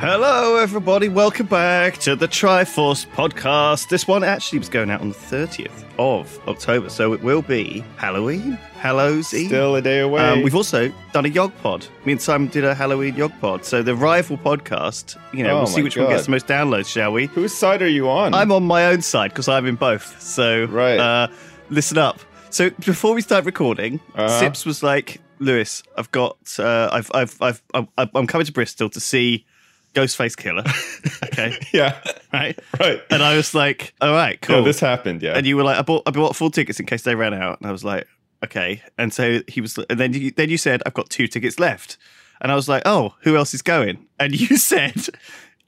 Hello, 0.00 0.56
everybody. 0.56 1.08
Welcome 1.08 1.46
back 1.46 1.98
to 1.98 2.14
the 2.14 2.28
Triforce 2.28 3.04
podcast. 3.08 3.88
This 3.88 4.06
one 4.06 4.22
actually 4.22 4.60
was 4.60 4.68
going 4.68 4.90
out 4.90 5.00
on 5.00 5.08
the 5.08 5.14
30th 5.14 5.82
of 5.98 6.38
October, 6.48 6.88
so 6.88 7.12
it 7.12 7.20
will 7.22 7.42
be 7.42 7.82
Halloween. 7.96 8.52
Hallows 8.76 9.34
Eve. 9.34 9.48
Still 9.48 9.74
a 9.74 9.82
day 9.82 9.98
away. 9.98 10.22
Um, 10.22 10.42
we've 10.42 10.54
also 10.54 10.92
done 11.12 11.24
a 11.24 11.28
Yog 11.28 11.52
Pod. 11.62 11.84
Me 12.04 12.12
and 12.12 12.22
Simon 12.22 12.46
did 12.46 12.64
a 12.64 12.76
Halloween 12.76 13.16
Yog 13.16 13.32
Pod. 13.40 13.64
So 13.64 13.82
the 13.82 13.96
rival 13.96 14.38
podcast, 14.38 15.16
you 15.32 15.42
know, 15.42 15.54
Oh 15.54 15.56
we'll 15.58 15.66
see 15.66 15.80
my 15.80 15.84
which 15.84 15.96
one 15.96 16.06
God. 16.06 16.12
gets 16.12 16.26
the 16.26 16.30
most 16.30 16.46
downloads, 16.46 16.86
shall 16.86 17.12
we? 17.12 17.26
Whose 17.26 17.52
side 17.52 17.82
are 17.82 17.88
you 17.88 18.08
on? 18.08 18.34
I'm 18.34 18.52
on 18.52 18.62
my 18.64 18.86
own 18.86 19.02
side 19.02 19.32
because 19.32 19.48
I'm 19.48 19.66
in 19.66 19.74
both. 19.74 20.20
So 20.22 20.66
Right. 20.66 20.98
uh, 21.00 21.26
listen 21.70 21.98
up. 21.98 22.20
So 22.50 22.70
before 22.70 23.14
we 23.14 23.20
start 23.20 23.44
recording, 23.44 23.98
Uh-huh. 24.14 24.28
Sips 24.28 24.64
was 24.64 24.82
like, 24.84 25.20
"Lewis, 25.40 25.82
I've 25.96 26.10
got, 26.12 26.36
uh, 26.60 26.88
I've, 26.92 27.10
I've, 27.12 27.36
I've, 27.42 27.62
I'm, 27.74 27.88
I'm 28.14 28.26
coming 28.28 28.46
to 28.46 28.52
Bristol 28.52 28.88
to 28.90 29.00
see 29.00 29.44
Ghostface 29.94 30.36
Killah." 30.36 30.66
okay, 31.24 31.56
yeah, 31.72 32.00
right, 32.32 32.58
right. 32.80 33.02
and 33.10 33.22
I 33.22 33.36
was 33.36 33.54
like, 33.54 33.94
"All 34.00 34.12
right, 34.12 34.40
cool." 34.40 34.56
No, 34.58 34.62
this 34.64 34.80
happened. 34.80 35.22
Yeah. 35.22 35.32
and 35.36 35.46
you 35.46 35.56
were 35.56 35.64
like, 35.64 35.78
"I 35.78 35.82
bought, 35.82 36.02
I 36.06 36.10
bought 36.10 36.36
full 36.36 36.50
tickets 36.50 36.78
in 36.80 36.86
case 36.86 37.02
they 37.02 37.14
ran 37.14 37.34
out," 37.34 37.60
and 37.60 37.68
I 37.68 37.72
was 37.72 37.84
like, 37.84 38.06
"Okay." 38.44 38.82
And 38.96 39.12
so 39.12 39.40
he 39.48 39.60
was, 39.60 39.78
and 39.90 39.98
then 39.98 40.12
you, 40.12 40.30
then 40.30 40.48
you 40.50 40.58
said, 40.58 40.82
"I've 40.86 40.94
got 40.94 41.10
two 41.10 41.26
tickets 41.26 41.58
left," 41.58 41.96
and 42.40 42.50
I 42.52 42.54
was 42.54 42.68
like, 42.68 42.82
"Oh, 42.86 43.14
who 43.22 43.36
else 43.36 43.54
is 43.54 43.62
going?" 43.62 44.06
And 44.18 44.38
you 44.38 44.56
said. 44.72 45.08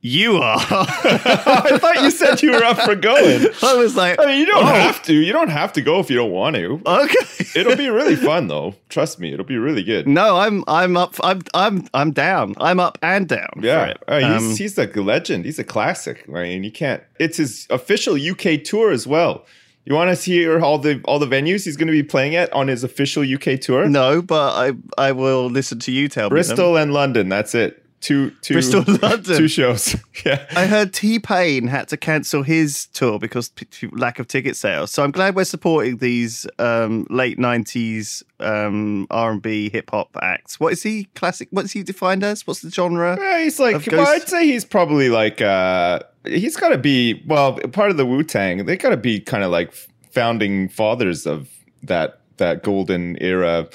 You 0.03 0.37
are. 0.37 0.57
I 0.71 1.79
thought 1.79 2.03
you 2.03 2.11
said 2.11 2.41
you 2.43 2.53
were 2.53 2.65
up 2.65 2.79
for 2.79 2.95
going. 2.95 3.47
I 3.63 3.75
was 3.75 3.97
like, 3.97 4.19
I 4.19 4.27
mean, 4.27 4.39
you 4.39 4.47
don't 4.47 4.65
oh, 4.65 4.67
have 4.67 5.03
to. 5.03 5.15
You 5.15 5.33
don't 5.33 5.51
have 5.51 5.75
to 5.75 5.83
go 5.83 6.01
if 6.01 6.09
you 6.09 6.17
don't 6.17 6.31
want 6.31 6.57
to. 6.57 6.81
Okay. 6.87 7.45
It'll 7.55 7.77
be 7.77 7.91
really 7.91 8.17
fun 8.31 8.47
though. 8.47 8.75
Trust 8.89 9.21
me, 9.21 9.35
it'll 9.35 9.45
be 9.45 9.59
really 9.59 9.83
good. 9.83 10.09
No, 10.09 10.39
I'm 10.39 10.65
I'm 10.67 10.97
up. 10.97 11.17
I'm 11.23 11.43
I'm 11.53 11.87
I'm 11.93 12.13
down. 12.13 12.55
I'm 12.57 12.81
up 12.81 12.99
and 13.03 13.29
down. 13.29 13.51
Yeah. 13.61 13.93
Uh, 14.09 14.21
he's, 14.21 14.43
Um, 14.43 14.57
he's 14.57 14.79
a 14.79 14.87
legend. 15.03 15.45
He's 15.45 15.59
a 15.59 15.65
classic. 15.65 16.25
I 16.29 16.45
mean, 16.45 16.65
you 16.65 16.73
can't. 16.73 17.03
It's 17.19 17.37
his 17.37 17.67
official 17.69 18.15
UK 18.15 18.65
tour 18.65 18.93
as 18.93 19.07
well. 19.07 19.45
You 19.85 19.95
want 19.95 20.17
to 20.17 20.31
hear 20.31 20.61
all 20.61 20.79
the 20.79 21.03
all 21.05 21.19
the 21.19 21.27
venues 21.27 21.65
he's 21.65 21.77
going 21.77 21.89
to 21.89 21.93
be 21.93 22.03
playing 22.03 22.37
at 22.37 22.51
on 22.55 22.69
his 22.69 22.85
official 22.85 23.23
UK 23.23 23.61
tour? 23.61 23.87
no, 23.87 24.23
but 24.23 24.55
I 24.55 24.73
I 24.97 25.13
will 25.13 25.51
listen 25.51 25.79
to 25.81 25.93
you 25.93 26.09
tell 26.09 26.31
me. 26.31 26.35
Bristol 26.37 26.79
and 26.79 26.95
London. 26.95 27.29
That's 27.29 27.55
it. 27.55 27.85
Two, 28.01 28.31
two, 28.41 28.55
Bristol, 28.55 28.83
London. 29.03 29.37
two 29.37 29.47
shows. 29.49 29.95
yeah. 30.25 30.47
I 30.57 30.65
heard 30.67 30.95
T 30.95 31.19
Pain 31.19 31.67
had 31.67 31.89
to 31.89 31.99
cancel 31.99 32.43
his 32.43 32.87
tour 32.95 33.19
because 33.19 33.51
p- 33.51 33.89
lack 33.93 34.19
of 34.19 34.27
ticket 34.27 34.57
sales. 34.57 34.91
So 34.91 35.05
I'm 35.05 35.11
glad 35.11 35.37
we're 35.37 35.45
supporting 35.45 35.99
these 35.99 36.47
um, 36.59 37.07
late 37.11 37.39
'90s 37.39 38.23
um, 38.41 39.07
R&B 39.11 39.69
hip 39.71 39.91
hop 39.91 40.17
acts. 40.23 40.59
What 40.59 40.73
is 40.73 40.83
he 40.83 41.05
classic? 41.15 41.49
What's 41.51 41.73
he 41.73 41.83
defined 41.83 42.25
as? 42.25 42.47
What's 42.47 42.63
the 42.63 42.71
genre? 42.71 43.19
Yeah, 43.21 43.43
he's 43.43 43.61
like, 43.61 43.87
well, 43.93 44.09
I'd 44.09 44.29
say 44.29 44.47
he's 44.47 44.65
probably 44.65 45.11
like, 45.11 45.43
uh, 45.43 46.01
he's 46.25 46.57
got 46.57 46.71
to 46.71 46.79
be, 46.79 47.23
well, 47.27 47.59
part 47.73 47.91
of 47.91 47.99
the 47.99 48.07
Wu 48.07 48.23
Tang. 48.23 48.65
They 48.65 48.79
got 48.79 48.91
to 48.91 48.97
be 48.97 49.21
kind 49.21 49.45
of 49.45 49.51
like 49.51 49.75
founding 50.11 50.69
fathers 50.71 51.27
of 51.27 51.49
that 51.83 52.21
that 52.39 52.63
golden 52.63 53.17
era 53.23 53.69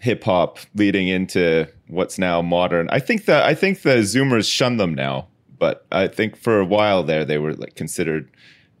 hip 0.00 0.24
hop 0.24 0.58
leading 0.74 1.08
into 1.08 1.66
what's 1.88 2.18
now 2.18 2.40
modern. 2.42 2.88
I 2.90 2.98
think 3.00 3.24
that 3.26 3.44
I 3.44 3.54
think 3.54 3.82
the 3.82 3.96
Zoomers 3.98 4.50
shun 4.50 4.76
them 4.76 4.94
now, 4.94 5.28
but 5.58 5.86
I 5.90 6.06
think 6.08 6.36
for 6.36 6.60
a 6.60 6.64
while 6.64 7.02
there 7.02 7.24
they 7.24 7.38
were 7.38 7.54
like 7.54 7.74
considered, 7.74 8.30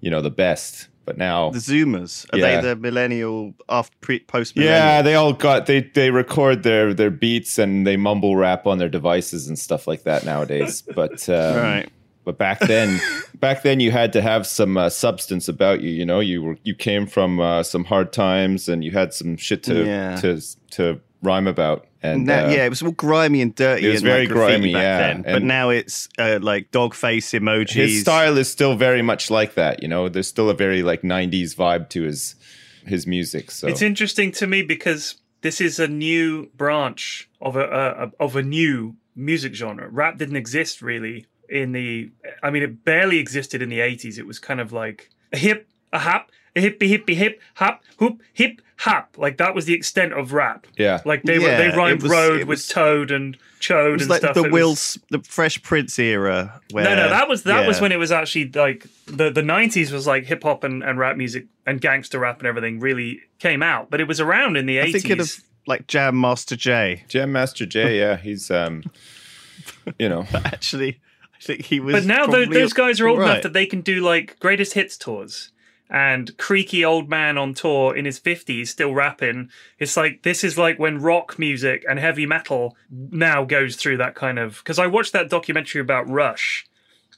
you 0.00 0.10
know, 0.10 0.20
the 0.22 0.30
best. 0.30 0.88
But 1.04 1.16
now, 1.16 1.48
The 1.52 1.58
Zoomers 1.58 2.26
are 2.34 2.38
Yeah. 2.38 2.60
they 2.60 2.68
the 2.68 2.76
millennial 2.76 3.54
after 3.70 3.96
pre 4.02 4.18
post? 4.20 4.54
Millennial? 4.54 4.78
Yeah, 4.78 5.00
they 5.02 5.14
all 5.14 5.32
got 5.32 5.64
they 5.64 5.80
they 5.80 6.10
record 6.10 6.64
their 6.64 6.92
their 6.92 7.10
beats 7.10 7.58
and 7.58 7.86
they 7.86 7.96
mumble 7.96 8.36
rap 8.36 8.66
on 8.66 8.76
their 8.76 8.90
devices 8.90 9.48
and 9.48 9.58
stuff 9.58 9.86
like 9.86 10.02
that 10.02 10.26
nowadays. 10.26 10.82
But 10.94 11.26
um, 11.30 11.56
Right. 11.56 11.88
But 12.26 12.36
back 12.36 12.60
then, 12.60 13.00
back 13.40 13.62
then 13.62 13.80
you 13.80 13.90
had 13.90 14.12
to 14.12 14.20
have 14.20 14.46
some 14.46 14.76
uh, 14.76 14.90
substance 14.90 15.48
about 15.48 15.80
you. 15.80 15.88
You 15.88 16.04
know, 16.04 16.20
you 16.20 16.42
were 16.42 16.56
you 16.62 16.74
came 16.74 17.06
from 17.06 17.40
uh, 17.40 17.62
some 17.62 17.84
hard 17.84 18.12
times 18.12 18.68
and 18.68 18.84
you 18.84 18.90
had 18.90 19.14
some 19.14 19.38
shit 19.38 19.62
to 19.62 19.86
Yeah. 19.86 20.16
to 20.16 20.42
to 20.72 21.00
rhyme 21.22 21.46
about. 21.46 21.86
And 22.02 22.26
Now, 22.26 22.46
uh, 22.46 22.50
yeah, 22.50 22.64
it 22.64 22.68
was 22.68 22.80
all 22.82 22.92
grimy 22.92 23.42
and 23.42 23.54
dirty. 23.54 23.86
it 23.86 23.90
was 23.90 24.02
and 24.02 24.06
very 24.06 24.26
like 24.26 24.34
grimy, 24.34 24.72
back 24.72 24.82
yeah, 24.82 24.98
then. 24.98 25.22
But 25.22 25.34
and- 25.36 25.48
now 25.48 25.70
it's 25.70 26.08
uh, 26.18 26.38
like 26.40 26.70
dog 26.70 26.94
face 26.94 27.32
emojis. 27.32 27.70
his 27.72 28.00
style 28.02 28.36
is 28.38 28.48
still 28.50 28.76
very 28.76 29.02
much 29.02 29.30
like 29.30 29.54
that. 29.54 29.82
You 29.82 29.88
know, 29.88 30.08
there's 30.08 30.28
still 30.28 30.48
a 30.48 30.54
very 30.54 30.82
like 30.82 31.02
'90s 31.02 31.56
vibe 31.56 31.88
to 31.90 32.02
his 32.02 32.36
his 32.86 33.06
music. 33.06 33.50
So 33.50 33.66
It's 33.68 33.82
interesting 33.82 34.30
to 34.32 34.46
me 34.46 34.62
because 34.62 35.16
this 35.42 35.60
is 35.60 35.78
a 35.78 35.88
new 35.88 36.50
branch 36.56 37.28
of 37.40 37.56
a, 37.56 37.64
a 37.64 38.12
of 38.24 38.36
a 38.36 38.42
new 38.42 38.94
music 39.16 39.54
genre. 39.54 39.88
Rap 39.88 40.18
didn't 40.18 40.36
exist 40.36 40.80
really 40.80 41.26
in 41.48 41.72
the. 41.72 42.10
I 42.44 42.50
mean, 42.50 42.62
it 42.62 42.84
barely 42.84 43.18
existed 43.18 43.60
in 43.60 43.70
the 43.70 43.80
'80s. 43.80 44.18
It 44.18 44.26
was 44.26 44.38
kind 44.38 44.60
of 44.60 44.72
like 44.72 45.10
a 45.32 45.36
hip, 45.38 45.68
a 45.92 45.98
hop, 45.98 46.30
a 46.54 46.60
hippie 46.62 46.88
hippie 46.96 47.16
hip, 47.16 47.40
hop, 47.56 47.82
hoop, 47.98 48.22
hip, 48.32 48.62
hop. 48.78 49.16
Like 49.18 49.36
that 49.38 49.54
was 49.54 49.66
the 49.66 49.74
extent 49.74 50.12
of 50.12 50.32
rap. 50.32 50.66
yeah, 50.76 51.00
Like 51.04 51.22
they 51.22 51.38
were 51.38 51.46
they 51.46 51.68
rhymed 51.76 52.02
was- 52.02 52.10
road 52.12 52.40
it 52.40 52.46
with 52.46 52.58
was- 52.58 52.68
toad 52.68 53.10
and 53.10 53.36
chode 53.60 53.88
It 53.88 53.92
was 53.92 54.02
and 54.02 54.10
like 54.10 54.20
stuff. 54.20 54.34
the 54.34 54.44
It 54.44 54.52
Will, 54.52 54.70
was- 54.70 54.98
the 55.10 55.18
Fresh 55.20 55.62
Prince 55.62 55.98
era. 55.98 56.60
Where, 56.70 56.84
no, 56.84 56.94
no, 56.94 57.08
that 57.10 57.28
was 57.28 57.42
that 57.44 57.66
was 57.66 57.80
when 57.80 57.90
it 57.92 57.96
was 57.98 58.12
actually 58.12 58.50
like 58.50 58.86
the 59.06 59.30
the 59.30 59.42
nineties 59.42 59.90
was 59.92 60.06
like 60.06 60.24
hip 60.26 60.42
hop 60.44 60.62
and, 60.64 60.82
and 60.82 60.98
rap 60.98 61.16
music 61.16 61.46
and 61.66 61.80
gangster 61.80 62.18
rap 62.20 62.38
and 62.38 62.46
everything 62.46 62.78
really 62.80 63.20
came 63.40 63.62
out, 63.62 63.90
but 63.90 64.00
it 64.00 64.08
was 64.08 64.20
around 64.20 64.56
in 64.56 64.66
the 64.66 64.78
I 64.80 64.84
eighties. 64.84 65.02
think 65.02 65.20
of 65.20 65.30
like 65.66 65.86
Jam 65.86 66.18
Master 66.20 66.56
Jay. 66.56 67.04
Jam 67.08 67.32
Master 67.32 67.66
Jay. 67.66 67.98
Yeah, 68.00 68.16
he's 68.16 68.50
um, 68.50 68.84
you 69.98 70.08
know, 70.08 70.26
Actually, 70.44 71.00
I 71.34 71.42
think 71.42 71.64
he 71.64 71.80
was. 71.80 71.94
But 71.94 72.04
now 72.04 72.26
tho- 72.26 72.32
probably 72.44 72.58
those 72.60 72.72
guys 72.72 73.00
are 73.00 73.08
old 73.08 73.18
right. 73.18 73.30
enough 73.30 73.42
that 73.42 73.52
they 73.52 73.66
can 73.66 73.80
do 73.80 74.00
like 74.00 74.38
greatest 74.40 74.74
hits 74.74 74.96
tours. 74.96 75.50
And 75.90 76.36
creaky 76.36 76.84
old 76.84 77.08
man 77.08 77.38
on 77.38 77.54
tour 77.54 77.96
in 77.96 78.04
his 78.04 78.18
fifties 78.18 78.70
still 78.70 78.92
rapping. 78.94 79.48
It's 79.78 79.96
like 79.96 80.22
this 80.22 80.44
is 80.44 80.58
like 80.58 80.78
when 80.78 81.00
rock 81.00 81.38
music 81.38 81.82
and 81.88 81.98
heavy 81.98 82.26
metal 82.26 82.76
now 82.90 83.44
goes 83.44 83.76
through 83.76 83.96
that 83.96 84.14
kind 84.14 84.38
of. 84.38 84.58
Because 84.58 84.78
I 84.78 84.86
watched 84.86 85.14
that 85.14 85.30
documentary 85.30 85.80
about 85.80 86.06
Rush, 86.10 86.66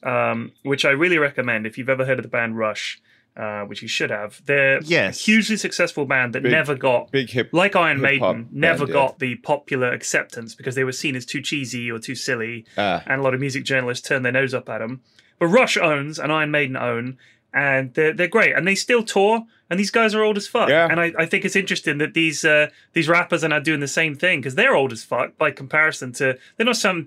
um, 0.03 0.53
which 0.63 0.85
I 0.85 0.91
really 0.91 1.19
recommend 1.19 1.67
if 1.67 1.77
you've 1.79 1.89
ever 1.89 2.05
heard 2.07 2.19
of 2.19 2.23
the 2.23 2.29
band 2.29 2.57
Rush, 2.59 3.01
uh, 3.37 3.63
which 3.63 3.83
you 3.83 3.89
should 3.89 4.11
have. 4.11 4.41
They're 4.47 4.81
Yes. 4.83 5.21
a 5.21 5.25
hugely 5.25 5.57
successful 5.57 6.05
band 6.05 6.33
that 6.35 6.43
Big- 6.45 6.53
never 6.53 6.75
got 6.75 7.11
big 7.11 7.31
hip 7.31 7.51
like 7.53 7.75
Iron 7.75 8.01
Maiden, 8.01 8.49
never 8.53 8.87
band, 8.87 8.89
yeah. 8.89 8.95
got 8.95 9.19
the 9.19 9.35
popular 9.37 9.91
acceptance 9.93 10.55
because 10.55 10.75
they 10.75 10.85
were 10.85 10.93
seen 10.93 11.17
as 11.17 11.27
too 11.27 11.41
cheesy 11.41 11.91
or 11.91 11.99
too 11.99 12.15
silly, 12.15 12.65
Ah. 12.79 13.03
and 13.07 13.21
a 13.21 13.25
lot 13.25 13.35
of 13.35 13.41
music 13.41 13.65
journalists 13.65 14.07
turned 14.07 14.25
their 14.25 14.33
nose 14.33 14.55
up 14.55 14.69
at 14.69 14.79
them. 14.79 15.01
But 15.39 15.47
Rush 15.49 15.77
owns 15.77 16.19
and 16.19 16.31
Iron 16.31 16.51
Maiden 16.51 16.77
own, 16.77 17.19
and 17.53 17.93
they're 17.95 18.13
they're 18.13 18.29
great, 18.29 18.55
and 18.55 18.67
they 18.67 18.75
still 18.75 19.03
tour. 19.03 19.45
And 19.69 19.79
these 19.79 19.93
guys 19.93 20.17
are 20.17 20.23
old 20.25 20.37
as 20.37 20.49
fuck. 20.49 20.69
Yeah. 20.69 20.89
And 20.91 20.99
I, 20.99 21.13
I 21.17 21.27
think 21.27 21.45
it's 21.45 21.55
interesting 21.55 21.99
that 21.99 22.13
these 22.13 22.45
uh, 22.45 22.71
these 22.93 23.09
rappers 23.09 23.45
are 23.45 23.49
now 23.49 23.61
doing 23.61 23.79
the 23.79 23.89
same 23.89 24.17
thing 24.17 24.41
because 24.41 24.57
they're 24.57 24.75
old 24.75 24.93
as 24.93 25.05
fuck 25.05 25.39
by 25.39 25.53
comparison 25.53 26.13
to 26.15 26.37
they're 26.57 26.67
not 26.67 26.77
some 26.77 27.07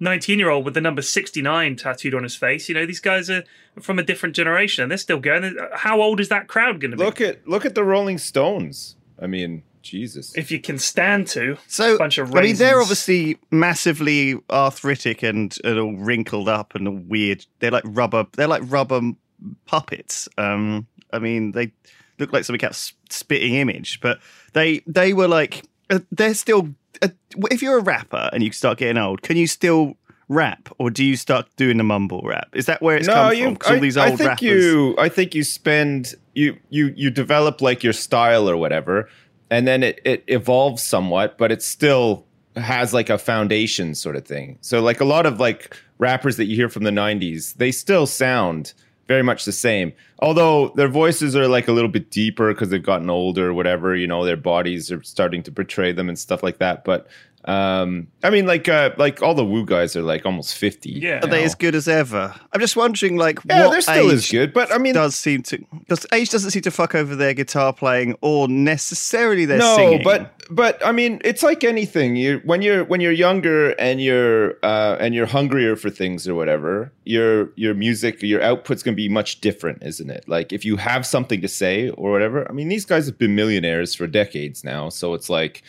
19 0.00 0.38
year 0.38 0.50
old 0.50 0.64
with 0.64 0.74
the 0.74 0.80
number 0.80 1.02
69 1.02 1.76
tattooed 1.76 2.14
on 2.14 2.22
his 2.22 2.36
face. 2.36 2.68
You 2.68 2.74
know, 2.76 2.86
these 2.86 3.00
guys 3.00 3.28
are 3.30 3.44
from 3.80 3.98
a 3.98 4.02
different 4.02 4.36
generation 4.36 4.82
and 4.82 4.90
they're 4.90 4.98
still 4.98 5.18
going. 5.18 5.56
How 5.74 6.00
old 6.00 6.20
is 6.20 6.28
that 6.28 6.46
crowd 6.46 6.80
going 6.80 6.92
to 6.92 6.96
be? 6.96 7.04
look 7.04 7.20
at 7.20 7.46
look 7.48 7.64
at 7.64 7.74
the 7.74 7.84
Rolling 7.84 8.18
Stones. 8.18 8.96
I 9.20 9.26
mean, 9.26 9.62
Jesus. 9.82 10.36
if 10.36 10.50
you 10.50 10.60
can 10.60 10.78
stand 10.78 11.28
to. 11.28 11.56
So 11.68 11.98
bunch 11.98 12.18
of 12.18 12.34
I 12.34 12.42
mean, 12.42 12.56
they're 12.56 12.80
obviously 12.80 13.38
massively 13.50 14.38
arthritic 14.50 15.22
and, 15.22 15.56
and 15.62 15.78
all 15.78 15.96
wrinkled 15.96 16.48
up 16.48 16.74
and 16.74 16.88
all 16.88 17.00
weird. 17.06 17.46
They're 17.60 17.70
like 17.70 17.84
rubber. 17.86 18.26
They're 18.32 18.48
like 18.48 18.62
rubber 18.66 19.00
puppets. 19.66 20.28
Um, 20.38 20.86
I 21.12 21.18
mean, 21.18 21.52
they 21.52 21.72
look 22.18 22.32
like 22.32 22.44
somebody 22.44 22.60
kept 22.60 22.92
spitting 23.10 23.54
image, 23.54 24.00
but 24.00 24.18
they 24.52 24.82
they 24.86 25.12
were 25.12 25.28
like 25.28 25.64
uh, 25.90 26.00
they're 26.10 26.34
still. 26.34 26.68
Uh, 27.02 27.08
if 27.50 27.60
you're 27.62 27.78
a 27.78 27.82
rapper 27.82 28.30
and 28.32 28.42
you 28.42 28.52
start 28.52 28.78
getting 28.78 28.96
old, 28.98 29.22
can 29.22 29.36
you 29.36 29.46
still 29.48 29.96
rap, 30.28 30.68
or 30.78 30.90
do 30.90 31.04
you 31.04 31.16
start 31.16 31.46
doing 31.56 31.76
the 31.76 31.84
mumble 31.84 32.22
rap? 32.24 32.48
Is 32.54 32.66
that 32.66 32.80
where 32.80 32.96
it's 32.96 33.06
no, 33.08 33.14
come 33.14 33.34
you. 33.34 33.44
from? 33.46 33.56
'Cause 33.56 33.70
all 33.70 33.76
I, 33.76 33.80
these 33.80 33.96
I 33.96 34.08
old 34.10 34.18
think 34.18 34.28
rappers. 34.28 34.42
you. 34.42 34.94
I 34.98 35.08
think 35.08 35.34
you 35.34 35.42
spend 35.44 36.14
you 36.34 36.56
you 36.70 36.92
you 36.96 37.10
develop 37.10 37.60
like 37.60 37.82
your 37.82 37.92
style 37.92 38.48
or 38.48 38.56
whatever, 38.56 39.08
and 39.50 39.66
then 39.66 39.82
it 39.82 40.00
it 40.04 40.24
evolves 40.28 40.82
somewhat, 40.82 41.36
but 41.36 41.50
it 41.52 41.62
still 41.62 42.24
has 42.56 42.94
like 42.94 43.10
a 43.10 43.18
foundation 43.18 43.94
sort 43.96 44.14
of 44.14 44.24
thing. 44.24 44.56
So 44.60 44.80
like 44.80 45.00
a 45.00 45.04
lot 45.04 45.26
of 45.26 45.40
like 45.40 45.76
rappers 45.98 46.36
that 46.36 46.44
you 46.44 46.54
hear 46.54 46.68
from 46.68 46.84
the 46.84 46.90
'90s, 46.92 47.54
they 47.56 47.72
still 47.72 48.06
sound 48.06 48.72
very 49.06 49.22
much 49.22 49.44
the 49.44 49.52
same. 49.52 49.92
Although 50.20 50.68
their 50.70 50.88
voices 50.88 51.36
are 51.36 51.48
like 51.48 51.68
a 51.68 51.72
little 51.72 51.90
bit 51.90 52.10
deeper 52.10 52.52
because 52.52 52.70
they've 52.70 52.82
gotten 52.82 53.10
older 53.10 53.52
whatever, 53.52 53.94
you 53.94 54.06
know, 54.06 54.24
their 54.24 54.36
bodies 54.36 54.90
are 54.90 55.02
starting 55.02 55.42
to 55.42 55.50
betray 55.50 55.92
them 55.92 56.08
and 56.08 56.18
stuff 56.18 56.42
like 56.42 56.58
that. 56.58 56.84
But 56.84 57.06
um 57.46 58.08
I 58.22 58.30
mean 58.30 58.46
like 58.46 58.68
uh 58.68 58.90
like 58.96 59.22
all 59.22 59.34
the 59.34 59.44
Wu 59.44 59.66
guys 59.66 59.96
are 59.96 60.02
like 60.02 60.24
almost 60.24 60.56
50. 60.56 60.90
Yeah. 60.90 61.20
Are 61.22 61.26
they 61.26 61.44
as 61.44 61.54
good 61.54 61.74
as 61.74 61.88
ever? 61.88 62.34
I'm 62.52 62.60
just 62.60 62.76
wondering, 62.76 63.16
like, 63.16 63.38
Yeah, 63.44 63.64
what 63.66 63.72
they're 63.72 63.80
still 63.80 64.10
age 64.10 64.12
as 64.14 64.30
good, 64.30 64.52
but 64.52 64.72
I 64.72 64.78
mean 64.78 64.94
does 64.94 65.14
seem 65.14 65.42
to 65.44 65.58
because 65.78 66.06
age 66.12 66.30
doesn't 66.30 66.50
seem 66.50 66.62
to 66.62 66.70
fuck 66.70 66.94
over 66.94 67.14
their 67.14 67.34
guitar 67.34 67.72
playing 67.72 68.16
or 68.20 68.48
necessarily 68.48 69.44
their 69.44 69.58
no, 69.58 69.76
singing. 69.76 70.02
but 70.02 70.34
but 70.50 70.84
I 70.84 70.92
mean, 70.92 71.20
it's 71.24 71.42
like 71.42 71.64
anything. 71.64 72.16
You 72.16 72.40
when 72.44 72.62
you're 72.62 72.84
when 72.84 73.00
you're 73.00 73.12
younger 73.12 73.70
and 73.70 74.00
you're 74.00 74.54
uh, 74.62 74.96
and 75.00 75.14
you're 75.14 75.26
hungrier 75.26 75.76
for 75.76 75.90
things 75.90 76.28
or 76.28 76.34
whatever, 76.34 76.92
your 77.04 77.50
your 77.56 77.74
music, 77.74 78.22
your 78.22 78.42
output's 78.42 78.82
gonna 78.82 78.94
be 78.94 79.08
much 79.08 79.40
different, 79.40 79.82
isn't 79.82 80.10
it? 80.10 80.28
Like 80.28 80.52
if 80.52 80.64
you 80.64 80.76
have 80.76 81.06
something 81.06 81.40
to 81.40 81.48
say 81.48 81.90
or 81.90 82.10
whatever. 82.10 82.48
I 82.48 82.52
mean, 82.52 82.68
these 82.68 82.84
guys 82.84 83.06
have 83.06 83.18
been 83.18 83.34
millionaires 83.34 83.94
for 83.94 84.06
decades 84.06 84.64
now, 84.64 84.88
so 84.88 85.14
it's 85.14 85.30
like 85.30 85.62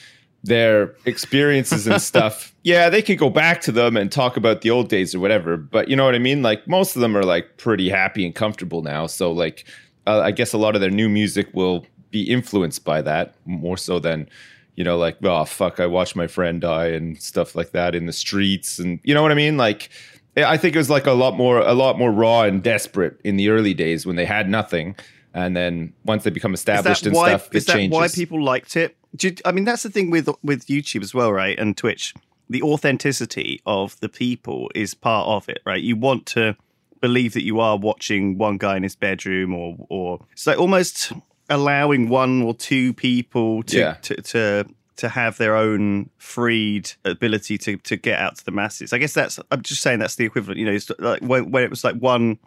their 0.45 0.95
experiences 1.05 1.87
and 1.87 2.01
stuff. 2.01 2.55
Yeah, 2.63 2.89
they 2.89 3.01
could 3.01 3.17
go 3.17 3.29
back 3.29 3.61
to 3.61 3.71
them 3.71 3.97
and 3.97 4.11
talk 4.11 4.37
about 4.37 4.61
the 4.61 4.71
old 4.71 4.89
days 4.89 5.13
or 5.13 5.19
whatever. 5.19 5.57
But 5.57 5.89
you 5.89 5.95
know 5.95 6.05
what 6.05 6.15
I 6.15 6.19
mean? 6.19 6.41
Like 6.41 6.67
most 6.67 6.95
of 6.95 7.01
them 7.01 7.17
are 7.17 7.23
like 7.23 7.57
pretty 7.57 7.89
happy 7.89 8.25
and 8.25 8.33
comfortable 8.33 8.81
now. 8.81 9.07
So 9.07 9.31
like, 9.31 9.65
uh, 10.07 10.21
I 10.21 10.31
guess 10.31 10.53
a 10.53 10.57
lot 10.57 10.75
of 10.75 10.81
their 10.81 10.91
new 10.91 11.09
music 11.09 11.47
will 11.53 11.85
be 12.11 12.23
influenced 12.23 12.85
by 12.85 13.01
that 13.01 13.35
more 13.45 13.77
so 13.77 13.99
than 13.99 14.29
you 14.75 14.83
know 14.83 14.97
like 14.97 15.17
oh 15.23 15.43
fuck 15.43 15.79
i 15.79 15.85
watched 15.85 16.15
my 16.15 16.27
friend 16.27 16.61
die 16.61 16.87
and 16.87 17.21
stuff 17.21 17.55
like 17.55 17.71
that 17.71 17.95
in 17.95 18.05
the 18.05 18.13
streets 18.13 18.79
and 18.79 18.99
you 19.03 19.13
know 19.13 19.21
what 19.21 19.31
i 19.31 19.35
mean 19.35 19.57
like 19.57 19.89
i 20.37 20.55
think 20.55 20.75
it 20.75 20.77
was 20.77 20.89
like 20.89 21.05
a 21.05 21.11
lot 21.11 21.35
more 21.35 21.59
a 21.59 21.73
lot 21.73 21.97
more 21.97 22.11
raw 22.11 22.43
and 22.43 22.63
desperate 22.63 23.19
in 23.25 23.35
the 23.35 23.49
early 23.49 23.73
days 23.73 24.05
when 24.05 24.15
they 24.15 24.25
had 24.25 24.49
nothing 24.49 24.95
and 25.35 25.55
then 25.55 25.93
once 26.05 26.23
they 26.23 26.29
become 26.29 26.53
established 26.53 27.05
and 27.05 27.13
why? 27.13 27.29
stuff 27.29 27.47
it 27.47 27.57
is 27.57 27.65
that 27.65 27.73
changes 27.73 27.93
why 27.93 28.07
people 28.07 28.41
liked 28.41 28.77
it? 28.77 28.95
You- 29.19 29.35
I 29.45 29.51
mean, 29.51 29.65
that's 29.65 29.83
the 29.83 29.89
thing 29.89 30.09
with 30.11 30.29
with 30.43 30.67
YouTube 30.67 31.03
as 31.03 31.13
well, 31.13 31.31
right? 31.31 31.57
And 31.57 31.75
Twitch, 31.77 32.13
the 32.49 32.61
authenticity 32.61 33.61
of 33.65 33.99
the 33.99 34.09
people 34.09 34.69
is 34.75 34.93
part 34.93 35.27
of 35.27 35.49
it, 35.49 35.59
right? 35.65 35.81
You 35.81 35.95
want 35.95 36.25
to 36.27 36.55
believe 37.01 37.33
that 37.33 37.43
you 37.43 37.59
are 37.59 37.77
watching 37.77 38.37
one 38.37 38.57
guy 38.57 38.77
in 38.77 38.83
his 38.83 38.95
bedroom, 38.95 39.53
or 39.53 39.75
or 39.89 40.19
it's 40.31 40.47
like 40.47 40.57
almost 40.59 41.11
allowing 41.49 42.09
one 42.09 42.41
or 42.41 42.53
two 42.55 42.93
people 42.93 43.61
to 43.63 43.77
Yeah. 43.77 43.93
to, 44.01 44.15
to 44.21 44.65
to 44.97 45.09
have 45.09 45.37
their 45.37 45.55
own 45.57 46.09
freed 46.17 46.91
ability 47.03 47.57
to 47.59 47.77
to 47.77 47.95
get 47.97 48.19
out 48.19 48.37
to 48.37 48.45
the 48.45 48.51
masses. 48.51 48.93
I 48.93 48.97
guess 48.97 49.13
that's 49.13 49.39
I'm 49.51 49.61
just 49.61 49.81
saying 49.81 49.99
that's 49.99 50.15
the 50.15 50.25
equivalent. 50.25 50.59
You 50.59 50.65
know, 50.65 50.71
it's 50.71 50.89
like 50.99 51.21
when, 51.21 51.51
when 51.51 51.63
it 51.63 51.69
was 51.69 51.83
like 51.83 51.95
one 51.95 52.39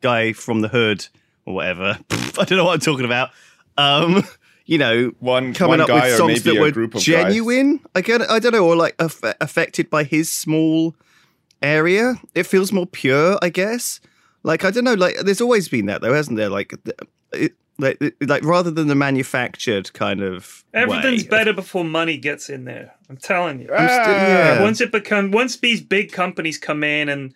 guy 0.00 0.32
from 0.32 0.60
the 0.60 0.68
hood 0.68 1.06
or 1.46 1.54
whatever. 1.54 1.98
I 2.10 2.44
don't 2.44 2.52
know 2.58 2.64
what 2.66 2.74
I'm 2.74 2.80
talking 2.80 3.06
about. 3.06 3.30
Um, 3.78 4.22
you 4.66 4.78
know, 4.78 5.12
One- 5.20 5.52
coming 5.54 5.70
one 5.70 5.80
up 5.82 5.88
guy 5.88 6.08
with 6.08 6.16
songs 6.16 6.42
that 6.44 6.58
were 6.58 6.70
group 6.70 6.92
guys. 6.94 7.02
genuine. 7.04 7.80
I 7.94 8.00
get, 8.00 8.22
I 8.30 8.38
don't 8.38 8.52
know, 8.52 8.66
or 8.66 8.76
like 8.76 8.94
aff- 8.98 9.34
affected 9.40 9.90
by 9.90 10.04
his 10.04 10.32
small 10.32 10.94
area. 11.62 12.14
It 12.34 12.44
feels 12.46 12.72
more 12.72 12.86
pure, 12.86 13.38
I 13.42 13.48
guess. 13.48 14.00
Like 14.42 14.64
I 14.64 14.70
don't 14.70 14.84
know, 14.84 14.94
like 14.94 15.16
there's 15.20 15.40
always 15.40 15.68
been 15.68 15.86
that 15.86 16.00
though, 16.02 16.12
hasn't 16.14 16.36
there? 16.36 16.48
Like, 16.50 16.74
it, 17.32 17.54
like, 17.78 17.96
it- 18.00 18.14
like 18.28 18.44
rather 18.44 18.70
than 18.70 18.88
the 18.88 18.94
manufactured 18.94 19.92
kind 19.94 20.22
of 20.22 20.64
Everything's 20.74 21.24
way. 21.24 21.28
better 21.28 21.52
before 21.52 21.84
money 21.84 22.16
gets 22.18 22.48
in 22.48 22.64
there. 22.64 22.94
I'm 23.08 23.16
telling 23.16 23.60
you. 23.60 23.68
I'm 23.72 23.88
still- 23.88 24.14
ah, 24.14 24.26
yeah. 24.28 24.62
Once 24.62 24.80
it 24.80 24.92
become 24.92 25.30
once 25.30 25.56
these 25.56 25.80
big 25.80 26.12
companies 26.12 26.58
come 26.58 26.84
in 26.84 27.08
and 27.08 27.32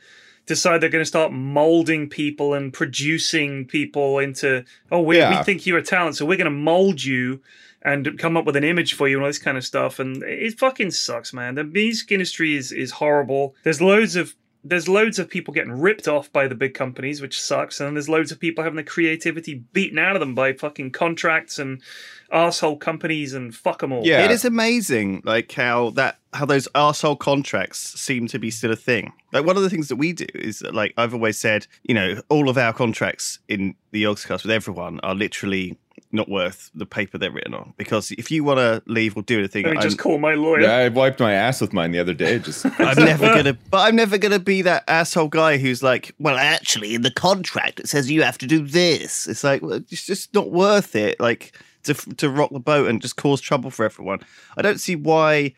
decide 0.49 0.81
they're 0.81 0.89
going 0.89 1.03
to 1.03 1.06
start 1.06 1.33
molding 1.33 2.09
people 2.09 2.55
and 2.55 2.73
producing 2.73 3.67
people 3.67 4.19
into 4.19 4.65
oh 4.91 5.00
we, 5.00 5.25
we 5.25 5.37
think 5.45 5.67
you're 5.67 5.79
a 5.79 5.83
talent 5.83 6.17
so 6.17 6.27
we're 6.27 6.37
going 6.37 6.45
to 6.45 6.50
mold 6.50 7.03
you 7.05 7.41
and 7.83 8.19
come 8.19 8.37
up 8.37 8.45
with 8.45 8.56
an 8.56 8.65
image 8.65 8.95
for 8.95 9.09
you 9.09 9.17
and 9.17 9.25
all 9.25 9.29
this 9.29 9.39
kind 9.39 9.56
of 9.56 9.65
stuff 9.65 9.99
and 9.99 10.23
it 10.25 10.59
fucking 10.59 10.91
sucks 10.91 11.33
man. 11.33 11.55
The 11.55 11.65
music 11.65 12.11
industry 12.12 12.56
is 12.56 12.73
is 12.73 12.93
horrible. 12.93 13.55
There's 13.62 13.81
loads 13.81 14.17
of 14.17 14.35
there's 14.65 14.89
loads 14.89 15.19
of 15.19 15.31
people 15.31 15.55
getting 15.55 15.81
ripped 15.81 16.09
off 16.09 16.33
by 16.33 16.49
the 16.49 16.55
big 16.55 16.75
companies 16.75 17.23
which 17.23 17.41
sucks 17.41 17.81
and 17.81 17.97
there's 17.97 18.09
loads 18.09 18.33
of 18.33 18.41
people 18.41 18.65
having 18.65 18.77
their 18.77 18.85
creativity 18.85 19.62
beaten 19.73 19.99
out 19.99 20.17
of 20.17 20.21
them 20.21 20.35
by 20.35 20.53
fucking 20.53 20.91
contracts 20.91 21.59
and 21.59 21.81
asshole 22.30 22.76
companies 22.76 23.34
and 23.34 23.54
fuck 23.54 23.80
them 23.80 23.92
all 23.92 24.06
Yeah. 24.06 24.25
It 24.25 24.30
is 24.30 24.44
amazing, 24.44 25.22
like 25.25 25.50
how 25.52 25.90
that 25.90 26.19
how 26.32 26.44
those 26.44 26.69
asshole 26.75 27.16
contracts 27.16 27.78
seem 27.98 28.26
to 28.28 28.38
be 28.38 28.50
still 28.50 28.70
a 28.70 28.76
thing. 28.76 29.12
Like 29.32 29.46
one 29.46 29.56
of 29.56 29.62
the 29.62 29.70
things 29.70 29.88
that 29.88 29.96
we 29.96 30.12
do 30.12 30.26
is 30.34 30.58
that, 30.60 30.75
like 30.75 30.92
I've 30.96 31.14
always 31.14 31.38
said, 31.38 31.66
you 31.84 31.94
know, 31.94 32.20
all 32.28 32.48
of 32.48 32.58
our 32.58 32.72
contracts 32.72 33.38
in 33.48 33.75
the 33.92 34.04
Yogscast 34.04 34.42
with 34.42 34.50
everyone 34.50 35.00
are 35.00 35.14
literally 35.14 35.78
not 36.10 36.28
worth 36.28 36.70
the 36.75 36.86
paper 36.86 37.19
they're 37.19 37.30
written 37.30 37.54
on. 37.54 37.75
Because 37.76 38.10
if 38.12 38.30
you 38.30 38.44
want 38.44 38.58
to 38.58 38.82
leave 38.90 39.16
or 39.16 39.22
do 39.22 39.38
anything, 39.38 39.64
let 39.64 39.72
me 39.72 39.76
I'm, 39.78 39.82
just 39.82 39.98
call 39.98 40.19
my 40.19 40.34
lawyer 40.34 40.60
yeah, 40.60 40.76
I 40.76 40.88
wiped 40.88 41.20
my 41.20 41.32
ass 41.32 41.60
with 41.60 41.72
mine 41.72 41.92
the 41.92 41.98
other 41.98 42.14
day. 42.14 42.38
Just 42.38 42.64
I'm 42.78 43.04
never 43.04 43.26
gonna, 43.26 43.58
but 43.70 43.78
I'm 43.86 43.96
never 43.96 44.19
gonna 44.19 44.38
be 44.38 44.62
that 44.62 44.84
asshole 44.88 45.28
guy 45.28 45.58
who's 45.58 45.82
like, 45.82 46.14
well, 46.19 46.36
actually, 46.36 46.94
in 46.94 47.02
the 47.02 47.10
contract 47.10 47.80
it 47.80 47.88
says 47.88 48.10
you 48.10 48.22
have 48.22 48.38
to 48.38 48.46
do 48.46 48.66
this. 48.66 49.26
It's 49.26 49.44
like 49.44 49.62
well, 49.62 49.72
it's 49.72 50.06
just 50.06 50.32
not 50.34 50.50
worth 50.50 50.96
it. 50.96 51.19
Like 51.20 51.52
to 51.84 51.94
to 51.94 52.28
rock 52.30 52.50
the 52.50 52.60
boat 52.60 52.88
and 52.88 53.00
just 53.02 53.16
cause 53.16 53.40
trouble 53.40 53.70
for 53.70 53.84
everyone. 53.84 54.20
I 54.56 54.62
don't 54.62 54.78
see 54.80 54.96
why. 54.96 55.54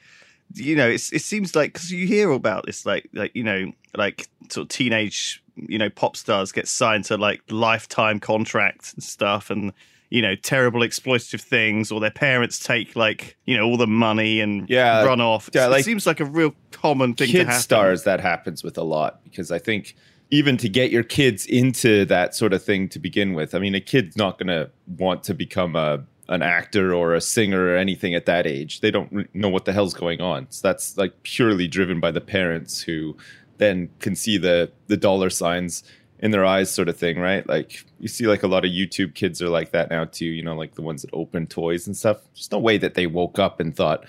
You 0.54 0.74
know, 0.74 0.88
it's, 0.88 1.12
it 1.12 1.22
seems 1.22 1.54
like 1.54 1.72
because 1.74 1.92
you 1.92 2.08
hear 2.08 2.30
about 2.32 2.66
this, 2.66 2.84
like 2.84 3.08
like 3.12 3.30
you 3.36 3.44
know, 3.44 3.70
like 3.96 4.28
sort 4.48 4.64
of 4.64 4.68
teenage, 4.68 5.42
you 5.54 5.78
know, 5.78 5.88
pop 5.88 6.16
stars 6.16 6.50
get 6.50 6.66
signed 6.66 7.04
to 7.04 7.16
like 7.16 7.40
lifetime 7.50 8.18
contracts 8.18 8.92
and 8.92 9.00
stuff, 9.02 9.50
and 9.50 9.72
you 10.08 10.20
know, 10.20 10.34
terrible 10.34 10.80
exploitative 10.80 11.40
things, 11.40 11.92
or 11.92 12.00
their 12.00 12.10
parents 12.10 12.58
take 12.58 12.96
like 12.96 13.36
you 13.44 13.56
know 13.56 13.64
all 13.64 13.76
the 13.76 13.86
money 13.86 14.40
and 14.40 14.68
Yeah, 14.68 15.04
run 15.04 15.20
off. 15.20 15.48
yeah, 15.54 15.72
it 15.72 15.84
seems 15.84 16.04
like 16.04 16.18
a 16.18 16.24
real 16.24 16.52
common 16.72 17.14
thing 17.14 17.28
to 17.28 17.32
kid 17.32 17.46
happen. 17.46 17.60
stars 17.62 18.02
that 18.02 18.18
happens 18.20 18.64
with 18.64 18.76
a 18.76 18.82
lot 18.82 19.22
because 19.22 19.52
I 19.52 19.60
think 19.60 19.94
even 20.30 20.56
to 20.58 20.68
get 20.68 20.90
your 20.90 21.02
kids 21.02 21.46
into 21.46 22.04
that 22.06 22.34
sort 22.34 22.52
of 22.52 22.62
thing 22.62 22.88
to 22.90 22.98
begin 22.98 23.34
with, 23.34 23.54
I 23.54 23.58
mean, 23.58 23.74
a 23.74 23.80
kid's 23.80 24.16
not 24.16 24.38
going 24.38 24.48
to 24.48 24.70
want 24.98 25.24
to 25.24 25.34
become 25.34 25.76
a 25.76 26.04
an 26.28 26.42
actor 26.42 26.94
or 26.94 27.12
a 27.12 27.20
singer 27.20 27.66
or 27.66 27.76
anything 27.76 28.14
at 28.14 28.24
that 28.26 28.46
age. 28.46 28.80
They 28.80 28.92
don't 28.92 29.34
know 29.34 29.48
what 29.48 29.64
the 29.64 29.72
hell's 29.72 29.94
going 29.94 30.20
on. 30.20 30.46
So 30.50 30.68
that's 30.68 30.96
like 30.96 31.24
purely 31.24 31.66
driven 31.66 31.98
by 31.98 32.12
the 32.12 32.20
parents 32.20 32.80
who 32.80 33.16
then 33.58 33.90
can 33.98 34.14
see 34.14 34.38
the 34.38 34.70
the 34.86 34.96
dollar 34.96 35.28
signs 35.28 35.82
in 36.20 36.30
their 36.30 36.44
eyes 36.44 36.72
sort 36.72 36.88
of 36.88 36.96
thing, 36.96 37.18
right? 37.18 37.46
Like 37.48 37.84
you 37.98 38.06
see 38.06 38.26
like 38.26 38.42
a 38.42 38.46
lot 38.46 38.64
of 38.64 38.70
YouTube 38.70 39.14
kids 39.14 39.42
are 39.42 39.48
like 39.48 39.72
that 39.72 39.90
now 39.90 40.04
too, 40.04 40.26
you 40.26 40.42
know, 40.42 40.54
like 40.54 40.76
the 40.76 40.82
ones 40.82 41.02
that 41.02 41.10
open 41.12 41.46
toys 41.46 41.86
and 41.86 41.96
stuff. 41.96 42.18
There's 42.34 42.52
no 42.52 42.58
way 42.58 42.78
that 42.78 42.94
they 42.94 43.06
woke 43.06 43.38
up 43.38 43.58
and 43.58 43.74
thought, 43.74 44.04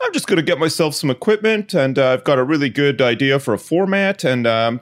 I'm 0.00 0.12
just 0.12 0.26
going 0.26 0.36
to 0.36 0.42
get 0.42 0.58
myself 0.58 0.94
some 0.94 1.10
equipment 1.10 1.74
and 1.74 1.98
uh, 1.98 2.12
I've 2.12 2.24
got 2.24 2.38
a 2.38 2.44
really 2.44 2.70
good 2.70 3.02
idea 3.02 3.38
for 3.38 3.54
a 3.54 3.58
format 3.58 4.24
and 4.24 4.46
um, 4.46 4.80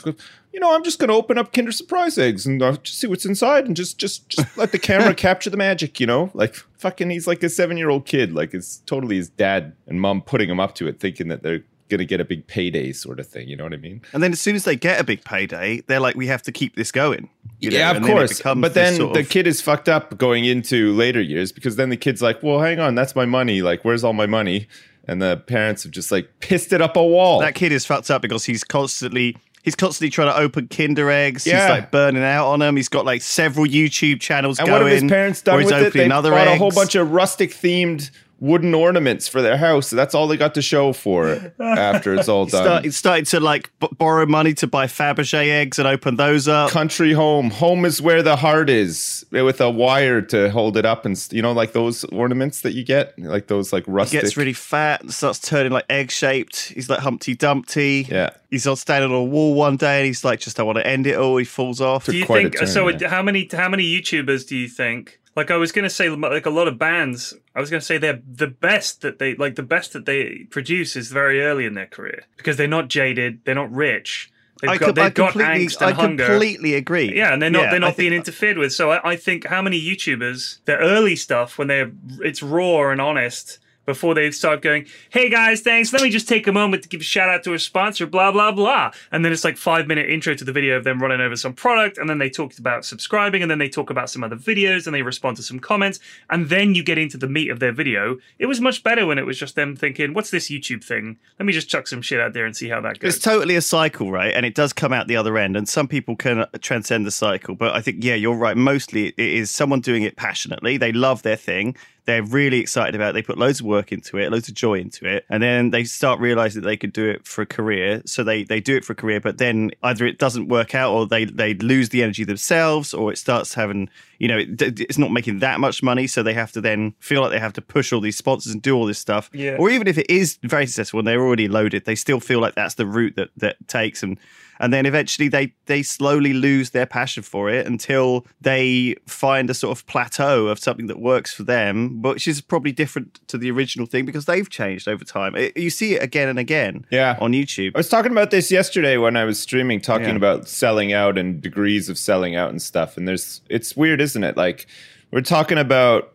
you 0.54 0.60
know, 0.60 0.74
I'm 0.74 0.84
just 0.84 0.98
going 1.00 1.08
to 1.08 1.14
open 1.14 1.36
up 1.36 1.52
Kinder 1.52 1.72
Surprise 1.72 2.16
eggs 2.16 2.46
and 2.46 2.62
uh, 2.62 2.76
just 2.76 2.98
see 3.00 3.06
what's 3.08 3.26
inside 3.26 3.66
and 3.66 3.74
just 3.76 3.98
just 3.98 4.28
just 4.28 4.56
let 4.56 4.70
the 4.72 4.78
camera 4.78 5.12
capture 5.26 5.50
the 5.50 5.56
magic, 5.56 5.98
you 6.00 6.06
know? 6.06 6.30
Like 6.32 6.54
fucking 6.78 7.10
he's 7.10 7.26
like 7.26 7.42
a 7.42 7.46
7-year-old 7.46 8.06
kid, 8.06 8.32
like 8.32 8.54
it's 8.54 8.78
totally 8.86 9.16
his 9.16 9.28
dad 9.28 9.74
and 9.88 10.00
mom 10.00 10.22
putting 10.22 10.48
him 10.48 10.60
up 10.60 10.74
to 10.76 10.86
it 10.86 11.00
thinking 11.00 11.28
that 11.28 11.42
they're 11.42 11.64
going 11.90 11.98
to 11.98 12.04
get 12.06 12.20
a 12.20 12.24
big 12.24 12.46
payday 12.46 12.92
sort 12.92 13.20
of 13.20 13.26
thing, 13.26 13.46
you 13.48 13.56
know 13.56 13.64
what 13.64 13.74
I 13.74 13.78
mean? 13.78 14.00
And 14.14 14.22
then 14.22 14.32
as 14.32 14.40
soon 14.40 14.54
as 14.56 14.64
they 14.64 14.74
get 14.76 14.98
a 15.00 15.04
big 15.04 15.22
payday, 15.24 15.82
they're 15.86 16.00
like, 16.00 16.14
we 16.16 16.28
have 16.28 16.40
to 16.42 16.52
keep 16.52 16.76
this 16.76 16.90
going. 16.92 17.28
you 17.60 17.70
know, 17.70 17.76
yeah, 17.76 17.90
of 17.90 17.96
and 17.98 18.06
course. 18.06 18.38
becomes 18.38 18.62
But 18.62 18.72
then 18.74 18.96
the 19.12 19.20
of- 19.20 19.28
kid 19.28 19.46
is 19.46 19.60
fucked 19.60 19.88
up 19.88 20.16
going 20.16 20.44
into 20.46 20.92
later 20.94 21.20
years 21.20 21.52
because 21.52 21.76
then 21.76 21.90
the 21.90 21.96
kid's 21.98 22.22
like, 22.22 22.42
"Well, 22.42 22.60
hang 22.60 22.78
on, 22.80 22.94
that's 22.94 23.14
my 23.16 23.26
money. 23.26 23.60
Like, 23.60 23.84
where's 23.84 24.02
all 24.04 24.12
my 24.14 24.26
money?" 24.26 24.66
And 25.06 25.20
the 25.20 25.36
parents 25.36 25.82
have 25.82 25.92
just 25.92 26.10
like 26.10 26.30
pissed 26.40 26.72
it 26.72 26.80
up 26.80 26.96
a 26.96 27.04
wall. 27.04 27.40
that 27.40 27.54
kid 27.54 27.72
is 27.72 27.84
fucked 27.84 28.10
up 28.10 28.22
because 28.22 28.44
he's 28.46 28.64
constantly 28.64 29.36
he's 29.64 29.74
constantly 29.74 30.10
trying 30.10 30.28
to 30.28 30.38
open 30.38 30.68
Kinder 30.68 31.10
eggs. 31.10 31.46
Yeah. 31.46 31.62
He's 31.62 31.70
like 31.70 31.90
burning 31.90 32.22
out 32.22 32.52
on 32.52 32.60
them. 32.60 32.76
He's 32.76 32.88
got 32.88 33.04
like 33.04 33.22
several 33.22 33.66
YouTube 33.66 34.20
channels 34.20 34.58
and 34.60 34.68
going. 34.68 34.82
what 34.82 34.92
have 34.92 35.02
his 35.02 35.10
parents 35.10 35.42
done 35.42 35.56
with 35.64 35.72
it? 35.72 35.92
They 35.92 36.08
bought 36.08 36.24
eggs. 36.24 36.54
a 36.54 36.56
whole 36.56 36.70
bunch 36.70 36.94
of 36.94 37.10
rustic 37.10 37.50
themed 37.50 38.10
wooden 38.44 38.74
ornaments 38.74 39.26
for 39.26 39.40
their 39.40 39.56
house. 39.56 39.88
That's 39.90 40.14
all 40.14 40.28
they 40.28 40.36
got 40.36 40.54
to 40.54 40.62
show 40.62 40.92
for 40.92 41.28
it 41.28 41.54
after 41.58 42.14
it's 42.14 42.28
all 42.28 42.44
done. 42.46 42.62
Start, 42.90 42.92
started 42.92 43.26
to 43.28 43.40
like 43.40 43.70
b- 43.80 43.88
borrow 43.96 44.26
money 44.26 44.52
to 44.54 44.66
buy 44.66 44.86
Fabergé 44.86 45.48
eggs 45.48 45.78
and 45.78 45.88
open 45.88 46.16
those 46.16 46.46
up. 46.46 46.70
Country 46.70 47.12
home. 47.12 47.50
Home 47.50 47.84
is 47.84 48.02
where 48.02 48.22
the 48.22 48.36
heart 48.36 48.68
is, 48.68 49.24
with 49.30 49.60
a 49.60 49.70
wire 49.70 50.20
to 50.22 50.50
hold 50.50 50.76
it 50.76 50.84
up, 50.84 51.06
and 51.06 51.16
st- 51.16 51.34
you 51.36 51.42
know, 51.42 51.52
like 51.52 51.72
those 51.72 52.04
ornaments 52.04 52.60
that 52.60 52.72
you 52.74 52.84
get, 52.84 53.18
like 53.18 53.46
those 53.46 53.72
like 53.72 53.84
rustic. 53.86 54.20
Gets 54.20 54.36
really 54.36 54.52
fat 54.52 55.00
and 55.02 55.12
starts 55.12 55.38
turning 55.38 55.72
like 55.72 55.86
egg 55.88 56.10
shaped. 56.10 56.66
He's 56.74 56.90
like 56.90 57.00
Humpty 57.00 57.34
Dumpty. 57.34 58.06
Yeah. 58.10 58.30
He's 58.50 58.66
on 58.66 58.76
standing 58.76 59.10
on 59.10 59.16
a 59.16 59.24
wall 59.24 59.54
one 59.54 59.76
day 59.76 59.98
and 60.00 60.06
he's 60.06 60.24
like, 60.24 60.38
just 60.40 60.60
I 60.60 60.62
want 60.62 60.76
to 60.78 60.86
end 60.86 61.06
it 61.06 61.16
all. 61.16 61.36
He 61.38 61.44
falls 61.44 61.80
off. 61.80 62.06
Do 62.06 62.16
you 62.16 62.24
think 62.24 62.56
turn, 62.58 62.68
so? 62.68 62.88
yeah. 62.88 63.08
How 63.08 63.22
many 63.22 63.48
how 63.50 63.68
many 63.68 63.84
YouTubers 63.84 64.46
do 64.46 64.56
you 64.56 64.68
think? 64.68 65.18
Like 65.36 65.50
I 65.50 65.56
was 65.56 65.72
gonna 65.72 65.90
say, 65.90 66.08
like 66.08 66.46
a 66.46 66.50
lot 66.50 66.68
of 66.68 66.78
bands. 66.78 67.34
I 67.54 67.60
was 67.60 67.70
gonna 67.70 67.80
say 67.80 67.98
they're 67.98 68.22
the 68.26 68.46
best 68.46 69.00
that 69.02 69.18
they 69.18 69.34
like. 69.34 69.56
The 69.56 69.62
best 69.62 69.92
that 69.92 70.06
they 70.06 70.46
produce 70.50 70.94
is 70.96 71.10
very 71.10 71.42
early 71.42 71.66
in 71.66 71.74
their 71.74 71.86
career 71.86 72.24
because 72.36 72.56
they're 72.56 72.68
not 72.68 72.88
jaded, 72.88 73.40
they're 73.44 73.54
not 73.54 73.72
rich. 73.72 74.30
They've 74.60 74.70
I, 74.70 74.78
got, 74.78 74.94
they've 74.94 75.04
I 75.06 75.10
got 75.10 75.32
completely, 75.32 75.66
angst 75.66 75.80
and 75.80 75.90
I 75.90 75.92
hunger. 75.92 76.26
completely 76.26 76.74
agree. 76.74 77.14
Yeah, 77.14 77.32
and 77.32 77.42
they're 77.42 77.50
not 77.50 77.64
Yeah, 77.64 77.70
they're 77.72 77.80
not 77.80 77.96
being 77.96 78.12
interfered 78.12 78.56
with. 78.56 78.72
So 78.72 78.92
I, 78.92 79.10
I 79.10 79.16
think 79.16 79.46
how 79.46 79.60
many 79.60 79.80
YouTubers, 79.80 80.64
their 80.64 80.78
early 80.78 81.16
stuff 81.16 81.58
when 81.58 81.66
they're 81.68 81.90
it's 82.20 82.42
raw 82.42 82.90
and 82.90 83.00
honest, 83.00 83.58
before 83.86 84.14
they 84.14 84.30
start 84.30 84.62
going, 84.62 84.86
"Hey 85.10 85.28
guys, 85.28 85.60
thanks. 85.60 85.92
Let 85.92 86.02
me 86.02 86.10
just 86.10 86.28
take 86.28 86.46
a 86.46 86.52
moment 86.52 86.82
to 86.82 86.88
give 86.88 87.00
a 87.00 87.04
shout 87.04 87.28
out 87.28 87.42
to 87.44 87.52
our 87.52 87.58
sponsor." 87.58 88.06
Blah 88.06 88.32
blah 88.32 88.52
blah, 88.52 88.92
and 89.10 89.24
then 89.24 89.32
it's 89.32 89.44
like 89.44 89.56
five 89.56 89.86
minute 89.86 90.08
intro 90.08 90.34
to 90.34 90.44
the 90.44 90.52
video 90.52 90.76
of 90.76 90.84
them 90.84 91.00
running 91.00 91.20
over 91.20 91.36
some 91.36 91.52
product, 91.52 91.98
and 91.98 92.08
then 92.08 92.18
they 92.18 92.30
talked 92.30 92.58
about 92.58 92.84
subscribing, 92.84 93.42
and 93.42 93.50
then 93.50 93.58
they 93.58 93.68
talk 93.68 93.90
about 93.90 94.10
some 94.10 94.24
other 94.24 94.36
videos, 94.36 94.86
and 94.86 94.94
they 94.94 95.02
respond 95.02 95.36
to 95.36 95.42
some 95.42 95.58
comments, 95.58 96.00
and 96.30 96.48
then 96.48 96.74
you 96.74 96.82
get 96.82 96.98
into 96.98 97.16
the 97.16 97.28
meat 97.28 97.50
of 97.50 97.60
their 97.60 97.72
video. 97.72 98.18
It 98.38 98.46
was 98.46 98.60
much 98.60 98.82
better 98.82 99.06
when 99.06 99.18
it 99.18 99.26
was 99.26 99.38
just 99.38 99.54
them 99.54 99.76
thinking, 99.76 100.14
"What's 100.14 100.30
this 100.30 100.50
YouTube 100.50 100.84
thing? 100.84 101.16
Let 101.38 101.46
me 101.46 101.52
just 101.52 101.68
chuck 101.68 101.86
some 101.86 102.02
shit 102.02 102.20
out 102.20 102.32
there 102.32 102.46
and 102.46 102.56
see 102.56 102.68
how 102.68 102.80
that 102.82 102.98
goes." 102.98 103.16
It's 103.16 103.24
totally 103.24 103.56
a 103.56 103.60
cycle, 103.60 104.10
right? 104.10 104.32
And 104.34 104.44
it 104.44 104.54
does 104.54 104.72
come 104.72 104.92
out 104.92 105.06
the 105.06 105.16
other 105.16 105.38
end. 105.38 105.56
And 105.56 105.68
some 105.68 105.88
people 105.88 106.16
can 106.16 106.46
transcend 106.60 107.06
the 107.06 107.10
cycle. 107.10 107.54
But 107.54 107.74
I 107.74 107.80
think, 107.80 108.02
yeah, 108.02 108.14
you're 108.14 108.34
right. 108.34 108.56
Mostly 108.56 109.08
it 109.08 109.18
is 109.18 109.50
someone 109.50 109.80
doing 109.80 110.02
it 110.02 110.16
passionately. 110.16 110.76
They 110.76 110.92
love 110.92 111.22
their 111.22 111.36
thing. 111.36 111.76
They're 112.06 112.22
really 112.22 112.60
excited 112.60 112.94
about 112.94 113.10
it. 113.10 113.12
They 113.14 113.22
put 113.22 113.38
loads 113.38 113.60
of 113.60 113.66
work 113.66 113.92
into 113.92 114.18
it, 114.18 114.30
loads 114.30 114.48
of 114.48 114.54
joy 114.54 114.78
into 114.78 115.06
it. 115.06 115.24
And 115.28 115.42
then 115.42 115.70
they 115.70 115.84
start 115.84 116.20
realizing 116.20 116.62
that 116.62 116.66
they 116.66 116.76
could 116.76 116.92
do 116.92 117.08
it 117.08 117.26
for 117.26 117.42
a 117.42 117.46
career. 117.46 118.02
So 118.04 118.22
they, 118.22 118.44
they 118.44 118.60
do 118.60 118.76
it 118.76 118.84
for 118.84 118.92
a 118.92 118.96
career, 118.96 119.20
but 119.20 119.38
then 119.38 119.70
either 119.82 120.04
it 120.04 120.18
doesn't 120.18 120.48
work 120.48 120.74
out 120.74 120.92
or 120.92 121.06
they, 121.06 121.24
they 121.24 121.54
lose 121.54 121.88
the 121.88 122.02
energy 122.02 122.24
themselves 122.24 122.92
or 122.92 123.10
it 123.10 123.16
starts 123.16 123.54
having, 123.54 123.88
you 124.18 124.28
know, 124.28 124.38
it, 124.38 124.80
it's 124.80 124.98
not 124.98 125.12
making 125.12 125.38
that 125.38 125.60
much 125.60 125.82
money. 125.82 126.06
So 126.06 126.22
they 126.22 126.34
have 126.34 126.52
to 126.52 126.60
then 126.60 126.94
feel 127.00 127.22
like 127.22 127.30
they 127.30 127.38
have 127.38 127.54
to 127.54 127.62
push 127.62 127.92
all 127.92 128.00
these 128.00 128.16
sponsors 128.16 128.52
and 128.52 128.60
do 128.60 128.76
all 128.76 128.86
this 128.86 128.98
stuff. 128.98 129.30
Yeah. 129.32 129.56
Or 129.58 129.70
even 129.70 129.86
if 129.86 129.96
it 129.96 130.10
is 130.10 130.38
very 130.42 130.66
successful 130.66 130.98
and 130.98 131.08
they're 131.08 131.22
already 131.22 131.48
loaded, 131.48 131.84
they 131.84 131.94
still 131.94 132.20
feel 132.20 132.40
like 132.40 132.54
that's 132.54 132.74
the 132.74 132.86
route 132.86 133.16
that 133.16 133.30
that 133.38 133.56
takes 133.66 134.02
and 134.02 134.18
and 134.64 134.72
then 134.72 134.86
eventually 134.86 135.28
they 135.28 135.52
they 135.66 135.82
slowly 135.82 136.32
lose 136.32 136.70
their 136.70 136.86
passion 136.86 137.22
for 137.22 137.50
it 137.50 137.66
until 137.66 138.26
they 138.40 138.96
find 139.06 139.50
a 139.50 139.54
sort 139.54 139.76
of 139.76 139.86
plateau 139.86 140.46
of 140.46 140.58
something 140.58 140.86
that 140.86 140.98
works 140.98 141.34
for 141.34 141.42
them, 141.42 142.00
which 142.00 142.26
is 142.26 142.40
probably 142.40 142.72
different 142.72 143.20
to 143.28 143.36
the 143.36 143.50
original 143.50 143.86
thing 143.86 144.06
because 144.06 144.24
they've 144.24 144.48
changed 144.48 144.88
over 144.88 145.04
time. 145.04 145.36
It- 145.36 145.56
you 145.56 145.68
see 145.70 145.94
it 145.96 146.02
again 146.02 146.28
and 146.28 146.38
again 146.38 146.86
Yeah. 146.90 147.16
on 147.20 147.32
YouTube. 147.32 147.72
I 147.74 147.78
was 147.78 147.88
talking 147.90 148.12
about 148.12 148.30
this 148.30 148.50
yesterday 148.50 148.96
when 148.96 149.16
I 149.16 149.24
was 149.24 149.38
streaming, 149.38 149.80
talking 149.82 150.08
Yeah. 150.08 150.16
about 150.16 150.48
selling 150.48 150.92
out 150.94 151.18
and 151.18 151.42
degrees 151.42 151.88
of 151.90 151.98
selling 151.98 152.34
out 152.34 152.48
and 152.50 152.62
stuff. 152.62 152.96
And 152.96 153.06
there's, 153.06 153.42
it's 153.50 153.76
weird, 153.76 154.00
isn't 154.00 154.24
it? 154.24 154.36
Like 154.36 154.66
we're 155.12 155.20
talking 155.20 155.58
about, 155.58 156.13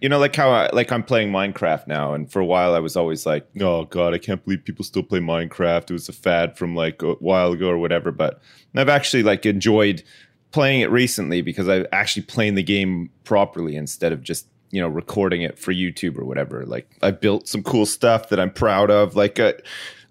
you 0.00 0.08
know, 0.08 0.18
like 0.18 0.36
how 0.36 0.50
I, 0.50 0.70
like 0.72 0.92
I'm 0.92 1.02
playing 1.02 1.30
Minecraft 1.30 1.86
now, 1.86 2.12
and 2.12 2.30
for 2.30 2.40
a 2.40 2.44
while 2.44 2.74
I 2.74 2.80
was 2.80 2.96
always 2.96 3.24
like, 3.24 3.46
oh 3.60 3.84
god, 3.84 4.14
I 4.14 4.18
can't 4.18 4.44
believe 4.44 4.64
people 4.64 4.84
still 4.84 5.02
play 5.02 5.20
Minecraft. 5.20 5.90
It 5.90 5.94
was 5.94 6.08
a 6.08 6.12
fad 6.12 6.58
from 6.58 6.74
like 6.74 7.02
a 7.02 7.14
while 7.14 7.52
ago 7.52 7.68
or 7.68 7.78
whatever. 7.78 8.12
But 8.12 8.40
I've 8.74 8.90
actually 8.90 9.22
like 9.22 9.46
enjoyed 9.46 10.02
playing 10.52 10.80
it 10.80 10.90
recently 10.90 11.42
because 11.42 11.68
I'm 11.68 11.86
actually 11.92 12.22
playing 12.22 12.54
the 12.54 12.62
game 12.62 13.10
properly 13.24 13.76
instead 13.76 14.12
of 14.12 14.22
just 14.22 14.46
you 14.70 14.80
know 14.80 14.88
recording 14.88 15.42
it 15.42 15.58
for 15.58 15.72
YouTube 15.72 16.18
or 16.18 16.24
whatever. 16.24 16.66
Like 16.66 16.90
I 17.02 17.10
built 17.10 17.48
some 17.48 17.62
cool 17.62 17.86
stuff 17.86 18.28
that 18.28 18.38
I'm 18.38 18.50
proud 18.50 18.90
of. 18.90 19.16
Like 19.16 19.40
uh, 19.40 19.54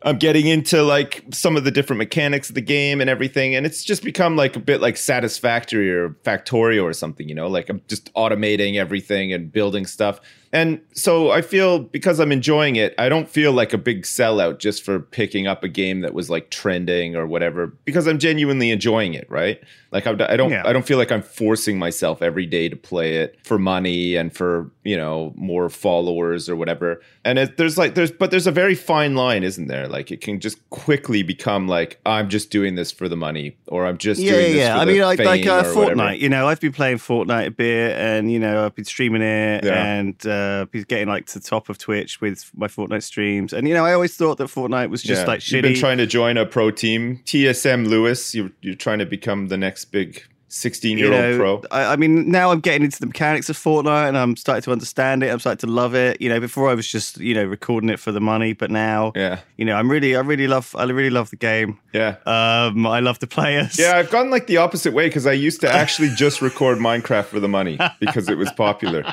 I'm 0.05 0.19
getting 0.19 0.45
into 0.45 0.83
like 0.83 1.23
some 1.31 1.57
of 1.57 1.63
the 1.63 1.71
different 1.71 1.97
mechanics 1.97 2.49
of 2.49 2.55
the 2.55 2.61
game 2.61 3.01
and 3.01 3.09
everything, 3.09 3.55
and 3.55 3.65
it's 3.65 3.83
just 3.83 4.03
become 4.03 4.35
like 4.35 4.55
a 4.55 4.59
bit 4.59 4.79
like 4.79 4.97
Satisfactory 4.97 5.91
or 5.91 6.11
Factorio 6.23 6.83
or 6.83 6.93
something. 6.93 7.27
You 7.27 7.33
know, 7.33 7.47
like 7.47 7.69
I'm 7.69 7.81
just 7.87 8.13
automating 8.13 8.75
everything 8.75 9.33
and 9.33 9.51
building 9.51 9.87
stuff. 9.87 10.21
And 10.55 10.79
so 10.93 11.31
I 11.31 11.41
feel 11.41 11.79
because 11.79 12.21
I'm 12.21 12.31
enjoying 12.31 12.77
it, 12.77 12.95
I 12.97 13.09
don't 13.09 13.27
feel 13.27 13.51
like 13.51 13.73
a 13.73 13.77
big 13.77 14.03
sellout 14.03 14.59
just 14.59 14.83
for 14.83 15.01
picking 15.01 15.47
up 15.47 15.65
a 15.65 15.67
game 15.67 15.99
that 15.99 16.13
was 16.13 16.29
like 16.29 16.49
trending 16.49 17.13
or 17.17 17.27
whatever 17.27 17.67
because 17.83 18.07
I'm 18.07 18.19
genuinely 18.19 18.71
enjoying 18.71 19.13
it, 19.15 19.29
right? 19.29 19.61
Like 19.91 20.07
I 20.07 20.11
I 20.11 20.37
don't 20.37 20.51
Yeah. 20.51 20.63
I 20.65 20.71
don't 20.71 20.85
feel 20.85 20.97
like 20.97 21.11
I'm 21.11 21.21
forcing 21.21 21.77
myself 21.77 22.21
every 22.21 22.45
day 22.45 22.69
to 22.69 22.75
play 22.77 23.17
it 23.17 23.37
for 23.43 23.59
money 23.59 24.15
and 24.15 24.33
for, 24.33 24.71
you 24.85 24.95
know, 24.95 25.33
more 25.35 25.69
followers 25.69 26.47
or 26.47 26.55
whatever. 26.55 27.01
And 27.25 27.37
it, 27.37 27.57
there's 27.57 27.77
like 27.77 27.95
there's 27.95 28.11
but 28.11 28.31
there's 28.31 28.47
a 28.47 28.51
very 28.51 28.75
fine 28.75 29.15
line, 29.15 29.43
isn't 29.43 29.67
there? 29.67 29.89
Like 29.89 30.09
it 30.09 30.21
can 30.21 30.39
just 30.39 30.57
quickly 30.69 31.21
become 31.21 31.67
like 31.67 31.99
I'm 32.05 32.29
just 32.29 32.49
doing 32.49 32.75
this 32.75 32.93
for 32.93 33.09
the 33.09 33.17
money 33.17 33.57
or 33.67 33.85
I'm 33.85 33.97
just 33.97 34.21
yeah, 34.21 34.31
doing 34.31 34.41
yeah, 34.43 34.47
this 34.53 34.57
yeah. 34.57 34.75
for 34.75 34.81
I 34.81 34.85
mean, 34.85 35.01
like 35.01 35.19
like 35.19 35.45
uh, 35.45 35.51
or 35.51 35.55
whatever. 35.57 35.95
Fortnite. 35.95 36.19
You 36.19 36.29
know, 36.29 36.47
I've 36.47 36.61
been 36.61 36.71
playing 36.71 36.97
Fortnite 36.97 37.47
a 37.47 37.51
bit, 37.51 37.97
and 37.97 38.31
you 38.31 38.39
know, 38.39 38.65
I've 38.65 38.75
been 38.75 38.85
streaming 38.85 39.21
it, 39.21 39.65
Yeah. 39.65 39.83
and 39.83 40.25
uh, 40.25 40.44
been 40.71 40.83
getting 40.83 41.07
like 41.07 41.25
to 41.27 41.39
the 41.39 41.45
top 41.47 41.69
of 41.69 41.77
Twitch 41.77 42.21
with 42.21 42.49
my 42.55 42.67
Fortnite 42.67 43.03
streams. 43.03 43.53
And 43.53 43.67
you 43.67 43.73
know, 43.73 43.85
I 43.85 43.93
always 43.93 44.15
thought 44.15 44.37
that 44.37 44.47
Fortnite 44.49 44.89
was 44.89 45.01
just 45.03 45.21
Yeah. 45.23 45.27
like 45.27 45.51
You've 45.51 45.61
been 45.63 45.75
trying 45.75 45.97
to 45.99 46.07
join 46.07 46.37
a 46.37 46.45
pro 46.45 46.71
team. 46.71 47.21
TSM 47.25 47.87
Lewis, 47.87 48.33
you're 48.35 48.51
you're 48.61 48.75
trying 48.75 48.99
to 48.99 49.05
become 49.05 49.47
the 49.49 49.57
next 49.57 49.85
big 49.85 50.23
16 50.47 50.97
year 50.97 51.11
you 51.11 51.41
old 51.43 51.61
pro. 51.61 51.77
I, 51.77 51.93
I 51.93 51.95
mean, 51.97 52.31
now 52.31 52.49
I'm 52.51 52.61
getting 52.61 52.83
into 52.85 52.99
the 52.99 53.07
mechanics 53.07 53.49
of 53.49 53.57
Fortnite, 53.57 54.07
and 54.07 54.17
I'm 54.17 54.37
starting 54.37 54.61
to 54.61 54.71
understand 54.71 55.21
it. 55.21 55.27
I'm 55.29 55.39
starting 55.39 55.67
to 55.67 55.73
love 55.73 55.95
it. 55.95 56.21
You 56.21 56.29
know, 56.29 56.39
before 56.39 56.69
I 56.69 56.75
was 56.75 56.87
just 56.87 57.17
you 57.19 57.33
know 57.33 57.43
recording 57.43 57.89
it 57.89 57.99
for 57.99 58.13
the 58.13 58.21
money, 58.21 58.53
but 58.53 58.71
now, 58.71 59.11
Yeah. 59.17 59.39
you 59.57 59.65
know, 59.65 59.75
I'm 59.75 59.91
really, 59.91 60.15
I 60.15 60.21
really 60.21 60.47
love, 60.47 60.73
I 60.77 60.83
really 60.85 61.09
love 61.09 61.29
the 61.29 61.35
game. 61.35 61.77
Yeah. 61.93 62.15
Um, 62.25 62.87
I 62.87 63.01
love 63.01 63.19
the 63.19 63.27
players. 63.27 63.77
Yeah, 63.77 63.97
I've 63.97 64.09
gone 64.11 64.29
like 64.29 64.47
the 64.47 64.57
opposite 64.57 64.93
way 64.93 65.07
because 65.07 65.27
I 65.27 65.33
used 65.33 65.59
to 65.61 65.69
actually 65.81 66.09
just 66.15 66.41
record 66.41 66.77
Minecraft 66.77 67.25
for 67.25 67.41
the 67.41 67.49
money 67.49 67.77
because 67.99 68.29
it 68.29 68.37
was 68.37 68.49
popular 68.53 69.03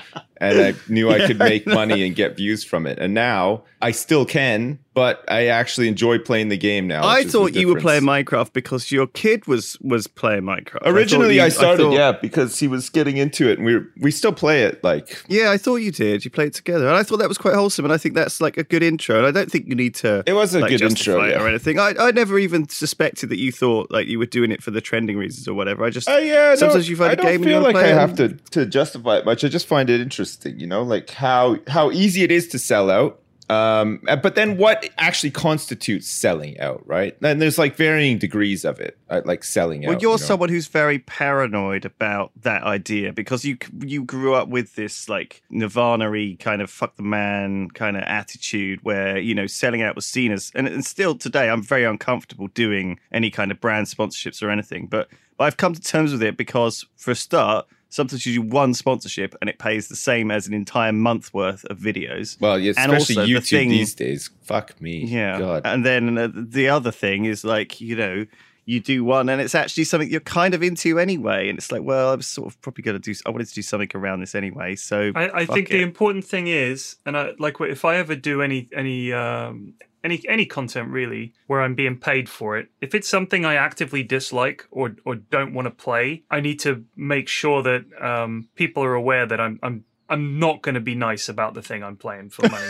and 0.42 0.60
I 0.60 0.74
knew 0.92 1.10
I 1.10 1.26
could 1.26 1.38
make 1.38 1.66
money 1.66 2.04
and 2.06 2.14
get 2.14 2.36
views 2.36 2.64
from 2.64 2.86
it. 2.86 2.98
And 2.98 3.14
now 3.14 3.62
I 3.80 3.90
still 3.92 4.24
can, 4.24 4.78
but 4.94 5.24
I 5.28 5.46
actually 5.46 5.88
enjoy 5.88 6.18
playing 6.18 6.48
the 6.48 6.56
game 6.56 6.86
now. 6.86 7.02
I 7.04 7.18
which 7.18 7.26
is 7.26 7.32
the 7.32 7.38
thought 7.38 7.54
you 7.54 7.68
were 7.68 7.80
playing 7.80 8.02
Minecraft 8.02 8.52
because 8.52 8.92
your 8.92 9.06
kid 9.06 9.46
was 9.46 9.78
was 9.80 10.06
playing 10.06 10.42
Minecraft. 10.42 10.86
I 10.86 10.90
Originally, 10.90 11.36
you- 11.36 11.42
I, 11.42 11.48
started, 11.48 11.82
thought- 11.82 11.94
yeah, 11.94 12.12
because 12.12 12.58
he 12.58 12.68
was 12.68 12.90
getting 12.90 13.16
into 13.16 13.48
it, 13.48 13.58
and 13.58 13.66
we 13.66 13.80
we 14.00 14.10
still 14.10 14.32
play 14.32 14.64
it. 14.64 14.82
Like 14.84 15.24
Yeah, 15.28 15.50
I 15.50 15.58
thought 15.58 15.76
you 15.76 15.90
did. 15.92 16.24
You 16.24 16.30
played 16.30 16.54
together, 16.54 16.86
and 16.88 16.96
I 16.96 17.02
thought 17.02 17.18
that 17.18 17.28
was 17.28 17.38
quite 17.38 17.54
wholesome. 17.54 17.84
And 17.84 17.92
I 17.92 17.98
think 17.98 18.14
that's 18.14 18.40
like 18.40 18.56
a 18.56 18.64
good 18.64 18.82
intro. 18.82 19.18
And 19.18 19.26
I 19.26 19.30
don't 19.30 19.50
think 19.50 19.66
you 19.66 19.74
need 19.74 19.94
to. 19.96 20.22
It 20.26 20.32
was 20.34 20.54
a 20.54 20.60
like, 20.60 20.70
good 20.70 20.82
intro, 20.82 21.24
yeah. 21.24 21.42
or 21.42 21.48
anything. 21.48 21.78
I, 21.78 21.94
I 21.98 22.10
never 22.10 22.38
even 22.38 22.68
suspected 22.68 23.30
that 23.30 23.38
you 23.38 23.52
thought 23.52 23.90
like 23.90 24.06
you 24.06 24.18
were 24.18 24.26
doing 24.26 24.50
it 24.52 24.62
for 24.62 24.70
the 24.70 24.80
trending 24.80 25.16
reasons 25.16 25.48
or 25.48 25.54
whatever. 25.54 25.84
I 25.84 25.90
just 25.90 26.08
Uh, 26.08 26.18
yeah, 26.18 26.54
sometimes 26.54 26.86
no, 26.86 26.90
you 26.90 26.96
find 26.96 27.10
I 27.10 27.12
a 27.12 27.16
don't 27.16 27.26
game 27.26 27.34
and 27.36 27.44
feel 27.44 27.58
you 27.60 27.66
like 27.66 27.76
I 27.76 27.88
have 27.88 28.14
to 28.16 28.28
to 28.50 28.66
justify 28.66 29.18
it 29.18 29.24
much. 29.24 29.44
I 29.44 29.48
just 29.48 29.66
find 29.66 29.90
it 29.90 30.00
interesting, 30.00 30.31
you 30.44 30.66
know, 30.66 30.82
like 30.82 31.10
how 31.10 31.58
how 31.68 31.90
easy 31.90 32.22
it 32.22 32.30
is 32.30 32.48
to 32.48 32.58
sell 32.58 32.90
out. 32.90 33.22
Um, 33.52 34.00
uh, 34.08 34.16
but 34.16 34.34
then 34.34 34.56
what 34.56 34.88
actually 34.96 35.30
constitutes 35.30 36.08
selling 36.08 36.58
out, 36.58 36.82
right? 36.86 37.14
And 37.22 37.42
there's 37.42 37.58
like 37.58 37.76
varying 37.76 38.18
degrees 38.18 38.64
of 38.64 38.80
it, 38.80 38.96
uh, 39.10 39.20
like 39.26 39.44
selling 39.44 39.82
Well, 39.82 39.90
out. 39.90 39.94
Well, 39.96 40.02
you're 40.02 40.10
you 40.12 40.22
know? 40.22 40.26
someone 40.26 40.48
who's 40.48 40.68
very 40.68 41.00
paranoid 41.00 41.84
about 41.84 42.30
that 42.42 42.62
idea 42.62 43.12
because 43.12 43.44
you 43.44 43.58
you 43.80 44.04
grew 44.04 44.34
up 44.34 44.48
with 44.48 44.74
this 44.74 45.08
like 45.08 45.42
Nirvana-y 45.50 46.36
kind 46.38 46.62
of 46.62 46.70
fuck 46.70 46.96
the 46.96 47.02
man 47.02 47.68
kind 47.70 47.96
of 47.96 48.04
attitude 48.04 48.80
where 48.84 49.18
you 49.18 49.34
know 49.34 49.46
selling 49.46 49.82
out 49.82 49.96
was 49.96 50.06
seen 50.06 50.32
as 50.32 50.50
and, 50.54 50.66
and 50.66 50.84
still 50.84 51.14
today 51.14 51.50
I'm 51.50 51.62
very 51.62 51.84
uncomfortable 51.84 52.46
doing 52.48 52.98
any 53.12 53.30
kind 53.30 53.50
of 53.50 53.60
brand 53.60 53.86
sponsorships 53.86 54.42
or 54.42 54.50
anything, 54.50 54.86
but, 54.86 55.08
but 55.36 55.44
I've 55.44 55.56
come 55.58 55.74
to 55.74 55.80
terms 55.80 56.12
with 56.12 56.22
it 56.22 56.36
because 56.36 56.86
for 56.96 57.10
a 57.10 57.16
start. 57.16 57.66
Sometimes 57.92 58.24
you 58.24 58.40
do 58.40 58.48
one 58.48 58.72
sponsorship 58.72 59.34
and 59.42 59.50
it 59.50 59.58
pays 59.58 59.88
the 59.88 59.96
same 59.96 60.30
as 60.30 60.46
an 60.46 60.54
entire 60.54 60.92
month 60.92 61.32
worth 61.34 61.64
of 61.66 61.78
videos. 61.78 62.40
well, 62.40 62.58
yeah, 62.58 62.72
and 62.78 62.90
especially 62.90 63.16
also 63.16 63.26
the 63.26 63.32
YouTube 63.34 63.48
thing- 63.50 63.68
these 63.68 63.94
days. 63.94 64.30
Fuck 64.42 64.80
me, 64.80 65.04
Yeah. 65.04 65.38
God. 65.38 65.62
And 65.66 65.84
then 65.84 66.16
uh, 66.16 66.28
the 66.32 66.70
other 66.70 66.90
thing 66.90 67.26
is 67.26 67.44
like, 67.44 67.80
you 67.82 67.94
know, 67.94 68.24
you 68.64 68.80
do 68.80 69.04
one 69.04 69.28
and 69.28 69.40
it's 69.40 69.54
actually 69.54 69.84
something 69.84 70.08
you're 70.08 70.20
kind 70.20 70.54
of 70.54 70.62
into 70.62 70.98
anyway. 70.98 71.48
And 71.48 71.58
it's 71.58 71.70
like, 71.70 71.82
well, 71.82 72.12
I 72.12 72.14
was 72.14 72.26
sort 72.26 72.46
of 72.48 72.60
probably 72.62 72.82
going 72.82 72.98
to 72.98 73.12
do, 73.12 73.18
I 73.26 73.30
wanted 73.30 73.48
to 73.48 73.54
do 73.54 73.62
something 73.62 73.90
around 73.94 74.20
this 74.20 74.34
anyway. 74.34 74.76
So 74.76 75.12
I, 75.14 75.40
I 75.40 75.46
think 75.46 75.68
it. 75.68 75.74
the 75.74 75.82
important 75.82 76.24
thing 76.24 76.46
is, 76.46 76.96
and 77.04 77.16
I 77.16 77.32
like 77.38 77.60
if 77.60 77.84
I 77.84 77.96
ever 77.96 78.14
do 78.14 78.40
any 78.40 78.68
any 78.74 79.12
um, 79.12 79.74
any 80.04 80.22
any 80.28 80.46
content 80.46 80.90
really 80.90 81.32
where 81.46 81.60
I'm 81.60 81.74
being 81.74 81.98
paid 81.98 82.28
for 82.28 82.56
it, 82.56 82.68
if 82.80 82.94
it's 82.94 83.08
something 83.08 83.44
I 83.44 83.54
actively 83.54 84.02
dislike 84.02 84.66
or 84.70 84.96
or 85.04 85.16
don't 85.16 85.54
want 85.54 85.66
to 85.66 85.70
play, 85.70 86.24
I 86.30 86.40
need 86.40 86.60
to 86.60 86.84
make 86.96 87.28
sure 87.28 87.62
that 87.62 87.84
um, 88.00 88.48
people 88.54 88.82
are 88.84 88.94
aware 88.94 89.26
that 89.26 89.40
I'm 89.40 89.58
I'm 89.62 89.84
I'm 90.12 90.38
not 90.38 90.62
going 90.62 90.74
to 90.74 90.80
be 90.80 90.94
nice 90.94 91.28
about 91.28 91.54
the 91.54 91.62
thing 91.62 91.82
I'm 91.82 91.96
playing 91.96 92.30
for 92.30 92.48
money. 92.48 92.68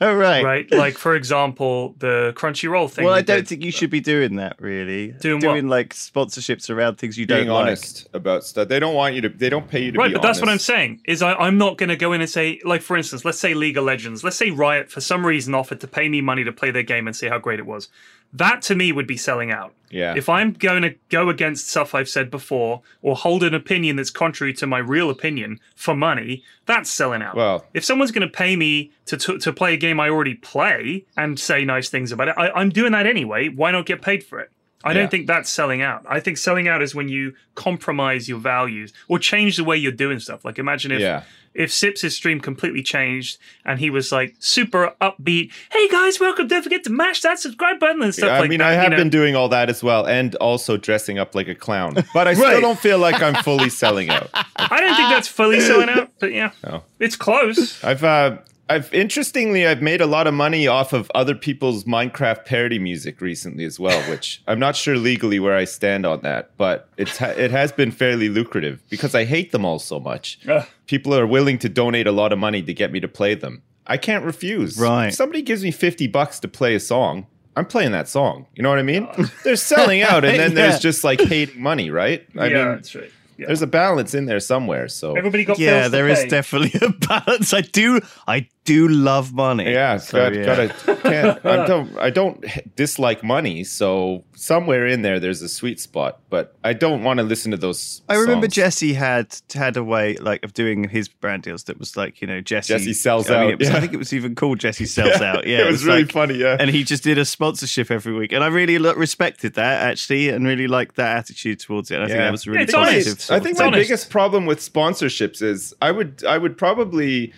All 0.00 0.14
right. 0.16 0.44
right? 0.44 0.70
Like 0.72 0.98
for 0.98 1.14
example, 1.14 1.94
the 1.98 2.32
Crunchyroll 2.36 2.90
thing. 2.90 3.04
Well, 3.04 3.14
I 3.14 3.22
don't 3.22 3.38
did. 3.38 3.48
think 3.48 3.62
you 3.64 3.70
should 3.70 3.90
be 3.90 4.00
doing 4.00 4.36
that. 4.36 4.56
Really, 4.60 5.12
Doing 5.20 5.40
what? 5.44 5.64
like 5.64 5.94
sponsorships 5.94 6.68
around 6.68 6.96
things 6.96 7.16
you 7.16 7.26
Being 7.26 7.46
don't 7.46 7.54
like. 7.54 7.66
honest 7.68 8.08
about 8.12 8.44
stuff. 8.44 8.68
They 8.68 8.78
don't 8.80 8.94
want 8.94 9.14
you 9.14 9.20
to. 9.22 9.28
They 9.28 9.48
don't 9.48 9.68
pay 9.68 9.84
you 9.84 9.92
to 9.92 9.98
Right, 9.98 10.08
be 10.08 10.14
but 10.14 10.22
that's 10.22 10.40
what 10.40 10.48
I'm 10.48 10.58
saying. 10.58 11.00
Is 11.06 11.22
I, 11.22 11.34
I'm 11.34 11.56
not 11.58 11.78
going 11.78 11.88
to 11.90 11.96
go 11.96 12.12
in 12.12 12.20
and 12.20 12.28
say, 12.28 12.60
like, 12.64 12.82
for 12.82 12.96
instance, 12.96 13.24
let's 13.24 13.38
say 13.38 13.54
League 13.54 13.76
of 13.76 13.84
Legends. 13.84 14.24
Let's 14.24 14.36
say 14.36 14.50
Riot, 14.50 14.90
for 14.90 15.00
some 15.00 15.24
reason, 15.24 15.54
offered 15.54 15.80
to 15.80 15.86
pay 15.86 16.08
me 16.08 16.20
money 16.20 16.44
to 16.44 16.52
play 16.52 16.70
their 16.70 16.82
game 16.82 17.06
and 17.06 17.14
see 17.16 17.28
how 17.28 17.38
great 17.38 17.58
it 17.60 17.66
was. 17.66 17.88
That 18.32 18.62
to 18.62 18.74
me 18.74 18.92
would 18.92 19.06
be 19.06 19.16
selling 19.16 19.50
out. 19.50 19.74
Yeah. 19.90 20.14
If 20.16 20.28
I'm 20.28 20.52
going 20.52 20.82
to 20.82 20.94
go 21.08 21.28
against 21.28 21.68
stuff 21.68 21.94
I've 21.96 22.08
said 22.08 22.30
before 22.30 22.82
or 23.02 23.16
hold 23.16 23.42
an 23.42 23.54
opinion 23.54 23.96
that's 23.96 24.10
contrary 24.10 24.52
to 24.54 24.66
my 24.66 24.78
real 24.78 25.10
opinion 25.10 25.58
for 25.74 25.96
money, 25.96 26.44
that's 26.64 26.88
selling 26.88 27.22
out. 27.22 27.34
Well- 27.34 27.66
if 27.74 27.84
someone's 27.84 28.12
going 28.12 28.26
to 28.26 28.32
pay 28.32 28.54
me 28.54 28.92
to, 29.06 29.16
to 29.16 29.38
to 29.38 29.52
play 29.52 29.74
a 29.74 29.76
game 29.76 29.98
I 29.98 30.08
already 30.08 30.34
play 30.34 31.06
and 31.16 31.38
say 31.40 31.64
nice 31.64 31.88
things 31.88 32.12
about 32.12 32.28
it, 32.28 32.34
I, 32.38 32.50
I'm 32.50 32.70
doing 32.70 32.92
that 32.92 33.06
anyway. 33.06 33.48
Why 33.48 33.72
not 33.72 33.86
get 33.86 34.00
paid 34.00 34.22
for 34.22 34.38
it? 34.38 34.52
I 34.82 34.90
Yeah. 34.92 34.94
don't 35.00 35.10
think 35.10 35.26
that's 35.26 35.50
selling 35.50 35.82
out. 35.82 36.04
I 36.08 36.20
think 36.20 36.38
selling 36.38 36.66
out 36.68 36.80
is 36.82 36.94
when 36.94 37.08
you 37.08 37.34
compromise 37.54 38.28
your 38.28 38.38
values 38.38 38.92
or 39.08 39.18
change 39.18 39.56
the 39.56 39.64
way 39.64 39.76
you're 39.76 39.92
doing 39.92 40.18
stuff. 40.20 40.44
Like 40.44 40.58
imagine 40.58 40.90
if 40.92 41.00
Yeah. 41.00 41.22
if 41.52 41.70
Sips' 41.72 42.14
stream 42.14 42.40
completely 42.40 42.82
changed 42.82 43.36
and 43.66 43.78
he 43.80 43.90
was 43.90 44.10
like 44.12 44.36
super 44.38 44.94
upbeat, 45.00 45.50
hey 45.72 45.88
guys, 45.88 46.18
welcome, 46.18 46.46
don't 46.46 46.62
forget 46.62 46.84
to 46.84 46.90
mash 46.90 47.20
that 47.22 47.38
subscribe 47.38 47.78
button 47.78 48.00
and 48.02 48.14
stuff 48.14 48.30
I 48.30 48.40
like 48.40 48.48
mean, 48.50 48.60
that. 48.60 48.68
I 48.68 48.74
you 48.74 48.80
have 48.80 48.90
know? 48.92 48.96
been 48.96 49.10
doing 49.10 49.36
all 49.36 49.48
that 49.50 49.68
as 49.68 49.82
well, 49.82 50.06
and 50.06 50.34
also 50.36 50.76
dressing 50.78 51.18
up 51.18 51.34
like 51.34 51.48
a 51.48 51.54
clown. 51.54 52.02
But 52.14 52.28
I 52.28 52.34
still 52.40 52.60
don't 52.60 52.78
feel 52.78 52.98
like 52.98 53.20
I'm 53.20 53.34
fully 53.42 53.68
selling 53.82 54.08
out. 54.08 54.30
I 54.56 54.80
don't 54.80 54.94
think 54.96 55.08
that's 55.10 55.28
fully 55.28 55.60
selling 55.60 55.88
out, 55.90 56.08
but 56.20 56.32
yeah, 56.32 56.52
No. 56.64 56.84
it's 57.00 57.16
close. 57.16 57.82
I've 57.84 58.04
uh, 58.04 58.38
I've 58.70 58.94
interestingly 58.94 59.66
I've 59.66 59.82
made 59.82 60.00
a 60.00 60.06
lot 60.06 60.26
of 60.26 60.34
money 60.34 60.66
off 60.66 60.92
of 60.92 61.10
other 61.14 61.34
people's 61.34 61.84
Minecraft 61.84 62.44
parody 62.44 62.78
music 62.78 63.20
recently 63.20 63.64
as 63.64 63.78
well, 63.80 64.00
which 64.10 64.42
I'm 64.48 64.58
not 64.58 64.76
sure 64.76 64.96
legally 64.96 65.40
where 65.40 65.56
I 65.56 65.64
stand 65.64 66.06
on 66.06 66.20
that, 66.22 66.56
but 66.56 66.88
it's 66.96 67.18
ha- 67.18 67.34
it 67.36 67.50
has 67.50 67.72
been 67.72 67.90
fairly 67.90 68.28
lucrative 68.28 68.80
because 68.88 69.14
I 69.14 69.24
hate 69.24 69.52
them 69.52 69.64
all 69.64 69.78
so 69.78 69.98
much. 70.00 70.38
Ugh. 70.48 70.66
People 70.86 71.14
are 71.14 71.26
willing 71.26 71.58
to 71.58 71.68
donate 71.68 72.06
a 72.06 72.12
lot 72.12 72.32
of 72.32 72.38
money 72.38 72.62
to 72.62 72.72
get 72.72 72.92
me 72.92 73.00
to 73.00 73.08
play 73.08 73.34
them. 73.34 73.62
I 73.86 73.96
can't 73.96 74.24
refuse. 74.24 74.78
Right. 74.78 75.08
If 75.08 75.14
somebody 75.14 75.42
gives 75.42 75.64
me 75.64 75.72
50 75.72 76.06
bucks 76.06 76.38
to 76.40 76.48
play 76.48 76.74
a 76.76 76.80
song, 76.80 77.26
I'm 77.56 77.66
playing 77.66 77.90
that 77.92 78.06
song. 78.08 78.46
You 78.54 78.62
know 78.62 78.68
what 78.70 78.78
I 78.78 78.82
mean? 78.84 79.08
Uh. 79.16 79.26
They're 79.44 79.56
selling 79.56 80.02
out 80.02 80.24
and 80.24 80.38
then 80.38 80.50
Yeah. 80.56 80.68
there's 80.68 80.78
just 80.80 81.02
like 81.02 81.20
hating 81.20 81.60
money, 81.60 81.90
right? 81.90 82.24
I 82.38 82.46
yeah, 82.46 82.54
mean, 82.54 82.68
that's 82.76 82.94
right. 82.94 83.10
Yeah. 83.36 83.46
there's 83.46 83.62
a 83.62 83.66
balance 83.66 84.14
in 84.14 84.26
there 84.26 84.38
somewhere, 84.38 84.86
so 84.86 85.16
Everybody 85.16 85.46
got 85.46 85.58
Yeah, 85.58 85.70
bills 85.70 85.84
to 85.86 85.90
there 85.92 86.08
is 86.08 86.18
pay. 86.20 86.28
definitely 86.28 86.78
a 86.86 86.90
balance. 86.92 87.54
I 87.54 87.62
do, 87.62 88.00
I 88.28 88.46
do 88.70 88.88
love 88.88 89.32
money. 89.32 89.70
Yeah, 89.70 89.96
So, 89.98 90.18
got, 90.18 90.34
yeah. 90.34 90.44
gotta 90.44 90.96
can't. 91.02 91.46
I 91.46 91.66
don't. 91.66 91.88
I 91.98 92.10
don't 92.10 92.44
dislike 92.76 93.22
money, 93.24 93.64
so 93.64 94.24
somewhere 94.36 94.86
in 94.86 95.02
there, 95.02 95.18
there's 95.18 95.42
a 95.42 95.48
sweet 95.48 95.80
spot. 95.80 96.20
But 96.30 96.54
I 96.62 96.72
don't 96.72 97.02
want 97.02 97.18
to 97.18 97.24
listen 97.24 97.50
to 97.50 97.56
those. 97.56 98.02
I 98.08 98.14
remember. 98.14 98.46
Jesse 98.46 98.94
had 98.94 99.26
had 99.54 99.76
a 99.76 99.82
way 99.84 100.16
like 100.16 100.44
of 100.44 100.52
doing 100.52 100.88
his 100.88 101.08
brand 101.08 101.42
deals 101.42 101.64
that 101.64 101.78
was 101.78 101.96
like 101.96 102.20
you 102.20 102.26
know 102.26 102.40
Jesse 102.40 102.72
Jesse 102.74 102.92
sells 102.92 103.28
I 103.30 103.40
mean, 103.40 103.52
out, 103.54 103.58
was- 103.58 103.68
yeah. 103.68 103.76
I 103.76 103.80
think 103.80 103.92
it 103.92 103.98
was 103.98 104.12
even 104.12 104.34
called 104.34 104.58
Jesse 104.60 104.86
sells 104.98 105.20
out. 105.20 105.46
Yeah, 105.46 105.66
it 105.66 105.70
was, 105.70 105.84
really 105.84 106.02
like- 106.04 106.12
funny. 106.12 106.34
Yeah, 106.34 106.56
And 106.60 106.70
he 106.70 106.84
just 106.84 107.02
did 107.02 107.18
a 107.18 107.24
sponsorship 107.24 107.90
every 107.90 108.12
week, 108.14 108.32
and 108.32 108.42
I 108.44 108.48
really 108.48 108.78
lo- 108.78 108.94
respected 108.94 109.54
that 109.54 109.82
actually, 109.90 110.28
and 110.28 110.46
really 110.46 110.68
liked 110.68 110.96
that 110.96 111.16
attitude 111.18 111.58
towards 111.60 111.90
it. 111.90 112.00
I 112.00 112.06
think 112.06 112.18
that 112.18 112.30
was 112.32 112.46
really 112.46 112.62
It's 112.64 112.74
honest. 112.74 113.08
positive. 113.08 113.30
I 113.30 113.40
think 113.40 113.54
of 113.56 113.60
my 113.60 113.66
honest. 113.66 113.80
biggest 113.88 114.10
problem 114.10 114.46
with 114.46 114.60
sponsorships 114.60 115.42
is 115.42 115.74
I 115.82 115.90
would 115.90 116.22
I 116.24 116.38
would 116.38 116.56
probably 116.56 117.32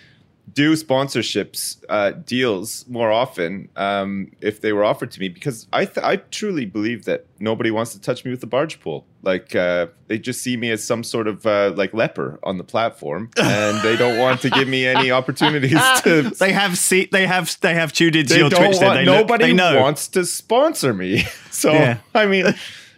do 0.51 0.73
sponsorships 0.73 1.77
uh, 1.89 2.11
deals 2.11 2.85
more 2.87 3.11
often 3.11 3.69
um, 3.75 4.31
if 4.41 4.59
they 4.61 4.73
were 4.73 4.83
offered 4.83 5.09
to 5.11 5.19
me 5.19 5.29
because 5.29 5.67
I 5.71 5.85
th- 5.85 6.05
I 6.05 6.17
truly 6.17 6.65
believe 6.65 7.05
that 7.05 7.25
nobody 7.39 7.71
wants 7.71 7.93
to 7.93 8.01
touch 8.01 8.25
me 8.25 8.31
with 8.31 8.43
a 8.43 8.47
barge 8.47 8.79
pole. 8.81 9.05
Like 9.21 9.55
uh, 9.55 9.87
they 10.07 10.19
just 10.19 10.41
see 10.41 10.57
me 10.57 10.69
as 10.71 10.83
some 10.83 11.03
sort 11.03 11.27
of 11.27 11.45
uh, 11.47 11.71
like 11.75 11.93
leper 11.93 12.39
on 12.43 12.57
the 12.57 12.63
platform, 12.63 13.29
and 13.41 13.81
they 13.83 13.95
don't 13.95 14.19
want 14.19 14.41
to 14.41 14.49
give 14.49 14.67
me 14.67 14.85
any 14.85 15.11
opportunities 15.11 15.79
to. 16.03 16.23
They 16.37 16.51
have 16.51 16.77
see, 16.77 17.07
they 17.11 17.25
have 17.25 17.55
they 17.61 17.73
have 17.73 17.93
tuned 17.93 18.15
into 18.17 18.33
They 18.33 18.39
your 18.41 18.49
Twitch. 18.49 18.79
then 18.79 18.87
want, 18.87 18.99
they 18.99 19.05
look- 19.05 19.15
nobody 19.21 19.45
they 19.45 19.53
know. 19.53 19.79
wants 19.81 20.07
to 20.09 20.25
sponsor 20.25 20.93
me. 20.93 21.23
So 21.53 21.71
Yeah. 21.71 21.97
I 22.15 22.25
mean, 22.25 22.53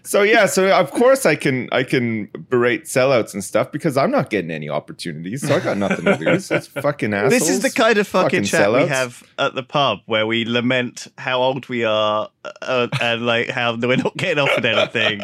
so 0.05 0.21
yeah, 0.21 0.45
so 0.45 0.71
of 0.71 0.91
course 0.91 1.25
I 1.25 1.35
can 1.35 1.67
I 1.71 1.83
can 1.83 2.29
berate 2.49 2.85
sellouts 2.85 3.33
and 3.33 3.43
stuff 3.43 3.71
because 3.71 3.97
I'm 3.97 4.11
not 4.11 4.29
getting 4.29 4.51
any 4.51 4.69
opportunities. 4.69 5.47
So 5.47 5.55
I 5.55 5.59
got 5.59 5.77
nothing 5.77 6.05
to 6.05 6.17
lose. 6.19 6.47
That's 6.47 6.67
fucking 6.67 7.13
assholes. 7.13 7.31
This 7.31 7.49
is 7.49 7.61
the 7.61 7.71
kind 7.71 7.97
of 7.97 8.07
fucking, 8.07 8.43
chat 8.43 8.71
we 8.71 8.85
have 8.85 9.23
at 9.39 9.55
the 9.55 9.63
pub 9.63 9.99
where 10.05 10.27
we 10.27 10.45
lament 10.45 11.07
how 11.17 11.41
old 11.41 11.67
we 11.67 11.83
are 11.83 12.29
uh, 12.61 12.87
and 13.01 13.25
like 13.25 13.49
how 13.49 13.75
we're 13.75 13.95
not 13.97 14.15
getting 14.17 14.43
offered 14.43 14.65
anything 14.65 15.21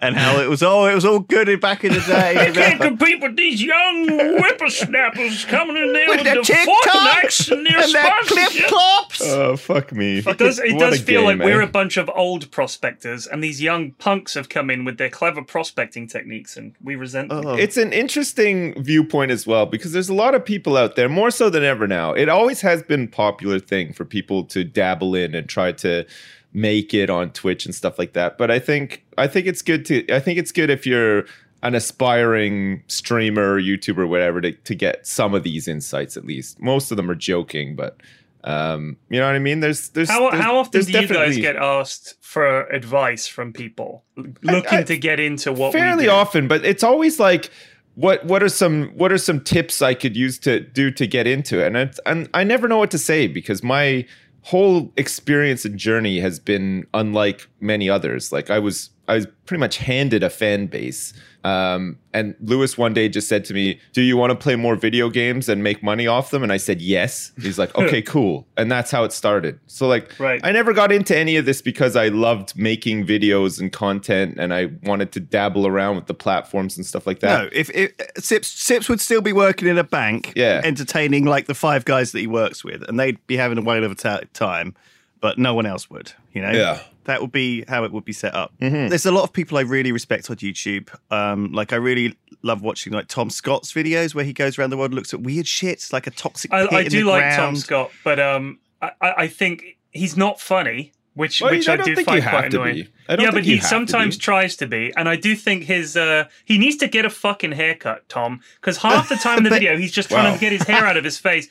and 0.00 0.16
how 0.16 0.40
it 0.40 0.48
was 0.48 0.62
oh 0.62 0.86
it 0.86 0.94
was 0.94 1.04
all 1.04 1.20
good 1.20 1.60
back 1.60 1.84
in 1.84 1.92
the 1.92 2.00
day. 2.06 2.36
I 2.38 2.50
can't 2.50 2.80
compete 2.80 3.20
with 3.20 3.36
these 3.36 3.62
young 3.62 4.08
whippersnappers 4.08 5.44
coming 5.46 5.76
in 5.76 5.92
there 5.92 6.08
with, 6.08 6.24
With 6.24 6.46
the 6.46 6.52
the 6.52 6.70
Fortnite's 6.70 7.48
and 7.50 7.66
their 7.66 7.78
and 7.80 7.92
their 7.92 8.12
clip 8.22 8.48
sponsorship. 8.48 8.68
clops. 8.68 9.22
Oh 9.22 9.56
fuck 9.56 9.92
me! 9.92 10.18
It 10.18 10.38
does, 10.38 10.58
it 10.58 10.78
does 10.78 11.00
feel 11.00 11.22
game, 11.22 11.38
like 11.38 11.44
we're 11.46 11.60
eh? 11.60 11.64
a 11.64 11.68
bunch 11.68 11.96
of 11.96 12.10
old 12.14 12.50
prospectors, 12.50 13.26
and 13.26 13.42
these 13.42 13.60
young 13.60 13.92
punks 14.22 14.34
have 14.34 14.48
come 14.48 14.70
in 14.70 14.84
with 14.84 14.98
their 14.98 15.10
clever 15.10 15.42
prospecting 15.42 16.06
techniques, 16.06 16.56
and 16.56 16.74
we 16.80 16.94
resent 16.94 17.28
them. 17.28 17.44
Oh. 17.44 17.54
It's 17.54 17.76
an 17.76 17.92
interesting 17.92 18.80
viewpoint 18.80 19.32
as 19.32 19.46
well 19.48 19.66
because 19.66 19.92
there's 19.92 20.08
a 20.08 20.14
lot 20.14 20.34
of 20.36 20.44
people 20.44 20.76
out 20.76 20.94
there, 20.94 21.08
more 21.08 21.32
so 21.32 21.50
than 21.50 21.64
ever 21.64 21.88
now. 21.88 22.12
It 22.12 22.28
always 22.28 22.60
has 22.60 22.84
been 22.84 23.08
popular 23.08 23.58
thing 23.58 23.92
for 23.92 24.04
people 24.04 24.44
to 24.44 24.62
dabble 24.62 25.16
in 25.16 25.34
and 25.34 25.48
try 25.48 25.72
to 25.72 26.06
make 26.52 26.94
it 26.94 27.10
on 27.10 27.30
Twitch 27.32 27.66
and 27.66 27.74
stuff 27.74 27.98
like 27.98 28.12
that. 28.12 28.38
But 28.38 28.50
I 28.52 28.60
think 28.60 29.04
I 29.18 29.26
think 29.26 29.46
it's 29.46 29.62
good 29.62 29.84
to 29.86 30.08
I 30.12 30.20
think 30.20 30.38
it's 30.38 30.52
good 30.52 30.70
if 30.70 30.86
you're 30.86 31.24
an 31.64 31.74
aspiring 31.74 32.82
streamer, 32.88 33.60
YouTuber, 33.60 34.08
whatever, 34.08 34.40
to, 34.40 34.52
to 34.52 34.74
get 34.74 35.06
some 35.06 35.32
of 35.34 35.42
these 35.44 35.68
insights 35.68 36.16
at 36.16 36.24
least. 36.24 36.60
Most 36.60 36.90
of 36.90 36.96
them 36.96 37.10
are 37.10 37.14
joking, 37.16 37.76
but 37.76 37.98
um, 38.44 38.96
you 39.08 39.20
know 39.20 39.26
what 39.26 39.36
I 39.36 39.38
mean? 39.38 39.60
There's 39.60 39.90
there's 39.90 40.10
How, 40.10 40.30
there's- 40.30 40.42
how 40.44 40.56
often 40.58 40.70
there's 40.72 40.86
do 40.86 41.00
you 41.00 41.06
guys 41.08 41.36
get 41.36 41.56
asked 41.56 42.16
for 42.20 42.66
advice 42.68 43.26
from 43.26 43.52
people 43.52 44.04
looking 44.16 44.78
I- 44.80 44.82
to 44.84 44.96
get 44.96 45.20
into 45.20 45.52
what 45.52 45.72
fairly 45.72 46.04
we 46.04 46.08
do? 46.08 46.10
often, 46.10 46.48
but 46.48 46.64
it's 46.64 46.82
always 46.82 47.20
like 47.20 47.50
what 47.94 48.24
what 48.24 48.42
are 48.42 48.48
some 48.48 48.88
what 48.96 49.12
are 49.12 49.18
some 49.18 49.40
tips 49.40 49.82
I 49.82 49.94
could 49.94 50.16
use 50.16 50.38
to 50.40 50.60
do 50.60 50.90
to 50.92 51.06
get 51.06 51.26
into 51.26 51.60
it? 51.62 51.66
And 51.68 51.76
it's, 51.76 52.00
and 52.06 52.28
I 52.34 52.42
never 52.42 52.66
know 52.68 52.78
what 52.78 52.90
to 52.92 52.98
say 52.98 53.26
because 53.26 53.62
my 53.62 54.06
whole 54.44 54.92
experience 54.96 55.64
and 55.64 55.78
journey 55.78 56.18
has 56.18 56.40
been 56.40 56.84
unlike 56.94 57.46
many 57.60 57.88
others. 57.88 58.32
Like 58.32 58.50
I 58.50 58.58
was 58.58 58.90
I 59.08 59.14
was 59.16 59.26
pretty 59.46 59.58
much 59.60 59.78
handed 59.78 60.22
a 60.22 60.30
fan 60.30 60.66
base. 60.66 61.12
Um, 61.44 61.98
and 62.14 62.36
Lewis 62.40 62.78
one 62.78 62.94
day 62.94 63.08
just 63.08 63.26
said 63.28 63.44
to 63.46 63.54
me, 63.54 63.80
"Do 63.92 64.00
you 64.00 64.16
want 64.16 64.30
to 64.30 64.36
play 64.36 64.54
more 64.54 64.76
video 64.76 65.10
games 65.10 65.48
and 65.48 65.60
make 65.60 65.82
money 65.82 66.06
off 66.06 66.30
them?" 66.30 66.44
And 66.44 66.52
I 66.52 66.56
said, 66.56 66.80
"Yes." 66.80 67.32
He's 67.40 67.58
like, 67.58 67.74
"Okay, 67.76 68.00
cool." 68.14 68.46
And 68.56 68.70
that's 68.70 68.92
how 68.92 69.02
it 69.02 69.10
started. 69.12 69.58
So 69.66 69.88
like, 69.88 70.16
Right. 70.20 70.40
I 70.44 70.52
never 70.52 70.72
got 70.72 70.92
into 70.92 71.16
any 71.18 71.34
of 71.36 71.44
this 71.44 71.60
because 71.60 71.96
I 71.96 72.08
loved 72.08 72.56
making 72.56 73.04
videos 73.06 73.60
and 73.60 73.72
content, 73.72 74.36
and 74.38 74.54
I 74.54 74.66
wanted 74.84 75.10
to 75.12 75.20
dabble 75.20 75.66
around 75.66 75.96
with 75.96 76.06
the 76.06 76.14
platforms 76.14 76.76
and 76.76 76.86
stuff 76.86 77.04
like 77.08 77.18
that. 77.20 77.42
No, 77.42 77.48
if, 77.52 77.70
if 77.70 77.90
Sips 78.18 78.46
Sips 78.48 78.88
would 78.88 79.00
still 79.00 79.20
be 79.20 79.32
working 79.32 79.66
in 79.66 79.78
a 79.78 79.84
bank, 79.84 80.32
Yeah. 80.36 80.60
entertaining 80.62 81.24
like 81.24 81.46
the 81.46 81.54
five 81.56 81.84
guys 81.84 82.12
that 82.12 82.20
he 82.20 82.28
works 82.28 82.62
with, 82.62 82.82
and 82.88 83.00
they'd 83.00 83.18
be 83.26 83.36
having 83.36 83.58
a 83.58 83.62
whale 83.62 83.82
of 83.82 83.90
a 83.90 84.26
time, 84.32 84.74
but 85.22 85.38
no 85.38 85.54
one 85.54 85.64
else 85.64 85.88
would. 85.88 86.12
You 86.34 86.42
know, 86.42 86.50
Yeah. 86.50 86.80
that 87.04 87.22
would 87.22 87.32
be 87.32 87.64
how 87.68 87.84
it 87.84 87.92
would 87.92 88.04
be 88.04 88.12
set 88.12 88.34
up. 88.34 88.52
Mhm. 88.60 88.90
There's 88.90 89.06
a 89.06 89.10
lot 89.12 89.22
of 89.22 89.32
people 89.32 89.56
I 89.56 89.62
really 89.62 89.90
respect 89.92 90.28
on 90.30 90.36
YouTube. 90.36 90.88
Um, 91.10 91.50
like 91.52 91.72
I 91.72 91.76
really 91.76 92.14
love 92.42 92.60
watching 92.60 92.92
like 92.92 93.08
Tom 93.08 93.30
Scott's 93.30 93.72
videos 93.72 94.14
where 94.14 94.24
he 94.26 94.34
goes 94.34 94.58
around 94.58 94.68
the 94.70 94.76
world 94.76 94.90
and 94.90 94.96
looks 94.96 95.14
at 95.14 95.20
weird 95.22 95.46
shit, 95.46 95.88
like 95.92 96.06
a 96.06 96.10
toxic. 96.10 96.52
I, 96.52 96.64
pit 96.66 96.72
I 96.74 96.80
in 96.82 96.88
do 96.90 97.04
the 97.04 97.10
like 97.10 97.34
Tom. 97.36 97.56
Scott, 97.56 97.90
but 98.04 98.20
um, 98.20 98.58
I, 98.82 98.90
I 99.00 99.12
I 99.24 99.28
think 99.28 99.78
he's 99.92 100.16
not 100.16 100.40
funny, 100.40 100.92
which 101.14 101.40
Well, 101.40 101.50
which 101.52 101.68
I 101.68 101.74
I, 101.74 101.76
don't 101.76 101.94
think 101.94 102.06
find 102.08 102.22
you 102.22 102.28
quite 102.28 102.50
to 102.50 102.60
annoying. 102.60 102.74
be. 102.74 102.88
I 103.08 103.16
don't 103.16 103.24
yeah, 103.24 103.30
think 103.30 103.34
but 103.34 103.44
he 103.44 103.52
have 103.56 103.62
to 103.62 103.68
sometimes 103.68 104.16
tries 104.18 104.56
to 104.56 104.66
be, 104.66 104.92
and 104.96 105.08
I 105.08 105.16
do 105.16 105.36
think 105.36 105.64
his 105.64 105.96
uh, 105.96 106.24
he 106.44 106.58
needs 106.58 106.76
to 106.76 106.88
get 106.88 107.04
a 107.04 107.10
fucking 107.10 107.52
haircut, 107.52 108.08
Tom, 108.08 108.40
because 108.60 108.78
half 108.78 109.08
the 109.08 109.16
time 109.16 109.38
in 109.38 109.44
the 109.44 109.50
But- 109.54 109.60
video 109.60 109.76
he's 109.76 109.92
just 109.92 110.08
trying 110.10 110.24
Wow. 110.24 110.34
to 110.34 110.40
get 110.40 110.50
his 110.52 110.62
hair 110.62 110.84
out 110.86 110.96
of 110.96 111.04
his 111.04 111.18
face. 111.28 111.48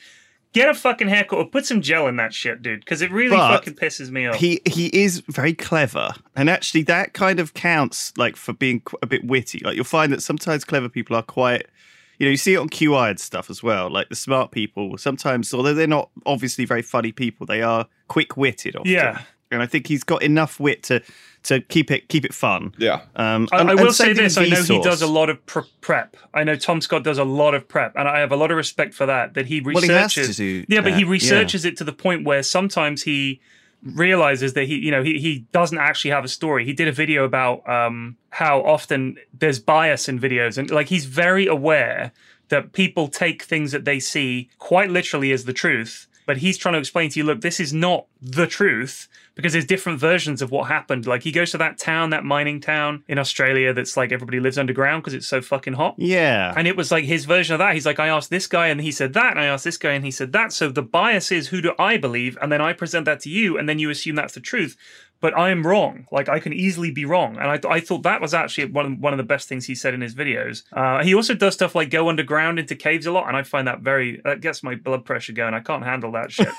Get 0.52 0.68
a 0.68 0.74
fucking 0.74 1.08
haircut 1.08 1.38
or 1.38 1.46
put 1.46 1.64
some 1.64 1.80
gel 1.80 2.08
in 2.08 2.16
that 2.16 2.34
shit, 2.34 2.60
dude, 2.60 2.80
because 2.80 3.00
it 3.00 3.10
really 3.10 3.36
But 3.36 3.58
fucking 3.58 3.74
pisses 3.74 4.10
me 4.10 4.26
off. 4.26 4.34
He 4.36 4.60
he 4.66 4.88
is 4.88 5.20
very 5.20 5.54
clever, 5.54 6.12
and 6.36 6.50
actually 6.50 6.82
that 6.84 7.14
kind 7.14 7.40
of 7.40 7.54
counts 7.54 8.12
like 8.18 8.36
for 8.36 8.52
being 8.52 8.82
a 9.00 9.06
bit 9.06 9.24
witty. 9.24 9.60
Like 9.64 9.76
you'll 9.76 9.84
find 9.84 10.12
that 10.12 10.22
sometimes 10.22 10.64
clever 10.64 10.90
people 10.90 11.16
are 11.16 11.22
quite, 11.22 11.66
you 12.18 12.26
know, 12.26 12.30
you 12.30 12.36
see 12.36 12.52
it 12.52 12.58
on 12.58 12.68
QI 12.68 13.10
and 13.10 13.18
stuff 13.20 13.48
as 13.48 13.62
well. 13.62 13.90
Like 13.90 14.10
the 14.10 14.14
smart 14.14 14.50
people 14.50 14.98
sometimes, 14.98 15.54
although 15.54 15.72
they're 15.72 15.86
not 15.86 16.10
obviously 16.26 16.66
very 16.66 16.82
funny 16.82 17.12
people, 17.12 17.46
they 17.46 17.62
are 17.62 17.86
quick 18.08 18.36
witted. 18.36 18.76
Often. 18.76 18.92
Yeah. 18.92 19.22
and 19.50 19.62
I 19.62 19.66
think 19.66 19.86
he's 19.86 20.04
got 20.04 20.22
enough 20.22 20.60
wit 20.60 20.82
to 20.84 21.02
to 21.44 21.60
keep 21.60 21.90
it 21.90 22.08
keep 22.08 22.24
it 22.24 22.32
fun. 22.34 22.72
Yeah. 22.78 23.02
Um, 23.16 23.48
I, 23.52 23.60
and- 23.60 23.68
I 23.70 23.72
and 23.72 23.80
will 23.80 23.92
say 23.92 24.12
this: 24.12 24.36
I 24.38 24.46
know 24.46 24.62
he 24.62 24.80
does 24.80 25.02
a 25.02 25.06
lot 25.06 25.28
of 25.30 25.44
pr- 25.46 25.60
prep. 25.80 26.16
I 26.32 26.44
know 26.44 26.56
Tom 26.56 26.80
Scott 26.80 27.02
does 27.04 27.18
a 27.18 27.24
lot 27.24 27.54
of 27.54 27.66
prep, 27.68 27.94
and 27.96 28.06
I 28.08 28.20
have 28.20 28.32
a 28.32 28.36
lot 28.36 28.50
of 28.50 28.56
respect 28.56 28.94
for 28.94 29.06
that. 29.06 29.34
That 29.34 29.46
he 29.46 29.60
Well, 29.60 29.80
he 29.82 29.88
has 29.88 30.16
researches. 30.16 30.36
to 30.36 30.62
do 30.62 30.66
yeah, 30.74 30.80
but 30.80 30.92
he 30.92 31.00
that, 31.00 31.06
yeah. 31.06 31.10
researches 31.12 31.64
it 31.64 31.76
to 31.78 31.84
the 31.84 31.92
point 31.92 32.24
where 32.24 32.42
sometimes 32.42 33.02
he 33.02 33.40
realizes 33.84 34.52
that 34.54 34.64
he, 34.64 34.76
you 34.76 34.90
know, 34.90 35.02
he 35.02 35.18
he 35.18 35.40
doesn't 35.52 35.78
actually 35.78 36.10
have 36.12 36.24
a 36.24 36.28
story. 36.28 36.64
He 36.64 36.72
did 36.72 36.88
a 36.88 36.92
video 36.92 37.24
about 37.24 37.68
um, 37.68 38.16
how 38.30 38.60
often 38.62 39.16
there's 39.36 39.58
bias 39.58 40.08
in 40.08 40.20
videos, 40.20 40.56
and 40.58 40.70
like 40.70 40.88
he's 40.88 41.06
very 41.06 41.46
aware 41.46 42.12
that 42.48 42.72
people 42.72 43.08
take 43.08 43.42
things 43.42 43.72
that 43.72 43.84
they 43.84 43.98
see 43.98 44.48
quite 44.58 44.90
literally 44.90 45.32
as 45.32 45.44
the 45.44 45.52
truth. 45.52 46.06
But 46.26 46.38
he's 46.38 46.56
trying 46.56 46.74
to 46.74 46.78
explain 46.78 47.10
to 47.10 47.18
you, 47.18 47.24
look, 47.24 47.40
this 47.40 47.58
is 47.58 47.72
not 47.72 48.06
the 48.20 48.46
truth 48.46 49.08
because 49.34 49.52
there's 49.52 49.64
different 49.64 49.98
versions 49.98 50.42
of 50.42 50.50
what 50.50 50.68
happened. 50.68 51.06
Like 51.06 51.22
he 51.22 51.32
goes 51.32 51.50
to 51.52 51.58
that 51.58 51.78
town, 51.78 52.10
that 52.10 52.24
mining 52.24 52.60
town 52.60 53.02
in 53.08 53.18
Australia 53.18 53.72
that's 53.72 53.96
like 53.96 54.12
everybody 54.12 54.40
lives 54.40 54.58
underground 54.58 55.02
because 55.02 55.14
it's 55.14 55.26
so 55.26 55.40
fucking 55.40 55.72
hot. 55.74 55.94
Yeah, 55.98 56.52
And 56.56 56.68
it 56.68 56.76
was 56.76 56.92
like 56.92 57.04
his 57.04 57.24
version 57.24 57.54
of 57.54 57.58
that. 57.58 57.74
He's 57.74 57.86
like, 57.86 57.98
I 57.98 58.08
asked 58.08 58.30
this 58.30 58.46
guy 58.46 58.68
and 58.68 58.80
he 58.80 58.92
said 58.92 59.14
that, 59.14 59.32
and 59.32 59.40
I 59.40 59.46
asked 59.46 59.64
this 59.64 59.78
guy 59.78 59.92
and 59.92 60.04
he 60.04 60.10
said 60.10 60.32
that. 60.32 60.52
So 60.52 60.68
the 60.68 60.82
bias 60.82 61.32
is 61.32 61.48
who 61.48 61.60
do 61.60 61.72
I 61.78 61.96
believe? 61.96 62.38
And 62.40 62.52
then 62.52 62.60
I 62.60 62.72
present 62.72 63.04
that 63.06 63.20
to 63.20 63.30
you, 63.30 63.58
and 63.58 63.68
then 63.68 63.78
you 63.78 63.90
assume 63.90 64.16
that's 64.16 64.34
the 64.34 64.40
truth. 64.40 64.76
But 65.22 65.38
I 65.38 65.48
am 65.50 65.66
wrong. 65.66 66.06
Like 66.12 66.28
I 66.28 66.38
can 66.38 66.52
easily 66.52 66.90
be 66.90 67.06
wrong, 67.06 67.38
and 67.38 67.48
I, 67.48 67.56
th- 67.56 67.72
I 67.72 67.80
thought 67.80 68.02
that 68.02 68.20
was 68.20 68.34
actually 68.34 68.66
one 68.66 68.84
of, 68.84 68.98
one 68.98 69.14
of 69.14 69.16
the 69.16 69.22
best 69.22 69.48
things 69.48 69.64
he 69.64 69.74
said 69.74 69.94
in 69.94 70.02
his 70.02 70.14
videos. 70.14 70.64
Uh, 70.72 71.02
he 71.02 71.14
also 71.14 71.32
does 71.32 71.54
stuff 71.54 71.74
like 71.74 71.88
go 71.88 72.10
underground 72.10 72.58
into 72.58 72.74
caves 72.74 73.06
a 73.06 73.12
lot, 73.12 73.28
and 73.28 73.36
I 73.36 73.42
find 73.42 73.66
that 73.68 73.80
very 73.80 74.20
that 74.24 74.42
gets 74.42 74.62
my 74.62 74.74
blood 74.74 75.06
pressure 75.06 75.32
going. 75.32 75.54
I 75.54 75.60
can't 75.60 75.84
handle 75.84 76.12
that 76.12 76.30
shit. 76.32 76.48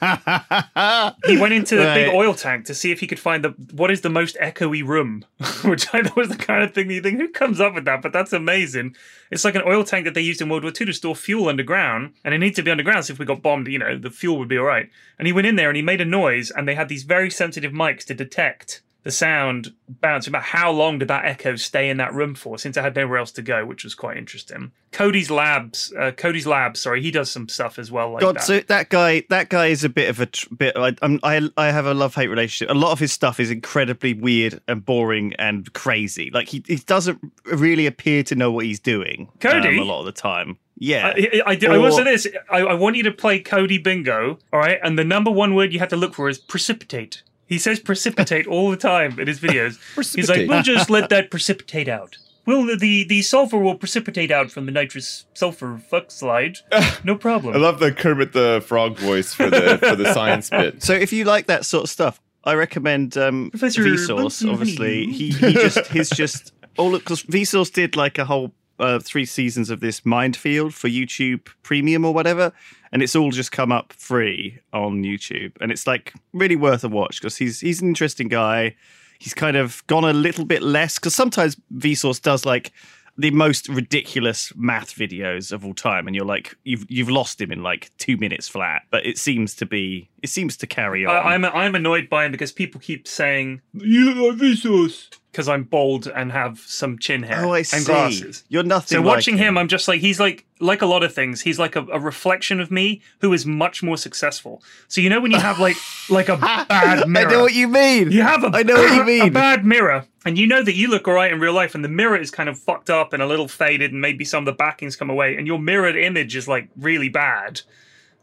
He 1.26 1.36
went 1.36 1.54
into 1.54 1.76
the 1.76 1.92
big 1.94 2.14
oil 2.14 2.34
tank 2.34 2.66
to 2.66 2.74
see 2.74 2.90
if 2.90 3.00
he 3.00 3.06
could 3.06 3.20
find 3.20 3.44
the 3.44 3.50
what 3.72 3.90
is 3.90 4.02
the 4.02 4.10
most 4.10 4.36
echoey 4.40 4.86
room, 4.86 5.24
which 5.64 5.92
I 5.94 6.02
thought 6.02 6.16
was 6.16 6.28
the 6.28 6.36
kind 6.36 6.62
of 6.62 6.74
thing 6.74 6.88
that 6.88 6.94
you 6.94 7.02
think 7.02 7.20
who 7.20 7.28
comes 7.28 7.60
up 7.60 7.74
with 7.74 7.84
that, 7.84 8.02
but 8.02 8.12
that's 8.12 8.32
amazing. 8.32 8.96
It's 9.30 9.44
like 9.44 9.54
an 9.54 9.62
oil 9.66 9.84
tank 9.84 10.04
that 10.04 10.14
they 10.14 10.20
used 10.20 10.40
in 10.40 10.48
World 10.48 10.64
War 10.64 10.72
II 10.78 10.86
to 10.86 10.92
store 10.92 11.16
fuel 11.16 11.48
underground, 11.48 12.14
and 12.24 12.34
it 12.34 12.38
needs 12.38 12.56
to 12.56 12.62
be 12.62 12.70
underground. 12.70 13.04
So 13.04 13.12
if 13.12 13.18
we 13.18 13.24
got 13.24 13.42
bombed, 13.42 13.68
you 13.68 13.78
know, 13.78 13.98
the 13.98 14.10
fuel 14.10 14.38
would 14.38 14.48
be 14.48 14.58
all 14.58 14.64
right. 14.64 14.88
And 15.18 15.26
he 15.26 15.32
went 15.32 15.46
in 15.46 15.56
there 15.56 15.70
and 15.70 15.76
he 15.76 15.82
made 15.82 16.00
a 16.00 16.04
noise, 16.04 16.50
and 16.50 16.68
they 16.68 16.74
had 16.74 16.88
these 16.88 17.04
very 17.04 17.30
sensitive 17.30 17.72
mics 17.72 18.04
to 18.04 18.14
detect 18.14 18.82
the 19.04 19.10
sound 19.10 19.72
bouncing 19.86 20.30
about 20.30 20.42
how 20.42 20.72
long 20.72 20.98
did 20.98 21.08
that 21.08 21.26
echo 21.26 21.56
stay 21.56 21.90
in 21.90 21.98
that 21.98 22.12
room 22.14 22.34
for 22.34 22.58
since 22.58 22.76
I 22.76 22.82
had 22.82 22.96
nowhere 22.96 23.18
else 23.18 23.30
to 23.32 23.42
go, 23.42 23.64
which 23.64 23.84
was 23.84 23.94
quite 23.94 24.16
interesting. 24.16 24.72
Cody's 24.92 25.30
labs, 25.30 25.92
uh, 25.98 26.10
Cody's 26.12 26.46
labs, 26.46 26.80
sorry, 26.80 27.02
he 27.02 27.10
does 27.10 27.30
some 27.30 27.48
stuff 27.48 27.78
as 27.78 27.92
well 27.92 28.12
like 28.12 28.22
God, 28.22 28.36
that. 28.36 28.44
so 28.44 28.60
that 28.60 28.88
guy, 28.88 29.22
that 29.28 29.50
guy 29.50 29.66
is 29.66 29.84
a 29.84 29.90
bit 29.90 30.08
of 30.08 30.20
a 30.20 30.26
tr- 30.26 30.54
bit. 30.54 30.74
I, 30.76 30.96
I'm, 31.02 31.20
I, 31.22 31.48
I 31.58 31.66
have 31.66 31.84
a 31.84 31.92
love 31.92 32.14
hate 32.14 32.28
relationship. 32.28 32.74
A 32.74 32.78
lot 32.78 32.92
of 32.92 32.98
his 32.98 33.12
stuff 33.12 33.38
is 33.38 33.50
incredibly 33.50 34.14
weird 34.14 34.60
and 34.66 34.82
boring 34.82 35.34
and 35.34 35.70
crazy. 35.74 36.30
Like 36.32 36.48
he, 36.48 36.64
he 36.66 36.76
doesn't 36.76 37.20
really 37.44 37.86
appear 37.86 38.22
to 38.24 38.34
know 38.34 38.50
what 38.50 38.64
he's 38.64 38.80
doing. 38.80 39.28
Cody? 39.38 39.68
um, 39.68 39.78
a 39.78 39.84
lot 39.84 40.00
of 40.00 40.06
the 40.06 40.12
time. 40.12 40.58
Yeah, 40.78 41.12
I, 41.14 41.42
I, 41.46 41.52
I, 41.52 41.74
I 41.74 41.78
will 41.78 41.92
say 41.92 42.04
this. 42.04 42.26
I, 42.50 42.58
I 42.58 42.74
want 42.74 42.96
you 42.96 43.04
to 43.04 43.12
play 43.12 43.38
Cody 43.38 43.78
Bingo, 43.78 44.38
all 44.52 44.58
right? 44.58 44.78
And 44.82 44.98
the 44.98 45.04
number 45.04 45.30
one 45.30 45.54
word 45.54 45.72
you 45.72 45.78
have 45.78 45.90
to 45.90 45.96
look 45.96 46.14
for 46.14 46.28
is 46.28 46.38
precipitate. 46.38 47.22
He 47.46 47.58
says 47.58 47.80
precipitate 47.80 48.46
all 48.46 48.70
the 48.70 48.76
time 48.76 49.18
in 49.18 49.26
his 49.26 49.40
videos. 49.40 49.78
He's 50.14 50.28
like, 50.28 50.48
we'll 50.48 50.62
just 50.62 50.90
let 50.90 51.10
that 51.10 51.30
precipitate 51.30 51.88
out. 51.88 52.18
Will 52.46 52.76
the 52.76 53.04
the 53.04 53.22
sulfur 53.22 53.58
will 53.58 53.76
precipitate 53.76 54.30
out 54.30 54.50
from 54.50 54.66
the 54.66 54.72
nitrous 54.72 55.24
sulfur 55.34 55.78
fuck 55.78 56.10
slide? 56.10 56.58
No 57.04 57.16
problem. 57.16 57.54
I 57.54 57.58
love 57.58 57.80
the 57.80 57.92
Kermit 57.92 58.32
the 58.32 58.62
Frog 58.66 58.98
voice 58.98 59.34
for 59.34 59.50
the 59.50 59.78
for 59.78 59.96
the 59.96 60.12
science 60.12 60.48
bit. 60.50 60.82
So 60.82 60.94
if 60.94 61.12
you 61.12 61.24
like 61.24 61.46
that 61.46 61.66
sort 61.66 61.84
of 61.84 61.90
stuff, 61.90 62.20
I 62.44 62.54
recommend 62.54 63.16
um, 63.18 63.50
Professor 63.50 63.82
Vsauce. 63.82 64.16
Bunsen 64.16 64.48
Obviously, 64.50 65.06
he, 65.06 65.30
he 65.30 65.52
just 65.52 65.86
he's 65.88 66.10
just 66.10 66.52
all 66.78 66.92
because 66.92 67.22
Vsauce 67.24 67.72
did 67.72 67.96
like 67.96 68.18
a 68.18 68.24
whole 68.24 68.52
uh, 68.84 69.00
three 69.00 69.24
seasons 69.24 69.70
of 69.70 69.80
this 69.80 70.02
Mindfield 70.02 70.72
for 70.72 70.88
YouTube 70.88 71.48
Premium 71.62 72.04
or 72.04 72.14
whatever, 72.14 72.52
and 72.92 73.02
it's 73.02 73.16
all 73.16 73.30
just 73.30 73.52
come 73.52 73.72
up 73.72 73.92
free 73.92 74.58
on 74.72 75.02
YouTube, 75.02 75.52
and 75.60 75.72
it's 75.72 75.86
like 75.86 76.12
really 76.32 76.56
worth 76.56 76.84
a 76.84 76.88
watch 76.88 77.20
because 77.20 77.36
he's 77.36 77.60
he's 77.60 77.82
an 77.82 77.88
interesting 77.88 78.28
guy. 78.28 78.76
He's 79.18 79.34
kind 79.34 79.56
of 79.56 79.84
gone 79.86 80.04
a 80.04 80.12
little 80.12 80.44
bit 80.44 80.62
less 80.62 80.98
because 80.98 81.14
sometimes 81.14 81.56
Vsauce 81.76 82.20
does 82.20 82.44
like 82.44 82.72
the 83.16 83.30
most 83.30 83.68
ridiculous 83.68 84.52
math 84.56 84.94
videos 84.94 85.52
of 85.52 85.64
all 85.64 85.74
time, 85.74 86.06
and 86.06 86.16
you're 86.16 86.24
like 86.24 86.56
you've 86.64 86.84
you've 86.88 87.10
lost 87.10 87.40
him 87.40 87.52
in 87.52 87.62
like 87.62 87.90
two 87.98 88.16
minutes 88.16 88.48
flat. 88.48 88.82
But 88.90 89.06
it 89.06 89.18
seems 89.18 89.54
to 89.56 89.66
be 89.66 90.10
it 90.22 90.30
seems 90.30 90.56
to 90.58 90.66
carry 90.66 91.06
on. 91.06 91.14
I, 91.14 91.34
I'm 91.34 91.44
I'm 91.44 91.74
annoyed 91.74 92.08
by 92.08 92.24
him 92.24 92.32
because 92.32 92.52
people 92.52 92.80
keep 92.80 93.06
saying 93.06 93.60
you 93.72 94.12
look 94.12 94.40
like 94.40 94.50
Vsauce 94.50 95.10
because 95.30 95.48
I'm 95.48 95.64
bald 95.64 96.06
and 96.06 96.30
have 96.32 96.58
some 96.60 96.98
chin 96.98 97.22
hair 97.24 97.44
Oh, 97.44 97.52
I 97.52 97.64
and 97.72 97.84
glasses. 97.84 98.44
You're 98.48 98.62
nothing. 98.62 98.96
So 98.96 99.00
like 99.02 99.06
watching 99.16 99.36
him, 99.36 99.58
I'm 99.58 99.68
just 99.68 99.88
like 99.88 100.00
he's 100.00 100.20
like 100.20 100.46
like 100.64 100.82
a 100.82 100.86
lot 100.86 101.02
of 101.02 101.12
things. 101.12 101.42
He's 101.42 101.58
like 101.58 101.76
a, 101.76 101.82
a 101.92 102.00
reflection 102.00 102.58
of 102.60 102.70
me 102.70 103.02
who 103.20 103.32
is 103.32 103.44
much 103.44 103.82
more 103.82 103.96
successful. 103.96 104.62
So 104.88 105.00
you 105.00 105.10
know 105.10 105.20
when 105.20 105.30
you 105.30 105.38
have 105.38 105.58
like 105.58 105.76
like 106.10 106.28
a 106.28 106.36
bad 106.36 107.08
mirror. 107.08 107.28
I 107.28 107.30
know 107.30 107.42
what 107.42 107.54
you 107.54 107.68
mean. 107.68 108.10
You 108.10 108.22
have 108.22 108.42
a 108.44 108.50
I 108.52 108.62
know 108.62 108.74
what 108.74 108.94
you 108.94 109.02
a 109.02 109.04
mean. 109.04 109.32
bad 109.32 109.64
mirror, 109.64 110.06
and 110.24 110.38
you 110.38 110.46
know 110.46 110.62
that 110.62 110.74
you 110.74 110.88
look 110.88 111.06
alright 111.06 111.32
in 111.32 111.40
real 111.40 111.52
life, 111.52 111.74
and 111.74 111.84
the 111.84 111.88
mirror 111.88 112.16
is 112.16 112.30
kind 112.30 112.48
of 112.48 112.58
fucked 112.58 112.90
up 112.90 113.12
and 113.12 113.22
a 113.22 113.26
little 113.26 113.48
faded, 113.48 113.92
and 113.92 114.00
maybe 114.00 114.24
some 114.24 114.40
of 114.42 114.46
the 114.46 114.52
backings 114.52 114.96
come 114.96 115.10
away, 115.10 115.36
and 115.36 115.46
your 115.46 115.58
mirrored 115.58 115.96
image 115.96 116.34
is 116.34 116.48
like 116.48 116.68
really 116.76 117.08
bad. 117.08 117.60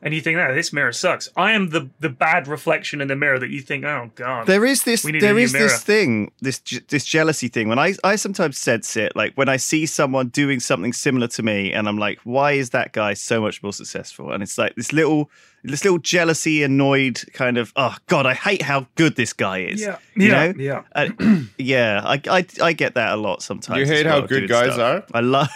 And 0.03 0.15
you 0.15 0.21
think, 0.21 0.39
oh, 0.39 0.55
this 0.55 0.73
mirror 0.73 0.91
sucks. 0.91 1.29
I 1.37 1.51
am 1.51 1.69
the 1.69 1.89
the 1.99 2.09
bad 2.09 2.47
reflection 2.47 3.01
in 3.01 3.07
the 3.07 3.15
mirror 3.15 3.37
that 3.37 3.49
you 3.51 3.61
think, 3.61 3.85
oh 3.85 4.09
god. 4.15 4.47
There 4.47 4.65
is 4.65 4.81
this. 4.83 5.03
We 5.03 5.11
need 5.11 5.19
a 5.19 5.25
There 5.27 5.33
new 5.35 5.41
is 5.41 5.53
mirror. 5.53 5.67
this 5.67 5.83
thing. 5.83 6.31
This 6.41 6.59
this 6.87 7.05
jealousy 7.05 7.49
thing. 7.49 7.69
When 7.69 7.77
I 7.77 7.93
I 8.03 8.15
sometimes 8.15 8.57
sense 8.57 8.97
it. 8.97 9.15
Like 9.15 9.33
when 9.35 9.47
I 9.47 9.57
see 9.57 9.85
someone 9.85 10.29
doing 10.29 10.59
something 10.59 10.91
similar 10.93 11.27
to 11.27 11.43
me, 11.43 11.71
and 11.71 11.87
I'm 11.87 11.99
like, 11.99 12.19
why 12.23 12.53
is 12.53 12.71
that 12.71 12.93
guy 12.93 13.13
so 13.13 13.39
much 13.41 13.61
more 13.61 13.73
successful? 13.73 14.31
And 14.31 14.41
it's 14.41 14.57
like 14.57 14.73
this 14.75 14.91
little 14.91 15.29
this 15.63 15.83
little 15.83 15.99
jealousy, 15.99 16.63
annoyed 16.63 17.21
kind 17.33 17.59
of. 17.59 17.71
Oh 17.75 17.95
God, 18.07 18.25
I 18.25 18.33
hate 18.33 18.63
how 18.63 18.87
good 18.95 19.15
this 19.15 19.33
guy 19.33 19.59
is. 19.59 19.81
yeah, 19.81 19.97
You 20.15 20.27
yeah, 20.29 20.51
know? 20.51 20.53
yeah. 20.57 20.81
Uh, 20.95 21.09
yeah, 21.59 22.01
I, 22.03 22.19
I 22.27 22.45
I 22.61 22.73
get 22.73 22.95
that 22.95 23.11
a 23.13 23.17
lot 23.17 23.43
sometimes. 23.43 23.77
You 23.77 23.83
as 23.83 23.89
hate 23.89 24.05
how 24.07 24.21
good 24.21 24.49
guys 24.49 24.73
stuff. 24.73 25.03
are? 25.13 25.17
I 25.17 25.21
love. 25.21 25.49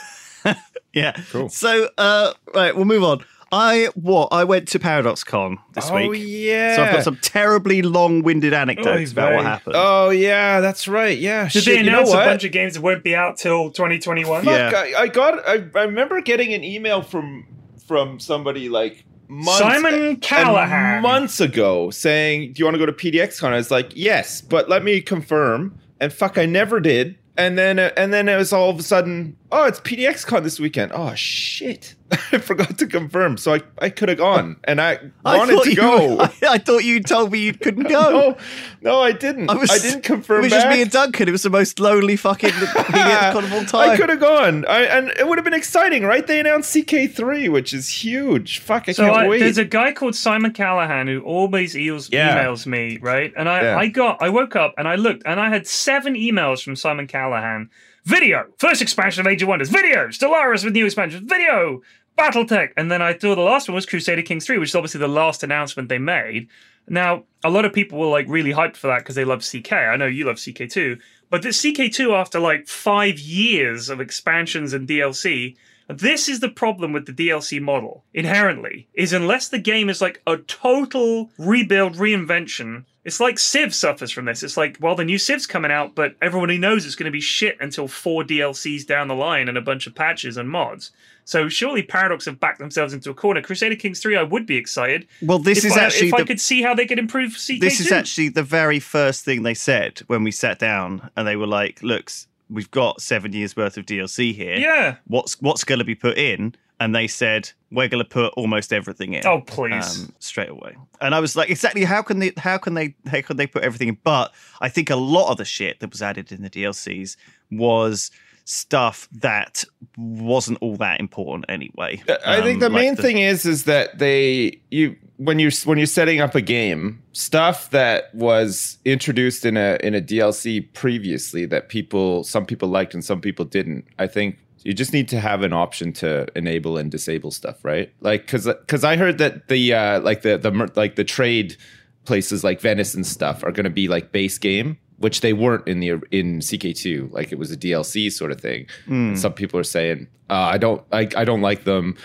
yeah. 0.94 1.14
Cool. 1.32 1.50
So, 1.50 1.90
uh, 1.98 2.34
right, 2.54 2.76
we'll 2.76 2.86
move 2.86 3.04
on. 3.04 3.26
I 3.52 3.90
what? 3.96 4.30
I 4.32 4.44
went 4.44 4.68
to 4.70 4.80
Paradox 4.80 5.24
Con 5.24 5.58
this 5.74 5.90
Oh 5.90 5.96
week. 5.96 6.10
Oh 6.10 6.12
yeah. 6.14 6.76
So 6.76 6.84
I've 6.84 6.94
got 6.94 7.04
some 7.04 7.18
terribly 7.18 7.82
long-winded 7.82 8.54
anecdotes 8.54 9.12
Oy 9.12 9.14
about 9.14 9.36
what 9.36 9.46
happened. 9.46 9.76
Oh 9.78 10.10
yeah, 10.10 10.60
that's 10.60 10.88
right. 10.88 11.18
Yeah. 11.18 11.50
Did 11.50 11.64
Shit, 11.64 11.66
they 11.66 11.78
you 11.78 11.84
know 11.84 12.00
announce 12.00 12.12
a 12.12 12.18
bunch 12.18 12.44
of 12.44 12.52
games 12.52 12.74
that 12.74 12.82
won't 12.82 13.04
be 13.04 13.16
out 13.16 13.38
till 13.38 13.72
2021? 13.72 14.46
Yeah. 14.46 14.72
I, 14.74 14.94
I 15.02 15.08
got. 15.08 15.48
I, 15.48 15.66
I 15.76 15.84
remember 15.84 16.22
getting 16.22 16.54
an 16.54 16.64
email 16.64 17.02
from 17.02 17.46
from 17.88 18.20
somebody 18.20 18.70
like 18.70 19.06
months, 19.28 19.60
Simon 19.60 19.94
and 19.94 20.22
Callahan. 20.22 21.02
months 21.02 21.40
ago 21.40 21.90
saying, 21.92 22.54
"Do 22.54 22.60
you 22.60 22.66
want 22.66 22.76
to 22.76 22.80
go 22.80 22.86
to 22.86 22.94
PDXCon?" 22.94 23.50
I 23.50 23.58
was 23.58 23.72
like, 23.72 23.92
"Yes, 23.96 24.42
but 24.42 24.70
let 24.70 24.84
me 24.84 25.02
confirm." 25.02 25.80
And 26.00 26.12
fuck, 26.12 26.38
I 26.38 26.46
never 26.46 26.80
did. 26.80 27.18
And 27.38 27.58
then 27.58 27.80
uh, 27.80 27.92
and 27.98 28.14
then 28.14 28.30
it 28.30 28.38
was 28.38 28.54
all 28.54 28.70
of 28.70 28.80
a 28.80 28.84
sudden, 28.84 29.36
oh, 29.52 29.66
it's 29.66 29.80
PDXCon 29.82 30.44
this 30.44 30.60
weekend. 30.60 30.92
Oh 30.94 31.14
shit, 31.16 31.96
I 32.32 32.38
forgot 32.38 32.78
to 32.78 32.86
confirm. 32.88 33.36
So 33.38 33.56
I, 33.56 33.62
I 33.80 33.90
could 33.90 34.10
have 34.10 34.20
gone, 34.20 34.58
and 34.66 34.80
I 34.80 35.00
I 35.26 35.38
wanted 35.38 35.56
thought 35.56 35.64
to 35.64 35.70
you- 35.72 35.76
go. 35.76 36.20
I, 36.20 36.32
I 36.50 36.58
thought 36.60 36.84
you 36.84 37.02
told 37.02 37.32
me 37.32 37.40
you 37.40 37.54
couldn't 37.54 37.88
go. 37.90 38.10
no, 38.12 38.38
no, 38.82 39.02
I 39.02 39.12
didn't. 39.12 39.50
I, 39.50 39.56
was- 39.56 39.82
didn't 39.82 40.04
confirm. 40.04 40.42
It 40.42 40.44
was 40.44 40.52
just 40.52 40.68
me 40.68 40.84
and 40.84 40.92
Duncan. 40.92 41.28
It 41.28 41.32
was 41.32 41.42
the 41.44 41.50
most 41.50 41.80
lonely 41.80 42.16
fucking 42.16 42.52
PDX 42.52 43.32
Con 43.34 43.44
of 43.44 43.74
all 43.74 43.80
I 43.80 43.98
could 43.98 44.10
have 44.10 44.20
gone, 44.20 44.66
I, 44.68 44.84
and 44.84 45.10
it 45.18 45.28
would 45.28 45.40
have 45.40 45.46
been 45.46 45.54
exciting, 45.56 46.04
right? 46.04 46.26
They 46.28 46.40
announced 46.40 46.76
CK3, 46.76 47.52
which 47.52 47.74
is 47.74 47.90
huge. 47.90 48.60
Fuck, 48.60 48.88
I 48.88 48.92
So 48.92 49.04
can't 49.06 49.18
I, 49.18 49.28
wait. 49.28 49.40
there's 49.40 49.58
a 49.58 49.66
guy 49.66 49.92
called 49.92 50.16
Simon 50.16 50.54
Callahan 50.54 51.08
who 51.08 51.22
always 51.22 51.76
eels, 51.76 52.10
Yeah. 52.12 52.38
emails 52.46 52.68
me, 52.68 53.00
right? 53.02 53.34
And 53.36 53.50
I, 53.50 53.62
Yeah. 53.64 53.78
I 53.78 53.88
got, 53.88 54.22
I 54.22 54.30
woke 54.30 54.56
up 54.56 54.76
and 54.78 54.88
I 54.88 54.94
looked, 54.96 55.24
and 55.26 55.40
I 55.40 55.50
had 55.50 55.66
seven 55.66 56.14
emails 56.14 56.64
from 56.64 56.76
Simon 56.76 57.08
Callahan. 57.08 57.72
Video, 58.06 58.46
first 58.60 58.84
expansion 58.84 59.26
of 59.26 59.32
Age 59.32 59.42
of 59.42 59.50
Wonders. 59.50 59.70
Video, 59.70 60.08
Stellaris 60.10 60.64
with 60.64 60.74
new 60.74 60.86
expansions. 60.86 61.28
Video, 61.28 61.82
BattleTech, 62.20 62.70
and 62.78 62.92
then 62.92 63.02
I 63.02 63.14
thought 63.14 63.34
the 63.34 63.42
last 63.42 63.68
one 63.68 63.74
was 63.74 63.88
Crusader 63.88 64.22
Kings 64.22 64.46
3, 64.46 64.60
which 64.60 64.70
is 64.70 64.76
obviously 64.76 65.00
the 65.00 65.08
last 65.08 65.42
announcement 65.42 65.90
they 65.90 65.98
made. 65.98 66.48
Now, 66.88 67.24
a 67.44 67.50
lot 67.50 67.66
of 67.66 67.74
people 67.74 67.98
were 67.98 68.06
like 68.06 68.28
really 68.30 68.54
hyped 68.54 68.78
for 68.78 68.88
that 68.88 69.00
because 69.00 69.16
they 69.16 69.26
love 69.26 69.44
CK. 69.44 69.74
I 69.74 69.98
know 69.98 70.06
you 70.06 70.26
love 70.26 70.40
CK 70.40 70.70
too, 70.70 71.00
but 71.32 71.42
this 71.42 71.60
CK2 71.64 72.14
after 72.14 72.40
like 72.40 72.68
five 72.68 73.18
years 73.18 73.90
of 73.90 74.00
expansions 74.00 74.72
and 74.72 74.88
DLC, 74.88 75.56
this 75.90 76.30
is 76.30 76.42
the 76.42 76.50
problem 76.50 76.94
with 76.94 77.08
the 77.08 77.12
DLC 77.12 77.60
model 77.60 78.04
inherently 78.14 78.88
is 78.94 79.14
unless 79.14 79.50
the 79.50 79.58
game 79.58 79.90
is 79.90 80.00
like 80.02 80.22
a 80.28 80.38
total 80.38 81.32
rebuild 81.40 81.96
reinvention 81.96 82.86
It's 83.06 83.20
like 83.20 83.38
Civ 83.40 83.74
suffers 83.74 84.10
from 84.12 84.26
this. 84.26 84.42
It's 84.44 84.58
like, 84.58 84.78
well, 84.82 84.96
the 84.96 85.06
new 85.06 85.18
Civ's 85.20 85.46
coming 85.46 85.72
out, 85.72 85.94
but 85.96 86.16
everybody 86.22 86.58
knows 86.58 86.86
it's 86.86 86.96
going 86.96 87.06
to 87.06 87.12
be 87.12 87.22
shit 87.22 87.56
until 87.62 87.88
four 87.88 88.24
DLCs 88.24 88.86
down 88.86 89.08
the 89.08 89.16
line 89.16 89.48
and 89.48 89.58
a 89.58 89.62
bunch 89.62 89.86
of 89.86 89.94
patches 89.94 90.38
and 90.38 90.50
mods. 90.50 90.92
So 91.24 91.48
surely 91.48 91.84
Paradox 91.84 92.26
have 92.26 92.40
backed 92.40 92.60
themselves 92.60 92.94
into 92.94 93.10
a 93.12 93.14
corner. 93.14 93.42
Crusader 93.42 93.76
Kings 93.76 94.00
3, 94.00 94.18
I 94.18 94.24
would 94.24 94.46
be 94.48 94.58
excited. 94.58 95.08
Well, 95.22 95.40
this 95.40 95.60
if 95.60 95.66
is 95.72 95.78
I, 95.78 95.84
actually 95.86 96.08
if 96.10 96.14
I 96.16 96.18
the- 96.22 96.26
could 96.26 96.42
see 96.42 96.62
how 96.64 96.74
they 96.74 96.86
could 96.88 97.00
improve 97.00 97.32
CK2. 97.34 97.60
this 97.60 97.80
is 97.80 97.92
actually 97.92 98.30
the 98.30 98.44
very 98.44 98.80
first 98.80 99.24
thing 99.24 99.44
they 99.44 99.54
said 99.54 100.00
when 100.08 100.24
we 100.24 100.32
sat 100.32 100.58
down 100.60 101.10
and 101.16 101.28
they 101.28 101.36
were 101.36 101.48
like 101.48 101.82
look 101.84 102.12
we've 102.50 102.70
got 102.70 103.02
seven 103.02 103.34
years 103.34 103.56
worth 103.58 103.76
of 103.76 103.86
dlc 103.88 104.36
here 104.36 104.56
Yeah. 104.58 104.96
what's 105.08 105.42
what's 105.42 105.64
going 105.64 105.80
to 105.80 105.86
be 105.86 105.96
put 105.96 106.16
in 106.18 106.54
and 106.80 106.94
they 106.96 107.08
said 107.08 107.50
we're 107.72 107.88
going 107.88 108.04
to 108.04 108.10
put 108.10 108.34
almost 108.36 108.72
everything 108.74 109.14
in 109.14 109.26
Oh, 109.26 109.42
please. 109.42 110.04
um, 110.04 110.14
straight 110.20 110.50
away 110.50 110.76
and 111.02 111.14
i 111.16 111.20
was 111.20 111.36
like 111.36 111.50
exactly 111.50 111.84
how 111.84 112.02
can 112.02 112.20
they 112.20 112.32
how 112.38 112.58
can 112.58 112.74
they 112.74 112.96
how 113.08 113.22
can 113.22 113.38
they 113.38 113.48
put 113.48 113.64
everything 113.64 113.90
in 113.90 113.98
but 114.04 114.34
i 114.62 114.70
think 114.70 114.90
a 114.90 114.96
lot 114.96 115.32
of 115.32 115.38
the 115.38 115.46
shit 115.46 115.80
that 115.80 115.92
was 115.92 116.02
added 116.02 116.32
in 116.32 116.42
the 116.42 116.50
dlcs 116.50 117.16
was 117.52 118.12
stuff 118.48 119.08
that 119.12 119.64
wasn't 119.98 120.58
all 120.62 120.76
that 120.78 121.00
important 121.00 121.46
anyway 121.50 122.02
I 122.26 122.42
think 122.42 122.60
the 122.60 122.68
Um, 122.68 122.74
like 122.74 122.82
main 122.84 122.96
thing 122.96 123.18
is 123.18 123.46
is 123.46 123.64
that 123.64 123.98
they 123.98 124.60
you 124.70 124.96
when 125.18 125.40
you're 125.40 125.52
when 125.64 125.78
you're 125.78 125.88
setting 125.88 126.20
up 126.20 126.36
a 126.36 126.42
game, 126.42 127.02
stuff 127.14 127.70
that 127.70 128.14
was 128.14 128.78
introduced 128.84 129.46
in 129.46 129.56
a 129.56 129.78
in 129.82 129.96
a 129.96 130.02
DLC 130.02 130.72
previously 130.74 131.46
that 131.46 131.70
people 131.70 132.24
some 132.26 132.46
people 132.46 132.68
liked 132.68 132.94
and 132.94 133.04
some 133.04 133.22
people 133.22 133.46
didn't. 133.46 133.86
I 133.98 134.08
think 134.08 134.38
you 134.66 134.74
just 134.74 134.92
need 134.92 135.08
to 135.10 135.20
have 135.20 135.44
an 135.44 135.54
option 135.54 135.94
to 135.94 136.28
enable 136.36 136.78
and 136.78 136.92
disable 136.92 137.32
stuff, 137.32 137.64
right? 137.64 137.94
Like 138.02 138.28
cuz 138.28 138.48
cuz 138.68 138.84
I 138.84 138.98
heard 138.98 139.20
that 139.20 139.48
the 139.48 139.74
uh 139.74 140.02
like 140.02 140.24
the 140.24 140.38
the 140.38 140.52
like 140.76 140.96
the 140.96 141.06
trade 141.06 141.56
places 142.04 142.44
like 142.44 142.60
Venice 142.60 142.94
and 142.94 143.06
stuff 143.06 143.44
are 143.44 143.52
going 143.52 143.64
to 143.64 143.70
be 143.70 143.88
like 143.88 144.12
base 144.12 144.38
game 144.38 144.78
which 144.98 145.22
they 145.22 145.34
weren't 145.34 145.68
in 145.68 145.82
the 145.82 145.90
in 146.12 146.40
CK2 146.40 147.12
like 147.12 147.32
it 147.32 147.38
was 147.38 147.52
a 147.52 147.58
DLC 147.58 148.12
sort 148.12 148.32
of 148.32 148.40
thing. 148.40 148.66
And 148.88 149.20
some 149.20 149.34
people 149.34 149.60
are 149.60 149.64
saying 149.64 150.08
uh, 150.30 150.50
I 150.54 150.58
don't 150.58 150.82
I, 150.92 151.08
I 151.16 151.26
don't 151.26 151.42
like 151.42 151.64
them 151.64 151.96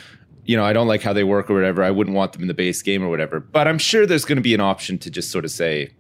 you 0.45 0.57
know, 0.57 0.65
I 0.65 0.73
don't 0.73 0.89
like 0.89 1.03
how 1.03 1.13
they 1.13 1.23
work 1.23 1.49
or 1.49 1.55
whatever. 1.55 1.83
I 1.83 1.93
wouldn't 1.93 2.17
want 2.17 2.33
them 2.33 2.43
in 2.43 2.49
the 2.49 2.55
base 2.55 2.83
game 2.83 3.05
or 3.05 3.09
whatever. 3.09 3.39
But 3.39 3.69
I'm 3.69 3.79
sure 3.79 4.05
there's 4.05 4.25
going 4.25 4.37
to 4.37 4.43
be 4.43 4.53
an 4.53 4.61
option 4.61 4.99
to 4.99 5.11
just 5.11 5.31
sort 5.31 5.45
of 5.45 5.53
say, 5.53 5.91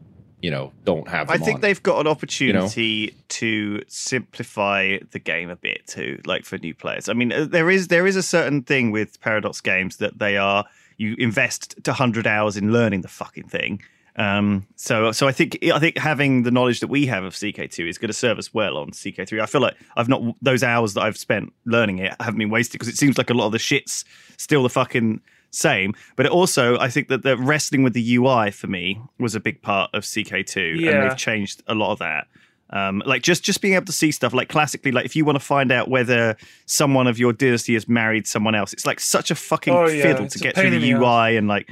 you 0.42 0.50
know, 0.50 0.72
don't 0.85 1.09
have 1.09 1.31
I 1.31 1.37
think 1.37 1.57
on. 1.57 1.61
they've 1.61 1.83
got 1.83 2.00
an 2.00 2.07
opportunity 2.07 3.14
to 3.29 3.83
simplify 3.88 4.98
the 5.11 5.18
game 5.18 5.50
a 5.50 5.57
bit 5.57 5.87
too, 5.87 6.20
like 6.24 6.44
for 6.44 6.57
new 6.59 6.74
players. 6.74 7.09
I 7.09 7.12
mean, 7.12 7.33
uh, 7.33 7.44
there 7.44 7.70
is 7.70 7.88
there 7.88 8.07
is 8.07 8.16
a 8.16 8.22
certain 8.22 8.62
thing 8.62 8.90
with 8.90 9.20
Paradox 9.20 9.61
games 9.61 9.98
that 9.98 10.18
they 10.18 10.37
are 10.37 10.64
you 10.96 11.14
invest 11.18 11.83
to 11.85 11.92
hundred 11.92 12.26
hours 12.26 12.57
in 12.57 12.72
learning 12.72 13.03
the 13.03 13.09
fucking 13.09 13.48
thing. 13.48 13.83
Um, 14.16 14.66
so 14.76 15.12
so 15.12 15.29
I 15.29 15.33
think 15.33 15.59
I 15.64 15.79
think 15.79 15.98
having 15.98 16.42
the 16.42 16.50
knowledge 16.50 16.81
that 16.81 16.88
we 16.88 17.07
have 17.07 17.24
of 17.24 17.35
CK2 17.35 17.88
is 17.88 17.98
going 17.98 18.09
to 18.09 18.14
serve 18.14 18.38
us 18.38 18.53
well 18.53 18.76
on 18.76 18.90
CK3. 18.90 19.40
I 19.40 19.46
feel 19.46 19.61
like 19.61 19.76
I've 19.96 20.09
not 20.09 20.22
those 20.42 20.62
hours 20.62 20.94
that 20.94 21.03
I've 21.03 21.16
spent 21.16 21.53
learning 21.64 21.98
it 21.98 22.14
haven't 22.20 22.38
been 22.38 22.50
wasted 22.50 22.72
because 22.72 22.88
it 22.88 22.96
seems 22.96 23.18
like 23.18 23.31
a 23.31 23.35
lot 23.35 23.46
of 23.46 23.53
the 23.53 23.59
shit's 23.59 24.05
still 24.37 24.62
the 24.62 24.70
fucking 24.70 25.20
same. 25.51 25.95
But 26.17 26.27
it 26.27 26.33
also, 26.33 26.79
I 26.79 26.89
think 26.89 27.09
that 27.09 27.23
the 27.23 27.37
wrestling 27.37 27.83
with 27.83 27.93
the 27.93 28.17
UI 28.17 28.51
for 28.51 28.67
me 28.67 29.01
was 29.19 29.35
a 29.35 29.41
big 29.41 29.63
part 29.63 29.91
of 29.95 30.03
CK2, 30.05 30.79
and 30.93 31.11
they've 31.11 31.17
changed 31.19 31.63
a 31.67 31.75
lot 31.75 31.93
of 31.93 31.99
that. 31.99 32.27
Um, 32.73 33.03
like 33.05 33.23
just 33.23 33.43
just 33.43 33.61
being 33.61 33.75
able 33.75 33.87
to 33.87 33.93
see 33.93 34.13
stuff 34.13 34.33
like 34.33 34.49
classically, 34.49 34.93
like 34.93 35.05
if 35.05 35.17
you 35.17 35.25
want 35.25 35.35
to 35.37 35.45
find 35.45 35.73
out 35.73 35.89
whether 35.89 36.37
someone 36.67 37.09
of 37.09 37.19
your 37.19 37.33
dynasty 37.33 37.75
has 37.75 37.89
married 37.89 38.29
someone 38.29 38.55
else, 38.55 38.73
it's 38.73 38.87
like 38.87 39.01
such 39.01 39.33
a 39.33 39.35
fucking 39.35 39.75
Oh, 39.75 39.89
yeah, 39.89 40.03
fiddle 40.03 40.25
it's 40.27 40.35
to 40.35 40.39
get 40.39 40.55
through 40.55 40.71
the 40.71 40.93
UI 40.93 41.37
and 41.37 41.49
like, 41.49 41.69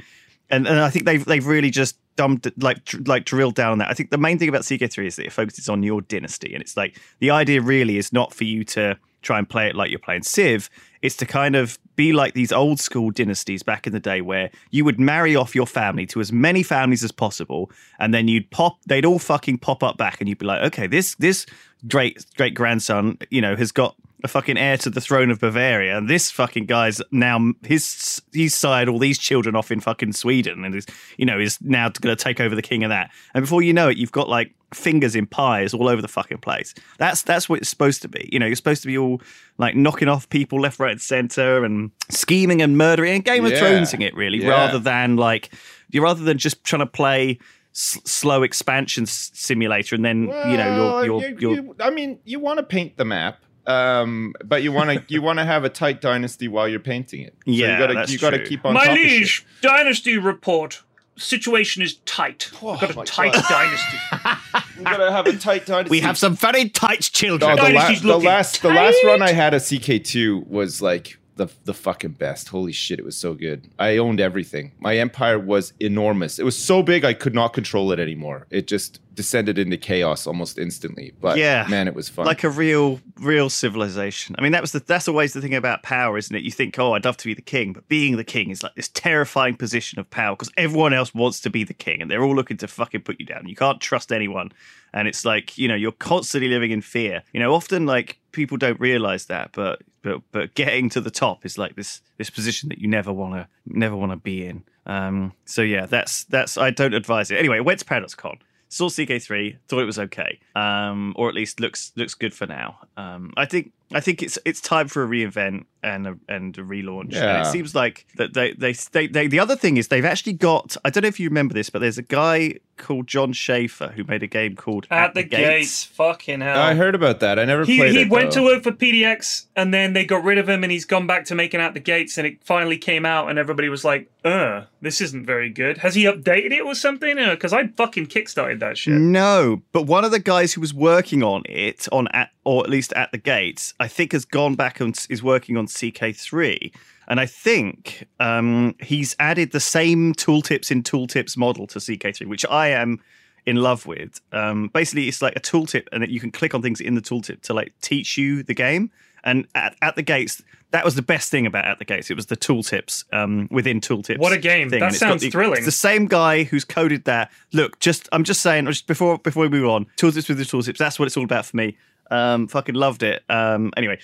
and, 0.49 0.67
and 0.67 0.77
I 0.77 0.89
think 0.89 1.05
they've 1.05 1.23
they've 1.23 1.47
really 1.47 1.69
just 1.69 1.97
dumped 2.17 2.47
it, 2.47 2.61
like 2.61 2.83
dr- 2.83 3.07
like 3.07 3.23
drilled 3.23 3.55
down 3.55 3.71
on 3.71 3.77
that. 3.77 3.89
I 3.89 3.93
think 3.93 4.09
the 4.09 4.17
main 4.17 4.37
thing 4.37 4.49
about 4.49 4.63
CK3 4.63 5.05
is 5.05 5.15
that 5.15 5.25
it 5.25 5.31
focuses 5.31 5.69
on 5.69 5.83
your 5.83 6.01
dynasty, 6.01 6.53
and 6.53 6.61
it's 6.61 6.75
like 6.75 6.99
the 7.19 7.29
idea 7.31 7.61
really 7.61 7.97
is 7.97 8.11
not 8.11 8.33
for 8.33 8.43
you 8.43 8.65
to 8.65 8.97
try 9.21 9.37
and 9.37 9.47
play 9.47 9.67
it 9.69 9.75
like 9.75 9.91
you're 9.91 9.99
playing 9.99 10.23
Civ. 10.23 10.69
It's 11.01 11.15
to 11.17 11.25
kind 11.25 11.55
of 11.55 11.79
be 11.99 12.13
like 12.13 12.33
these 12.33 12.53
old 12.53 12.79
school 12.79 13.11
dynasties 13.11 13.61
back 13.61 13.85
in 13.85 13.91
the 13.91 13.99
day 13.99 14.21
where 14.21 14.49
you 14.71 14.85
would 14.85 15.01
marry 15.01 15.35
off 15.35 15.53
your 15.53 15.67
family 15.67 16.05
to 16.05 16.21
as 16.21 16.31
many 16.31 16.63
families 16.63 17.03
as 17.03 17.11
possible, 17.11 17.69
and 17.99 18.13
then 18.13 18.29
you'd 18.29 18.49
pop, 18.51 18.77
they'd 18.85 19.03
all 19.03 19.19
fucking 19.19 19.57
pop 19.57 19.83
up 19.83 19.97
back, 19.97 20.21
and 20.21 20.29
you'd 20.29 20.37
be 20.37 20.45
like, 20.45 20.61
okay, 20.61 20.87
this 20.87 21.15
this 21.15 21.45
great 21.89 22.25
great 22.37 22.53
grandson, 22.53 23.17
you 23.31 23.41
know, 23.41 23.53
has 23.53 23.73
got 23.73 23.97
a 24.23 24.27
fucking 24.27 24.57
heir 24.57 24.77
to 24.77 24.89
the 24.89 24.99
throne 25.01 25.29
of 25.31 25.39
Bavaria, 25.39 25.97
and 25.97 26.09
this 26.09 26.29
fucking 26.31 26.65
guy's 26.65 27.01
now 27.11 27.53
his 27.63 28.21
he's 28.33 28.53
sired 28.55 28.89
all 28.89 28.99
these 28.99 29.17
children 29.17 29.55
off 29.55 29.71
in 29.71 29.79
fucking 29.79 30.13
Sweden, 30.13 30.65
and 30.65 30.75
is 30.75 30.85
you 31.17 31.25
know 31.25 31.39
is 31.39 31.57
now 31.61 31.89
going 31.89 32.15
to 32.15 32.21
take 32.21 32.39
over 32.39 32.55
the 32.55 32.61
king 32.61 32.83
of 32.83 32.89
that. 32.89 33.11
And 33.33 33.43
before 33.43 33.61
you 33.61 33.71
know 33.73 33.87
it, 33.89 33.97
you've 33.97 34.11
got 34.11 34.27
like 34.29 34.53
fingers 34.73 35.15
in 35.15 35.25
pies 35.25 35.73
all 35.73 35.87
over 35.87 36.01
the 36.01 36.07
fucking 36.07 36.37
place. 36.39 36.75
That's 36.97 37.21
that's 37.21 37.47
what 37.49 37.59
it's 37.59 37.69
supposed 37.69 38.01
to 38.01 38.07
be. 38.07 38.29
You 38.31 38.39
know, 38.39 38.45
you're 38.45 38.55
supposed 38.55 38.81
to 38.81 38.87
be 38.87 38.97
all 38.97 39.21
like 39.57 39.75
knocking 39.75 40.07
off 40.09 40.29
people 40.29 40.59
left, 40.61 40.79
right, 40.79 40.91
and 40.91 41.01
center, 41.01 41.63
and 41.63 41.91
scheming 42.09 42.61
and 42.61 42.77
murdering, 42.77 43.13
and 43.15 43.23
Game 43.25 43.45
of 43.45 43.51
Yeah. 43.51 43.61
Thronesing 43.61 44.01
it 44.03 44.15
really, 44.15 44.41
Yeah. 44.43 44.49
rather 44.49 44.79
than 44.79 45.15
like 45.15 45.49
you 45.91 46.03
rather 46.03 46.23
than 46.23 46.37
just 46.37 46.63
trying 46.63 46.81
to 46.81 46.85
play. 46.87 47.39
Slow 47.71 48.41
expansion 48.41 49.03
s- 49.03 49.29
simulator, 49.35 49.95
and 49.95 50.03
then 50.03 50.23
you 50.23 50.57
know 50.57 51.01
you're, 51.03 51.21
you- 51.21 51.21
you're, 51.21 51.39
you're 51.39 51.63
you- 51.63 51.75
I 51.79 51.91
mean, 51.91 52.19
you 52.25 52.39
want 52.39 52.57
to 52.57 52.63
paint 52.63 52.97
the 52.97 53.05
map, 53.05 53.39
um, 53.69 54.33
but 54.43 54.63
you 54.63 54.71
want 54.71 54.89
to 54.89 55.03
you 55.13 55.21
want 55.21 55.39
to 55.39 55.45
have 55.45 55.63
a 55.63 55.69
tight 55.69 56.01
dynasty 56.01 56.47
while 56.47 56.67
you're 56.67 56.79
painting 56.79 57.21
it. 57.21 57.33
So 57.45 57.51
Yeah, 57.51 57.73
you 57.73 57.79
gotta, 57.79 57.93
that's 57.93 58.11
you 58.11 58.17
got 58.19 58.31
to 58.31 58.37
true. 58.39 58.47
keep 58.47 58.65
on 58.65 58.73
My 58.73 58.85
top 58.85 58.93
of 58.93 58.97
shit. 58.99 59.11
liege, 59.11 59.45
dynasty 59.61 60.17
report. 60.17 60.81
Situation 61.17 61.83
is 61.83 61.95
tight. 62.05 62.49
Oh, 62.61 62.71
We've 62.71 62.79
got 62.79 62.91
a 62.91 63.03
tight 63.03 63.33
God. 63.33 63.43
dynasty. 63.49 63.97
You 64.79 64.85
gotta 64.85 65.11
have 65.11 65.27
a 65.27 65.35
tight 65.35 65.65
dynasty. 65.65 65.89
we 65.89 65.99
have 65.99 66.17
some 66.17 66.37
very 66.37 66.69
tight 66.69 67.01
children. 67.01 67.51
Oh, 67.51 67.55
the, 67.67 67.73
la- 67.73 67.87
the 67.89 68.07
looking 68.07 68.25
last 68.25 68.61
the 68.61 68.69
last 68.69 68.95
run. 69.03 69.21
I 69.21 69.33
had 69.33 69.53
a 69.53 69.57
CK2 69.57 70.47
was 70.47 70.81
like 70.81 71.17
the 71.35 71.47
the 71.65 71.73
fucking 71.73 72.11
best. 72.11 72.47
Holy 72.47 72.71
shit, 72.71 72.97
it 72.97 73.03
was 73.03 73.17
so 73.17 73.33
good. 73.33 73.67
I 73.77 73.97
owned 73.97 74.21
everything. 74.21 74.71
My 74.79 74.95
empire 74.97 75.37
was 75.37 75.73
enormous. 75.81 76.39
It 76.39 76.45
was 76.45 76.57
so 76.57 76.81
big 76.81 77.03
I 77.03 77.13
could 77.13 77.35
not 77.35 77.49
control 77.51 77.91
it 77.91 77.99
anymore. 77.99 78.47
It 78.49 78.67
just 78.67 79.01
descended 79.23 79.59
into 79.59 79.75
chaos 79.75 80.25
almost 80.25 80.57
instantly. 80.57 81.11
But 81.19 81.37
Yeah. 81.37 81.67
man, 81.69 81.89
it 81.89 81.93
was 81.93 82.07
fun. 82.07 82.25
like 82.25 82.45
a 82.45 82.49
real 82.49 83.01
real 83.19 83.49
civilization. 83.49 84.33
I 84.39 84.41
mean 84.41 84.53
that 84.53 84.61
was 84.61 84.71
the 84.71 84.79
that's 84.79 85.09
always 85.09 85.33
the 85.33 85.41
thing 85.41 85.53
about 85.53 85.83
power 85.83 86.17
isn't 86.17 86.33
it? 86.33 86.41
You 86.41 86.51
think 86.51 86.79
oh 86.79 86.93
i'd 86.93 87.03
love 87.03 87.17
to 87.17 87.25
be 87.25 87.33
the 87.33 87.41
king 87.55 87.73
but 87.73 87.85
being 87.89 88.15
the 88.15 88.23
king 88.23 88.49
is 88.49 88.63
like 88.63 88.75
this 88.75 88.87
terrifying 88.87 89.55
position 89.57 89.99
of 89.99 90.09
power 90.09 90.35
because 90.37 90.51
everyone 90.55 90.93
else 90.93 91.13
wants 91.13 91.41
to 91.41 91.49
be 91.49 91.65
the 91.65 91.73
king 91.73 92.01
and 92.01 92.09
they're 92.09 92.23
all 92.23 92.33
looking 92.35 92.55
to 92.63 92.67
fucking 92.67 93.01
put 93.01 93.19
you 93.19 93.25
down. 93.25 93.45
You 93.49 93.57
can't 93.57 93.81
trust 93.81 94.11
anyone. 94.13 94.51
And 94.93 95.07
it's 95.09 95.25
like 95.25 95.57
you 95.57 95.67
know 95.67 95.75
you're 95.75 95.91
constantly 96.13 96.49
living 96.49 96.71
in 96.71 96.81
fear. 96.81 97.23
You 97.33 97.41
know 97.41 97.53
often 97.53 97.85
like 97.85 98.19
people 98.31 98.55
don't 98.65 98.79
realize 98.79 99.25
that 99.25 99.51
but 99.51 99.81
but 100.01 100.21
but 100.31 100.55
getting 100.55 100.89
to 100.91 101.01
the 101.01 101.11
top 101.11 101.45
is 101.45 101.57
like 101.57 101.75
this 101.75 102.01
this 102.17 102.29
position 102.29 102.69
that 102.69 102.79
you 102.79 102.87
never 102.87 103.11
want 103.11 103.33
to 103.33 103.47
never 103.65 103.97
want 103.97 104.13
to 104.13 104.17
be 104.31 104.45
in. 104.45 104.63
Um 104.85 105.33
so 105.45 105.61
yeah 105.61 105.85
that's 105.85 106.23
that's 106.35 106.57
i 106.57 106.69
don't 106.71 106.93
advise 106.93 107.29
it. 107.31 107.37
Anyway 107.37 107.57
it 107.57 107.65
went 107.65 107.79
to 107.79 107.85
paradox 107.85 108.15
con 108.15 108.37
saw 108.69 108.87
CK3, 108.87 109.57
thought 109.67 109.81
it 109.81 109.85
was 109.85 109.99
okay, 109.99 110.39
um, 110.55 111.13
or 111.17 111.27
at 111.27 111.35
least 111.35 111.59
looks 111.59 111.91
looks 111.95 112.13
good 112.13 112.33
for 112.33 112.45
now. 112.45 112.79
Um, 112.95 113.33
I 113.35 113.45
think 113.45 113.73
I 113.93 113.99
think 113.99 114.21
it's 114.21 114.37
it's 114.45 114.61
time 114.61 114.87
for 114.87 115.03
a 115.03 115.07
reinvent 115.07 115.65
and 115.81 116.07
a, 116.07 116.17
and 116.27 116.57
a 116.57 116.61
relaunch. 116.61 117.05
And 117.05 117.13
Yeah. 117.13 117.41
it 117.47 117.51
seems 117.51 117.73
like 117.73 118.05
that 118.17 118.33
they, 118.33 118.53
they 118.53 118.73
they 118.91 119.07
they 119.07 119.27
the 119.27 119.39
other 119.39 119.55
thing 119.55 119.77
is 119.77 119.87
they've 119.87 120.05
actually 120.05 120.33
got 120.33 120.75
I 120.85 120.89
don't 120.89 121.03
know 121.03 121.07
if 121.07 121.19
you 121.19 121.29
remember 121.29 121.53
this, 121.53 121.69
but 121.69 121.79
there's 121.79 121.97
a 121.97 122.01
guy 122.03 122.55
called 122.77 123.07
Jon 123.07 123.33
Shafer 123.33 123.87
who 123.95 124.03
made 124.05 124.23
a 124.23 124.27
game 124.27 124.55
called 124.55 124.87
At 124.89 125.13
the 125.13 125.23
gates. 125.23 125.83
Fucking 125.85 126.41
hell. 126.41 126.59
I 126.59 126.75
heard 126.75 126.95
about 126.95 127.19
that. 127.19 127.37
I 127.39 127.45
never 127.45 127.65
he, 127.65 127.77
played 127.77 127.93
he 127.93 128.01
it. 128.01 128.09
went 128.09 128.33
though. 128.33 128.41
to 128.41 128.55
work 128.55 128.63
for 128.63 128.71
PDX 128.71 129.47
and 129.55 129.73
then 129.73 129.93
they 129.93 130.05
got 130.05 130.23
rid 130.23 130.37
of 130.37 130.47
him 130.47 130.63
and 130.63 130.71
he's 130.71 130.85
gone 130.85 131.05
back 131.07 131.25
to 131.25 131.35
making 131.35 131.59
out 131.59 131.73
the 131.73 131.79
gates 131.81 132.17
and 132.17 132.25
it 132.27 132.43
finally 132.43 132.77
came 132.77 133.05
out 133.05 133.29
and 133.29 133.37
everybody 133.39 133.67
was 133.69 133.83
like, 133.83 134.09
uh, 134.23 134.63
this 134.81 135.01
isn't 135.01 135.25
very 135.25 135.49
good. 135.49 135.77
Has 135.79 135.95
he 135.95 136.03
updated 136.05 136.51
it 136.51 136.61
or 136.61 136.73
something? 136.75 137.15
Because 137.17 137.53
I 137.53 137.67
fucking 137.67 138.07
kickstarted 138.07 138.59
that 138.59 138.77
shit. 138.77 138.93
No, 138.93 139.61
but 139.73 139.83
one 139.83 140.05
of 140.05 140.11
the 140.11 140.19
guys 140.19 140.53
who 140.53 140.61
was 140.61 140.73
working 140.73 141.21
on 141.23 141.43
it 141.47 141.87
on 141.91 142.07
at 142.09 142.29
or 142.49 142.63
at 142.63 142.69
least 142.71 142.91
at 142.93 143.11
the 143.11 143.17
gates, 143.19 143.75
I 143.79 143.87
think 143.87 144.11
has 144.13 144.25
gone 144.25 144.55
back 144.55 144.79
and 144.79 144.97
is 145.07 145.21
working 145.21 145.55
on 145.55 145.67
CK3. 145.67 146.73
And 147.07 147.19
I 147.19 147.27
think 147.27 148.07
um, 148.19 148.73
he's 148.81 149.15
added 149.19 149.51
the 149.51 149.59
same 149.59 150.15
tooltips 150.15 150.71
in 150.71 150.81
tooltips 150.81 151.37
model 151.37 151.67
to 151.67 151.77
CK3, 151.77 152.25
which 152.25 152.47
I 152.47 152.69
am 152.69 153.01
in 153.45 153.57
love 153.57 153.85
with. 153.85 154.19
Um, 154.31 154.69
basically, 154.73 155.07
it's 155.07 155.21
like 155.21 155.35
a 155.35 155.39
tooltip, 155.39 155.85
and 155.91 156.01
that 156.01 156.09
you 156.09 156.19
can 156.19 156.31
click 156.31 156.55
on 156.55 156.63
things 156.63 156.81
in 156.81 156.95
the 156.95 157.01
tooltip 157.01 157.41
to 157.41 157.53
like 157.53 157.71
teach 157.81 158.17
you 158.17 158.41
the 158.41 158.55
game. 158.55 158.89
And 159.23 159.45
at, 159.53 159.75
at 159.83 159.95
the 159.95 160.01
gates, 160.01 160.41
that 160.71 160.83
was 160.83 160.95
the 160.95 161.03
best 161.03 161.29
thing 161.29 161.45
about 161.45 161.65
at 161.65 161.77
the 161.77 161.85
gates. 161.85 162.09
It 162.09 162.15
was 162.15 162.25
the 162.25 162.37
tooltips 162.37 163.03
um, 163.13 163.47
within 163.51 163.79
tooltips. 163.79 164.17
What 164.17 164.33
a 164.33 164.39
game. 164.39 164.71
thing. 164.71 164.79
That 164.79 164.95
sounds 164.95 165.21
the- 165.21 165.29
thrilling. 165.29 165.57
It's 165.57 165.65
the 165.65 165.71
same 165.71 166.07
guy 166.07 166.45
who's 166.45 166.65
coded 166.65 167.03
that. 167.03 167.31
Look, 167.53 167.79
just 167.79 168.09
I'm 168.11 168.23
just 168.23 168.41
saying, 168.41 168.65
just 168.65 168.87
before 168.87 169.19
before 169.19 169.43
we 169.43 169.49
move 169.49 169.69
on, 169.69 169.85
tooltips 169.97 170.29
with 170.29 170.39
the 170.39 170.45
tooltips. 170.45 170.77
That's 170.77 170.97
what 170.97 171.05
it's 171.05 171.15
all 171.15 171.23
about 171.23 171.45
for 171.45 171.57
me. 171.57 171.77
Um, 172.11 172.47
fucking 172.47 172.75
loved 172.75 173.03
it. 173.03 173.23
Um, 173.29 173.71
anyway, 173.77 173.99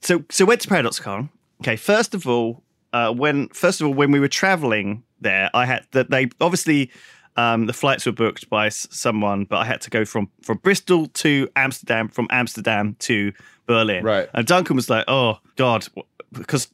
so 0.00 0.22
so 0.30 0.44
went 0.44 0.60
to 0.62 0.68
ParadoxCon. 0.68 1.28
Okay, 1.62 1.76
first 1.76 2.14
of 2.14 2.26
all, 2.26 2.62
uh, 2.92 3.12
when 3.12 3.48
first 3.48 3.80
of 3.80 3.86
all 3.86 3.94
when 3.94 4.10
we 4.12 4.20
were 4.20 4.28
traveling 4.28 5.02
there, 5.20 5.50
I 5.54 5.66
had 5.66 5.86
that 5.92 6.10
they 6.10 6.28
obviously 6.40 6.90
Um, 7.36 7.66
the 7.66 7.72
flights 7.72 8.04
were 8.04 8.10
booked 8.10 8.50
by 8.50 8.66
s- 8.66 8.88
someone, 8.90 9.44
but 9.44 9.58
I 9.58 9.64
had 9.64 9.80
to 9.82 9.90
go 9.90 10.04
from 10.04 10.28
from 10.42 10.56
Bristol 10.58 11.06
to 11.22 11.48
Amsterdam, 11.54 12.08
from 12.08 12.26
Amsterdam 12.30 12.96
to 13.00 13.32
Berlin. 13.66 14.02
Right. 14.02 14.28
And 14.34 14.44
Duncan 14.44 14.74
was 14.74 14.90
like, 14.90 15.04
"Oh 15.08 15.38
God." 15.54 15.86
Because 16.32 16.66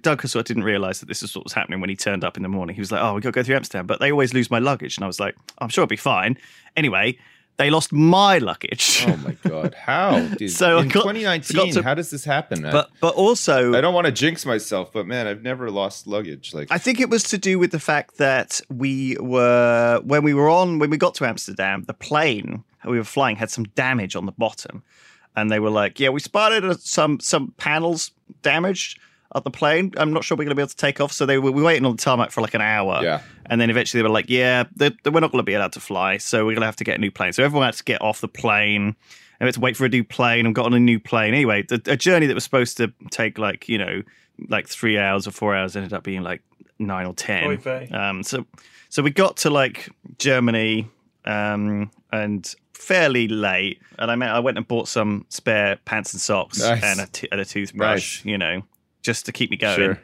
Duncan 0.00 0.28
sort 0.28 0.40
of 0.42 0.46
didn't 0.46 0.62
realize 0.64 1.00
that 1.00 1.06
this 1.06 1.22
is 1.22 1.34
what 1.36 1.44
was 1.44 1.52
happening 1.52 1.80
when 1.82 1.90
he 1.90 1.96
turned 1.96 2.24
up 2.24 2.36
in 2.38 2.42
the 2.42 2.48
morning. 2.48 2.74
He 2.76 2.80
was 2.80 2.90
like, 2.92 3.02
"Oh, 3.02 3.12
we 3.14 3.20
got 3.20 3.30
to 3.30 3.38
go 3.40 3.42
through 3.42 3.56
Amsterdam," 3.56 3.86
but 3.86 3.98
they 4.00 4.10
always 4.12 4.32
lose 4.32 4.48
my 4.50 4.58
luggage, 4.60 4.96
and 4.96 5.04
I 5.04 5.06
was 5.08 5.18
like, 5.20 5.34
"I'm 5.58 5.68
sure 5.68 5.82
it'll 5.82 5.90
be 5.90 5.96
fine." 5.96 6.38
Anyway, 6.76 7.18
they 7.58 7.70
lost 7.70 7.92
my 7.92 8.38
luggage. 8.38 9.04
Oh 9.06 9.16
my 9.18 9.36
god, 9.48 9.74
how? 9.74 10.18
Dude, 10.36 10.50
So 10.50 10.78
in 10.78 10.88
got- 10.88 11.02
2019, 11.02 11.72
to- 11.74 11.82
how 11.82 11.94
does 11.94 12.10
this 12.10 12.24
happen, 12.24 12.62
man? 12.62 12.72
but 12.72 12.90
but 13.00 13.14
also, 13.14 13.74
I 13.74 13.80
don't 13.80 13.94
want 13.94 14.06
to 14.06 14.12
jinx 14.12 14.44
myself, 14.46 14.92
but 14.92 15.06
man, 15.06 15.26
I've 15.26 15.42
never 15.42 15.70
lost 15.70 16.06
luggage. 16.06 16.54
Like, 16.54 16.68
I 16.70 16.78
think 16.78 16.98
it 17.00 17.10
was 17.10 17.22
to 17.24 17.38
do 17.38 17.58
with 17.58 17.70
the 17.70 17.80
fact 17.80 18.16
that 18.18 18.60
we 18.70 19.16
were 19.20 20.00
when 20.04 20.22
we 20.24 20.34
were 20.34 20.48
on 20.48 20.78
when 20.78 20.90
we 20.90 20.96
got 20.96 21.14
to 21.16 21.26
Amsterdam, 21.26 21.84
the 21.86 21.94
plane 21.94 22.64
we 22.84 22.98
were 22.98 23.04
flying 23.04 23.36
had 23.36 23.50
some 23.50 23.64
damage 23.76 24.16
on 24.16 24.26
the 24.26 24.32
bottom, 24.32 24.82
and 25.36 25.50
they 25.50 25.60
were 25.60 25.70
like, 25.70 26.00
"Yeah, 26.00 26.08
we 26.08 26.20
spotted 26.20 26.64
uh, 26.64 26.74
some 26.78 27.20
some 27.20 27.52
panels 27.58 28.10
damaged 28.42 28.98
at 29.34 29.44
the 29.44 29.50
plane. 29.50 29.92
I'm 29.96 30.12
not 30.12 30.24
sure 30.24 30.36
we're 30.36 30.44
going 30.44 30.50
to 30.50 30.54
be 30.56 30.62
able 30.62 30.68
to 30.70 30.76
take 30.76 31.00
off." 31.00 31.12
So 31.12 31.26
they 31.26 31.38
were 31.38 31.50
we 31.52 31.60
were 31.62 31.66
waiting 31.66 31.84
on 31.86 31.96
the 31.96 32.02
tarmac 32.02 32.30
for 32.30 32.40
like 32.40 32.54
an 32.54 32.60
hour, 32.60 33.00
Yeah. 33.02 33.20
and 33.46 33.60
then 33.60 33.70
eventually 33.70 33.98
they 34.00 34.08
were 34.08 34.12
like, 34.14 34.26
"Yeah, 34.28 34.64
they, 34.76 34.90
they- 35.02 35.10
we're 35.10 35.20
not 35.20 35.32
going 35.32 35.40
to 35.40 35.50
be 35.50 35.54
allowed 35.54 35.72
to 35.72 35.80
fly, 35.80 36.18
so 36.18 36.44
we're 36.44 36.52
going 36.52 36.60
to 36.60 36.66
have 36.66 36.76
to 36.76 36.84
get 36.84 36.96
a 36.96 37.00
new 37.00 37.10
plane." 37.10 37.32
So 37.32 37.42
everyone 37.44 37.66
had 37.66 37.74
to 37.74 37.84
get 37.84 38.00
off 38.02 38.20
the 38.20 38.28
plane. 38.28 38.94
And 39.40 39.46
we 39.46 39.48
had 39.48 39.54
to 39.54 39.60
wait 39.60 39.76
for 39.76 39.84
a 39.84 39.88
new 39.88 40.04
plane 40.04 40.46
and 40.46 40.54
got 40.54 40.66
on 40.66 40.74
a 40.74 40.78
new 40.78 41.00
plane. 41.00 41.34
Anyway, 41.34 41.62
the, 41.62 41.82
a 41.86 41.96
journey 41.96 42.26
that 42.26 42.34
was 42.34 42.44
supposed 42.44 42.76
to 42.76 42.92
take 43.10 43.38
like, 43.38 43.68
you 43.68 43.76
know, 43.76 44.02
like 44.48 44.68
three 44.68 44.96
hours 44.98 45.26
or 45.26 45.32
four 45.32 45.56
hours 45.56 45.74
ended 45.74 45.92
up 45.92 46.04
being 46.04 46.22
like 46.22 46.42
nine 46.78 47.06
or 47.06 47.12
ten. 47.14 47.58
Um, 47.92 48.22
so 48.22 48.46
so 48.88 49.02
we 49.02 49.10
got 49.10 49.38
to 49.38 49.50
like 49.50 49.88
Germany 50.18 50.88
um, 51.24 51.90
and 52.12 52.54
fairly 52.72 53.26
late, 53.28 53.80
and 53.98 54.10
I 54.10 54.16
mean 54.16 54.28
I 54.28 54.38
went 54.40 54.58
and 54.58 54.66
bought 54.68 54.86
some 54.88 55.24
spare 55.28 55.76
pants 55.84 56.12
and 56.12 56.20
socks 56.20 56.60
Nice. 56.60 56.82
and 56.82 57.00
a 57.00 57.06
t- 57.06 57.28
and 57.32 57.40
a 57.40 57.44
toothbrush, 57.44 58.24
you 58.24 58.38
know, 58.38 58.62
just 59.02 59.26
to 59.26 59.32
keep 59.32 59.50
me 59.50 59.56
going. 59.56 59.76
Sure. 59.76 60.00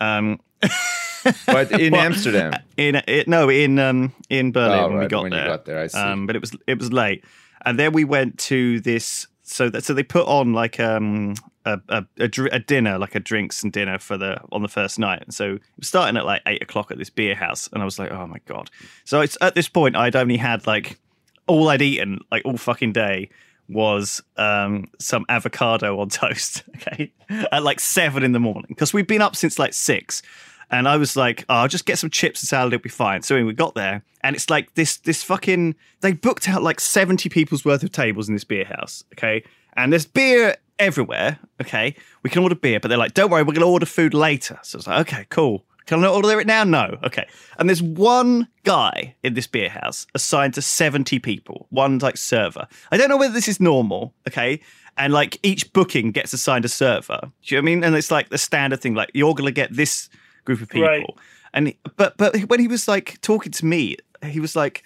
Um, 0.00 0.40
but 1.46 1.72
in 1.72 1.92
Well, 1.92 2.00
Amsterdam, 2.02 2.54
in 2.76 2.96
it, 3.06 3.28
no 3.28 3.50
in 3.50 3.78
um 3.78 4.12
in 4.28 4.52
Berlin 4.52 4.78
Oh, 4.78 4.88
when 4.88 4.98
we 5.00 5.06
got 5.06 5.22
when 5.22 5.32
you 5.32 5.38
there. 5.38 5.46
got 5.46 5.64
there, 5.64 5.78
I 5.78 5.86
see. 5.86 5.98
Um, 5.98 6.26
but 6.26 6.36
it 6.36 6.40
was 6.40 6.52
it 6.66 6.78
was 6.78 6.92
late, 6.92 7.24
and 7.64 7.78
then 7.78 7.92
we 7.92 8.04
went 8.04 8.38
to 8.40 8.80
this. 8.80 9.26
So 9.46 9.68
that 9.70 9.84
so 9.84 9.92
they 9.92 10.02
put 10.02 10.26
on 10.26 10.54
like 10.54 10.80
um 10.80 11.34
a 11.66 11.78
a, 11.88 12.04
a, 12.18 12.30
a 12.52 12.58
dinner 12.58 12.98
like 12.98 13.14
a 13.14 13.20
drinks 13.20 13.62
and 13.62 13.72
dinner 13.72 13.98
for 13.98 14.16
the 14.16 14.40
on 14.52 14.62
the 14.62 14.68
first 14.68 14.98
night. 14.98 15.22
And 15.22 15.34
so 15.34 15.54
it 15.54 15.62
was 15.78 15.88
starting 15.88 16.16
at 16.16 16.24
like 16.24 16.40
eight 16.46 16.62
o'clock 16.62 16.90
at 16.90 16.96
this 16.98 17.10
beer 17.10 17.34
house, 17.34 17.68
and 17.72 17.82
I 17.82 17.84
was 17.84 17.98
like, 17.98 18.10
oh 18.10 18.26
my 18.26 18.38
god. 18.46 18.70
So 19.04 19.20
it's 19.20 19.36
at 19.42 19.54
this 19.54 19.68
point 19.68 19.96
I'd 19.96 20.16
only 20.16 20.38
had 20.38 20.66
like 20.66 20.98
all 21.46 21.68
I'd 21.68 21.82
eaten 21.82 22.20
like 22.32 22.42
all 22.46 22.56
fucking 22.56 22.92
day 22.94 23.28
was 23.68 24.22
um 24.36 24.90
some 24.98 25.24
avocado 25.28 25.98
on 26.00 26.08
toast. 26.10 26.62
Okay, 26.76 27.12
at 27.52 27.62
like 27.62 27.80
seven 27.80 28.22
in 28.22 28.32
the 28.32 28.40
morning 28.40 28.66
because 28.68 28.92
we'd 28.92 29.06
been 29.06 29.22
up 29.22 29.36
since 29.36 29.58
like 29.58 29.74
six. 29.74 30.22
And 30.70 30.88
I 30.88 30.96
was 30.96 31.14
like, 31.14 31.44
oh, 31.48 31.56
I'll 31.56 31.68
just 31.68 31.84
get 31.84 31.98
some 31.98 32.10
chips 32.10 32.42
and 32.42 32.48
salad, 32.48 32.72
it'll 32.72 32.82
be 32.82 32.88
fine. 32.88 33.22
So 33.22 33.44
we 33.44 33.52
got 33.52 33.74
there, 33.74 34.02
and 34.22 34.34
it's 34.34 34.48
like 34.50 34.74
this 34.74 34.96
this 34.96 35.22
fucking 35.22 35.74
they 36.00 36.12
booked 36.12 36.48
out 36.48 36.62
like 36.62 36.80
70 36.80 37.28
people's 37.28 37.64
worth 37.64 37.82
of 37.82 37.92
tables 37.92 38.28
in 38.28 38.34
this 38.34 38.44
beer 38.44 38.64
house, 38.64 39.04
okay? 39.12 39.44
And 39.74 39.92
there's 39.92 40.06
beer 40.06 40.56
everywhere, 40.78 41.38
okay? 41.60 41.94
We 42.22 42.30
can 42.30 42.42
order 42.42 42.54
beer, 42.54 42.80
but 42.80 42.88
they're 42.88 42.98
like, 42.98 43.14
don't 43.14 43.30
worry, 43.30 43.42
we're 43.42 43.54
gonna 43.54 43.68
order 43.68 43.86
food 43.86 44.14
later. 44.14 44.58
So 44.62 44.78
it's 44.78 44.86
like, 44.86 45.00
okay, 45.06 45.26
cool. 45.28 45.64
Can 45.86 46.02
I 46.04 46.08
order 46.08 46.40
it 46.40 46.46
now? 46.46 46.64
No. 46.64 46.98
Okay. 47.04 47.26
And 47.58 47.68
there's 47.68 47.82
one 47.82 48.48
guy 48.62 49.14
in 49.22 49.34
this 49.34 49.46
beer 49.46 49.68
house 49.68 50.06
assigned 50.14 50.54
to 50.54 50.62
70 50.62 51.18
people, 51.18 51.66
one 51.70 51.98
like 51.98 52.16
server. 52.16 52.66
I 52.90 52.96
don't 52.96 53.08
know 53.08 53.16
whether 53.16 53.34
this 53.34 53.48
is 53.48 53.60
normal, 53.60 54.14
okay? 54.26 54.60
And 54.96 55.12
like 55.12 55.38
each 55.42 55.72
booking 55.72 56.12
gets 56.12 56.32
assigned 56.32 56.64
a 56.64 56.68
server. 56.68 57.18
Do 57.20 57.54
you 57.54 57.60
know 57.60 57.64
what 57.64 57.70
I 57.70 57.74
mean? 57.74 57.84
And 57.84 57.96
it's 57.96 58.10
like 58.10 58.30
the 58.30 58.38
standard 58.38 58.80
thing, 58.80 58.94
like 58.94 59.10
you're 59.12 59.34
gonna 59.34 59.50
get 59.50 59.74
this 59.74 60.08
group 60.44 60.62
of 60.62 60.68
people. 60.68 60.88
Right. 60.88 61.06
And 61.52 61.74
but 61.96 62.16
but 62.16 62.36
when 62.48 62.60
he 62.60 62.68
was 62.68 62.88
like 62.88 63.20
talking 63.20 63.52
to 63.52 63.64
me, 63.64 63.96
he 64.24 64.40
was 64.40 64.56
like, 64.56 64.82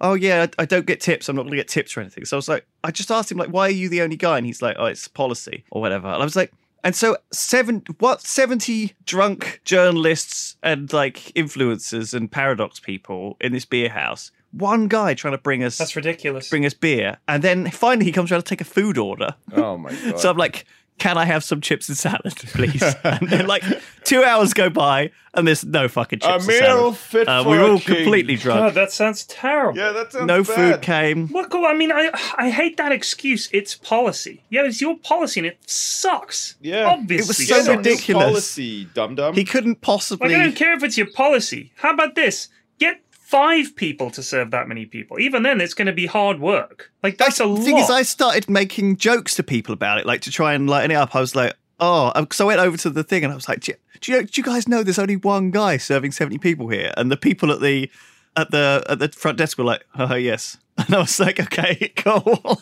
"Oh 0.00 0.14
yeah, 0.14 0.46
I 0.58 0.62
I 0.62 0.64
don't 0.64 0.86
get 0.86 1.00
tips. 1.00 1.28
I'm 1.28 1.36
not 1.36 1.42
going 1.42 1.50
to 1.50 1.56
get 1.56 1.68
tips 1.68 1.96
or 1.96 2.00
anything." 2.00 2.24
So 2.24 2.36
I 2.36 2.38
was 2.38 2.48
like, 2.48 2.64
I 2.84 2.92
just 2.92 3.10
asked 3.10 3.30
him 3.30 3.38
like, 3.38 3.48
"Why 3.48 3.66
are 3.66 3.70
you 3.70 3.88
the 3.88 4.02
only 4.02 4.16
guy?" 4.16 4.38
And 4.38 4.46
he's 4.46 4.62
like, 4.62 4.76
"Oh, 4.78 4.86
it's 4.86 5.08
policy 5.08 5.64
or 5.72 5.80
whatever." 5.80 6.06
And 6.06 6.22
I 6.22 6.24
was 6.24 6.36
like, 6.36 6.52
and 6.84 6.94
so 6.94 7.16
seven 7.32 7.82
what 7.98 8.20
seventy 8.22 8.94
drunk 9.06 9.60
journalists 9.64 10.56
and 10.62 10.92
like 10.92 11.32
influencers 11.34 12.14
and 12.14 12.30
paradox 12.30 12.80
people 12.80 13.36
in 13.40 13.52
this 13.52 13.64
beer 13.64 13.88
house. 13.88 14.30
One 14.52 14.86
guy 14.88 15.14
trying 15.14 15.32
to 15.32 15.38
bring 15.38 15.64
us 15.64 15.78
That's 15.78 15.96
ridiculous. 15.96 16.50
bring 16.50 16.66
us 16.66 16.74
beer, 16.74 17.16
and 17.26 17.42
then 17.42 17.70
finally 17.70 18.04
he 18.04 18.12
comes 18.12 18.30
around 18.30 18.42
to 18.42 18.48
take 18.48 18.60
a 18.60 18.64
food 18.64 18.98
order. 18.98 19.34
oh 19.54 19.78
my 19.78 19.90
god. 19.90 20.18
So 20.18 20.30
I'm 20.30 20.36
like, 20.36 20.66
can 21.02 21.18
I 21.18 21.24
have 21.24 21.42
some 21.42 21.60
chips 21.60 21.88
and 21.88 21.98
salad, 21.98 22.34
please? 22.54 22.82
and 23.04 23.28
then 23.28 23.46
like 23.46 23.64
two 24.04 24.22
hours 24.22 24.54
go 24.54 24.70
by 24.70 25.10
and 25.34 25.48
there's 25.48 25.64
no 25.64 25.88
fucking 25.88 26.20
chips 26.20 26.46
and 26.46 26.46
meal 26.46 26.58
salad. 26.60 26.96
fit 26.96 27.28
Uh, 27.28 27.42
for 27.42 27.50
we 27.50 27.58
were 27.58 27.64
a 27.64 27.70
all 27.72 27.78
king. 27.80 27.96
completely 27.96 28.36
God, 28.36 28.42
drunk. 28.42 28.74
that 28.74 28.92
sounds 28.92 29.24
terrible. 29.24 29.78
Yeah, 29.78 29.92
that 29.92 30.12
sounds 30.12 30.26
no 30.26 30.44
bad. 30.44 30.54
food 30.74 30.82
came. 30.82 31.26
Look, 31.32 31.52
I 31.54 31.74
mean, 31.74 31.90
I 31.90 32.10
I 32.38 32.50
hate 32.50 32.76
that 32.76 32.92
excuse. 32.92 33.48
It's 33.52 33.74
policy. 33.74 34.42
Yeah, 34.50 34.62
it's 34.64 34.80
your 34.80 34.96
policy, 34.98 35.40
and 35.40 35.46
it 35.48 35.58
sucks. 35.66 36.56
Yeah. 36.60 36.86
obviously, 36.86 37.44
It 37.44 37.50
was 37.50 37.64
so 37.64 37.64
Get 37.72 37.76
ridiculous. 37.78 38.24
Policy, 38.24 38.84
dum 38.94 39.14
dum. 39.16 39.34
He 39.34 39.44
couldn't 39.44 39.70
Like, 39.70 39.80
possibly. 39.80 40.34
I 40.34 40.38
don't 40.38 40.54
care 40.56 40.74
if 40.74 40.82
it's 40.84 40.96
your 40.98 41.10
policy. 41.10 41.72
How 41.76 41.92
about 41.94 42.14
this? 42.14 42.48
Get 42.78 43.00
five 43.32 43.74
people 43.76 44.10
to 44.10 44.22
serve 44.22 44.50
that 44.50 44.68
many 44.68 44.84
people. 44.84 45.18
Even 45.18 45.42
then, 45.42 45.58
it's 45.62 45.72
going 45.72 45.86
to 45.86 45.92
be 45.92 46.04
hard 46.04 46.38
work. 46.38 46.92
Like 47.02 47.16
that's 47.16 47.40
a 47.40 47.44
the 47.44 47.48
lot. 47.48 47.64
thing 47.64 47.78
is, 47.78 47.88
I 47.88 48.02
started 48.02 48.50
making 48.50 48.98
jokes 48.98 49.34
to 49.36 49.42
people 49.42 49.72
about 49.72 49.96
it, 49.96 50.04
like 50.04 50.20
to 50.22 50.30
try 50.30 50.52
and 50.52 50.68
lighten 50.68 50.90
it 50.90 50.96
up. 50.96 51.16
I 51.16 51.20
was 51.20 51.34
like, 51.34 51.54
oh, 51.80 52.12
um, 52.14 52.24
because 52.24 52.42
I 52.42 52.44
went 52.44 52.60
over 52.60 52.76
to 52.76 52.90
the 52.90 53.02
thing 53.02 53.24
and 53.24 53.32
I 53.32 53.34
was 53.34 53.48
like, 53.48 53.60
do 53.60 53.72
you, 54.04 54.18
know, 54.18 54.22
do 54.22 54.38
you 54.38 54.42
guys 54.42 54.68
know 54.68 54.82
there's 54.82 54.98
only 54.98 55.16
one 55.16 55.50
guy 55.50 55.78
serving 55.78 56.12
70 56.12 56.36
people 56.38 56.68
here? 56.68 56.92
And 56.98 57.10
the 57.10 57.16
people 57.16 57.50
at 57.50 57.60
the 57.60 57.88
at 58.36 58.50
the 58.50 58.84
at 58.88 58.98
the 58.98 59.08
front 59.08 59.38
desk 59.38 59.56
were 59.56 59.64
like, 59.64 59.86
oh 59.98 60.14
yes. 60.14 60.58
And 60.78 60.94
I 60.94 60.98
was 60.98 61.20
like, 61.20 61.38
okay, 61.38 61.88
cool, 61.96 62.22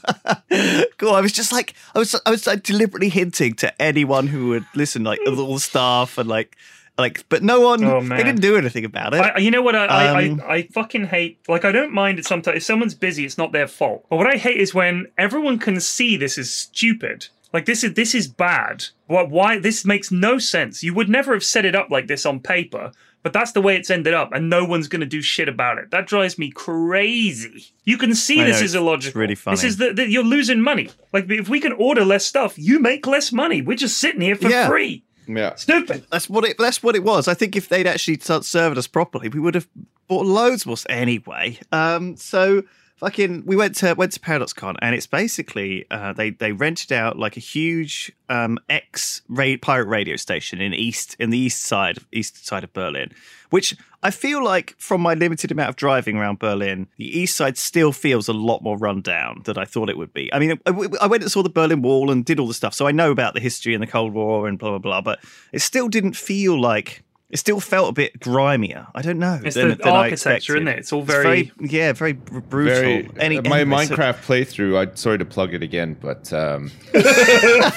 cool. 0.99 1.15
I 1.15 1.21
was 1.21 1.33
just 1.33 1.53
like, 1.53 1.75
I 1.95 1.99
was, 2.01 2.21
I 2.27 2.31
was 2.31 2.45
like 2.47 2.65
deliberately 2.65 3.09
hinting 3.09 3.55
to 3.55 3.83
anyone 3.83 4.27
who 4.27 4.49
would 4.49 4.67
listen, 4.75 5.05
like 5.05 5.21
all 5.27 5.55
the 5.55 5.61
staff 5.61 6.19
and 6.19 6.29
like, 6.29 6.57
like, 7.01 7.25
but 7.29 7.43
no 7.43 7.61
one, 7.61 7.83
Oh, 7.85 8.01
they 8.01 8.23
didn't 8.23 8.41
do 8.41 8.57
anything 8.57 8.85
about 8.85 9.15
it. 9.15 9.19
I, 9.21 9.39
you 9.39 9.51
know 9.51 9.63
what 9.63 9.75
I, 9.75 9.87
I, 9.87 10.29
Um, 10.29 10.43
I 10.47 10.53
I 10.55 10.63
fucking 10.73 11.07
hate. 11.07 11.39
Like 11.49 11.65
I 11.65 11.73
don't 11.73 11.93
mind 11.93 12.19
it 12.19 12.27
sometimes. 12.27 12.57
If 12.59 12.63
someone's 12.65 12.95
busy, 12.95 13.25
it's 13.25 13.39
not 13.39 13.53
their 13.53 13.67
fault. 13.67 14.07
But 14.11 14.17
what 14.17 14.27
I 14.27 14.37
hate 14.37 14.59
is 14.59 14.75
when 14.75 15.07
everyone 15.19 15.59
can 15.59 15.81
see 15.81 16.17
this 16.17 16.39
is 16.39 16.53
stupid. 16.53 17.29
Like 17.53 17.65
this 17.67 17.83
is 17.83 17.95
this 17.95 18.15
is 18.15 18.29
bad. 18.29 18.85
What? 19.07 19.29
Why? 19.31 19.59
This 19.59 19.85
makes 19.85 20.13
no 20.13 20.39
sense. 20.39 20.85
You 20.85 20.95
would 20.95 21.09
never 21.09 21.33
have 21.33 21.43
set 21.45 21.65
it 21.65 21.75
up 21.75 21.91
like 21.91 22.07
this 22.07 22.25
on 22.25 22.39
paper. 22.41 22.93
But 23.23 23.35
that's 23.35 23.53
the 23.53 23.61
way 23.61 23.77
it's 23.77 23.91
ended 23.91 24.15
up, 24.15 24.33
and 24.33 24.49
no 24.49 24.65
one's 24.65 24.89
going 24.89 25.01
to 25.01 25.07
do 25.07 25.21
shit 25.21 25.47
about 25.47 25.77
it. 25.77 25.91
That 25.91 26.07
drives 26.07 26.39
me 26.39 26.51
crazy. 26.51 27.67
You 27.85 27.99
can 27.99 28.15
see 28.15 28.41
I 28.41 28.45
this 28.45 28.61
know, 28.61 28.65
is 28.65 28.75
illogical. 28.75 29.21
really 29.21 29.35
This 29.35 29.63
is 29.65 29.77
that 29.77 30.09
you're 30.09 30.25
losing 30.25 30.61
money. 30.63 30.89
Like 31.13 31.29
if 31.31 31.49
we 31.49 31.61
can 31.61 31.73
order 31.73 32.05
less 32.05 32.25
stuff, 32.25 32.59
you 32.59 32.79
make 32.79 33.07
less 33.07 33.31
money. 33.33 33.61
We're 33.63 33.77
just 33.77 33.99
sitting 33.99 34.21
here 34.23 34.37
for 34.37 34.49
Yeah. 34.49 34.69
free. 34.69 35.05
Yeah. 35.37 35.55
Stupid. 35.55 36.07
That's 36.11 36.29
what 36.29 36.45
it. 36.45 36.57
That's 36.59 36.83
what 36.83 36.95
it 36.97 37.05
was. 37.05 37.29
I 37.29 37.35
think 37.35 37.57
if 37.57 37.69
they'd 37.69 37.87
actually 37.87 38.19
served 38.19 38.79
us 38.79 38.87
properly, 38.87 39.29
we 39.29 39.41
would 39.41 39.55
have 39.55 39.69
bought 40.09 40.27
loads 40.27 40.67
more. 40.67 40.77
Anyway, 40.89 41.59
um, 41.73 42.17
so 42.17 42.63
fucking, 43.01 43.45
we 43.47 43.57
went 43.57 43.75
to 43.77 43.95
went 43.95 44.13
to 44.13 44.21
Paradox 44.21 44.53
Con, 44.53 44.77
and 44.81 44.95
it's 44.95 45.07
basically 45.07 45.87
uh, 45.91 46.13
they 46.13 46.31
they 46.31 46.53
rented 46.53 46.93
out 46.93 47.19
like 47.19 47.37
a 47.37 47.41
huge 47.41 48.13
um 48.29 48.59
ex 48.69 49.23
ra- 49.29 49.57
pirate 49.61 49.87
radio 49.87 50.17
station 50.17 50.61
in 50.61 50.73
east 50.73 51.17
in 51.19 51.31
the 51.31 51.39
east 51.39 51.65
side 51.65 51.99
east 52.13 52.47
side 52.47 52.63
of 52.63 52.73
Berlin, 52.73 53.11
which 53.49 53.77
I 54.03 54.11
feel 54.11 54.45
like 54.45 54.75
from 54.79 55.01
my 55.01 55.15
limited 55.15 55.51
amount 55.51 55.71
of 55.71 55.77
driving 55.77 56.17
around 56.17 56.39
Berlin, 56.39 56.87
the 56.97 57.19
east 57.19 57.37
side 57.37 57.59
still 57.59 57.93
feels 57.93 58.29
a 58.29 58.33
lot 58.33 58.63
more 58.63 58.77
run 58.79 59.01
down 59.01 59.43
than 59.45 59.59
I 59.59 59.65
thought 59.65 59.91
it 59.91 59.99
would 59.99 60.13
be. 60.13 60.33
I 60.33 60.39
mean, 60.39 60.61
I 60.67 61.07
went 61.07 61.23
and 61.23 61.33
saw 61.33 61.43
the 61.43 61.51
Berlin 61.51 61.83
Wall 61.83 62.11
and 62.11 62.25
did 62.25 62.39
all 62.39 62.47
the 62.47 62.55
stuff, 62.55 62.75
so 62.75 62.87
I 62.87 62.93
know 62.93 63.11
about 63.11 63.35
the 63.35 63.41
history 63.41 63.75
and 63.75 63.83
the 63.83 63.87
Cold 63.87 64.13
War 64.13 64.47
and 64.47 64.59
blah 64.59 64.71
blah 64.71 64.79
blah. 64.79 65.01
But 65.01 65.21
it 65.53 65.61
still 65.61 65.89
didn't 65.89 66.17
feel 66.17 66.61
like 66.61 67.03
it 67.31 67.39
still 67.39 67.61
felt 67.61 67.91
a 67.91 67.93
bit 67.93 68.19
grimier. 68.21 68.87
I 68.95 69.03
don't 69.03 69.19
know. 69.19 69.41
It's 69.45 69.55
than- 69.55 69.69
the 69.71 69.75
than 69.77 69.89
architecture, 69.95 70.57
expected. 70.57 70.57
isn't 70.57 70.69
it? 70.69 70.79
It's 70.81 70.93
all 70.93 71.03
very- 71.03 71.53
yeah, 71.61 71.93
very 71.93 72.13
br- 72.15 72.41
brutal. 72.41 72.75
Very, 72.75 73.11
Any- 73.19 73.39
uh, 73.39 73.43
my 73.49 73.61
anyway, 73.61 73.87
so- 73.87 73.95
Minecraft 73.97 74.25
playthrough. 74.25 74.77
I 74.91 74.95
sorry 74.95 75.19
to 75.19 75.25
plug 75.25 75.55
it 75.55 75.63
again, 75.63 75.97
but 76.01 76.33
um, 76.33 76.71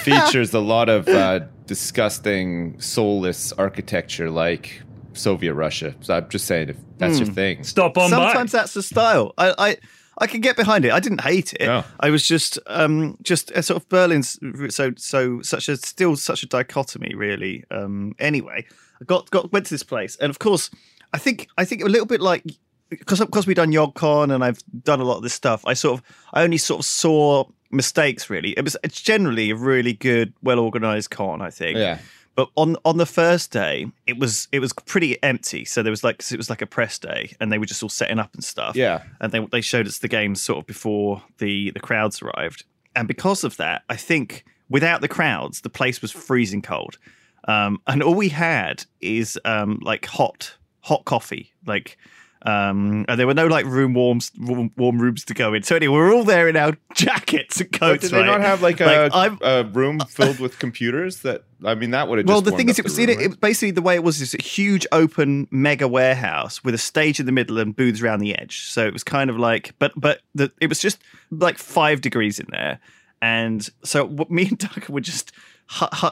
features 0.04 0.54
a 0.54 0.60
lot 0.60 0.90
of 0.90 1.08
uh, 1.08 1.42
disgusting, 1.66 2.80
soulless 2.80 3.52
architecture 3.54 4.30
like 4.30 4.82
Soviet 5.14 5.54
Russia. 5.54 5.94
So 6.02 6.16
I'm 6.16 6.30
just 6.30 6.46
saying, 6.46 6.70
if 6.70 6.78
that's 6.98 7.18
Hmm. 7.20 7.26
your 7.26 7.34
thing, 7.34 7.64
stop 7.64 7.98
on 7.98 8.10
by. 8.12 8.18
Sometimes 8.28 8.52
that's 8.52 8.74
the 8.74 8.84
style. 8.84 9.34
I, 9.38 9.54
I 9.58 9.78
I 10.20 10.28
can 10.28 10.42
get 10.42 10.56
behind 10.56 10.86
it. 10.86 10.92
I 10.92 11.00
didn't 11.00 11.22
hate 11.22 11.54
it. 11.54 11.66
No. 11.66 11.84
I 12.00 12.10
was 12.10 12.26
just 12.28 12.60
um 12.68 13.18
just 13.24 13.52
a 13.52 13.62
sort 13.64 13.82
of 13.82 13.90
Berlin's 13.90 14.40
so 14.70 14.92
so 14.98 15.42
such 15.42 15.70
a 15.70 15.78
still 15.78 16.16
such 16.16 16.44
a 16.44 16.48
dichotomy 16.48 17.14
really. 17.16 17.64
Um 17.72 18.14
anyway, 18.20 18.66
I 18.66 18.93
got 19.06 19.30
got 19.32 19.52
went 19.52 19.66
to 19.66 19.74
this 19.74 19.84
place 19.84 20.16
and 20.18 20.30
of 20.30 20.40
course 20.40 20.70
I 21.14 21.18
think 21.20 21.48
I 21.58 21.66
think 21.66 21.84
a 21.84 21.88
little 21.88 22.08
bit 22.08 22.22
like 22.22 22.44
because 22.90 23.20
because 23.20 23.48
we've 23.48 23.56
done 23.56 23.72
YogCon 23.72 24.34
and 24.34 24.44
I've 24.44 24.62
done 24.84 25.00
a 25.00 25.04
lot 25.04 25.18
of 25.18 25.24
this 25.24 25.34
stuff. 25.34 25.64
I 25.66 25.74
sort 25.74 26.00
of 26.00 26.06
I 26.34 26.44
only 26.44 26.58
sort 26.58 26.80
of 26.80 26.86
saw 26.86 27.46
mistakes. 27.72 28.30
Really, 28.30 28.52
it 28.58 28.64
was 28.64 28.76
it's 28.84 29.02
generally 29.02 29.52
a 29.52 29.56
really 29.56 29.94
good, 29.94 30.34
well 30.42 30.60
organized 30.60 31.12
con. 31.12 31.42
I 31.42 31.50
think. 31.50 31.78
Yeah. 31.78 32.00
But 32.36 32.50
on 32.56 32.78
on 32.84 32.98
the 32.98 33.06
first 33.06 33.52
day, 33.52 33.92
it 34.08 34.18
was 34.18 34.48
it 34.52 34.60
was 34.60 34.74
pretty 34.74 35.22
empty. 35.22 35.66
So 35.66 35.84
there 35.84 35.92
was 35.92 36.04
like 36.04 36.24
it 36.32 36.38
was 36.38 36.50
like 36.50 36.62
a 36.62 36.68
press 36.68 36.98
day, 36.98 37.36
and 37.40 37.52
they 37.52 37.60
were 37.60 37.66
just 37.66 37.84
all 37.84 37.90
setting 37.90 38.20
up 38.20 38.34
and 38.34 38.44
stuff. 38.44 38.76
Yeah. 38.76 39.04
and 39.22 39.32
they 39.32 39.46
they 39.52 39.62
showed 39.62 39.88
us 39.88 40.00
the 40.00 40.08
games 40.08 40.42
sort 40.42 40.60
of 40.60 40.66
before 40.66 41.22
the 41.38 41.72
the 41.72 41.80
crowds 41.80 42.22
arrived. 42.22 42.66
And 42.96 43.08
because 43.08 43.44
of 43.44 43.58
that, 43.58 43.84
I 43.90 43.96
think 43.96 44.46
without 44.70 45.02
the 45.02 45.08
crowds, 45.08 45.62
the 45.62 45.70
place 45.70 46.02
was 46.02 46.12
freezing 46.12 46.62
cold. 46.62 46.98
Um, 47.48 47.80
and 47.88 48.02
all 48.04 48.16
we 48.16 48.30
had 48.30 48.86
is 49.02 49.40
um, 49.46 49.80
like 49.82 50.06
hot 50.06 50.56
hot 50.82 51.06
coffee, 51.06 51.54
like. 51.66 51.98
Um, 52.46 53.06
and 53.08 53.18
there 53.18 53.26
were 53.26 53.34
no 53.34 53.48
like 53.48 53.66
room 53.66 53.94
warms, 53.94 54.30
warm, 54.38 54.70
warm 54.76 55.00
rooms 55.00 55.24
to 55.24 55.34
go 55.34 55.54
in. 55.54 55.64
So 55.64 55.78
anyway, 55.78 55.94
we're 55.96 56.14
all 56.14 56.26
there 56.26 56.50
in 56.50 56.58
our 56.58 56.74
jackets 56.94 57.62
and 57.62 57.72
But 57.72 57.80
coats. 57.80 58.02
did 58.02 58.12
they 58.12 58.18
right? 58.18 58.26
not 58.26 58.42
have 58.42 58.62
like 58.62 58.82
a, 58.82 59.10
I'm- 59.14 59.38
a 59.42 59.64
room 59.64 60.02
filled 60.10 60.42
with 60.42 60.60
computers? 60.60 61.22
That 61.22 61.46
I 61.64 61.74
mean, 61.76 61.92
that 61.92 62.10
would 62.10 62.18
have. 62.18 62.28
well, 62.28 62.42
the 62.42 62.52
thing 62.52 62.68
is, 62.68 62.78
it 62.80 62.84
was 62.84 62.98
room, 62.98 63.08
it, 63.12 63.22
it 63.22 63.40
basically 63.40 63.72
the 63.72 63.82
way 63.82 63.96
it 63.96 64.04
was 64.04 64.20
is 64.20 64.34
a 64.34 64.44
huge 64.44 64.86
open 64.92 65.48
mega 65.52 65.88
warehouse 65.88 66.62
with 66.66 66.74
a 66.76 66.78
stage 66.78 67.18
in 67.18 67.26
the 67.28 67.32
middle 67.32 67.60
and 67.60 67.74
booths 67.78 68.02
around 68.02 68.20
the 68.20 68.38
edge. 68.38 68.64
So 68.66 68.86
it 68.86 68.92
was 68.92 69.06
kind 69.06 69.30
of 69.30 69.38
like, 69.40 69.74
but 69.80 69.94
but 69.96 70.20
the, 70.36 70.52
it 70.60 70.68
was 70.68 70.80
just 70.80 71.02
like 71.32 71.58
five 71.58 72.02
degrees 72.02 72.40
in 72.42 72.48
there, 72.50 72.82
and 73.22 73.66
so 73.86 74.10
me 74.30 74.48
and 74.50 74.58
Doug 74.58 74.90
were 74.90 75.00
just 75.00 75.32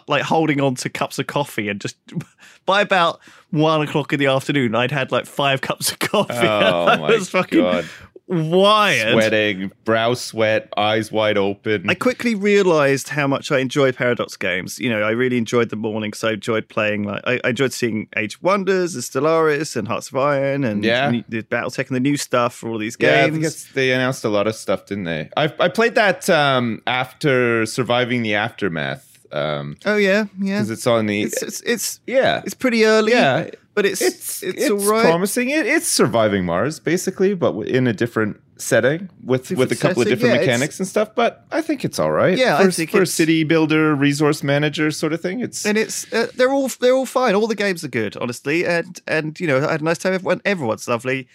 like 0.08 0.24
holding 0.24 0.60
on 0.62 0.76
to 0.76 0.90
cups 0.90 1.20
of 1.20 1.28
coffee 1.28 1.70
and 1.70 1.80
just 1.80 1.98
by 2.66 2.82
about 2.82 3.20
one 3.52 3.82
o'clock 3.82 4.14
in 4.14 4.20
the 4.20 4.28
afternoon, 4.28 4.76
I'd 4.76 4.92
had 4.92 5.12
like 5.12 5.26
five 5.26 5.62
cups 5.68 5.92
of 5.92 6.00
coffee. 6.00 6.34
Oh 6.48 6.86
I 6.88 6.98
my 6.98 7.10
was 7.12 7.30
fucking 7.30 7.60
god! 7.60 7.86
wired. 8.28 9.12
Sweating, 9.14 9.72
brow 9.84 10.14
sweat, 10.14 10.72
eyes 10.78 11.12
wide 11.12 11.38
open. 11.38 11.90
I 11.90 11.96
quickly 11.96 12.34
realized 12.34 13.10
how 13.10 13.28
much 13.28 13.52
I 13.52 13.60
enjoy 13.60 13.92
Paradox 13.92 14.38
games. 14.38 14.80
You 14.80 14.90
know, 14.90 15.02
I 15.02 15.12
really 15.12 15.38
enjoyed 15.38 15.70
the 15.70 15.76
morning, 15.76 16.14
so 16.14 16.30
I 16.30 16.34
enjoyed 16.34 16.70
playing. 16.70 17.04
Like, 17.04 17.22
I, 17.26 17.40
I 17.44 17.50
enjoyed 17.50 17.74
seeing 17.74 18.08
Age 18.16 18.36
of 18.36 18.44
Wonders, 18.44 18.96
and 18.96 19.04
Stellaris, 19.04 19.76
and 19.76 19.88
Hearts 19.88 20.10
of 20.10 20.16
Iron, 20.16 20.64
and 20.64 20.84
Yeah. 20.84 21.10
new- 21.12 21.24
the 21.28 21.44
BattleTech 21.44 21.88
and 21.88 21.96
the 21.96 22.00
new 22.00 22.16
stuff 22.18 22.56
for 22.56 22.70
all 22.70 22.78
these 22.78 22.96
yeah, 23.00 23.26
I 23.26 23.30
games. 23.30 23.64
think 23.66 23.74
they 23.74 23.92
announced 23.92 24.24
a 24.24 24.30
lot 24.30 24.48
of 24.48 24.56
stuff, 24.56 24.86
didn't 24.86 25.04
they? 25.06 25.30
I 25.36 25.54
I 25.60 25.68
played 25.68 25.96
that 25.96 26.30
um, 26.30 26.82
after 26.88 27.66
surviving 27.66 28.22
the 28.24 28.36
aftermath 28.36 29.11
because 29.32 29.78
oh 29.86 29.96
yeah, 29.96 30.26
yeah. 30.40 30.58
Because 30.58 30.70
it's 30.70 30.88
on 30.88 31.06
the 31.06 31.24
It's 31.24 31.42
it's 31.42 31.62
it's, 31.62 32.00
yeah. 32.06 32.42
it's 32.46 32.54
pretty 32.54 32.86
early. 32.86 33.14
Yeah. 33.14 33.50
but 33.74 33.86
it's 33.86 34.02
it's 34.02 34.44
it's, 34.44 34.64
it's, 34.64 34.70
all 34.70 34.78
right. 34.78 35.04
promising. 35.04 35.50
It, 35.50 35.66
it's 35.66 35.88
surviving 35.88 36.46
Mars 36.46 36.80
basically, 36.80 37.34
but 37.34 37.56
in 37.68 37.88
a 37.88 37.94
different 37.94 38.42
setting 38.58 39.10
with 39.24 39.50
with 39.52 39.72
a 39.72 39.76
couple 39.76 40.04
setting, 40.04 40.14
of 40.14 40.20
different 40.20 40.36
yeah, 40.36 40.42
mechanics 40.42 40.80
and 40.80 40.88
stuff. 40.88 41.16
But 41.16 41.46
I 41.52 41.62
think 41.62 41.86
it's 41.86 41.98
all 41.98 42.12
right. 42.12 42.38
Yeah, 42.38 42.58
for, 42.58 42.68
I 42.68 42.72
think 42.72 42.92
for 42.92 43.02
a 43.02 43.08
city 43.08 43.44
builder, 43.44 43.96
resource 43.96 44.44
manager 44.44 44.92
sort 44.92 45.14
of 45.14 45.22
thing. 45.22 45.40
It's 45.40 45.66
and 45.66 45.78
it's 45.78 46.12
uh, 46.12 46.28
they're 46.36 46.52
all 46.52 46.68
they're 46.80 46.96
all 46.96 47.06
fine. 47.06 47.34
All 47.34 47.48
the 47.48 47.56
games 47.56 47.84
are 47.84 47.90
good, 47.90 48.18
honestly, 48.18 48.66
and 48.66 49.00
and 49.08 49.40
you 49.40 49.48
know 49.48 49.66
I 49.66 49.72
had 49.72 49.82
a 49.82 49.84
nice 49.86 49.98
time. 49.98 50.14
Everyone 50.14 50.42
everyone's 50.44 50.88
lovely. 50.88 51.28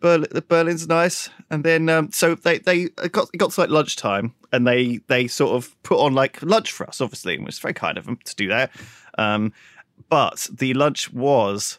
Berlin, 0.00 0.28
Berlin's 0.48 0.86
nice, 0.88 1.28
and 1.50 1.64
then 1.64 1.88
um, 1.88 2.10
so 2.12 2.34
they 2.34 2.58
they 2.58 2.88
got 2.88 3.28
it 3.32 3.38
got 3.38 3.52
to 3.52 3.60
like 3.60 3.70
lunchtime, 3.70 4.34
and 4.52 4.66
they 4.66 4.98
they 5.08 5.26
sort 5.26 5.52
of 5.56 5.80
put 5.82 5.98
on 5.98 6.14
like 6.14 6.42
lunch 6.42 6.72
for 6.72 6.86
us, 6.88 7.00
obviously, 7.00 7.34
and 7.34 7.42
it 7.42 7.46
was 7.46 7.58
very 7.58 7.74
kind 7.74 7.98
of 7.98 8.06
them 8.06 8.18
to 8.24 8.36
do 8.36 8.48
that. 8.48 8.70
Um, 9.16 9.52
but 10.08 10.48
the 10.52 10.74
lunch 10.74 11.12
was 11.12 11.78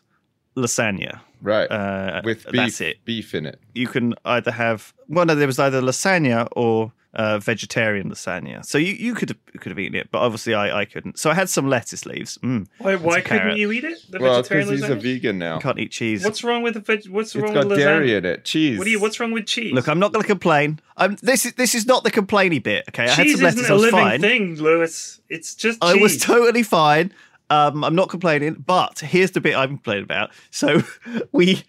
lasagna. 0.56 1.22
right 1.42 1.72
Uh, 1.72 2.22
with 2.24 2.44
beef, 2.46 2.56
that's 2.56 2.82
it. 2.82 3.06
beef 3.06 3.34
in 3.34 3.46
it. 3.46 3.60
You 3.74 3.88
can 3.88 4.14
either 4.26 4.52
have 4.52 4.94
well, 5.08 5.26
no, 5.26 5.36
there 5.36 5.48
was 5.48 5.60
either 5.60 5.82
lasagna 5.82 6.48
or 6.52 6.92
uh, 7.14 7.40
vegetarian 7.40 8.10
lasagna. 8.12 8.64
So 8.64 8.78
you, 8.78 8.94
you 8.94 9.16
could 9.16 9.30
have 9.30 9.38
could 9.62 9.72
have 9.72 9.80
eaten 9.80 9.96
it, 9.96 10.10
but 10.12 10.20
obviously 10.20 10.54
I, 10.54 10.82
I 10.82 10.86
couldn't. 10.86 11.18
So 11.18 11.30
I 11.32 11.34
had 11.34 11.50
some 11.50 11.68
lettuce 11.68 12.06
leaves. 12.06 12.38
Mm, 12.40 12.68
Why, 12.78 12.96
why 12.96 13.22
couldn't 13.22 13.40
carrot. 13.40 13.58
you 13.58 13.72
eat 13.72 13.84
it? 13.84 13.98
The 14.10 14.20
Well, 14.20 14.36
vegetarian 14.36 14.68
because 14.70 14.82
he's 14.82 14.90
a 14.92 14.96
vegan 14.96 15.40
now. 15.40 15.58
I 15.58 15.62
can't 15.62 15.80
eat 15.80 15.92
cheese. 15.92 16.24
What's 16.24 16.44
wrong 16.44 16.62
with 16.62 16.76
the 16.76 16.82
veg? 16.82 17.08
What's 17.10 17.34
It's 17.36 17.42
wrong 17.44 17.54
got 17.54 17.68
with 17.68 17.80
dairy 17.80 18.10
lasagna? 18.10 18.18
in 18.20 18.26
it. 18.26 18.46
Cheese. 18.46 18.78
What 18.78 18.86
do 18.86 18.92
you? 18.92 19.02
What's 19.02 19.20
wrong 19.20 19.32
with 19.32 19.48
cheese? 19.48 19.74
Look, 19.74 19.88
I'm 19.88 20.00
not 20.00 20.14
going 20.14 20.22
to 20.24 20.28
complain. 20.28 20.80
I'm, 20.98 21.16
this 21.22 21.46
is 21.46 21.54
this 21.54 21.74
is 21.74 21.86
not 21.88 22.04
the 22.04 22.12
complainy 22.12 22.62
bit. 22.62 22.86
Okay, 22.90 23.06
I 23.06 23.10
had 23.10 23.28
some 23.30 23.42
lettuce. 23.42 23.62
isn't 23.62 23.66
I 23.66 23.70
a 23.70 23.74
was 23.74 23.82
living 23.84 24.00
fine. 24.00 24.22
thing, 24.22 24.56
Lewis. 24.56 25.20
It's 25.30 25.56
just 25.56 25.82
cheese. 25.82 25.92
I 25.92 25.96
was 25.96 26.18
totally 26.18 26.64
fine. 26.64 27.12
Um, 27.50 27.84
I'm 27.84 27.96
not 27.96 28.10
complaining, 28.10 28.64
but 28.66 29.00
here's 29.00 29.32
the 29.32 29.42
bit 29.42 29.56
I'm 29.56 29.70
complaining 29.70 30.04
about. 30.04 30.32
So 30.52 30.84
we 31.32 31.64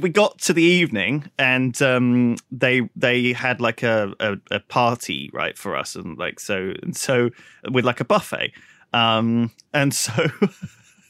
we 0.00 0.08
got 0.08 0.38
to 0.40 0.52
the 0.52 0.62
evening, 0.62 1.30
and 1.38 1.80
um, 1.82 2.36
they 2.50 2.88
they 2.96 3.32
had 3.32 3.60
like 3.60 3.82
a, 3.82 4.12
a, 4.18 4.36
a 4.50 4.60
party 4.60 5.30
right 5.32 5.56
for 5.56 5.76
us, 5.76 5.94
and 5.94 6.18
like 6.18 6.40
so 6.40 6.72
and 6.82 6.96
so 6.96 7.30
with 7.70 7.84
like 7.84 8.00
a 8.00 8.04
buffet, 8.04 8.52
um, 8.92 9.50
and 9.72 9.94
so 9.94 10.12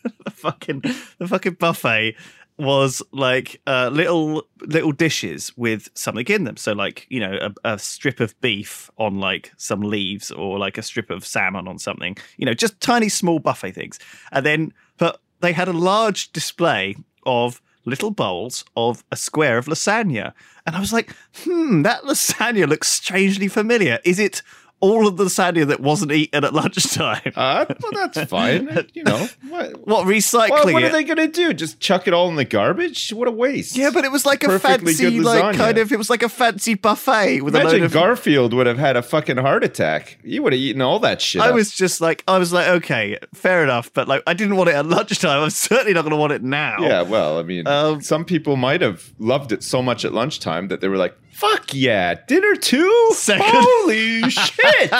the 0.02 0.30
fucking 0.30 0.82
the 1.18 1.28
fucking 1.28 1.54
buffet 1.54 2.16
was 2.58 3.02
like 3.12 3.60
uh, 3.66 3.90
little 3.92 4.46
little 4.60 4.92
dishes 4.92 5.52
with 5.56 5.88
something 5.94 6.26
in 6.26 6.44
them. 6.44 6.56
So 6.56 6.72
like 6.72 7.06
you 7.10 7.20
know 7.20 7.38
a, 7.64 7.72
a 7.72 7.78
strip 7.78 8.20
of 8.20 8.38
beef 8.40 8.90
on 8.98 9.20
like 9.20 9.52
some 9.56 9.80
leaves, 9.80 10.30
or 10.30 10.58
like 10.58 10.78
a 10.78 10.82
strip 10.82 11.10
of 11.10 11.26
salmon 11.26 11.68
on 11.68 11.78
something. 11.78 12.16
You 12.36 12.46
know, 12.46 12.54
just 12.54 12.80
tiny 12.80 13.08
small 13.08 13.38
buffet 13.38 13.72
things. 13.72 13.98
And 14.32 14.44
then, 14.44 14.72
but 14.98 15.20
they 15.40 15.52
had 15.52 15.68
a 15.68 15.72
large 15.72 16.32
display 16.32 16.96
of 17.24 17.60
little 17.84 18.10
bowls 18.10 18.64
of 18.76 19.04
a 19.12 19.16
square 19.16 19.58
of 19.58 19.66
lasagna, 19.66 20.32
and 20.66 20.74
I 20.74 20.80
was 20.80 20.92
like, 20.92 21.14
hmm, 21.44 21.82
that 21.82 22.02
lasagna 22.02 22.66
looks 22.68 22.88
strangely 22.88 23.48
familiar. 23.48 23.98
Is 24.04 24.18
it? 24.18 24.42
All 24.80 25.08
of 25.08 25.16
the 25.16 25.24
lasagna 25.24 25.66
that 25.68 25.80
wasn't 25.80 26.12
eaten 26.12 26.44
at 26.44 26.52
lunchtime. 26.52 27.32
Uh, 27.34 27.64
well, 27.82 27.92
that's 27.92 28.30
fine. 28.30 28.86
you 28.92 29.04
know 29.04 29.26
what? 29.48 29.86
what 29.86 30.06
recycling 30.06 30.50
What, 30.50 30.72
what 30.74 30.82
it? 30.82 30.86
are 30.86 30.92
they 30.92 31.02
going 31.02 31.16
to 31.16 31.28
do? 31.28 31.54
Just 31.54 31.80
chuck 31.80 32.06
it 32.06 32.12
all 32.12 32.28
in 32.28 32.36
the 32.36 32.44
garbage? 32.44 33.10
What 33.10 33.26
a 33.26 33.30
waste! 33.30 33.74
Yeah, 33.76 33.90
but 33.90 34.04
it 34.04 34.12
was 34.12 34.26
like 34.26 34.44
a 34.44 34.58
fancy, 34.58 35.18
like 35.20 35.56
kind 35.56 35.78
of. 35.78 35.92
It 35.92 35.96
was 35.96 36.10
like 36.10 36.22
a 36.22 36.28
fancy 36.28 36.74
buffet 36.74 37.40
with 37.40 37.54
a 37.56 37.60
Imagine 37.60 37.80
load 37.80 37.86
of. 37.86 37.92
Garfield 37.92 38.52
would 38.52 38.66
have 38.66 38.78
had 38.78 38.96
a 38.96 39.02
fucking 39.02 39.38
heart 39.38 39.64
attack. 39.64 40.18
You 40.22 40.42
would 40.42 40.52
have 40.52 40.60
eaten 40.60 40.82
all 40.82 40.98
that 41.00 41.22
shit. 41.22 41.40
I 41.40 41.48
up. 41.48 41.54
was 41.54 41.74
just 41.74 42.02
like, 42.02 42.22
I 42.28 42.38
was 42.38 42.52
like, 42.52 42.68
okay, 42.68 43.18
fair 43.32 43.62
enough, 43.62 43.90
but 43.94 44.08
like, 44.08 44.22
I 44.26 44.34
didn't 44.34 44.56
want 44.56 44.68
it 44.68 44.74
at 44.74 44.84
lunchtime. 44.86 45.42
I'm 45.42 45.50
certainly 45.50 45.94
not 45.94 46.02
going 46.02 46.10
to 46.10 46.16
want 46.18 46.32
it 46.32 46.42
now. 46.42 46.76
Yeah, 46.80 47.00
well, 47.02 47.38
I 47.38 47.42
mean, 47.42 47.66
Um, 47.66 48.02
some 48.02 48.24
people 48.26 48.56
might 48.56 48.82
have 48.82 49.12
loved 49.18 49.52
it 49.52 49.62
so 49.62 49.80
much 49.82 50.04
at 50.04 50.12
lunchtime 50.12 50.68
that 50.68 50.80
they 50.82 50.88
were 50.88 50.96
like, 50.98 51.16
"Fuck 51.36 51.74
yeah, 51.74 52.14
dinner 52.26 52.54
too! 52.56 53.08
Second. 53.12 53.44
Holy 53.48 54.22
shit!" 54.30 54.92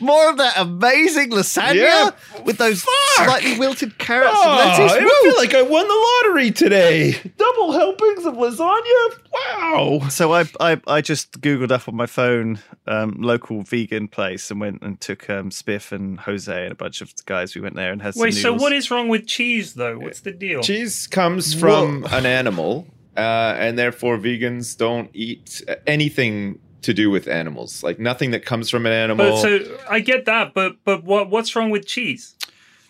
More 0.00 0.30
of 0.30 0.36
that 0.36 0.54
amazing 0.56 1.30
lasagna 1.30 1.74
Yeah. 1.74 2.10
with 2.44 2.58
those 2.58 2.82
Fuck. 2.82 3.26
slightly 3.26 3.58
wilted 3.58 3.98
carrots 3.98 4.32
Oh, 4.36 4.50
and 4.50 4.58
lettuce. 4.82 4.92
I 4.92 5.00
Woo! 5.00 5.10
feel 5.22 5.36
like 5.36 5.54
I 5.54 5.62
won 5.62 5.88
the 5.88 6.22
lottery 6.24 6.50
today. 6.50 7.12
Double 7.36 7.72
helpings 7.72 8.24
of 8.26 8.34
lasagna. 8.34 9.18
Wow. 9.32 10.08
So 10.08 10.32
I, 10.34 10.44
I 10.60 10.80
I 10.86 11.00
just 11.00 11.40
googled 11.40 11.70
up 11.72 11.88
on 11.88 11.96
my 11.96 12.06
phone 12.06 12.60
um, 12.86 13.16
local 13.18 13.62
vegan 13.62 14.08
place 14.08 14.50
and 14.50 14.60
went 14.60 14.82
and 14.82 15.00
took 15.00 15.28
um, 15.30 15.50
Spiff 15.50 15.90
and 15.92 16.20
Jose 16.20 16.62
and 16.62 16.72
a 16.72 16.76
bunch 16.76 17.00
of 17.00 17.12
guys. 17.26 17.54
We 17.54 17.60
went 17.60 17.74
there 17.76 17.92
and 17.92 18.00
had 18.02 18.14
some 18.14 18.22
Wait, 18.22 18.32
so 18.32 18.52
what 18.54 18.72
is 18.72 18.90
wrong 18.90 19.08
with 19.08 19.26
cheese 19.26 19.74
though? 19.74 19.98
What's 19.98 20.20
the 20.20 20.32
deal? 20.32 20.60
Cheese 20.62 21.06
comes 21.06 21.54
from 21.54 22.04
an 22.10 22.24
animal, 22.26 22.86
uh, 23.18 23.56
and 23.58 23.76
therefore 23.78 24.16
vegans 24.18 24.76
don't 24.76 25.10
eat 25.12 25.62
anything 25.86 26.58
to 26.82 26.94
do 26.94 27.10
with 27.10 27.26
animals. 27.28 27.82
Like 27.82 27.98
nothing 27.98 28.30
that 28.30 28.44
comes 28.44 28.70
from 28.70 28.86
an 28.86 28.92
animal. 28.92 29.26
But 29.30 29.40
so 29.42 29.78
I 29.90 30.00
get 30.00 30.24
that, 30.26 30.54
but 30.54 30.76
but 30.84 31.04
what 31.04 31.28
what's 31.30 31.54
wrong 31.56 31.70
with 31.70 31.86
cheese? 31.86 32.34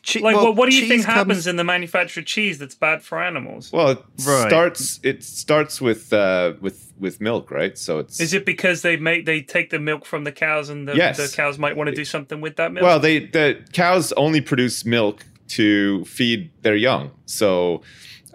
Che- 0.03 0.21
Like, 0.21 0.37
well, 0.37 0.47
what, 0.47 0.57
what 0.57 0.71
do 0.71 0.75
you 0.77 0.83
cheese 0.83 0.91
think 0.91 1.05
comes- 1.07 1.15
happens 1.17 1.47
in 1.47 1.57
the 1.57 1.65
manufactured 1.65 2.27
cheese 2.27 2.57
that's 2.59 2.75
bad 2.77 3.03
for 3.03 3.21
animals? 3.31 3.73
well, 3.73 3.89
it 3.91 3.99
Right. 4.25 4.49
starts. 4.49 5.01
It 5.03 5.25
starts 5.25 5.81
with 5.81 6.13
uh, 6.13 6.53
with 6.61 6.93
with 7.01 7.21
milk, 7.21 7.51
right? 7.51 7.77
So 7.79 7.99
it's 7.99 8.21
Is 8.21 8.33
it 8.33 8.45
because 8.47 8.83
they 8.83 8.97
make 8.97 9.25
they 9.27 9.41
take 9.43 9.71
the 9.71 9.79
milk 9.81 10.05
from 10.07 10.25
the 10.25 10.33
cows 10.33 10.69
and 10.69 10.87
the, 10.89 10.95
Yes. 10.95 11.17
the 11.17 11.35
cows 11.43 11.59
might 11.59 11.77
want 11.77 11.89
to 11.91 11.97
do 11.97 12.05
something 12.05 12.41
with 12.41 12.57
that 12.57 12.73
milk? 12.73 12.85
Well, 12.85 13.01
they 13.01 13.21
the 13.27 13.57
cows 13.73 14.13
only 14.13 14.41
produce 14.41 14.85
milk 14.85 15.25
to 15.57 16.05
feed 16.05 16.51
their 16.63 16.77
young. 16.77 17.11
So 17.27 17.83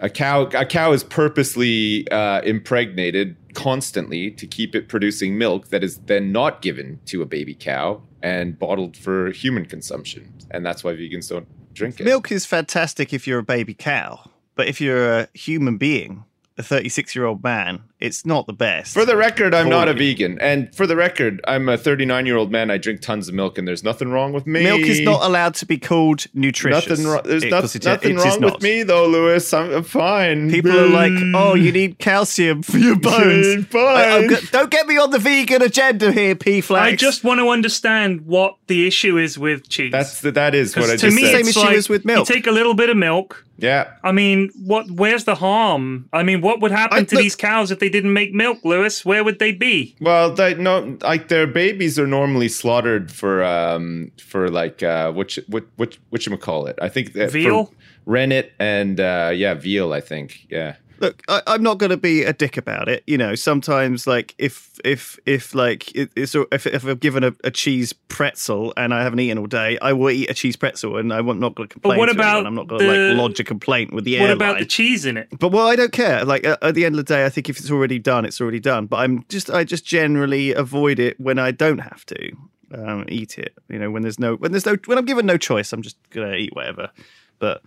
a 0.04 0.10
cow 0.10 0.42
a 0.42 0.66
cow 0.66 0.92
is 0.92 1.02
purposely 1.02 2.06
uh, 2.10 2.42
impregnated 2.42 3.36
constantly 3.54 4.30
to 4.32 4.46
keep 4.46 4.74
it 4.74 4.86
producing 4.86 5.38
milk 5.38 5.68
that 5.68 5.82
is 5.82 5.96
then 6.04 6.30
not 6.30 6.60
given 6.60 7.00
to 7.06 7.22
a 7.22 7.26
baby 7.26 7.54
cow 7.54 8.02
and 8.22 8.58
bottled 8.58 8.98
for 8.98 9.30
human 9.30 9.64
consumption. 9.64 10.30
And 10.50 10.64
that's 10.64 10.84
why 10.84 10.92
vegans 10.92 11.30
don't 11.30 11.48
drink 11.72 12.00
it. 12.00 12.04
Milk 12.04 12.30
is 12.30 12.44
fantastic 12.44 13.14
if 13.14 13.26
you're 13.26 13.38
a 13.38 13.44
baby 13.44 13.72
cow, 13.72 14.28
but 14.54 14.68
if 14.68 14.78
you're 14.78 15.20
a 15.20 15.28
human 15.32 15.78
being, 15.78 16.24
a 16.58 16.62
36 16.62 17.14
year 17.14 17.24
old 17.24 17.42
man, 17.42 17.84
it's 18.04 18.24
not 18.26 18.46
the 18.46 18.52
best. 18.52 18.92
For 18.94 19.04
the 19.04 19.16
record, 19.16 19.54
I'm 19.54 19.68
not 19.68 19.88
a 19.88 19.94
vegan, 19.94 20.38
and 20.40 20.74
for 20.74 20.86
the 20.86 20.96
record, 20.96 21.40
I'm 21.46 21.68
a 21.68 21.76
39 21.78 22.26
year 22.26 22.36
old 22.36 22.50
man. 22.52 22.70
I 22.70 22.78
drink 22.78 23.00
tons 23.00 23.28
of 23.28 23.34
milk, 23.34 23.58
and 23.58 23.66
there's 23.66 23.82
nothing 23.82 24.10
wrong 24.10 24.32
with 24.32 24.46
me. 24.46 24.62
Milk 24.62 24.82
is 24.82 25.00
not 25.00 25.22
allowed 25.24 25.54
to 25.56 25.66
be 25.66 25.78
called 25.78 26.26
nutritious. 26.34 26.88
Nothing 26.90 27.06
wrong. 27.06 27.22
There's 27.24 27.42
It- 27.44 27.50
not- 27.50 27.60
'cause 27.62 27.76
it- 27.76 27.84
nothing 27.84 28.12
it 28.12 28.16
is 28.18 28.24
wrong 28.24 28.40
not. 28.40 28.52
with 28.54 28.62
me 28.62 28.82
though, 28.82 29.06
Lewis. 29.06 29.52
I'm, 29.52 29.72
I'm 29.72 29.82
fine. 29.84 30.50
People 30.50 30.72
are 30.72 30.86
like, 30.88 31.12
"Oh, 31.34 31.54
you 31.54 31.72
need 31.72 31.98
calcium 31.98 32.62
for 32.62 32.78
your 32.78 32.96
bones." 33.10 33.66
Your. 33.72 33.86
I- 33.86 34.16
I'm 34.18 34.26
go- 34.28 34.36
don't 34.52 34.70
get 34.70 34.86
me 34.86 34.96
on 34.98 35.10
the 35.10 35.18
vegan 35.18 35.62
agenda 35.62 36.12
here, 36.12 36.34
P 36.34 36.60
Flax. 36.60 36.92
I 36.92 36.96
just 36.96 37.24
want 37.24 37.40
to 37.40 37.48
understand 37.48 38.22
what 38.26 38.56
the 38.66 38.86
issue 38.86 39.18
is 39.18 39.38
with 39.38 39.68
cheese. 39.68 39.92
That's 39.92 40.20
the, 40.20 40.30
that 40.32 40.54
is 40.54 40.76
what 40.76 40.84
I 40.84 40.92
'Cause 40.92 41.00
just 41.00 41.16
to 41.16 41.20
me, 41.22 41.22
said. 41.22 41.32
Same 41.32 41.40
it's 41.40 41.50
issue 41.50 41.60
like 41.60 41.76
as 41.76 41.88
with 41.88 42.04
milk. 42.04 42.28
You 42.28 42.34
take 42.34 42.46
a 42.46 42.50
little 42.52 42.74
bit 42.74 42.90
of 42.90 42.96
milk. 42.96 43.44
Yeah. 43.58 43.92
I 44.02 44.12
mean, 44.12 44.50
what? 44.64 44.90
Where's 44.90 45.24
the 45.24 45.34
harm? 45.36 46.08
I 46.12 46.22
mean, 46.22 46.40
what 46.40 46.60
would 46.60 46.70
happen 46.70 46.98
I- 46.98 47.04
to 47.04 47.14
look- 47.14 47.22
these 47.22 47.36
cows 47.36 47.70
if 47.70 47.78
they 47.78 47.88
didn't 47.88 48.12
make 48.12 48.32
milk, 48.34 48.58
Lewis? 48.64 49.04
Where 49.04 49.22
would 49.24 49.38
they 49.38 49.52
be? 49.52 49.94
Well, 50.00 50.34
they 50.34 50.54
no, 50.54 50.96
like 51.02 51.28
their 51.28 51.46
babies 51.46 51.98
are 51.98 52.06
normally 52.06 52.48
slaughtered 52.48 53.10
for 53.12 53.42
um 53.44 54.10
for 54.20 54.48
like 54.48 54.82
uh 54.82 55.12
which 55.12 55.38
what 55.48 55.64
what 55.76 55.96
what 56.10 56.26
you 56.26 56.36
call 56.36 56.66
it? 56.66 56.78
I 56.82 56.88
think 56.88 57.12
that 57.14 57.30
Veal? 57.30 57.72
rennet 58.06 58.52
and 58.58 59.00
uh 59.00 59.30
yeah 59.34 59.54
veal. 59.54 59.92
I 59.92 60.00
think 60.00 60.46
yeah. 60.50 60.76
Look 61.00 61.22
I, 61.28 61.42
i'm 61.46 61.62
not 61.62 61.78
going 61.78 61.90
to 61.90 61.96
be 61.96 62.22
a 62.24 62.32
dick 62.32 62.56
about 62.56 62.88
it 62.88 63.02
you 63.06 63.18
know 63.18 63.34
sometimes 63.34 64.06
like 64.06 64.34
if 64.38 64.78
if 64.84 65.18
if 65.26 65.54
like 65.54 65.94
it, 65.94 66.10
it's 66.16 66.34
if, 66.34 66.66
if 66.66 66.84
i'm 66.84 66.98
given 66.98 67.24
a, 67.24 67.32
a 67.44 67.50
cheese 67.50 67.92
pretzel 67.92 68.72
and 68.76 68.94
i 68.94 69.02
haven't 69.02 69.20
eaten 69.20 69.38
all 69.38 69.46
day 69.46 69.78
i 69.82 69.92
will 69.92 70.10
eat 70.10 70.30
a 70.30 70.34
cheese 70.34 70.56
pretzel 70.56 70.96
and 70.96 71.12
i'm 71.12 71.26
not 71.38 71.54
going 71.54 71.68
to 71.68 71.72
complain 71.72 71.98
what 71.98 72.06
to 72.06 72.12
anyone. 72.12 72.26
about 72.28 72.46
i'm 72.46 72.54
not 72.54 72.68
going 72.68 72.80
to 72.80 73.08
like 73.08 73.16
lodge 73.18 73.40
a 73.40 73.44
complaint 73.44 73.92
with 73.92 74.04
the 74.04 74.14
What 74.18 74.30
airline 74.30 74.36
about 74.36 74.58
the 74.58 74.66
cheese 74.66 75.04
in 75.06 75.16
it? 75.16 75.28
but 75.38 75.48
well 75.52 75.66
i 75.66 75.76
don't 75.76 75.92
care 75.92 76.24
like 76.24 76.44
at, 76.44 76.62
at 76.62 76.74
the 76.74 76.84
end 76.84 76.94
of 76.94 77.04
the 77.04 77.14
day 77.14 77.24
i 77.24 77.28
think 77.28 77.48
if 77.48 77.58
it's 77.58 77.70
already 77.70 77.98
done 77.98 78.24
it's 78.24 78.40
already 78.40 78.60
done 78.60 78.86
but 78.86 78.98
i'm 78.98 79.24
just 79.28 79.50
i 79.50 79.64
just 79.64 79.84
generally 79.84 80.52
avoid 80.52 80.98
it 80.98 81.18
when 81.20 81.38
i 81.38 81.50
don't 81.50 81.78
have 81.78 82.04
to 82.06 82.30
um, 82.74 83.04
eat 83.08 83.38
it 83.38 83.54
you 83.68 83.78
know 83.78 83.90
when 83.90 84.02
there's 84.02 84.18
no 84.18 84.34
when 84.36 84.50
there's 84.50 84.66
no 84.66 84.76
when 84.86 84.98
i'm 84.98 85.04
given 85.04 85.26
no 85.26 85.36
choice 85.36 85.72
i'm 85.72 85.82
just 85.82 85.96
gonna 86.10 86.34
eat 86.34 86.54
whatever 86.56 86.90
but 87.38 87.62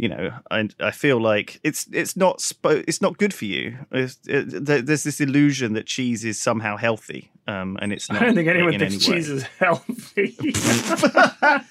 you 0.00 0.08
know 0.08 0.32
i 0.50 0.66
i 0.80 0.90
feel 0.90 1.20
like 1.20 1.60
it's 1.62 1.86
it's 1.92 2.16
not 2.16 2.38
spo- 2.38 2.82
it's 2.88 3.02
not 3.02 3.18
good 3.18 3.34
for 3.34 3.44
you. 3.44 3.76
It's, 3.92 4.18
it, 4.26 4.64
there's 4.64 5.04
this 5.04 5.20
illusion 5.20 5.74
that 5.74 5.84
cheese 5.86 6.24
is 6.24 6.40
somehow 6.40 6.78
healthy 6.78 7.30
um 7.46 7.76
and 7.82 7.92
it's 7.92 8.10
not 8.10 8.22
I 8.22 8.24
don't 8.24 8.34
think 8.34 8.48
anyone 8.48 8.78
thinks 8.78 8.94
any 8.94 8.98
cheese 8.98 9.28
is 9.28 9.42
healthy. 9.58 10.36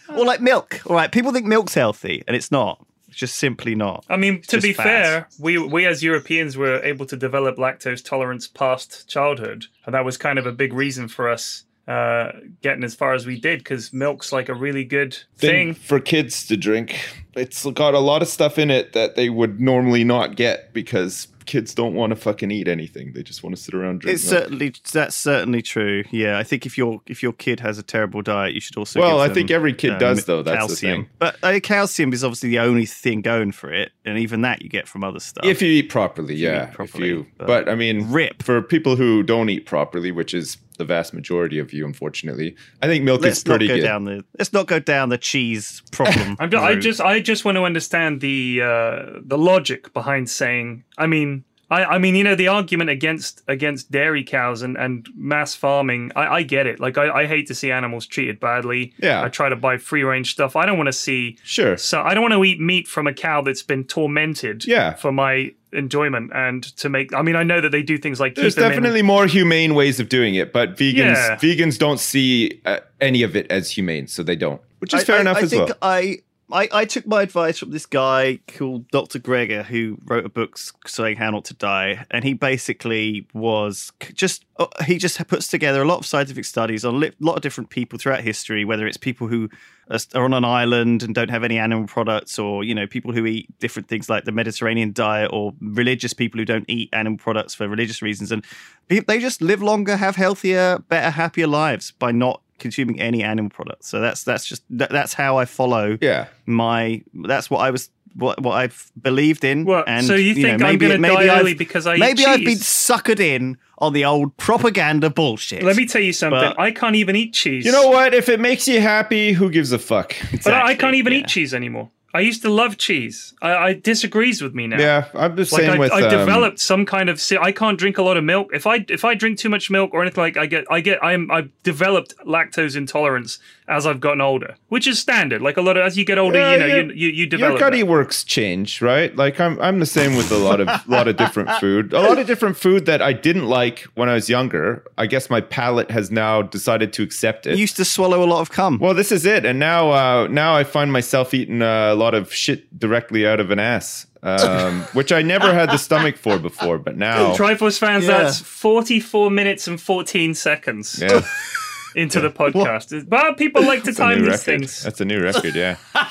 or 0.15 0.25
like 0.25 0.41
milk. 0.41 0.80
All 0.86 0.95
right 0.95 1.11
people 1.11 1.32
think 1.32 1.47
milk's 1.47 1.73
healthy 1.73 2.23
and 2.27 2.36
it's 2.36 2.51
not. 2.51 2.86
It's 3.07 3.17
just 3.17 3.38
simply 3.38 3.73
not. 3.73 4.05
I 4.07 4.17
mean, 4.17 4.43
to 4.43 4.61
be 4.61 4.71
fat. 4.71 4.84
fair, 4.84 5.27
we 5.39 5.57
we 5.57 5.88
as 5.88 6.03
Europeans 6.03 6.55
were 6.55 6.80
able 6.84 7.07
to 7.07 7.17
develop 7.17 7.57
lactose 7.57 8.05
tolerance 8.05 8.47
past 8.47 9.09
childhood, 9.09 9.65
and 9.84 9.95
that 9.95 10.05
was 10.05 10.15
kind 10.15 10.38
of 10.38 10.45
a 10.45 10.51
big 10.51 10.73
reason 10.73 11.07
for 11.07 11.27
us 11.27 11.63
uh, 11.90 12.32
getting 12.62 12.84
as 12.84 12.94
far 12.94 13.14
as 13.14 13.26
we 13.26 13.40
did 13.40 13.60
because 13.60 13.92
milk's 13.92 14.32
like 14.32 14.48
a 14.48 14.54
really 14.54 14.84
good 14.84 15.14
thing 15.38 15.74
thing. 15.74 15.74
for 15.74 16.00
kids 16.00 16.46
to 16.46 16.56
drink. 16.56 17.00
It's 17.36 17.66
got 17.72 17.96
a 17.96 18.00
lot 18.00 18.22
of 18.22 18.28
stuff 18.28 18.60
in 18.60 18.70
it 18.70 18.94
that 18.94 19.16
they 19.16 19.30
would 19.30 19.60
normally 19.60 20.04
not 20.04 20.36
get 20.36 20.72
because 20.72 21.28
kids 21.48 21.74
don't 21.74 21.96
want 21.96 22.12
to 22.12 22.16
fucking 22.16 22.52
eat 22.52 22.68
anything. 22.68 23.14
They 23.14 23.24
just 23.24 23.42
want 23.42 23.56
to 23.56 23.62
sit 23.62 23.74
around 23.74 24.02
drinking. 24.02 24.16
It's 24.16 24.24
certainly 24.24 24.72
that's 24.92 25.16
certainly 25.16 25.64
true. 25.64 26.04
Yeah, 26.12 26.38
I 26.38 26.44
think 26.44 26.68
if 26.68 26.78
your 26.78 27.02
if 27.08 27.24
your 27.24 27.34
kid 27.34 27.60
has 27.60 27.80
a 27.80 27.84
terrible 27.84 28.22
diet, 28.22 28.54
you 28.54 28.62
should 28.62 28.78
also. 28.78 29.00
Well, 29.00 29.14
give 29.14 29.22
I 29.22 29.28
them, 29.28 29.36
think 29.36 29.52
every 29.52 29.74
kid 29.74 29.94
um, 29.94 30.00
does, 30.00 30.26
though. 30.26 30.44
That's 30.44 30.62
the 30.62 30.68
calcium. 30.68 31.04
thing. 31.06 31.10
But 31.18 31.38
uh, 31.42 31.60
calcium 31.60 32.14
is 32.14 32.24
obviously 32.24 32.50
the 32.50 32.60
only 32.60 32.86
thing 32.86 33.22
going 33.22 33.52
for 33.52 33.74
it, 33.74 33.92
and 34.06 34.20
even 34.20 34.42
that 34.42 34.62
you 34.62 34.70
get 34.70 34.88
from 34.88 35.04
other 35.04 35.20
stuff. 35.20 35.44
if 35.44 35.60
you 35.60 35.70
eat 35.70 35.90
properly, 35.90 36.36
you 36.36 36.50
yeah. 36.50 36.68
eat 36.70 36.74
properly, 36.76 37.10
if 37.10 37.16
you, 37.16 37.26
but- 37.40 37.48
but, 37.48 37.70
I 37.70 37.74
mean, 37.74 38.12
Rip. 38.12 38.44
for 38.44 38.62
people 38.62 38.96
who 38.96 39.24
don't 39.24 39.50
eat 39.50 39.66
properly, 39.66 40.12
which 40.12 40.36
is 40.36 40.58
the 40.80 40.86
vast 40.86 41.13
majority 41.13 41.59
of 41.59 41.71
you, 41.71 41.86
unfortunately. 41.86 42.55
I 42.82 42.88
think 42.88 43.03
milk 43.03 43.21
let's 43.21 43.39
is 43.39 43.45
not 43.45 43.51
pretty 43.51 43.67
go 43.67 43.75
good. 43.75 43.84
down 43.84 44.05
the 44.05 44.25
let's 44.39 44.51
not 44.51 44.65
go 44.65 44.80
down 44.80 45.09
the 45.09 45.17
cheese 45.19 45.84
problem. 45.91 46.38
I'm, 46.39 46.49
ju- 46.49 46.57
I 46.57 46.75
just 46.75 46.99
I 47.01 47.19
just 47.19 47.45
want 47.45 47.57
to 47.57 47.65
understand 47.65 48.21
the 48.21 48.61
uh, 48.63 49.19
the 49.21 49.38
logic 49.38 49.93
behind 49.93 50.30
saying. 50.30 50.86
I 50.97 51.05
mean, 51.05 51.43
I, 51.69 51.86
I 51.86 51.97
mean, 51.99 52.15
you 52.15 52.23
know, 52.23 52.36
the 52.36 52.47
argument 52.47 52.89
against 52.89 53.43
against 53.47 53.91
dairy 53.91 54.23
cows 54.23 54.61
and, 54.61 54.77
and 54.77 55.07
mass 55.15 55.53
farming. 55.53 56.11
I, 56.15 56.27
I 56.38 56.43
get 56.43 56.65
it. 56.65 56.80
Like, 56.80 56.97
I, 56.97 57.11
I 57.11 57.25
hate 57.27 57.47
to 57.47 57.55
see 57.55 57.71
animals 57.71 58.07
treated 58.07 58.39
badly. 58.39 58.93
Yeah. 58.97 59.23
I 59.23 59.30
try 59.30 59.49
to 59.49 59.55
buy 59.55 59.77
free 59.77 60.03
range 60.03 60.32
stuff. 60.32 60.55
I 60.55 60.65
don't 60.65 60.77
want 60.77 60.88
to 60.88 60.93
see. 60.93 61.38
Sure. 61.43 61.77
So 61.77 62.01
I 62.01 62.13
don't 62.13 62.23
want 62.23 62.34
to 62.34 62.43
eat 62.43 62.59
meat 62.59 62.88
from 62.88 63.05
a 63.05 63.13
cow 63.13 63.41
that's 63.41 63.63
been 63.63 63.84
tormented. 63.84 64.65
Yeah. 64.65 64.95
For 64.95 65.11
my 65.11 65.53
enjoyment 65.74 66.32
and 66.34 66.63
to 66.78 66.89
make. 66.89 67.13
I 67.13 67.22
mean, 67.22 67.36
I 67.36 67.43
know 67.43 67.61
that 67.61 67.70
they 67.72 67.82
do 67.84 67.97
things 67.97 68.20
like 68.20 68.36
There's 68.36 68.55
keep 68.55 68.61
them 68.61 68.72
in- 68.72 68.78
definitely 68.78 69.01
more 69.01 69.28
humane 69.28 69.76
ways 69.76 69.99
of 69.99 70.09
doing 70.09 70.36
it, 70.36 70.51
but 70.53 70.76
vegans 70.78 70.95
Yeah. 71.15 71.36
vegans 71.38 71.78
don't 71.78 71.99
see 71.99 72.59
uh, 72.65 72.80
any 73.01 73.24
of 73.24 73.36
it 73.36 73.49
as 73.51 73.72
humane, 73.72 74.07
so 74.07 74.24
they 74.24 74.36
don't, 74.36 74.61
which 74.80 74.93
is 74.93 75.03
fair 75.03 75.17
I, 75.17 75.22
enough 75.22 75.38
I 75.38 75.41
as 75.41 75.49
think 75.49 75.67
well. 75.67 75.78
I, 75.82 76.17
I 76.52 76.68
I 76.72 76.86
took 76.86 77.06
my 77.06 77.22
advice 77.22 77.60
from 77.60 77.72
this 77.72 77.86
guy 77.86 78.39
called 78.47 78.89
Dr. 78.89 79.20
Greger, 79.20 79.64
who 79.64 79.97
wrote 80.06 80.26
a 80.26 80.30
book 80.30 80.58
saying 80.88 81.18
how 81.18 81.30
not 81.30 81.45
to 81.45 81.54
die, 81.54 82.06
and 82.10 82.24
he 82.24 82.34
basically 82.34 83.28
was 83.34 83.91
just 84.14 84.45
uh, 84.58 84.68
he 84.86 84.97
just 84.97 85.26
puts 85.28 85.47
together 85.47 85.82
a 85.82 85.86
lot 85.86 86.00
of 86.00 86.06
scientific 86.06 86.45
studies 86.45 86.84
on 86.84 87.04
a 87.04 87.12
lot 87.20 87.36
of 87.36 87.41
different 87.41 87.70
people 87.70 88.00
throughout 88.00 88.22
history, 88.22 88.66
whether 88.66 88.88
it's 88.88 88.97
people 88.97 89.28
who 89.28 89.50
are 89.91 90.00
are 90.16 90.24
on 90.24 90.34
an 90.34 90.45
island 90.45 91.04
and 91.04 91.14
don't 91.14 91.30
have 91.30 91.43
any 91.43 91.60
animal 91.60 91.88
products, 91.88 92.39
or 92.39 92.64
you 92.64 92.74
know 92.74 92.88
people 92.88 93.12
who 93.12 93.26
eat 93.26 93.47
different 93.60 93.88
things 93.88 94.10
like 94.10 94.26
the 94.26 94.32
Mediterranean 94.32 94.91
diet, 94.91 95.30
or 95.32 95.54
religious 95.62 96.14
people 96.14 96.39
who 96.39 96.45
don't 96.45 96.66
eat 96.68 96.89
animal 96.93 97.18
products 97.18 97.54
for 97.54 97.68
religious 97.68 98.02
reasons, 98.02 98.32
and 98.32 98.43
they 98.88 99.20
just 99.20 99.41
live 99.41 99.62
longer, 99.62 99.97
have 99.97 100.16
healthier, 100.16 100.80
better, 100.88 101.12
happier 101.12 101.47
lives 101.47 101.91
by 101.91 102.12
not 102.12 102.41
consuming 102.60 102.99
any 102.99 103.24
animal 103.24 103.49
products. 103.49 103.88
So 103.88 103.99
that's 103.99 104.24
that's 104.24 104.45
just 104.45 104.64
that, 104.72 104.89
that's 104.91 105.14
how 105.14 105.38
I 105.38 105.45
follow 105.45 105.97
Yeah. 106.01 106.28
my 106.45 107.01
that's 107.14 107.49
what 107.49 107.60
I 107.60 107.72
was 107.72 107.89
what 108.16 108.41
what 108.41 108.53
I've 108.53 108.91
believed 109.01 109.43
in. 109.43 109.66
Well, 109.66 109.84
and 109.88 110.05
so 110.05 110.16
you 110.16 110.34
think 110.34 110.60
know, 110.60 110.66
I'm 110.68 110.74
maybe 110.74 110.88
gonna 110.88 110.97
maybe 110.99 111.16
die 111.16 111.22
I've- 111.22 111.39
early 111.41 111.53
because 111.53 111.86
I 111.88 111.95
eat 111.95 111.99
maybe 111.99 112.26
I've 112.26 112.39
been 112.39 112.47
cheese? 112.57 112.64
suckered 112.64 113.20
in 113.20 113.57
on 113.78 113.93
the 113.93 114.03
old 114.05 114.36
propaganda 114.38 115.10
bullshit. 115.10 115.64
Let 115.64 115.76
me 115.78 115.86
tell 115.86 116.01
you 116.01 116.12
something. 116.14 116.39
But- 116.39 116.60
I 116.60 116.72
can't 116.72 116.95
even 116.95 117.16
eat 117.16 117.34
cheese. 117.34 117.66
You 117.66 117.72
know 117.72 117.88
what? 117.89 118.14
If 118.14 118.28
it 118.28 118.39
makes 118.39 118.68
you 118.68 118.82
happy, 118.82 119.32
who 119.34 119.49
gives 119.49 119.72
a 119.72 119.80
fuck? 119.80 120.16
But 120.43 120.53
I, 120.53 120.68
I 120.70 120.76
can't 120.76 120.95
even 120.95 121.14
yeah. 121.14 121.20
eat 121.20 121.28
cheese 121.28 121.53
anymore. 121.53 121.89
I 122.14 122.22
used 122.22 122.41
to 122.41 122.49
love 122.49 122.78
cheese. 122.78 123.34
I, 123.41 123.53
I 123.53 123.74
disagrees 123.74 124.41
with 124.41 124.55
me 124.55 124.66
now. 124.66 124.80
Yeah, 124.80 125.07
I'm 125.14 125.36
the 125.36 125.41
Like 125.41 125.49
same 125.49 125.70
I, 125.72 125.78
with. 125.78 125.91
I 125.91 126.01
um, 126.03 126.10
developed 126.10 126.60
some 126.60 126.86
kind 126.86 127.10
of. 127.10 127.22
I 127.39 127.51
can't 127.51 127.78
drink 127.78 127.97
a 127.97 128.01
lot 128.01 128.18
of 128.18 128.24
milk. 128.24 128.49
If 128.51 128.66
I 128.66 128.86
if 128.89 129.05
I 129.05 129.14
drink 129.14 129.38
too 129.38 129.49
much 129.49 129.70
milk 129.70 129.93
or 129.93 130.01
anything 130.01 130.22
like, 130.22 130.38
I 130.38 130.47
get 130.47 130.66
I 130.72 130.82
get 130.82 131.03
I'm 131.03 131.30
I've 131.30 131.51
developed 131.64 132.16
lactose 132.26 132.76
intolerance 132.76 133.38
as 133.70 133.86
I've 133.86 133.99
gotten 133.99 134.20
older, 134.20 134.55
which 134.70 134.88
is 134.88 134.97
standard. 134.99 135.41
Like 135.41 135.55
a 135.57 135.61
lot 135.61 135.78
of 135.78 135.86
as 135.86 135.97
you 135.97 136.03
get 136.03 136.17
older, 136.17 136.39
Yeah, 136.39 136.53
you 136.53 136.59
know, 136.59 136.65
yeah. 136.65 136.76
you 136.78 136.82
you, 136.89 137.07
you 137.09 137.13
Your 137.13 137.28
develop. 137.28 137.59
gutty 137.59 137.80
that. 137.82 137.86
works 137.86 138.24
change, 138.24 138.82
right? 138.82 139.15
Like 139.15 139.39
I'm, 139.39 139.59
I'm 139.61 139.80
the 139.80 139.86
same 139.86 140.15
with 140.15 140.32
a 140.32 140.38
lot 140.38 140.59
of, 140.59 140.67
lot 140.88 141.07
of 141.07 141.15
different 141.17 141.49
food. 141.59 141.93
A 141.93 142.01
lot 142.01 142.17
of 142.17 142.26
different 142.28 142.57
food 142.57 142.86
that 142.88 143.01
I 143.01 143.13
didn't 143.13 143.45
like 143.45 143.82
when 143.93 144.09
I 144.09 144.15
was 144.15 144.28
younger. 144.30 144.84
I 144.97 145.05
guess 145.05 145.30
my 145.30 145.39
palate 145.41 145.91
has 145.91 146.09
now 146.09 146.41
decided 146.41 146.91
to 146.93 147.03
accept 147.03 147.45
it. 147.45 147.51
I 147.51 147.55
used 147.55 147.76
to 147.78 147.86
swallow 147.86 148.24
a 148.24 148.30
lot 148.34 148.41
of 148.41 148.49
cum. 148.51 148.80
well, 148.80 148.93
this 148.95 149.11
is 149.11 149.26
it, 149.26 149.45
and 149.45 149.59
now, 149.59 149.91
uh, 149.91 150.28
now 150.28 150.55
I 150.55 150.63
find 150.63 150.91
myself 150.91 151.34
eating 151.34 151.61
uh, 151.61 151.93
a 151.93 151.95
lot 151.95 152.13
of 152.15 152.34
shit 152.34 152.78
directly 152.80 153.28
out 153.28 153.39
of 153.39 153.51
an 153.51 153.59
ass, 153.59 154.07
um, 154.24 154.82
which 154.93 155.11
I 155.11 155.22
never 155.22 155.53
had 155.53 155.70
the 155.70 155.78
stomach 155.78 156.17
for 156.17 156.39
before, 156.39 156.80
but 156.80 156.97
now, 156.97 157.36
Triforce 157.36 157.78
fans, 157.78 158.05
Yeah. 158.07 158.24
that's 158.24 158.39
44 158.39 159.30
minutes 159.32 159.67
and 159.67 159.80
14 159.80 160.34
seconds 160.34 160.99
yeah, 161.01 161.22
into 161.96 162.20
the 162.22 162.30
podcast. 162.30 163.08
But 163.10 163.38
people 163.38 163.64
like 163.64 163.80
to 163.82 163.86
that's 163.88 163.98
time 163.98 164.20
these 164.20 164.28
record. 164.28 164.40
things. 164.42 164.84
That's 164.84 165.02
a 165.02 165.06
new 165.06 165.22
record, 165.22 165.56
yeah. 165.56 165.78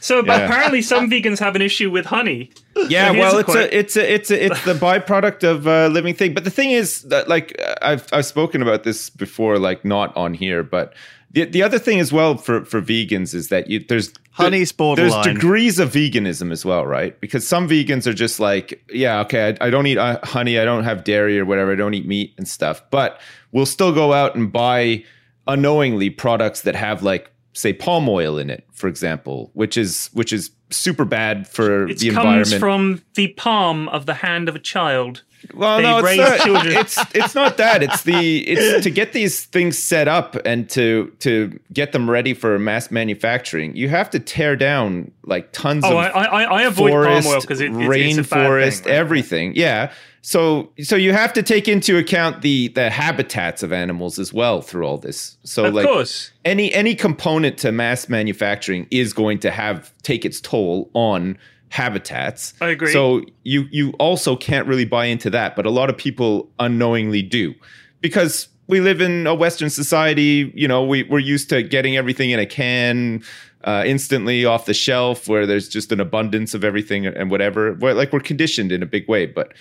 So 0.00 0.22
but 0.22 0.40
Yeah. 0.40 0.46
apparently 0.46 0.82
some 0.82 1.08
vegans 1.08 1.38
have 1.38 1.54
an 1.54 1.62
issue 1.62 1.88
with 1.88 2.06
honey. 2.06 2.50
Yeah, 2.88 3.12
So 3.12 3.18
well, 3.18 3.38
it's 3.38 3.54
a, 3.54 3.78
it's 3.78 3.96
a, 3.96 4.12
it's 4.12 4.30
a, 4.32 4.44
it's 4.46 4.64
the 4.64 4.74
byproduct 4.74 5.44
of 5.44 5.68
a 5.68 5.88
living 5.88 6.14
thing. 6.14 6.34
But 6.34 6.42
the 6.42 6.50
thing 6.50 6.72
is 6.72 7.02
that, 7.02 7.28
like, 7.28 7.56
I've 7.80 8.06
I've 8.12 8.26
spoken 8.26 8.60
about 8.60 8.82
this 8.82 9.08
before, 9.08 9.56
like 9.58 9.84
not 9.84 10.16
on 10.16 10.34
here, 10.34 10.64
but 10.64 10.94
the 11.30 11.44
the 11.44 11.62
other 11.62 11.78
thing 11.78 12.00
as 12.00 12.12
well 12.12 12.36
for 12.36 12.64
for 12.64 12.80
vegans 12.80 13.34
is 13.34 13.48
that 13.48 13.68
you 13.68 13.80
there's 13.80 14.12
Honey's 14.30 14.72
There's 14.72 15.34
degrees 15.34 15.80
of 15.80 15.90
veganism 15.90 16.52
as 16.52 16.64
well, 16.64 16.86
right? 16.86 17.20
Because 17.20 17.46
some 17.46 17.68
vegans 17.68 18.06
are 18.06 18.12
just 18.14 18.38
like, 18.38 18.84
yeah, 18.88 19.20
okay, 19.22 19.56
I, 19.60 19.66
I 19.66 19.70
don't 19.70 19.86
eat 19.86 19.98
uh, 19.98 20.20
honey, 20.22 20.60
I 20.60 20.64
don't 20.64 20.84
have 20.84 21.02
dairy 21.02 21.38
or 21.40 21.44
whatever, 21.44 21.72
I 21.72 21.74
don't 21.74 21.94
eat 21.94 22.06
meat 22.06 22.34
and 22.38 22.46
stuff, 22.46 22.82
but 22.90 23.20
we'll 23.50 23.66
still 23.66 23.92
go 23.92 24.12
out 24.12 24.36
and 24.36 24.52
buy 24.52 25.04
unknowingly 25.48 26.10
products 26.10 26.60
that 26.62 26.76
have 26.76 27.02
like 27.02 27.32
say 27.52 27.72
palm 27.72 28.08
oil 28.08 28.38
in 28.38 28.48
it, 28.48 28.64
for 28.72 28.86
example, 28.86 29.50
which 29.54 29.76
is 29.76 30.08
which 30.12 30.32
is 30.32 30.50
super 30.70 31.04
bad 31.04 31.48
for 31.48 31.88
It 31.88 31.98
the 31.98 32.10
comes 32.10 32.54
from 32.54 33.02
the 33.14 33.28
palm 33.28 33.88
of 33.88 34.06
the 34.06 34.14
hand 34.14 34.48
of 34.48 34.54
a 34.54 34.60
child. 34.60 35.24
Well, 35.54 35.76
They 35.78 35.82
no, 35.82 35.98
it's 36.04 36.16
not, 36.18 36.40
children. 36.40 36.76
it's 36.76 36.98
it's 37.14 37.34
not 37.34 37.56
that. 37.58 37.82
It's 37.82 38.02
the 38.02 38.38
it's 38.48 38.84
to 38.84 38.90
get 38.90 39.12
these 39.12 39.44
things 39.44 39.78
set 39.78 40.08
up 40.08 40.36
and 40.44 40.68
to 40.70 41.12
to 41.20 41.58
get 41.72 41.92
them 41.92 42.08
ready 42.10 42.34
for 42.34 42.58
mass 42.58 42.90
manufacturing. 42.90 43.74
You 43.76 43.88
have 43.88 44.10
to 44.10 44.18
tear 44.20 44.56
down 44.56 45.10
like 45.24 45.52
tons 45.52 45.84
Oh, 45.84 45.90
of 45.92 45.96
I, 45.96 46.08
I, 46.08 46.42
I 46.42 46.62
avoid 46.62 46.90
forest, 46.90 47.24
palm 47.26 47.34
oil 47.34 47.40
because 47.40 47.60
it, 47.60 47.70
it's, 47.72 48.18
it's 48.18 48.18
a 48.18 48.30
bad 48.30 48.50
rainforest, 48.50 48.78
thing, 48.80 48.90
right? 48.92 48.98
everything. 48.98 49.52
Yeah. 49.56 49.92
So 50.20 50.70
so 50.82 50.96
you 50.96 51.12
have 51.12 51.32
to 51.34 51.42
take 51.42 51.68
into 51.68 51.96
account 51.96 52.42
the 52.42 52.68
the 52.68 52.90
habitats 52.90 53.62
of 53.62 53.72
animals 53.72 54.18
as 54.18 54.32
well 54.32 54.60
through 54.60 54.84
all 54.86 54.98
this. 54.98 55.38
So 55.44 55.66
Of 55.66 55.74
like 55.74 55.86
course. 55.86 56.32
any 56.44 56.72
any 56.74 56.94
component 56.94 57.56
to 57.58 57.72
mass 57.72 58.08
manufacturing 58.08 58.86
is 58.90 59.12
going 59.12 59.38
to 59.40 59.50
have 59.50 59.92
take 60.02 60.24
its 60.24 60.40
toll 60.40 60.90
on 60.94 61.38
habitats. 61.70 62.54
I 62.60 62.68
agree. 62.68 62.92
So 62.92 63.22
you 63.44 63.66
you 63.70 63.92
also 63.98 64.36
can't 64.36 64.66
really 64.66 64.84
buy 64.84 65.06
into 65.06 65.30
that, 65.30 65.56
but 65.56 65.66
a 65.66 65.70
lot 65.70 65.90
of 65.90 65.96
people 65.96 66.50
unknowingly 66.58 67.22
do 67.22 67.54
because 68.00 68.48
we 68.66 68.80
live 68.80 69.00
in 69.00 69.26
a 69.26 69.34
Western 69.34 69.70
society. 69.70 70.52
You 70.54 70.68
know, 70.68 70.84
we 70.84 71.04
we're 71.04 71.18
used 71.18 71.48
to 71.50 71.62
getting 71.62 71.96
everything 71.96 72.30
in 72.30 72.38
a 72.38 72.46
can. 72.46 73.22
Uh, 73.64 73.82
instantly 73.84 74.44
off 74.44 74.66
the 74.66 74.72
shelf, 74.72 75.26
where 75.26 75.44
there's 75.44 75.68
just 75.68 75.90
an 75.90 75.98
abundance 75.98 76.54
of 76.54 76.62
everything 76.62 77.06
and 77.06 77.28
whatever. 77.28 77.74
Where, 77.74 77.92
like 77.92 78.12
we're 78.12 78.20
conditioned 78.20 78.70
in 78.70 78.84
a 78.84 78.86
big 78.86 79.08
way, 79.08 79.26
but 79.26 79.52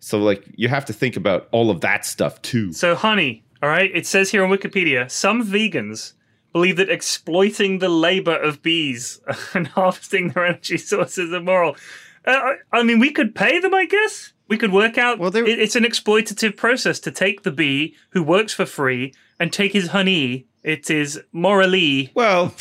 so 0.00 0.18
like 0.18 0.44
you 0.56 0.66
have 0.66 0.84
to 0.86 0.92
think 0.92 1.16
about 1.16 1.48
all 1.52 1.70
of 1.70 1.80
that 1.80 2.04
stuff 2.04 2.42
too. 2.42 2.72
So, 2.72 2.96
honey, 2.96 3.44
all 3.62 3.68
right, 3.68 3.92
it 3.94 4.06
says 4.06 4.28
here 4.28 4.44
on 4.44 4.50
Wikipedia 4.50 5.08
some 5.08 5.46
vegans 5.46 6.14
believe 6.54 6.76
that 6.76 6.88
exploiting 6.88 7.80
the 7.80 7.88
labor 7.88 8.36
of 8.36 8.62
bees 8.62 9.20
and 9.54 9.66
harvesting 9.66 10.28
their 10.30 10.46
energy 10.46 10.78
sources 10.78 11.28
is 11.28 11.34
immoral. 11.34 11.76
Uh, 12.24 12.52
I- 12.72 12.82
mean, 12.84 13.00
we 13.00 13.10
could 13.10 13.34
pay 13.34 13.58
them, 13.58 13.74
I 13.74 13.84
guess. 13.84 14.32
We 14.46 14.56
could 14.56 14.72
work 14.72 14.96
out. 14.96 15.18
Well, 15.18 15.34
it's 15.34 15.74
an 15.74 15.84
exploitative 15.84 16.56
process 16.56 17.00
to 17.00 17.10
take 17.10 17.42
the 17.42 17.50
bee 17.50 17.96
who 18.10 18.22
works 18.22 18.54
for 18.54 18.66
free 18.66 19.12
and 19.40 19.52
take 19.52 19.72
his 19.72 19.88
honey. 19.88 20.46
It 20.64 20.88
is 20.90 21.20
morally. 21.32 22.10
Well, 22.14 22.54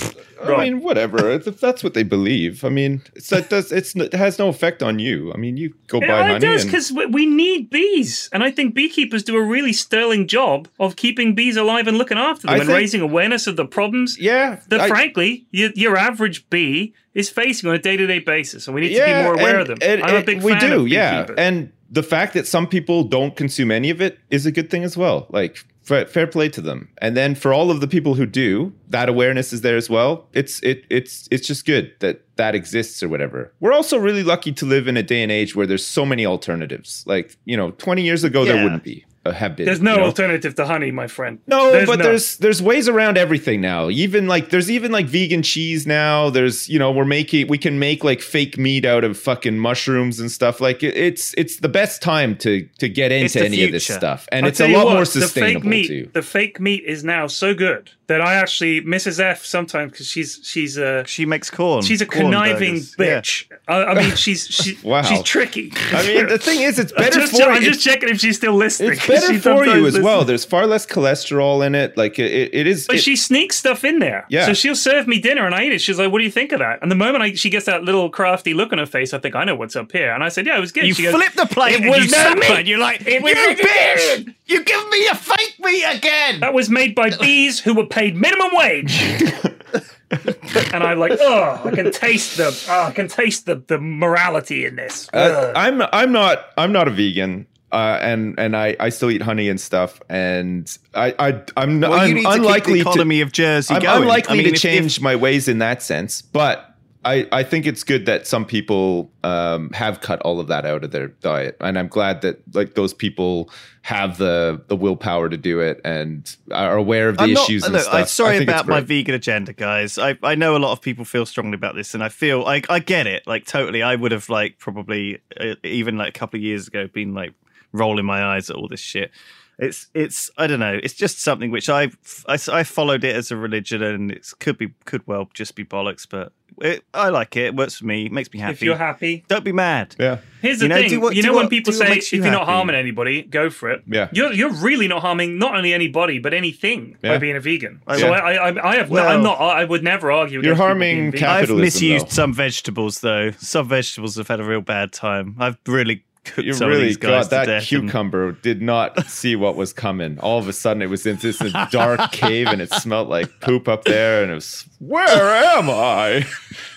I 0.44 0.58
mean, 0.66 0.82
whatever. 0.82 1.32
If 1.32 1.62
that's 1.62 1.84
what 1.86 1.94
they 1.94 2.04
believe, 2.04 2.66
I 2.66 2.70
mean, 2.70 3.02
it's, 3.16 3.32
it 3.32 3.50
does. 3.50 3.72
It's 3.72 3.96
it 3.96 4.14
has 4.14 4.38
no 4.38 4.50
effect 4.50 4.84
on 4.84 5.00
you. 5.00 5.32
I 5.34 5.38
mean, 5.38 5.56
you 5.56 5.74
go 5.88 6.02
buy 6.02 6.08
Yeah, 6.08 6.22
honey. 6.24 6.36
it 6.36 6.40
does 6.40 6.66
because 6.66 6.92
we 6.92 7.26
need 7.26 7.70
bees, 7.70 8.30
and 8.34 8.44
I 8.44 8.52
think 8.52 8.76
beekeepers 8.76 9.24
do 9.24 9.38
a 9.38 9.42
really 9.42 9.72
sterling 9.72 10.28
job 10.28 10.68
of 10.82 10.98
keeping 10.98 11.34
bees 11.34 11.56
alive 11.56 11.88
and 11.88 11.98
looking 11.98 12.18
after 12.18 12.42
them 12.48 12.56
I 12.56 12.58
and 12.58 12.66
think- 12.68 12.78
raising 12.78 13.00
awareness 13.02 13.48
of 13.48 13.56
the 13.56 13.66
problems 13.66 14.20
yeah, 14.20 14.60
that 14.68 14.82
I- 14.82 14.88
frankly 14.90 15.46
your, 15.52 15.72
your 15.76 15.96
average 15.96 16.50
bee 16.50 16.94
is 17.14 17.30
facing 17.30 17.70
on 17.70 17.76
a 17.76 17.80
day-to-day 17.80 18.20
basis 18.20 18.68
and 18.68 18.76
we 18.76 18.82
need 18.82 18.96
to 18.96 19.06
be 19.06 19.14
more 19.24 19.34
aware 19.36 19.60
and- 19.60 19.62
of 19.62 19.68
them 19.68 19.78
and- 19.82 20.04
i'm 20.04 20.16
a 20.16 20.26
big 20.26 20.42
we 20.44 20.52
fan 20.52 20.72
do, 20.72 20.82
of 20.82 20.88
yeah, 20.90 21.28
and 21.38 21.72
the 21.90 22.04
fact 22.04 22.34
that 22.34 22.48
some 22.48 22.68
people 22.68 23.04
don't 23.04 23.36
consume 23.38 23.72
any 23.72 23.90
of 23.92 24.02
it 24.02 24.18
is 24.30 24.46
a 24.46 24.52
good 24.52 24.70
thing 24.72 24.84
as 24.84 24.98
well. 24.98 25.28
Like 25.30 25.64
fair, 25.84 26.06
fair 26.08 26.28
play 26.28 26.50
to 26.50 26.62
them. 26.62 26.90
And 27.00 27.16
then 27.16 27.36
for 27.36 27.54
all 27.54 27.70
of 27.70 27.82
the 27.82 27.88
people 27.88 28.16
who 28.16 28.26
do, 28.26 28.74
that 28.90 29.10
awareness 29.10 29.54
is 29.54 29.62
there 29.62 29.78
as 29.78 29.90
well. 29.90 30.28
It's 30.34 30.60
it 30.62 30.86
it's 30.90 31.28
it's 31.32 31.48
just 31.48 31.66
good 31.66 31.94
that 32.00 32.22
that 32.38 32.56
exists 32.56 33.04
or 33.04 33.10
whatever. 33.10 33.54
We're 33.60 33.74
also 33.74 33.98
really 33.98 34.24
lucky 34.24 34.52
to 34.54 34.66
live 34.66 34.88
in 34.88 34.98
a 34.98 35.04
day 35.04 35.22
and 35.22 35.32
age 35.32 35.56
where 35.56 35.68
there's 35.68 35.86
so 35.86 36.06
many 36.06 36.26
alternatives. 36.26 37.04
Like 37.06 37.38
you 37.46 37.58
know, 37.58 37.72
20 37.72 38.02
years 38.02 38.24
ago 38.24 38.46
there 38.46 38.64
wouldn't 38.64 38.84
be. 38.84 39.06
Uh, 39.26 39.32
have 39.32 39.56
been. 39.56 39.66
there's 39.66 39.82
no 39.82 39.94
you 39.94 40.00
know? 40.00 40.06
alternative 40.06 40.54
to 40.54 40.66
honey 40.66 40.92
my 40.92 41.08
friend 41.08 41.40
No, 41.48 41.72
There's 41.72 41.88
but 41.88 42.00
none. 42.00 42.08
there's 42.10 42.38
there's 42.38 42.62
ways 42.62 42.90
around 42.90 43.18
everything 43.18 43.62
now. 43.62 43.90
Even 43.90 44.28
like 44.28 44.50
there's 44.50 44.70
even 44.70 44.92
like 44.92 45.06
vegan 45.06 45.44
cheese 45.44 45.88
now. 45.88 46.30
There's 46.30 46.68
you 46.68 46.78
know 46.78 46.92
we're 46.92 47.06
making 47.06 47.48
we 47.48 47.58
can 47.58 47.80
make 47.80 48.04
like 48.04 48.20
fake 48.20 48.58
meat 48.58 48.84
out 48.84 49.06
of 49.06 49.18
fucking 49.18 49.58
mushrooms 49.58 50.20
and 50.20 50.30
stuff. 50.30 50.60
Like 50.60 50.84
it, 50.84 50.98
it's 50.98 51.34
it's 51.38 51.58
the 51.62 51.70
best 51.70 52.02
time 52.02 52.36
to 52.40 52.68
to 52.80 52.90
get 52.90 53.14
into 53.14 53.40
the 53.40 53.46
any 53.46 53.64
of 53.64 53.72
this 53.72 53.86
stuff, 53.86 54.28
and 54.30 54.46
I'll 54.46 54.50
it's 54.50 54.60
a 54.60 54.68
lot 54.68 54.88
what, 54.88 54.94
more 54.96 55.06
the 55.06 55.12
fake 55.12 55.24
sustainable 55.24 55.70
meat 55.70 55.88
too. 55.88 56.10
the 56.12 56.22
fake 56.22 56.60
meat 56.60 56.84
is 56.86 57.06
now 57.06 57.28
so 57.28 57.54
good 57.54 57.92
that 58.08 58.20
i 58.22 58.34
actually 58.36 58.82
mrs 58.82 59.20
f 59.20 59.46
sometimes 59.46 59.92
because 59.92 60.08
she's 60.08 60.40
she's 60.44 60.78
a 60.78 61.06
She 61.08 61.26
makes 61.26 61.50
corn. 61.50 61.82
she's 61.84 62.02
a 62.02 62.06
corn 62.06 62.26
conniving 62.26 62.74
burgers. 62.74 62.96
Yeah. 63.00 63.06
bitch 63.22 63.46
I, 63.68 63.84
I 63.86 63.94
mean 63.96 64.16
she's 64.16 64.46
she, 64.48 64.78
Wow. 64.84 65.02
she's 65.04 65.24
tricky 65.24 65.72
I 65.92 66.06
mean, 66.06 66.28
the 66.28 66.38
thing 66.38 66.62
is, 66.62 66.80
it's 66.80 66.92
I'm 66.98 67.04
better 67.04 67.20
just, 67.22 67.36
for 67.36 67.44
I'm 67.44 67.62
just 67.64 67.82
checking 67.82 68.10
if 68.10 68.20
she's 68.20 68.36
still 68.38 68.54
listening 68.56 68.94
It's 68.94 69.08
better 69.14 69.40
for 69.40 69.66
you 69.66 69.86
as 69.88 70.00
well. 70.00 70.26
There's 70.26 70.44
far 70.44 70.68
less 70.68 70.86
cholesterol 70.86 71.66
in 71.66 71.76
it. 71.76 71.96
Like 71.96 72.20
it, 72.20 72.54
it, 72.54 72.68
is. 72.68 72.88
But 72.88 72.98
it- 72.98 73.04
she 73.04 73.16
sneaks 73.16 73.56
stuff 73.58 73.84
in 73.86 74.00
there. 74.00 74.26
Yeah. 74.30 74.46
So 74.48 74.54
she'll 74.54 74.76
serve 74.76 75.08
me 75.08 75.20
dinner 75.20 75.46
and 75.46 75.56
I 75.56 75.64
eat 75.66 75.72
it. 75.74 75.80
She's 75.80 75.98
like, 76.00 76.12
what 76.12 76.18
do 76.20 76.26
you 76.26 76.32
think 76.32 76.52
of 76.52 76.60
that? 76.60 76.80
And 76.82 76.92
the 76.92 76.96
moment 76.96 77.24
I, 77.24 77.34
she 77.36 77.50
gets 77.50 77.66
that 77.68 77.84
little 77.84 78.10
crafty 78.10 78.54
look 78.54 78.72
on 78.74 78.80
her 78.80 78.86
face, 78.86 79.14
I 79.14 79.20
think, 79.20 79.36
I 79.36 79.44
know 79.46 79.56
what's 79.56 79.76
up 79.78 79.92
here. 79.94 80.12
And 80.14 80.24
I 80.24 80.30
said, 80.30 80.46
yeah, 80.46 80.58
it 80.58 80.62
was 80.62 80.72
good. 80.74 80.86
You 80.86 80.94
she 80.94 81.04
goes, 81.04 81.14
flip 81.14 81.34
the 81.34 81.46
plate 81.46 81.76
It 81.76 81.82
and 81.82 81.90
was 81.90 82.06
you 82.06 82.12
no 82.12 82.36
meat. 82.36 82.68
you're 82.68 82.80
like, 82.80 83.06
It 83.08 83.22
was 83.22 83.32
you 83.32 83.56
bitch! 83.66 84.36
You 84.46 84.64
give 84.64 84.90
me 84.90 85.08
a 85.08 85.16
fake 85.16 85.56
meat 85.60 85.84
again! 85.86 86.40
That 86.42 86.54
was 86.54 86.70
made 86.70 86.96
by 86.96 87.12
bees 87.18 87.60
who 87.60 87.74
were 87.74 87.86
paid 87.94 88.16
minimum 88.16 88.50
wage. 88.54 89.02
and 90.74 90.84
I'm 90.84 91.00
like, 91.00 91.14
oh, 91.20 91.62
I 91.64 91.72
can 91.72 91.92
taste 91.92 92.38
the, 92.38 92.66
oh, 92.70 92.84
I 92.84 92.92
can 92.92 93.08
taste 93.08 93.46
the, 93.46 93.56
the 93.56 93.80
morality 93.80 94.66
in 94.66 94.76
this. 94.76 95.10
Uh, 95.14 95.54
I'm 95.56 95.82
I'm 95.94 96.12
not 96.12 96.46
I'm 96.58 96.72
not 96.72 96.88
a 96.88 96.92
vegan. 96.92 97.48
Uh, 97.72 97.98
and 98.04 98.38
and 98.40 98.56
I, 98.56 98.76
I 98.80 98.90
still 98.90 99.10
eat 99.10 99.24
honey 99.24 99.50
and 99.50 99.60
stuff, 99.60 100.00
and 100.08 100.78
I 100.94 101.16
I 101.18 101.42
I'm, 101.58 101.82
Well, 101.82 101.94
I'm 101.94 102.18
unlikely 102.24 102.76
to 102.76 102.82
economy 102.82 103.22
of 103.22 103.32
Jersey 103.32 103.74
I'm 103.74 103.82
going. 103.82 104.04
unlikely 104.04 104.34
I 104.34 104.36
mean, 104.36 104.44
to 104.44 104.50
if- 104.50 104.56
if- 104.58 104.62
change 104.62 105.02
my 105.02 105.16
ways 105.16 105.48
in 105.48 105.58
that 105.58 105.82
sense, 105.82 106.22
but 106.22 106.73
I, 107.06 107.28
I 107.32 107.44
think 107.44 107.66
it's 107.66 107.84
good 107.84 108.06
that 108.06 108.26
some 108.26 108.46
people 108.46 109.12
um, 109.24 109.70
have 109.72 110.02
cut 110.02 110.22
all 110.22 110.40
of 110.40 110.48
that 110.48 110.66
out 110.66 110.84
of 110.84 110.92
their 110.92 111.10
diet, 111.10 111.58
and 111.60 111.78
I'm 111.78 111.88
glad 111.88 112.22
that 112.22 112.42
like 112.56 112.76
those 112.76 112.94
people 112.94 113.50
have 113.82 114.18
the 114.18 114.62
the 114.68 114.76
willpower 114.76 115.28
to 115.28 115.36
do 115.36 115.60
it 115.60 115.82
and 115.84 116.36
are 116.52 116.78
aware 116.78 117.10
of 117.10 117.18
the 117.18 117.24
I'm 117.24 117.34
not- 117.34 117.44
issues 117.44 117.64
and 117.66 117.74
look, 117.74 117.82
stuff. 117.84 117.94
I'm 117.94 118.02
I 118.02 118.06
sorry 118.06 118.44
about 118.44 118.68
my 118.68 118.80
vegan 118.80 119.16
agenda, 119.16 119.52
guys. 119.54 119.98
I, 119.98 120.18
I 120.24 120.36
know 120.36 120.56
a 120.56 120.60
lot 120.60 120.72
of 120.72 120.82
people 120.82 121.04
feel 121.04 121.26
strongly 121.26 121.56
about 121.56 121.76
this, 121.76 121.94
and 121.94 122.04
I 122.04 122.10
feel 122.10 122.44
like 122.44 122.70
I 122.70 122.80
get 122.80 123.08
it. 123.08 123.28
Like 123.28 123.46
totally, 123.46 123.84
I 123.84 123.96
would 123.96 124.12
have 124.12 124.30
like 124.30 124.58
probably 124.60 125.20
uh, 125.40 125.56
even 125.64 125.98
like 125.98 126.10
a 126.16 126.20
couple 126.20 126.38
of 126.38 126.44
years 126.44 126.68
ago 126.68 126.88
been 126.88 127.14
like 127.14 127.34
rolling 127.74 128.06
my 128.06 128.24
eyes 128.24 128.50
at 128.50 128.56
all 128.56 128.68
this 128.68 128.80
shit. 128.80 129.12
It's 129.60 129.88
it's 129.94 130.32
I 130.38 130.48
don't 130.48 130.60
know. 130.60 130.80
It's 130.82 130.96
just 130.96 131.20
something 131.20 131.52
which 131.52 131.70
I 131.70 131.92
I, 132.28 132.40
I 132.52 132.64
followed 132.64 133.04
it 133.04 133.16
as 133.16 133.30
a 133.30 133.38
religion, 133.38 133.84
and 133.84 134.12
it 134.12 134.28
could 134.40 134.58
be 134.58 134.70
could 134.86 135.06
well 135.06 135.30
just 135.34 135.56
be 135.56 135.64
bollocks, 135.64 136.08
but 136.10 136.32
it, 136.62 136.84
I 136.94 137.10
like 137.10 137.36
it. 137.36 137.46
It 137.46 137.56
works 137.56 137.76
for 137.76 137.86
me. 137.86 138.06
It 138.06 138.12
makes 138.12 138.32
me 138.34 138.40
happy. 138.40 138.54
if 138.54 138.62
you're 138.62 138.76
happy, 138.76 139.24
don't 139.28 139.44
be 139.44 139.52
mad. 139.52 139.96
Yeah, 140.00 140.18
Here's 140.42 140.60
the 140.60 140.66
You 140.66 140.70
know, 140.70 140.76
thing. 140.90 141.02
what- 141.02 141.16
you 141.16 141.22
do 141.22 141.30
know 141.30 141.36
when 141.36 141.46
what- 141.46 141.50
people 141.50 141.72
say 141.74 141.90
makes 141.90 142.08
if 142.08 142.14
you 142.14 142.24
you're 142.24 142.32
not 142.32 142.46
harming 142.46 142.76
anybody, 142.76 143.22
go 143.24 143.50
for 143.50 143.70
it. 143.72 143.84
Yeah. 143.88 144.10
You're 144.12 144.34
you're 144.34 144.54
really 144.54 144.88
not 144.88 145.02
harming 145.02 145.38
not 145.38 145.56
only 145.56 145.74
anybody 145.74 146.20
but 146.20 146.34
anything 146.34 146.98
by 147.02 147.18
being 147.18 147.36
a 147.36 147.40
vegan. 147.40 147.82
I- 147.88 147.98
so 148.00 148.08
Yeah. 148.08 148.12
I, 148.14 148.50
I 148.50 148.72
I 148.72 148.76
have 148.78 148.90
no, 148.90 148.94
Well- 148.96 149.08
I'm 149.10 149.24
not 149.24 149.40
I 149.40 149.64
would 149.64 149.84
never 149.84 150.12
argue. 150.12 150.40
With 150.40 150.44
that. 150.44 150.48
You're 150.48 150.56
harming 150.56 150.96
being 150.98 151.12
vegan. 151.12 151.28
I've 151.28 151.40
Capitalism, 151.42 151.62
misused 151.62 152.06
though. 152.08 152.10
some 152.12 152.34
vegetables 152.34 153.00
though. 153.02 153.32
Some 153.38 153.68
vegetables 153.70 154.16
have 154.18 154.28
had 154.28 154.40
a 154.40 154.44
real 154.44 154.62
bad 154.62 154.92
time. 154.92 155.36
I've 155.40 155.58
really 155.68 155.96
cooked 155.98 156.08
you 156.38 156.54
some 156.54 156.66
of 156.70 156.76
really 156.76 156.86
these 156.86 156.98
guys 156.98 157.26
got 157.26 157.30
that 157.32 157.46
death 157.46 157.72
and- 157.72 157.84
cucumber. 157.84 158.32
Did 158.34 158.62
not 158.62 159.08
see 159.08 159.36
what 159.36 159.56
was 159.56 159.74
coming. 159.74 160.20
All 160.20 160.40
of 160.40 160.48
a 160.48 160.54
sudden, 160.54 160.82
it 160.82 160.90
was 160.90 161.06
in 161.06 161.18
this 161.18 161.40
dark 161.72 162.00
cave, 162.12 162.48
and 162.48 162.62
it 162.62 162.72
smelled 162.74 163.10
like 163.10 163.40
poop 163.42 163.68
up 163.68 163.84
there. 163.84 164.24
And 164.24 164.32
it 164.32 164.36
was, 164.36 164.66
where 164.80 165.36
am 165.58 165.70
I? 165.70 166.26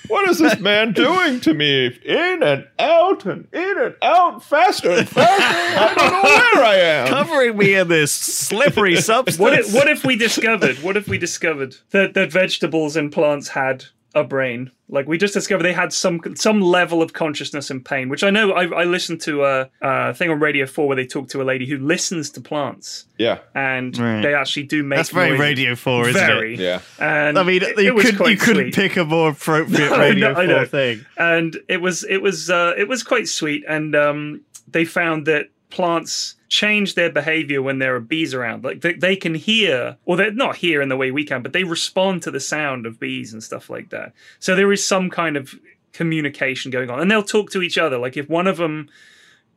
What 0.09 0.29
is 0.29 0.39
this 0.39 0.59
man 0.61 0.93
doing 0.93 1.41
to 1.41 1.53
me? 1.55 1.87
In 2.05 2.43
and 2.43 2.67
out 2.79 3.25
and 3.27 3.49
in 3.53 3.79
and 3.79 3.95
out, 4.03 4.43
faster 4.45 4.91
and 4.91 5.09
faster. 5.09 5.43
I 5.43 5.95
don't 5.95 6.13
know 6.13 6.23
where 6.23 6.65
I 6.65 6.75
am. 6.77 7.09
covering 7.09 7.57
me 7.57 7.75
in 7.75 7.89
this 7.89 8.13
slippery 8.13 8.97
substance. 8.97 9.39
What 9.47 9.53
if, 9.55 9.75
what 9.75 9.89
if 9.89 10.05
we 10.05 10.17
discovered? 10.17 10.79
What 10.83 10.97
if 10.97 11.09
we 11.09 11.19
discovered 11.19 11.77
that 11.91 12.15
that 12.15 12.31
vegetables 12.33 12.97
and 12.97 13.11
plants 13.13 13.49
had 13.49 13.87
a 14.17 14.25
brain? 14.25 14.71
Like 14.89 15.07
we 15.07 15.19
just 15.19 15.35
discovered 15.35 15.63
they 15.65 15.73
had 15.73 15.93
some 15.93 16.21
some 16.37 16.61
level 16.61 17.03
of 17.03 17.13
consciousness 17.13 17.71
and 17.71 17.85
pain. 17.85 18.09
Which 18.09 18.23
I 18.25 18.31
know. 18.31 18.53
I, 18.53 18.83
I 18.83 18.85
listened 18.85 19.21
to 19.23 19.45
a, 19.45 19.69
a 19.83 20.15
thing 20.15 20.31
on 20.31 20.41
Radio 20.41 20.65
Four 20.67 20.87
where 20.89 20.97
they 20.97 21.07
talk 21.07 21.29
to 21.31 21.43
a 21.43 21.45
lady 21.45 21.67
who 21.67 21.77
listens 21.79 22.31
to 22.31 22.41
plants, 22.41 23.05
Yeah, 23.19 23.39
and 23.55 23.97
Right. 23.99 24.23
they 24.23 24.35
actually 24.35 24.63
do 24.65 24.83
make. 24.83 24.97
That's 24.99 25.11
very. 25.11 25.37
Radio 25.37 25.75
4, 25.75 26.09
isn't 26.09 26.27
Very. 26.27 26.55
it? 26.55 26.61
yeah. 26.61 26.81
And 27.01 27.39
I 27.39 27.43
mean, 27.43 27.63
it, 27.63 27.77
you, 27.79 27.99
it 27.99 28.01
could, 28.03 28.17
quite 28.17 28.31
you 28.31 28.37
couldn't 28.37 28.75
pick 28.75 28.97
a 28.97 29.05
more 29.05 29.31
appropriate 29.31 29.91
No, 29.91 29.99
Radio 29.99 30.33
know, 30.33 30.41
I 30.41 30.47
4 30.47 30.67
thing. 30.67 31.05
and 31.19 31.57
it 31.69 31.81
was 31.81 32.05
it 32.05 32.19
was 32.23 32.49
uh, 32.49 32.75
it 32.79 32.89
was 32.89 33.03
quite 33.03 33.29
sweet 33.29 33.65
and 33.69 33.95
um, 33.97 34.41
they 34.69 34.85
found 34.85 35.27
that 35.27 35.49
plants 35.77 36.37
change 36.49 36.95
their 36.95 37.11
behavior 37.13 37.61
when 37.61 37.79
there 37.81 37.95
are 37.95 38.01
bees 38.01 38.33
around 38.33 38.65
like 38.65 38.81
they, 38.81 38.95
they 38.95 39.15
can 39.15 39.35
hear 39.35 39.99
or 40.07 40.17
they're 40.17 40.33
not 40.33 40.57
hear 40.57 40.81
in 40.81 40.89
the 40.89 40.97
way 40.97 41.11
we 41.11 41.23
can 41.23 41.43
but 41.43 41.53
they 41.53 41.65
respond 41.65 42.23
to 42.23 42.31
the 42.31 42.41
sound 42.41 42.87
of 42.87 42.99
bees 42.99 43.35
and 43.35 43.43
stuff 43.43 43.69
like 43.69 43.91
that 43.91 44.15
so 44.39 44.57
there 44.57 44.73
is 44.73 44.83
some 44.83 45.11
kind 45.11 45.37
of 45.37 45.55
communication 45.93 46.71
going 46.71 46.89
on 46.89 46.99
and 46.99 47.11
they'll 47.11 47.23
talk 47.23 47.51
to 47.51 47.61
each 47.61 47.77
other 47.77 47.99
like 47.99 48.17
if 48.17 48.27
one 48.31 48.47
of 48.47 48.57
them 48.57 48.89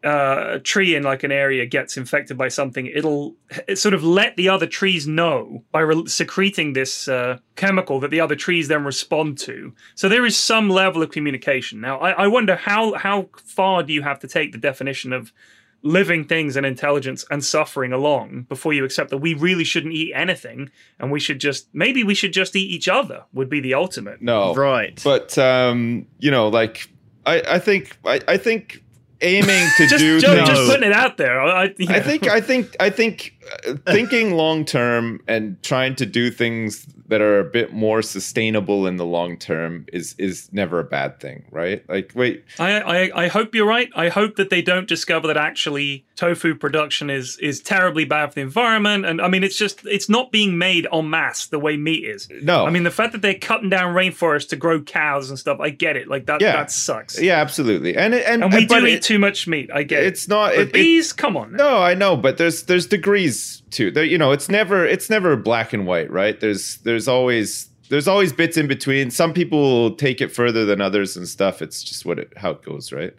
uh, 0.04 0.52
a 0.54 0.60
tree 0.60 0.96
in 0.96 1.04
like 1.04 1.24
an 1.24 1.32
area 1.32 1.66
gets 1.66 1.98
infected 1.98 2.38
by 2.38 2.48
something, 2.48 2.86
it'll 2.86 3.36
it 3.68 3.78
sort 3.78 3.94
of 3.94 4.02
let 4.02 4.36
the 4.38 4.48
other 4.48 4.66
trees 4.66 5.06
know 5.06 5.62
by 5.74 5.82
re- 5.82 6.08
secreting 6.08 6.72
this 6.72 7.10
uh, 7.10 7.38
chemical 7.58 8.00
that 8.00 8.10
the 8.10 8.22
other 8.22 8.36
trees 8.36 8.70
then 8.70 8.86
respond 8.86 9.38
to. 9.38 9.74
So 9.96 10.08
there 10.08 10.26
is 10.26 10.38
some 10.38 10.70
level 10.70 11.04
of 11.04 11.12
communication. 11.12 11.82
Now, 11.82 12.00
I, 12.00 12.12
I 12.12 12.28
wonder 12.28 12.56
how 12.56 12.94
how 12.94 13.28
far 13.44 13.84
do 13.84 13.92
you 13.92 14.02
have 14.02 14.20
to 14.20 14.28
take 14.30 14.54
the 14.54 14.58
definition 14.58 15.12
of 15.12 15.34
living 15.82 16.26
things 16.26 16.56
and 16.56 16.66
intelligence 16.66 17.26
and 17.32 17.44
suffering 17.44 17.94
along 17.94 18.46
before 18.50 18.74
you 18.74 18.84
accept 18.84 19.10
that 19.10 19.18
we 19.18 19.34
really 19.34 19.64
shouldn't 19.64 19.94
eat 19.94 20.12
anything 20.14 20.70
and 21.00 21.12
we 21.12 21.20
should 21.20 21.40
just 21.40 21.68
maybe 21.74 22.04
we 22.04 22.14
should 22.14 22.34
just 22.34 22.56
eat 22.56 22.70
each 22.70 22.88
other 22.88 23.24
would 23.34 23.50
be 23.50 23.60
the 23.60 23.74
ultimate. 23.74 24.22
No, 24.22 24.54
Right. 24.54 25.00
But 25.04 25.38
um, 25.38 26.06
you 26.20 26.32
know, 26.32 26.50
like 26.50 26.90
I, 27.26 27.42
I 27.48 27.60
think 27.60 27.98
I, 28.06 28.20
I 28.28 28.38
think 28.38 28.84
aiming 29.22 29.68
to 29.78 29.88
Just, 29.88 30.00
do 30.00 30.20
Joe, 30.20 30.36
things. 30.36 30.50
just 30.50 30.70
putting 30.70 30.90
it 30.90 30.94
out 30.94 31.18
there. 31.18 31.40
I, 31.40 31.64
I, 31.64 31.76
you 31.78 31.88
I 31.90 32.00
think 32.00 32.28
I 32.28 32.42
think 32.42 32.76
I 32.80 32.90
think 32.90 33.39
thinking 33.86 34.34
long 34.34 34.66
term 34.66 35.22
and 35.28 35.62
trying 35.64 35.96
to 35.96 36.06
do 36.06 36.30
things 36.32 36.86
that 37.08 37.22
are 37.22 37.40
a 37.40 37.44
bit 37.44 37.74
more 37.74 38.02
sustainable 38.04 38.86
in 38.86 38.98
the 38.98 39.06
long 39.06 39.38
term 39.38 39.86
is 39.92 40.14
is 40.20 40.50
never 40.52 40.80
a 40.80 40.84
bad 40.84 41.20
thing, 41.20 41.46
right? 41.52 41.88
Like 41.90 42.12
wait, 42.16 42.44
I, 42.60 42.80
I, 42.82 43.24
I 43.24 43.28
hope 43.28 43.56
you're 43.56 43.66
right. 43.68 43.90
I 43.96 44.10
hope 44.10 44.36
that 44.36 44.50
they 44.50 44.62
don't 44.62 44.88
discover 44.88 45.28
that 45.28 45.38
actually 45.38 46.06
tofu 46.16 46.54
production 46.56 47.10
is 47.10 47.38
is 47.40 47.62
terribly 47.62 48.06
bad 48.06 48.28
for 48.30 48.36
the 48.36 48.42
environment. 48.42 49.06
And 49.06 49.22
I 49.22 49.28
mean, 49.28 49.44
it's 49.44 49.58
just 49.58 49.86
it's 49.86 50.10
not 50.10 50.32
being 50.32 50.58
made 50.58 50.86
en 50.94 51.10
masse 51.10 51.48
the 51.48 51.60
way 51.60 51.78
meat 51.78 52.04
is. 52.04 52.30
No. 52.44 52.66
I 52.66 52.70
mean 52.70 52.84
the 52.84 52.92
fact 52.92 53.14
that 53.14 53.22
they're 53.22 53.34
cutting 53.40 53.70
down 53.70 53.96
rainforests 53.96 54.50
to 54.50 54.56
grow 54.56 54.82
cows 54.82 55.30
and 55.30 55.40
stuff. 55.40 55.60
I 55.60 55.70
get 55.72 55.96
it. 55.96 56.08
Like 56.08 56.26
that 56.28 56.42
Yeah. 56.42 56.52
that 56.58 56.72
sucks. 56.72 57.20
yeah, 57.20 57.38
absolutely. 57.42 57.96
And 57.96 58.14
and 58.14 58.44
And 58.44 58.54
we 58.54 58.66
do 58.66 58.86
it- 58.86 58.90
eat 58.90 59.02
too 59.02 59.18
much 59.20 59.48
meat. 59.48 59.70
I 59.74 59.84
get 59.84 60.04
it. 60.04 60.08
It's 60.08 60.28
not 60.28 60.50
But 60.52 60.60
it, 60.60 60.68
it- 60.68 60.74
bees. 60.74 61.14
come 61.14 61.36
on. 61.38 61.54
No, 61.54 61.78
I 61.82 61.96
know, 61.96 62.16
but 62.16 62.38
there's 62.38 62.64
there's 62.64 62.86
degrees 62.86 63.39
to 63.72 63.92
there. 63.92 64.04
You 64.04 64.18
know, 64.18 64.32
it's 64.32 64.50
never 64.50 64.86
it's 64.86 65.10
never 65.10 65.36
black 65.36 65.74
and 65.74 65.86
white, 65.86 66.10
right? 66.12 66.40
There's 66.40 66.78
there's 66.78 67.08
always 67.08 67.70
there's 67.90 68.08
always 68.08 68.32
bits 68.34 68.58
in 68.58 68.68
between. 68.68 69.10
Some 69.12 69.34
people 69.34 69.96
take 69.96 70.22
it 70.22 70.32
further 70.32 70.66
than 70.66 70.80
others 70.82 71.18
and 71.18 71.28
stuff. 71.28 71.62
It's 71.62 71.84
just 71.84 72.06
what 72.06 72.20
it 72.20 72.32
how 72.38 72.52
it 72.52 72.62
goes, 72.64 72.92
right? 72.92 73.14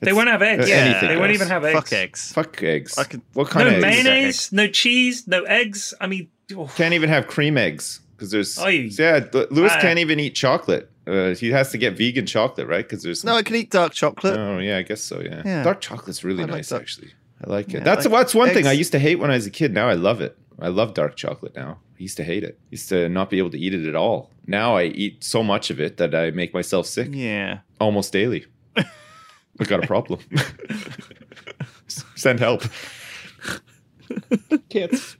They 0.00 0.12
won't 0.12 0.28
have 0.28 0.42
eggs. 0.42 0.68
Yeah, 0.68 0.76
anything 0.76 1.08
they 1.10 1.16
won't 1.16 1.30
even 1.32 1.46
have 1.48 1.64
eggs. 1.64 1.74
Fuck 1.78 1.92
eggs. 1.92 2.32
Fuck 2.32 2.62
eggs. 2.62 2.98
I 2.98 3.04
could- 3.04 3.22
what 3.34 3.48
kind 3.50 3.68
No 3.68 3.76
of 3.76 3.84
eggs? 3.84 4.04
mayonnaise, 4.04 4.52
no 4.52 4.66
cheese, 4.66 5.28
no 5.28 5.44
eggs. 5.44 5.94
I 6.00 6.08
mean, 6.08 6.28
oh, 6.56 6.68
Can't 6.76 6.92
even 6.94 7.08
have 7.08 7.28
cream 7.28 7.56
eggs 7.56 8.00
because 8.16 8.32
there's 8.32 8.58
Oy. 8.58 8.90
yeah. 8.98 9.20
Lewis 9.50 9.72
can't 9.80 10.00
even 10.00 10.18
eat 10.18 10.34
chocolate. 10.34 10.90
Uh, 11.06 11.34
he 11.36 11.50
has 11.52 11.70
to 11.70 11.78
get 11.78 11.96
vegan 11.96 12.26
chocolate, 12.26 12.66
right? 12.66 12.84
Because 12.88 13.02
there's 13.04 13.22
No, 13.24 13.34
I 13.36 13.42
can 13.42 13.54
eat 13.56 13.70
dark 13.70 13.92
chocolate. 13.92 14.36
Oh 14.36 14.58
yeah, 14.58 14.78
I 14.78 14.82
guess 14.82 15.00
so. 15.02 15.20
Yeah, 15.20 15.42
Yeah. 15.44 15.62
dark 15.62 15.80
chocolate's 15.80 16.24
really 16.24 16.42
I 16.42 16.46
nice 16.46 16.68
dark- 16.70 16.82
actually. 16.82 17.12
I 17.44 17.50
like 17.50 17.68
it. 17.68 17.74
Yeah, 17.74 17.80
that's 17.80 18.04
like 18.06 18.12
that's 18.12 18.34
one 18.34 18.50
thing 18.50 18.66
I 18.66 18.72
used 18.72 18.92
to 18.92 18.98
hate 18.98 19.16
when 19.16 19.30
I 19.30 19.34
was 19.34 19.46
a 19.46 19.50
kid. 19.50 19.74
Now 19.74 19.88
I 19.88 19.94
love 19.94 20.20
it. 20.20 20.38
I 20.60 20.68
love 20.68 20.94
dark 20.94 21.16
chocolate 21.16 21.56
now. 21.56 21.78
I 21.98 22.02
used 22.02 22.16
to 22.18 22.24
hate 22.24 22.44
it. 22.44 22.58
used 22.70 22.88
to 22.90 23.08
not 23.08 23.30
be 23.30 23.38
able 23.38 23.50
to 23.50 23.58
eat 23.58 23.74
it 23.74 23.86
at 23.88 23.96
all. 23.96 24.30
Now 24.46 24.76
I 24.76 24.84
eat 24.84 25.24
so 25.24 25.42
much 25.42 25.70
of 25.70 25.80
it 25.80 25.96
that 25.96 26.14
I 26.14 26.30
make 26.30 26.54
myself 26.54 26.86
sick 26.86 27.08
Yeah. 27.12 27.60
almost 27.80 28.12
daily. 28.12 28.44
I 28.76 28.84
got 29.64 29.82
a 29.82 29.86
problem. 29.86 30.20
Send 32.14 32.40
help. 32.40 32.62
can't 34.68 35.16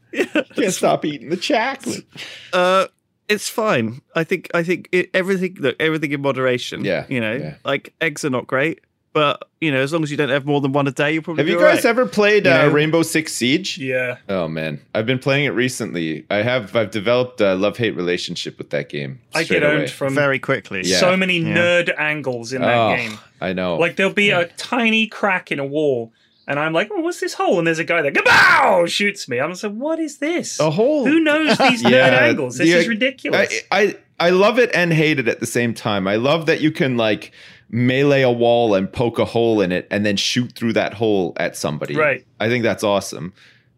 can't 0.55 0.73
stop 0.73 1.05
eating 1.05 1.31
the 1.31 1.37
chocolate. 1.37 2.05
Uh, 2.53 2.87
it's 3.29 3.49
fine. 3.49 4.01
I 4.14 4.25
think. 4.25 4.51
I 4.55 4.62
think 4.62 4.89
it, 4.93 5.11
everything. 5.14 5.57
Look, 5.59 5.77
everything 5.81 6.12
in 6.12 6.20
moderation. 6.20 6.85
Yeah, 6.85 7.07
You 7.09 7.20
know, 7.20 7.33
yeah. 7.35 7.55
like 7.64 7.95
eggs 8.01 8.25
are 8.25 8.31
not 8.31 8.47
great, 8.47 8.81
but 9.13 9.49
you 9.61 9.71
know, 9.71 9.81
as 9.81 9.93
long 9.93 10.03
as 10.03 10.11
you 10.11 10.17
don't 10.17 10.29
have 10.31 10.47
more 10.47 10.61
than 10.61 10.73
one 10.73 10.87
a 10.87 10.91
day, 10.91 11.13
you'll 11.13 11.23
probably. 11.23 11.43
Have 11.45 11.49
you 11.49 11.57
guys 11.59 11.85
alright. 11.85 11.85
ever 11.85 12.07
played 12.07 12.47
You 12.47 12.51
uh, 12.53 12.63
know? 12.63 12.69
Rainbow 12.71 13.03
Six 13.03 13.33
Siege? 13.33 13.79
yeah. 13.79 14.17
Oh 14.29 14.49
man, 14.49 14.81
I've 14.95 15.07
been 15.07 15.19
playing 15.19 15.45
it 15.45 15.51
recently. 15.51 16.25
I 16.31 16.37
have. 16.43 16.75
I've 16.75 16.91
developed 16.91 17.41
a 17.41 17.55
love 17.55 17.77
hate 17.77 17.95
relationship 17.97 18.59
with 18.59 18.71
that 18.71 18.89
game. 18.89 19.21
I 19.35 19.45
straight 19.45 19.61
get 19.61 19.69
owned 19.69 19.79
away. 19.81 19.87
from 19.89 20.15
very 20.15 20.39
quickly? 20.39 20.83
Yeah. 20.85 20.99
so 20.99 21.17
many 21.17 21.39
Yeah. 21.39 21.55
nerd 21.57 21.99
angles 21.99 22.53
in 22.53 22.63
that 22.63 22.77
Oh, 22.77 22.97
game. 22.97 23.19
I 23.41 23.53
know. 23.53 23.77
Like 23.77 23.97
there'll 23.97 24.13
be 24.13 24.31
a 24.31 24.47
tiny 24.57 25.07
crack 25.07 25.53
in 25.53 25.59
a 25.59 25.67
wall, 25.67 26.13
and 26.49 26.59
I'm 26.59 26.73
like, 26.73 26.89
"Oh, 26.91 27.01
what's 27.01 27.21
this 27.21 27.35
hole?" 27.35 27.59
And 27.59 27.67
there's 27.67 27.79
a 27.79 27.85
guy 27.85 28.03
there, 28.03 28.13
"Gabow!" 28.13 28.89
shoots 28.89 29.29
me. 29.29 29.41
I'm 29.41 29.51
just 29.51 29.63
like, 29.65 29.73
"What 29.75 29.99
is 29.99 30.19
this? 30.19 30.59
a 30.59 30.71
whole. 30.71 31.05
Who 31.07 31.21
knows 31.21 31.59
these 31.59 31.83
nerd 31.83 32.13
angles? 32.13 32.57
This 32.59 32.69
yeah, 32.69 32.77
is 32.77 32.89
ridiculous." 32.89 33.53
I, 33.71 33.79
I 33.81 33.97
I 34.21 34.31
love 34.31 34.59
it 34.61 34.71
and 34.73 34.93
hate 34.93 35.19
it 35.19 35.27
at 35.29 35.41
the 35.41 35.47
same 35.47 35.75
time. 35.75 36.07
I 36.07 36.15
love 36.17 36.47
that 36.47 36.61
you 36.61 36.71
can 36.71 36.97
like 36.97 37.33
melee 37.73 38.23
a 38.23 38.31
wall 38.31 38.75
and 38.75 38.93
poke 38.93 39.18
a 39.18 39.25
hole 39.25 39.61
in 39.61 39.73
it 39.73 39.89
and 39.91 40.07
then 40.07 40.16
shoot 40.16 40.53
through 40.53 40.75
that 40.75 40.95
hole 40.95 41.33
at 41.39 41.57
somebody. 41.57 41.97
Right. 41.97 42.25
I 42.39 42.49
think 42.49 42.62
that's 42.62 42.85
awesome. 42.85 43.33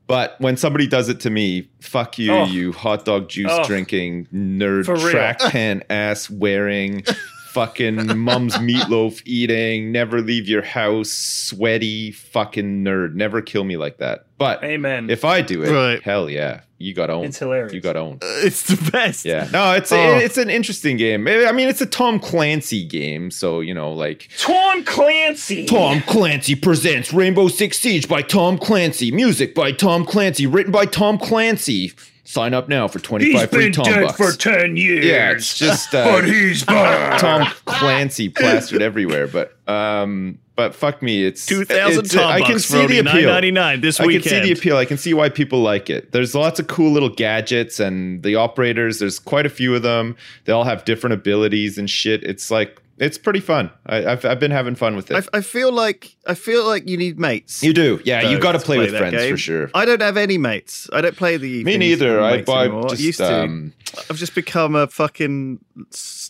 But 0.06 0.38
when 0.38 0.58
somebody 0.58 0.86
does 0.86 1.08
it 1.08 1.20
to 1.20 1.30
me, 1.30 1.68
fuck 1.80 2.18
you, 2.18 2.30
Oh. 2.32 2.44
you 2.44 2.72
hot 2.72 3.06
dog 3.06 3.28
juice 3.30 3.50
Oh. 3.50 3.64
drinking 3.64 4.26
nerd 4.34 4.84
track 5.10 5.38
pan 5.40 5.82
ass 5.88 6.28
wearing 6.28 7.04
fucking 7.54 8.18
mom's 8.18 8.56
meatloaf 8.56 9.22
eating, 9.24 9.92
never 9.92 10.20
leave 10.20 10.48
your 10.48 10.62
house, 10.62 11.08
sweaty 11.10 12.10
fucking 12.10 12.84
nerd. 12.84 13.14
Never 13.14 13.40
kill 13.40 13.64
me 13.64 13.76
like 13.76 13.98
that. 13.98 14.26
But 14.38 14.62
Amen. 14.64 15.08
if 15.08 15.24
I 15.24 15.40
do 15.40 15.62
it, 15.62 15.70
Right. 15.70 16.02
hell 16.02 16.28
yeah, 16.28 16.62
you 16.78 16.92
got 16.92 17.08
owned. 17.08 17.26
It's 17.26 17.38
hilarious. 17.38 17.72
You 17.72 17.80
got 17.80 17.96
owned. 17.96 18.22
Uh, 18.24 18.26
it's 18.42 18.64
the 18.64 18.90
best. 18.90 19.24
Yeah, 19.24 19.48
no, 19.52 19.72
it's 19.72 19.92
Oh. 19.92 20.16
it's 20.18 20.36
an 20.36 20.50
interesting 20.50 20.96
game. 20.96 21.26
I 21.28 21.52
mean, 21.52 21.68
it's 21.68 21.80
a 21.80 21.86
Tom 21.86 22.18
Clancy 22.18 22.84
game, 22.84 23.30
so 23.30 23.60
you 23.60 23.72
know, 23.72 23.92
like 23.92 24.28
Tom 24.38 24.82
Clancy. 24.84 25.64
Tom 25.66 26.00
Clancy 26.02 26.56
presents 26.56 27.12
Rainbow 27.12 27.46
Six 27.48 27.78
Siege 27.78 28.08
by 28.08 28.20
Tom 28.22 28.58
Clancy, 28.58 29.12
music 29.12 29.54
by 29.54 29.70
Tom 29.70 30.04
Clancy, 30.04 30.46
written 30.46 30.72
by 30.72 30.84
Tom 30.86 31.16
Clancy. 31.18 31.92
Sign 32.26 32.54
up 32.54 32.68
now 32.70 32.88
for 32.88 32.98
twenty 33.00 33.26
He's 33.26 33.34
five 33.38 33.50
free 33.50 33.64
been 33.64 33.72
Tom 33.72 33.84
dead 33.84 34.06
bucks. 34.06 34.16
for 34.16 34.32
ten 34.32 34.76
years. 34.78 35.04
yeah, 35.04 35.32
it's 35.32 35.58
just 35.58 35.94
uh, 35.94 36.04
but 36.04 36.24
he's 36.24 36.64
back. 36.64 37.20
Tom 37.20 37.46
Clancy 37.66 38.30
plastered 38.30 38.80
everywhere, 38.80 39.26
but 39.26 39.54
um, 39.68 40.38
but 40.56 40.74
fuck 40.74 41.02
me, 41.02 41.22
it's 41.26 41.44
Two 41.44 41.66
thousand 41.66 42.06
it's- 42.06 42.16
I 42.16 42.40
can 42.40 42.52
bucks 42.52 42.64
see 42.64 42.80
for 42.80 42.88
the 42.88 42.98
only 43.00 43.10
appeal. 43.10 43.28
ninety 43.30 43.50
nine 43.50 43.82
this 43.82 44.00
I 44.00 44.06
weekend. 44.06 44.24
can 44.24 44.42
see 44.42 44.52
the 44.54 44.58
appeal. 44.58 44.76
I 44.78 44.86
can 44.86 44.96
see 44.96 45.12
why 45.12 45.28
people 45.28 45.60
like 45.60 45.90
it. 45.90 46.12
There's 46.12 46.34
lots 46.34 46.58
of 46.58 46.66
cool 46.66 46.92
little 46.92 47.10
gadgets 47.10 47.78
and 47.78 48.22
the 48.22 48.36
operators. 48.36 49.00
There's 49.00 49.18
quite 49.18 49.44
a 49.44 49.50
few 49.50 49.74
of 49.74 49.82
them. 49.82 50.16
They 50.46 50.52
all 50.52 50.64
have 50.64 50.86
different 50.86 51.12
abilities 51.12 51.76
and 51.76 51.90
shit. 51.90 52.24
It's 52.24 52.50
like 52.50 52.80
it's 52.98 53.18
pretty 53.18 53.40
fun. 53.40 53.70
I, 53.86 54.06
I've 54.06 54.24
I've 54.24 54.40
been 54.40 54.50
having 54.50 54.74
fun 54.74 54.96
with 54.96 55.10
it. 55.10 55.28
I, 55.32 55.38
I 55.38 55.40
feel 55.40 55.72
like 55.72 56.16
I 56.26 56.34
feel 56.34 56.64
like 56.66 56.88
you 56.88 56.96
need 56.96 57.18
mates. 57.18 57.62
you 57.62 57.72
do, 57.72 58.00
yeah. 58.04 58.22
You 58.22 58.36
though, 58.36 58.42
got 58.42 58.52
to 58.52 58.58
to 58.58 58.64
play, 58.64 58.78
with 58.78 58.96
friends 58.96 59.16
game. 59.16 59.32
for 59.32 59.36
sure. 59.38 59.70
I 59.74 59.84
don't 59.84 60.02
have 60.02 60.16
any 60.16 60.38
mates. 60.38 60.88
I 60.92 61.00
don't 61.00 61.16
play 61.16 61.36
the. 61.36 61.64
Me 61.64 61.76
neither. 61.76 62.20
I, 62.20 62.36
mates 62.36 62.48
I 62.48 62.64
anymore. 62.64 62.88
just 62.90 63.02
used 63.02 63.18
to. 63.18 63.42
um, 63.44 63.72
I've 64.10 64.16
just 64.16 64.34
become 64.34 64.74
a 64.74 64.86
fucking 64.88 65.60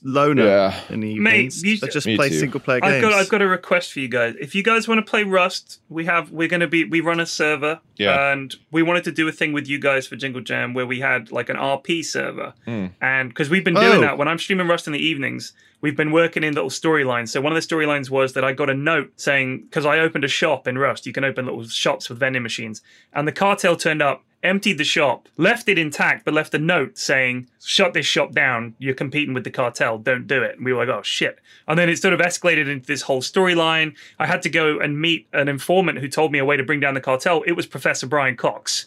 loner 0.02 0.44
Yeah. 0.44 0.80
in 0.90 1.00
the 1.00 1.18
Mate, 1.18 1.34
evenings. 1.34 1.62
you- 1.62 1.78
I 1.82 1.86
just 1.88 2.06
Me 2.06 2.16
play 2.16 2.28
too. 2.28 2.38
single 2.38 2.60
player 2.60 2.80
games. 2.80 2.94
I've 2.96 3.02
got 3.02 3.12
I've 3.14 3.28
got 3.28 3.42
a 3.42 3.46
request 3.48 3.92
for 3.92 4.00
you 4.00 4.08
guys. 4.08 4.34
If 4.40 4.54
you 4.54 4.62
guys 4.62 4.86
want 4.88 5.04
to 5.04 5.08
play 5.10 5.24
Rust, 5.24 5.80
we 5.88 6.04
have 6.06 6.30
we're 6.30 6.48
going 6.48 6.60
to 6.60 6.66
be 6.66 6.84
we 6.84 7.00
run 7.00 7.20
a 7.20 7.26
server, 7.26 7.80
Yeah. 7.96 8.32
and 8.32 8.54
we 8.70 8.82
wanted 8.82 9.04
to 9.04 9.12
do 9.12 9.26
a 9.28 9.32
thing 9.32 9.52
with 9.52 9.68
you 9.68 9.78
guys 9.78 10.06
for 10.06 10.16
Jingle 10.16 10.40
Jam 10.42 10.74
where 10.74 10.86
we 10.86 11.00
had 11.00 11.32
like 11.32 11.48
an 11.48 11.56
RP 11.56 12.04
server, 12.04 12.54
Hmm. 12.64 12.86
and 13.00 13.28
because 13.30 13.48
we've 13.50 13.64
been 13.64 13.74
doing 13.74 13.98
Oh. 13.98 14.00
that 14.00 14.18
when 14.18 14.28
I'm 14.28 14.38
streaming 14.38 14.66
Rust 14.68 14.86
in 14.86 14.92
the 14.92 14.98
evenings, 15.04 15.52
we've 15.84 15.98
been 15.98 16.12
working 16.12 16.42
in 16.42 16.54
little 16.54 16.70
storylines. 16.70 17.28
So 17.28 17.42
one 17.42 17.54
of 17.54 17.62
the 17.62 17.74
storylines 17.74 18.08
was 18.08 18.32
that 18.32 18.42
I 18.42 18.54
got 18.54 18.70
a 18.70 18.74
note 18.74 19.12
saying 19.16 19.64
because 19.64 19.84
I 19.84 19.98
opened 19.98 20.24
a 20.24 20.28
shop 20.28 20.66
in 20.66 20.78
Rust, 20.78 21.04
you 21.04 21.12
can 21.12 21.24
open 21.24 21.44
little 21.44 21.62
shops 21.64 22.08
with 22.08 22.18
vending 22.18 22.42
machines, 22.42 22.80
and 23.12 23.28
the 23.28 23.32
cartel 23.32 23.76
turned 23.76 24.00
up. 24.00 24.24
Emptied 24.42 24.76
the 24.76 24.84
shop, 24.84 25.28
left 25.38 25.70
it 25.70 25.78
intact, 25.78 26.24
but 26.24 26.34
left 26.34 26.52
a 26.54 26.58
note 26.58 26.98
saying, 26.98 27.48
"Shut 27.62 27.94
this 27.94 28.04
shop 28.04 28.32
down. 28.32 28.74
You're 28.78 28.94
competing 28.94 29.34
with 29.34 29.44
the 29.44 29.50
cartel. 29.50 29.96
Don't 29.98 30.26
do 30.26 30.42
it." 30.42 30.56
And 30.56 30.64
we 30.64 30.72
were 30.72 30.84
like, 30.84 30.94
"Oh 30.94 31.02
shit!" 31.02 31.38
And 31.66 31.78
then 31.78 31.88
it 31.88 31.98
sort 31.98 32.12
of 32.14 32.20
escalated 32.20 32.68
into 32.70 32.86
this 32.86 33.02
whole 33.02 33.22
storyline. 33.22 33.94
I 34.18 34.26
had 34.26 34.42
to 34.42 34.50
go 34.50 34.78
and 34.78 35.00
meet 35.00 35.28
an 35.32 35.48
informant 35.48 35.98
who 35.98 36.08
told 36.08 36.32
me 36.32 36.38
a 36.38 36.44
way 36.44 36.56
to 36.58 36.62
bring 36.62 36.80
down 36.80 36.94
the 36.94 37.00
cartel. 37.00 37.42
It 37.46 37.52
was 37.52 37.66
Professor 37.66 38.06
Brian 38.06 38.36
Cox. 38.36 38.86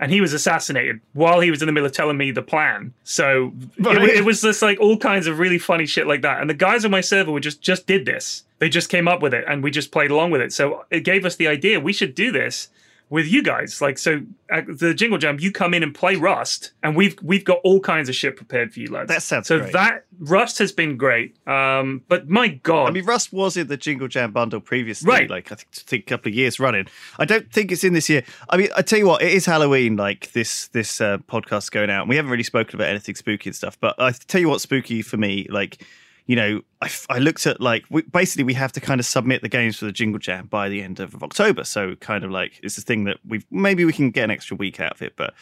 And 0.00 0.12
he 0.12 0.20
was 0.20 0.32
assassinated 0.32 1.00
while 1.12 1.40
he 1.40 1.50
was 1.50 1.60
in 1.60 1.66
the 1.66 1.72
middle 1.72 1.86
of 1.86 1.92
telling 1.92 2.16
me 2.16 2.30
the 2.30 2.42
plan. 2.42 2.94
So 3.02 3.52
it, 3.78 4.18
it 4.18 4.24
was 4.24 4.40
just 4.42 4.62
like 4.62 4.78
all 4.78 4.96
kinds 4.96 5.26
of 5.26 5.40
really 5.40 5.58
funny 5.58 5.86
shit 5.86 6.06
like 6.06 6.22
that. 6.22 6.40
And 6.40 6.48
the 6.48 6.54
guys 6.54 6.84
on 6.84 6.92
my 6.92 7.00
server 7.00 7.32
were 7.32 7.40
just 7.40 7.60
just 7.60 7.86
did 7.86 8.04
this. 8.04 8.44
They 8.60 8.68
just 8.68 8.88
came 8.88 9.08
up 9.08 9.22
with 9.22 9.34
it, 9.34 9.44
and 9.48 9.62
we 9.62 9.70
just 9.70 9.90
played 9.92 10.10
along 10.10 10.30
with 10.30 10.40
it. 10.40 10.52
So 10.52 10.84
it 10.90 11.00
gave 11.00 11.24
us 11.24 11.36
the 11.36 11.48
idea 11.48 11.80
we 11.80 11.92
should 11.92 12.14
do 12.14 12.30
this 12.30 12.68
with 13.10 13.26
you 13.26 13.42
guys. 13.42 13.80
Like 13.80 13.98
so, 13.98 14.20
at 14.50 14.66
the 14.78 14.94
Jingle 14.94 15.18
Jam, 15.18 15.38
you 15.40 15.50
come 15.52 15.74
in 15.74 15.82
and 15.82 15.94
play 15.94 16.16
Rust, 16.16 16.72
and 16.82 16.96
we've 16.96 17.16
we've 17.22 17.44
got 17.44 17.58
all 17.64 17.80
kinds 17.80 18.08
of 18.08 18.14
shit 18.14 18.36
prepared 18.36 18.72
for 18.72 18.80
you 18.80 18.90
lads. 18.90 19.08
That 19.08 19.22
sounds 19.22 19.46
so 19.48 19.60
great. 19.60 19.72
that 19.72 20.04
Rust 20.20 20.58
has 20.58 20.72
been 20.72 20.96
great. 20.96 21.36
Um, 21.46 22.02
but 22.08 22.28
my 22.28 22.48
God, 22.48 22.88
I 22.88 22.92
mean, 22.92 23.04
Rust 23.04 23.32
was 23.32 23.56
in 23.56 23.66
the 23.68 23.76
Jingle 23.76 24.08
Jam 24.08 24.32
bundle 24.32 24.60
previously, 24.60 25.08
Right. 25.08 25.30
like 25.30 25.50
I 25.52 25.54
think, 25.54 25.70
think 25.72 26.02
a 26.04 26.08
couple 26.08 26.30
of 26.30 26.34
years 26.34 26.58
running. 26.60 26.86
I 27.18 27.24
don't 27.24 27.50
think 27.52 27.72
it's 27.72 27.84
in 27.84 27.92
this 27.92 28.08
year. 28.08 28.22
I 28.50 28.56
mean, 28.56 28.68
I 28.76 28.82
tell 28.82 28.98
you 28.98 29.06
what, 29.06 29.22
it 29.22 29.32
is 29.32 29.46
Halloween. 29.46 29.96
Like 29.96 30.32
this, 30.32 30.68
this 30.68 31.00
uh, 31.00 31.18
podcast 31.28 31.70
going 31.70 31.90
out, 31.90 32.02
and 32.02 32.08
we 32.08 32.16
haven't 32.16 32.30
really 32.30 32.42
spoken 32.42 32.74
about 32.74 32.88
anything 32.88 33.14
spooky 33.14 33.50
and 33.50 33.56
stuff. 33.56 33.78
But 33.80 33.94
I 33.98 34.12
tell 34.12 34.40
you 34.40 34.48
what, 34.48 34.60
spooky 34.60 35.02
for 35.02 35.16
me, 35.16 35.46
like 35.50 35.82
you 36.28 36.36
know, 36.36 36.60
I, 36.80 36.88
I 37.10 37.18
looked 37.18 37.44
at 37.46 37.60
like 37.60 37.84
we, 37.90 38.02
basically 38.02 38.44
we 38.44 38.54
have 38.54 38.70
to 38.72 38.80
kind 38.80 39.00
of 39.00 39.06
submit 39.06 39.42
the 39.42 39.48
games 39.48 39.76
for 39.78 39.86
the 39.86 39.92
Jingle 39.92 40.20
Jam 40.20 40.46
by 40.46 40.68
the 40.68 40.80
end 40.82 41.00
of 41.00 41.20
October. 41.22 41.64
So 41.64 41.96
kind 41.96 42.22
of 42.22 42.30
like 42.30 42.60
it's 42.62 42.78
a 42.78 42.82
thing 42.82 43.04
that 43.04 43.16
we 43.26 43.38
have 43.38 43.46
maybe 43.50 43.84
we 43.84 43.92
can 43.92 44.10
get 44.12 44.24
an 44.24 44.30
extra 44.30 44.56
week 44.56 44.78
out 44.78 44.92
of 44.92 45.02
it, 45.02 45.14
but 45.16 45.34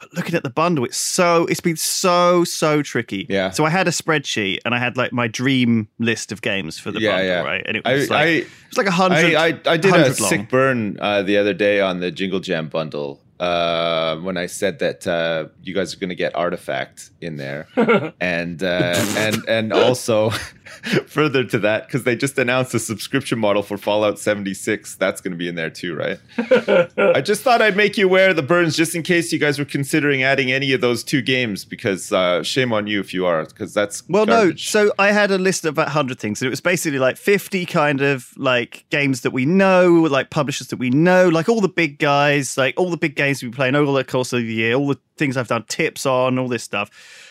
But 0.00 0.14
looking 0.14 0.36
at 0.36 0.44
the 0.44 0.50
bundle, 0.50 0.84
it's 0.84 0.96
so 0.96 1.44
it's 1.46 1.60
been 1.60 1.76
so 1.76 2.44
so 2.44 2.82
tricky. 2.82 3.26
Yeah. 3.28 3.50
So 3.50 3.64
I 3.66 3.70
had 3.70 3.88
a 3.88 3.90
spreadsheet 3.90 4.58
and 4.64 4.72
I 4.76 4.78
had 4.78 4.96
like 4.96 5.12
my 5.12 5.26
dream 5.26 5.88
list 5.98 6.30
of 6.30 6.40
games 6.40 6.78
for 6.78 6.92
the 6.92 7.00
Yeah, 7.00 7.10
bundle, 7.16 7.26
yeah. 7.26 7.40
right? 7.42 7.62
And 7.66 7.76
it 7.78 7.82
I- 7.84 7.94
was 7.94 8.08
like 8.08 8.20
I- 8.26 8.30
it 8.30 8.48
was 8.70 8.78
like 8.78 8.86
a 8.86 8.92
hundred. 8.92 9.34
I, 9.34 9.46
I, 9.46 9.74
I 9.74 9.76
did 9.76 9.86
a 9.86 9.98
100 9.98 10.20
long. 10.20 10.28
sick 10.30 10.48
burn 10.48 10.96
uh, 11.00 11.22
the 11.22 11.36
other 11.36 11.52
day 11.52 11.80
on 11.80 11.98
the 11.98 12.12
Jingle 12.12 12.38
Jam 12.38 12.68
bundle 12.68 13.20
uh, 13.40 14.16
when 14.16 14.36
I 14.36 14.46
said 14.46 14.80
that 14.80 15.06
uh, 15.06 15.46
you 15.62 15.74
guys 15.74 15.94
are 15.94 15.98
going 15.98 16.08
to 16.08 16.16
get 16.16 16.34
Artifact 16.34 17.10
in 17.20 17.36
there, 17.36 17.68
and 18.20 18.62
uh, 18.62 18.94
and 19.16 19.44
and 19.48 19.72
also 19.72 20.30
further 21.06 21.44
to 21.44 21.58
that 21.60 21.86
because 21.86 22.02
they 22.02 22.16
just 22.16 22.36
announced 22.36 22.74
a 22.74 22.80
subscription 22.80 23.38
model 23.38 23.62
for 23.62 23.78
Fallout 23.78 24.18
76. 24.18 24.96
That's 24.96 25.20
going 25.20 25.32
to 25.32 25.38
be 25.38 25.46
in 25.46 25.54
there 25.54 25.70
too, 25.70 25.94
right? 25.94 26.18
I 26.98 27.20
just 27.20 27.42
thought 27.42 27.62
I'd 27.62 27.76
make 27.76 27.96
you 27.96 28.06
aware 28.06 28.30
of 28.30 28.36
the 28.36 28.42
burns 28.42 28.76
just 28.76 28.96
in 28.96 29.04
case 29.04 29.32
you 29.32 29.38
guys 29.38 29.58
were 29.58 29.64
considering 29.64 30.24
adding 30.24 30.50
any 30.50 30.72
of 30.72 30.80
those 30.80 31.04
two 31.04 31.22
games 31.22 31.64
because 31.64 32.12
uh, 32.12 32.42
shame 32.42 32.72
on 32.72 32.88
you 32.88 32.98
if 32.98 33.14
you 33.14 33.24
are 33.24 33.44
because 33.44 33.72
that's 33.72 34.02
Well, 34.08 34.26
no. 34.26 34.54
So 34.56 34.92
I 34.98 35.12
had 35.12 35.30
a 35.30 35.38
list 35.38 35.64
of 35.64 35.74
about 35.74 35.86
100 35.86 36.18
things, 36.18 36.42
and 36.42 36.48
it 36.48 36.50
was 36.50 36.60
basically 36.60 36.98
like 36.98 37.16
50 37.16 37.66
kind 37.66 38.00
of 38.00 38.36
like 38.36 38.84
games 38.90 39.20
that 39.20 39.30
we 39.30 39.46
know, 39.46 39.92
like 40.10 40.30
publishers 40.30 40.66
that 40.68 40.78
we 40.78 40.90
know, 40.90 41.28
like 41.28 41.48
all 41.48 41.60
the 41.60 41.68
big 41.68 42.00
guys, 42.00 42.58
like 42.58 42.74
all 42.76 42.90
the 42.90 42.96
big 42.96 43.14
games 43.14 43.27
we 43.42 43.50
play 43.50 43.70
over 43.72 43.92
the 43.92 44.04
course 44.04 44.32
of 44.32 44.40
the 44.40 44.52
year, 44.52 44.74
all 44.74 44.88
the 44.88 44.98
things 45.16 45.36
I've 45.36 45.48
done 45.48 45.64
tips 45.68 46.06
on, 46.06 46.38
all 46.38 46.48
this 46.48 46.62
stuff. 46.62 46.90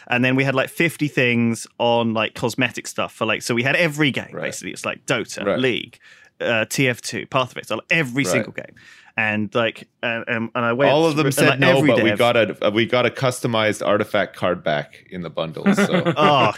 And 0.10 0.24
then 0.24 0.36
we 0.36 0.44
had 0.44 0.56
like 0.56 0.70
50 0.70 1.08
things 1.08 1.68
on 1.80 2.14
like 2.14 2.34
cosmetic 2.36 2.88
stuff 2.88 3.14
for 3.14 3.26
like, 3.26 3.42
so 3.42 3.54
we 3.56 3.64
had 3.64 3.76
every 3.76 4.12
game 4.12 4.30
Right. 4.32 4.44
basically. 4.44 4.72
It's 4.72 4.86
like 4.86 5.06
Dota, 5.06 5.46
Right. 5.46 5.60
League, 5.60 6.00
uh, 6.40 6.66
TF2, 6.70 7.30
Path 7.30 7.52
of 7.52 7.58
Exile, 7.58 7.82
every 7.90 8.24
Right. 8.24 8.32
single 8.32 8.54
game. 8.54 8.76
And 9.20 9.54
like, 9.56 9.88
and, 10.04 10.24
and, 10.28 10.52
I 10.54 10.74
went 10.74 10.92
all 10.92 11.08
of 11.08 11.16
them 11.16 11.32
said 11.32 11.50
like, 11.50 11.60
no, 11.60 11.84
but 11.84 12.04
we 12.04 12.12
got 12.12 12.38
a 12.38 12.70
we 12.70 12.86
got 12.86 13.08
a 13.08 13.10
customized 13.10 13.84
artifact 13.84 14.36
card 14.36 14.64
back 14.64 15.08
in 15.10 15.24
the 15.24 15.30
bundle. 15.32 15.66
So. 15.74 16.04
Oh, 16.16 16.54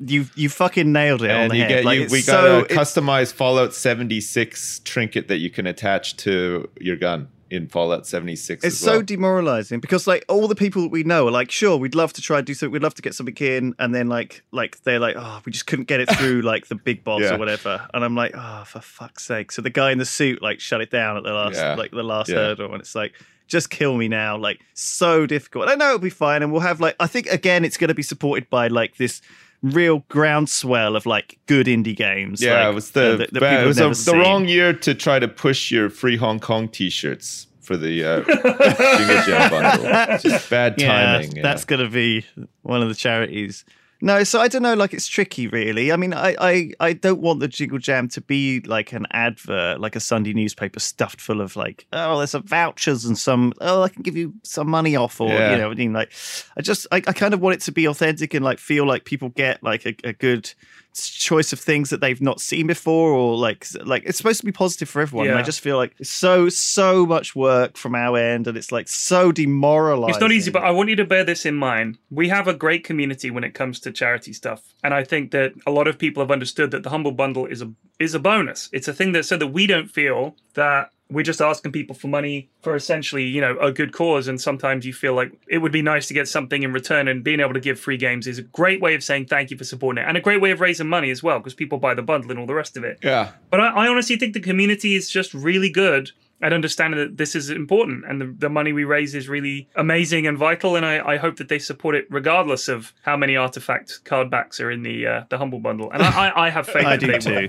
you 0.00 0.26
you 0.36 0.48
fucking 0.48 0.92
nailed 0.92 1.22
it 1.22 1.30
on 1.32 1.36
and 1.40 1.50
the 1.50 1.56
you 1.56 1.62
head. 1.64 1.68
get 1.70 1.84
Like, 1.84 1.98
you, 1.98 2.06
we 2.12 2.22
got 2.22 2.44
so- 2.44 2.60
a 2.60 2.64
customized 2.68 3.32
Fallout 3.32 3.74
76 3.74 4.80
trinket 4.84 5.26
that 5.26 5.38
you 5.38 5.50
can 5.50 5.66
attach 5.66 6.16
to 6.18 6.68
your 6.80 6.94
gun 6.96 7.26
in 7.54 7.68
Fallout 7.68 8.06
76. 8.06 8.64
It's 8.64 8.74
as 8.74 8.78
so 8.80 9.00
demoralizing 9.02 9.80
because 9.80 10.06
like 10.06 10.24
all 10.28 10.48
the 10.48 10.54
people 10.54 10.82
that 10.82 10.90
we 10.90 11.02
know 11.04 11.26
are 11.28 11.30
like, 11.30 11.50
sure, 11.50 11.76
we'd 11.76 11.94
love 11.94 12.12
to 12.14 12.22
try 12.22 12.38
and 12.38 12.46
do 12.46 12.54
something, 12.54 12.72
we'd 12.72 12.82
love 12.82 12.94
to 12.94 13.02
get 13.02 13.14
something 13.14 13.36
in, 13.38 13.74
and 13.78 13.94
then 13.94 14.08
like 14.08 14.42
like 14.52 14.82
they're 14.82 14.98
like, 14.98 15.16
oh, 15.18 15.40
we 15.46 15.52
just 15.52 15.66
couldn't 15.66 15.86
get 15.86 16.00
it 16.00 16.10
through 16.16 16.42
like 16.52 16.66
the 16.68 16.74
big 16.74 17.04
boss 17.04 17.22
Yeah. 17.22 17.34
or 17.34 17.38
whatever, 17.38 17.86
and 17.94 18.04
I'm 18.04 18.14
like, 18.14 18.32
oh, 18.34 18.64
for 18.66 18.80
fuck's 18.80 19.24
sake! 19.24 19.52
So 19.52 19.62
the 19.62 19.70
guy 19.70 19.90
in 19.92 19.98
the 19.98 20.04
suit 20.04 20.42
like 20.42 20.60
shut 20.60 20.80
it 20.80 20.90
down 20.90 21.16
at 21.16 21.22
the 21.24 21.32
last 21.32 21.56
Yeah. 21.56 21.74
like 21.74 21.90
the 21.92 22.02
last 22.02 22.28
Yeah. 22.28 22.36
hurdle, 22.36 22.72
and 22.72 22.80
it's 22.80 22.94
like. 22.94 23.12
Just 23.46 23.68
kill 23.68 23.94
me 23.98 24.08
now, 24.08 24.38
like 24.38 24.58
so 24.72 25.26
difficult. 25.26 25.68
I 25.68 25.74
know 25.74 25.88
it'll 25.88 25.98
be 25.98 26.08
fine, 26.08 26.42
and 26.42 26.50
we'll 26.50 26.62
have 26.62 26.80
like 26.80 26.96
I 26.98 27.06
think 27.06 27.26
again 27.26 27.62
it's 27.62 27.76
going 27.76 27.88
to 27.88 27.94
be 27.94 28.02
supported 28.02 28.48
by 28.48 28.68
like 28.68 28.96
this 28.96 29.20
real 29.64 30.04
groundswell 30.08 30.94
of 30.94 31.06
like 31.06 31.38
good 31.46 31.66
indie 31.66 31.96
games. 31.96 32.42
yeah, 32.42 32.60
like, 32.66 32.72
it 32.72 32.74
was 32.74 32.90
the 32.92 33.14
uh, 33.14 33.16
that- 33.16 33.32
that 33.32 33.40
bad- 33.40 33.64
it 33.64 33.66
was 33.66 33.78
a, 33.80 33.88
the 34.10 34.16
wrong 34.18 34.46
year 34.46 34.72
to 34.72 34.94
try 34.94 35.18
to 35.18 35.26
push 35.26 35.70
your 35.70 35.88
free 35.90 36.16
Hong 36.16 36.38
Kong 36.38 36.68
T-shirts 36.68 37.46
for 37.60 37.76
the 37.78 38.04
uh, 38.04 38.20
Jingle 38.98 39.22
Jam 39.24 39.50
bundle. 39.50 40.18
Just 40.18 40.50
bad 40.50 40.78
timing. 40.78 41.36
Yeah, 41.36 41.42
that's 41.42 41.64
going 41.64 41.80
to 41.82 41.88
be 41.88 42.26
one 42.62 42.82
of 42.82 42.88
the 42.88 42.94
charities. 42.94 43.64
No, 44.00 44.22
so 44.24 44.40
I 44.40 44.48
don't 44.48 44.62
know. 44.62 44.74
Like 44.74 44.92
it's 44.92 45.06
tricky, 45.06 45.46
really. 45.48 45.90
I 45.90 45.96
mean, 45.96 46.12
I, 46.12 46.36
I, 46.38 46.70
I 46.80 46.92
don't 46.92 47.20
want 47.20 47.40
the 47.40 47.48
Jingle 47.48 47.78
Jam 47.78 48.08
to 48.08 48.20
be 48.20 48.60
like 48.60 48.92
an 48.92 49.06
advert, 49.12 49.80
like 49.80 49.96
a 49.96 50.00
Sunday 50.00 50.34
newspaper 50.34 50.78
stuffed 50.80 51.20
full 51.20 51.40
of 51.40 51.56
like, 51.56 51.86
oh, 51.92 52.18
there's 52.18 52.30
some 52.32 52.42
vouchers 52.42 53.04
and 53.06 53.16
some, 53.16 53.52
oh, 53.60 53.82
I 53.82 53.88
can 53.88 54.02
give 54.02 54.16
you 54.16 54.34
some 54.42 54.68
money 54.68 54.94
off, 54.96 55.20
or 55.20 55.28
Yeah. 55.30 55.52
you 55.52 55.58
know, 55.58 55.70
I 55.70 55.74
mean, 55.74 55.92
like, 55.92 56.12
I 56.56 56.60
just, 56.60 56.86
I, 56.92 56.96
I 56.96 57.12
kind 57.12 57.32
of 57.32 57.40
want 57.40 57.54
it 57.54 57.60
to 57.62 57.72
be 57.72 57.86
authentic 57.86 58.34
and 58.34 58.44
like 58.44 58.58
feel 58.58 58.86
like 58.86 59.04
people 59.04 59.30
get 59.30 59.62
like 59.62 59.86
a, 59.86 59.94
a 60.04 60.12
good 60.12 60.52
choice 60.94 61.52
of 61.52 61.60
things 61.60 61.90
that 61.90 62.00
they've 62.00 62.20
not 62.20 62.40
seen 62.40 62.66
before, 62.66 63.12
or 63.12 63.36
like, 63.36 63.66
like 63.84 64.04
it's 64.06 64.18
supposed 64.18 64.40
to 64.40 64.46
be 64.46 64.52
positive 64.52 64.88
for 64.88 65.02
everyone. 65.02 65.28
And 65.28 65.38
I 65.38 65.42
just 65.42 65.60
feel 65.60 65.76
like 65.76 65.94
it's 65.98 66.10
so, 66.10 66.48
so 66.48 67.06
much 67.06 67.34
work 67.34 67.76
from 67.76 67.94
our 67.94 68.16
end, 68.16 68.46
and 68.46 68.56
it's 68.56 68.72
like 68.72 68.88
so 68.88 69.32
demoralizing. 69.32 70.14
It's 70.14 70.20
not 70.20 70.32
easy, 70.32 70.50
but 70.50 70.64
I 70.64 70.70
want 70.70 70.88
you 70.88 70.96
to 70.96 71.04
bear 71.04 71.24
this 71.24 71.46
in 71.46 71.54
mind. 71.54 71.98
We 72.10 72.28
have 72.28 72.48
a 72.48 72.54
great 72.54 72.84
community 72.84 73.30
when 73.30 73.44
it 73.44 73.54
comes 73.54 73.80
to 73.80 73.92
charity 73.92 74.32
stuff, 74.32 74.62
and 74.82 74.94
I 74.94 75.04
think 75.04 75.30
that 75.32 75.52
a 75.66 75.70
lot 75.70 75.88
of 75.88 75.98
people 75.98 76.22
have 76.22 76.30
understood 76.30 76.70
that 76.70 76.82
the 76.82 76.90
humble 76.90 77.12
bundle 77.12 77.46
is 77.46 77.62
a 77.62 77.72
is 77.98 78.14
a 78.14 78.18
bonus. 78.18 78.68
It's 78.72 78.88
a 78.88 78.92
thing 78.92 79.12
that 79.12 79.24
so 79.24 79.36
that 79.36 79.48
we 79.48 79.66
don't 79.66 79.88
feel 79.88 80.36
that 80.54 80.90
we're 81.10 81.22
just 81.22 81.40
asking 81.40 81.70
people 81.72 81.94
for 81.94 82.08
money 82.08 82.48
for 82.62 82.74
essentially, 82.74 83.24
you 83.24 83.40
know, 83.40 83.58
a 83.58 83.70
good 83.70 83.92
cause. 83.92 84.26
And 84.26 84.40
sometimes 84.40 84.86
you 84.86 84.92
feel 84.92 85.14
like 85.14 85.32
it 85.48 85.58
would 85.58 85.70
be 85.72 85.82
nice 85.82 86.08
to 86.08 86.14
get 86.14 86.28
something 86.28 86.62
in 86.62 86.72
return. 86.72 87.08
And 87.08 87.22
being 87.22 87.40
able 87.40 87.52
to 87.52 87.60
give 87.60 87.78
free 87.78 87.96
games 87.96 88.26
is 88.26 88.38
a 88.38 88.42
great 88.42 88.80
way 88.80 88.94
of 88.94 89.04
saying 89.04 89.26
thank 89.26 89.50
you 89.50 89.58
for 89.58 89.64
supporting 89.64 90.02
it, 90.02 90.08
and 90.08 90.16
a 90.16 90.20
great 90.20 90.40
way 90.40 90.50
of 90.50 90.60
raising 90.60 90.88
money 90.88 91.10
as 91.10 91.22
well, 91.22 91.38
because 91.38 91.54
people 91.54 91.78
buy 91.78 91.94
the 91.94 92.02
bundle 92.02 92.30
and 92.30 92.40
all 92.40 92.46
the 92.46 92.54
rest 92.54 92.76
of 92.76 92.84
it. 92.84 92.98
yeah. 93.02 93.32
But 93.50 93.60
I, 93.60 93.84
I 93.84 93.88
honestly 93.88 94.16
think 94.16 94.32
the 94.34 94.40
community 94.40 94.94
is 94.94 95.10
just 95.10 95.34
really 95.34 95.70
good 95.70 96.10
at 96.42 96.52
understanding 96.52 96.98
that 97.00 97.16
this 97.16 97.34
is 97.34 97.50
important 97.50 98.04
and 98.06 98.20
the, 98.20 98.34
the 98.38 98.48
money 98.48 98.72
we 98.72 98.84
raise 98.84 99.14
is 99.14 99.28
really 99.28 99.68
amazing 99.76 100.26
and 100.26 100.36
vital. 100.36 100.76
And 100.76 100.84
I, 100.84 101.14
I 101.14 101.16
hope 101.16 101.36
that 101.36 101.48
they 101.48 101.58
support 101.58 101.94
it 101.94 102.06
regardless 102.10 102.68
of 102.68 102.92
how 103.02 103.16
many 103.16 103.36
artifact 103.36 104.04
card 104.04 104.30
backs 104.30 104.60
are 104.60 104.70
in 104.70 104.82
the 104.82 105.06
uh, 105.06 105.24
the 105.28 105.38
humble 105.38 105.60
bundle. 105.60 105.90
And 105.90 106.02
I, 106.02 106.28
I, 106.28 106.46
I 106.46 106.50
have 106.50 106.66
faith. 106.66 106.86
I 106.86 106.96
that 106.96 107.00
do 107.00 107.06
they 107.06 107.48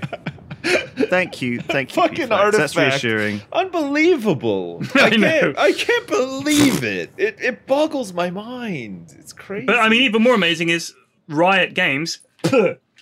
Thank 1.08 1.42
you, 1.42 1.60
thank 1.60 1.94
you. 1.94 2.02
Fucking 2.02 2.16
P-Flax. 2.16 2.56
That's 2.56 2.76
reassuring. 2.76 3.42
Unbelievable. 3.52 4.82
I 4.94 5.00
I, 5.06 5.10
know. 5.10 5.40
can't, 5.40 5.58
I 5.58 5.72
can't 5.72 6.06
believe 6.06 6.82
it. 6.82 7.12
it. 7.16 7.36
It 7.40 7.66
boggles 7.66 8.12
my 8.12 8.30
mind. 8.30 9.14
It's 9.18 9.32
crazy. 9.32 9.66
But 9.66 9.78
I 9.78 9.88
mean, 9.88 10.02
even 10.02 10.22
more 10.22 10.34
amazing 10.34 10.70
is 10.70 10.94
Riot 11.28 11.74
Games 11.74 12.20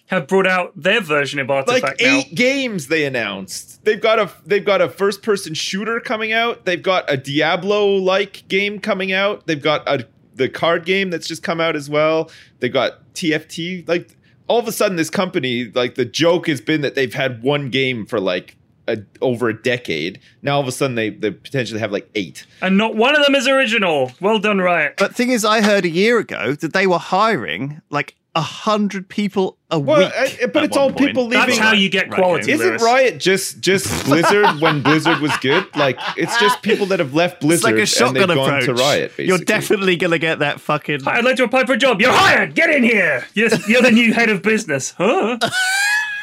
have 0.07 0.27
brought 0.27 0.47
out 0.47 0.73
their 0.77 1.01
version 1.01 1.39
of 1.39 1.49
like 1.49 1.69
Artifact 1.69 2.01
now. 2.01 2.19
eight 2.19 2.35
games 2.35 2.89
they 2.89 3.05
announced. 3.05 3.85
They've 3.85 4.01
got 4.01 4.19
a 4.19 4.31
they've 4.45 4.65
got 4.65 4.81
a 4.81 4.89
first 4.89 5.23
person 5.23 5.55
shooter 5.55 6.01
coming 6.01 6.33
out. 6.33 6.65
They've 6.65 6.83
got 6.83 7.11
a 7.11 7.17
Diablo 7.17 7.97
like 7.97 8.47
game 8.49 8.79
coming 8.79 9.13
out. 9.13 9.47
They've 9.47 9.63
got 9.63 9.87
a 9.89 10.07
the 10.35 10.49
card 10.49 10.85
game 10.85 11.11
that's 11.11 11.27
just 11.27 11.43
come 11.43 11.61
out 11.61 11.77
as 11.77 11.89
well. 11.89 12.31
They 12.61 12.69
got 12.69 13.13
TFT. 13.15 13.89
Like 13.89 14.17
all 14.47 14.59
of 14.59 14.69
a 14.69 14.73
sudden, 14.73 14.97
this 14.97 15.11
company 15.11 15.71
like 15.75 15.95
the 15.95 16.05
joke 16.05 16.49
has 16.49 16.61
been 16.61 16.83
that 16.83 16.95
they've 16.95 17.15
had 17.15 17.43
one 17.43 17.71
game 17.71 18.05
for 18.05 18.21
like 18.21 18.57
a, 18.87 18.99
over 19.23 19.49
a 19.49 19.63
decade. 19.63 20.21
Now 20.43 20.57
all 20.57 20.61
of 20.61 20.69
a 20.69 20.73
sudden 20.73 20.97
they 20.97 21.11
they 21.11 21.31
potentially 21.31 21.81
have 21.81 21.93
like 21.93 22.09
eight. 22.15 22.47
And 22.61 22.77
not 22.77 22.95
one 22.95 23.17
of 23.17 23.25
them 23.25 23.35
is 23.35 23.49
original. 23.49 24.13
Well 24.21 24.39
done, 24.39 24.59
Riot. 24.59 24.95
But 24.99 25.15
thing 25.15 25.31
is, 25.31 25.45
I 25.45 25.63
heard 25.63 25.85
a 25.85 25.91
year 25.91 26.19
ago 26.19 26.53
that 26.55 26.73
they 26.73 26.87
were 26.87 26.99
hiring 26.99 27.81
like 27.91 28.17
a 28.37 28.41
hundred 28.41 29.09
people 29.09 29.57
a 29.71 29.79
Well, 29.79 29.99
week. 30.01 30.13
I- 30.43 30.47
but 30.47 30.65
it's 30.65 30.77
all 30.77 30.89
point. 30.89 30.99
people 31.09 31.25
leaving. 31.27 31.47
That's 31.47 31.59
how 31.59 31.73
you 31.73 31.89
get 31.89 32.11
quality. 32.11 32.49
yeah. 32.49 32.55
Isn't 32.55 32.69
Lewis. 32.69 32.83
Riot 32.83 33.19
just 33.21 33.61
just 33.61 34.05
Blizzard 34.07 34.61
when 34.61 34.83
Blizzard 34.83 35.21
was 35.21 35.37
good? 35.39 35.65
Like 35.77 35.99
it's 36.17 36.37
just 36.41 36.61
people 36.63 36.87
that 36.87 36.99
have 36.99 37.15
left 37.15 37.41
Blizzard 37.41 37.79
It's 37.79 37.95
Blizzard 37.97 38.07
like 38.07 38.15
a 38.15 38.17
and 38.17 38.27
shotgun 38.27 38.29
they've 38.29 38.37
gone 38.37 38.49
approach. 38.63 38.65
to 38.67 38.75
Riot. 38.75 39.03
Basically. 39.11 39.27
You're 39.27 39.39
definitely 39.39 39.97
gonna 39.97 40.19
get 40.19 40.41
that 40.41 40.61
fucking. 40.61 41.07
I'd 41.07 41.25
like 41.25 41.37
to 41.37 41.45
apply 41.45 41.65
for 41.67 41.75
a 41.75 41.77
job. 41.77 42.01
You're 42.01 42.13
hired. 42.13 42.55
Get 42.55 42.71
in 42.71 42.83
here. 42.83 43.27
Yes, 43.35 43.69
you're 43.69 43.83
the 43.83 43.91
new 43.93 44.13
head 44.13 44.29
of 44.31 44.43
business. 44.43 44.93
Huh? 44.99 45.39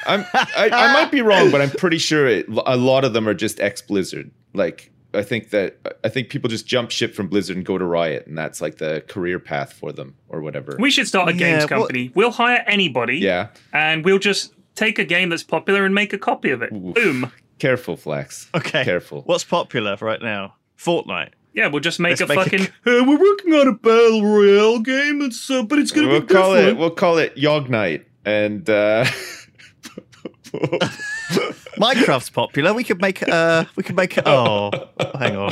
I'm, 0.07 0.25
I, 0.33 0.69
I 0.73 0.93
might 0.93 1.11
be 1.11 1.21
wrong, 1.21 1.51
but 1.51 1.61
I'm 1.61 1.69
pretty 1.69 1.99
sure 1.99 2.27
it, 2.27 2.47
a 2.65 2.75
lot 2.75 3.05
of 3.05 3.13
them 3.13 3.27
are 3.27 3.35
just 3.35 3.59
ex 3.59 3.81
Blizzard. 3.83 4.31
Like 4.53 4.91
I 5.13 5.23
think 5.23 5.49
that 5.49 5.77
I 6.03 6.09
think 6.09 6.29
people 6.29 6.49
just 6.49 6.65
jump 6.65 6.89
ship 6.91 7.13
from 7.13 7.27
Blizzard 7.27 7.57
and 7.57 7.65
go 7.65 7.77
to 7.77 7.83
Riot, 7.85 8.27
and 8.27 8.37
that's 8.37 8.61
like 8.61 8.77
the 8.77 9.03
career 9.07 9.39
path 9.39 9.73
for 9.73 9.91
them 9.91 10.15
or 10.29 10.41
whatever. 10.41 10.75
We 10.79 10.89
should 10.91 11.07
start 11.07 11.27
a 11.29 11.33
games 11.33 11.63
what- 11.63 11.69
company. 11.69 12.11
We'll 12.15 12.31
hire 12.31 12.63
anybody. 12.67 13.17
yeah, 13.17 13.47
And 13.73 14.05
we'll 14.05 14.19
just 14.19 14.53
take 14.75 14.99
a 14.99 15.03
game 15.05 15.29
that's 15.29 15.43
popular 15.43 15.83
and 15.85 15.93
make 15.93 16.13
a 16.13 16.17
copy 16.17 16.49
of 16.51 16.61
it. 16.61 16.71
Boom. 16.71 17.31
careful, 17.59 17.97
Flex. 17.97 18.49
Okay. 18.55 18.83
careful. 18.85 19.21
What's 19.23 19.43
popular 19.43 19.97
right 19.99 20.21
now? 20.21 20.55
Fortnite. 20.77 21.31
Yeah, 21.53 21.67
we'll 21.67 21.81
just 21.81 21.99
make 21.99 22.11
Let's 22.11 22.21
a 22.21 22.27
make 22.27 22.37
fucking. 22.39 22.59
c- 22.59 22.71
"Hey, 22.85 23.01
we're 23.01 23.19
working 23.19 23.53
on 23.53 23.67
a 23.67 23.73
battle 23.73 24.23
royale 24.23 24.79
game. 24.79 25.21
It's 25.21 25.51
uh, 25.51 25.63
but 25.63 25.79
it's 25.79 25.91
gonna 25.91 26.07
We'll 26.07 26.21
be 26.21 26.27
call 26.33 26.53
different. 26.53 26.77
it. 26.77 26.79
We'll 26.79 26.91
call 26.91 27.17
it 27.17 27.35
Yognite, 27.35 28.05
and 28.23 28.69
uh, 28.69 29.03
Minecraft's 31.77 32.29
popular. 32.29 32.73
We 32.73 32.83
could 32.83 33.01
make. 33.01 33.27
Uh, 33.27 33.65
we 33.75 33.83
could 33.83 33.95
make. 33.95 34.17
Oh, 34.25 34.71
hang 35.17 35.35
on. 35.35 35.49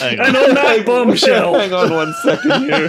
hang 0.00 0.18
and 0.18 0.36
on. 0.36 0.48
on 0.48 0.54
that 0.54 0.82
bombshell. 0.86 1.54
hang 1.54 1.72
on 1.72 1.90
one 1.90 2.14
second 2.22 2.62
here. 2.62 2.88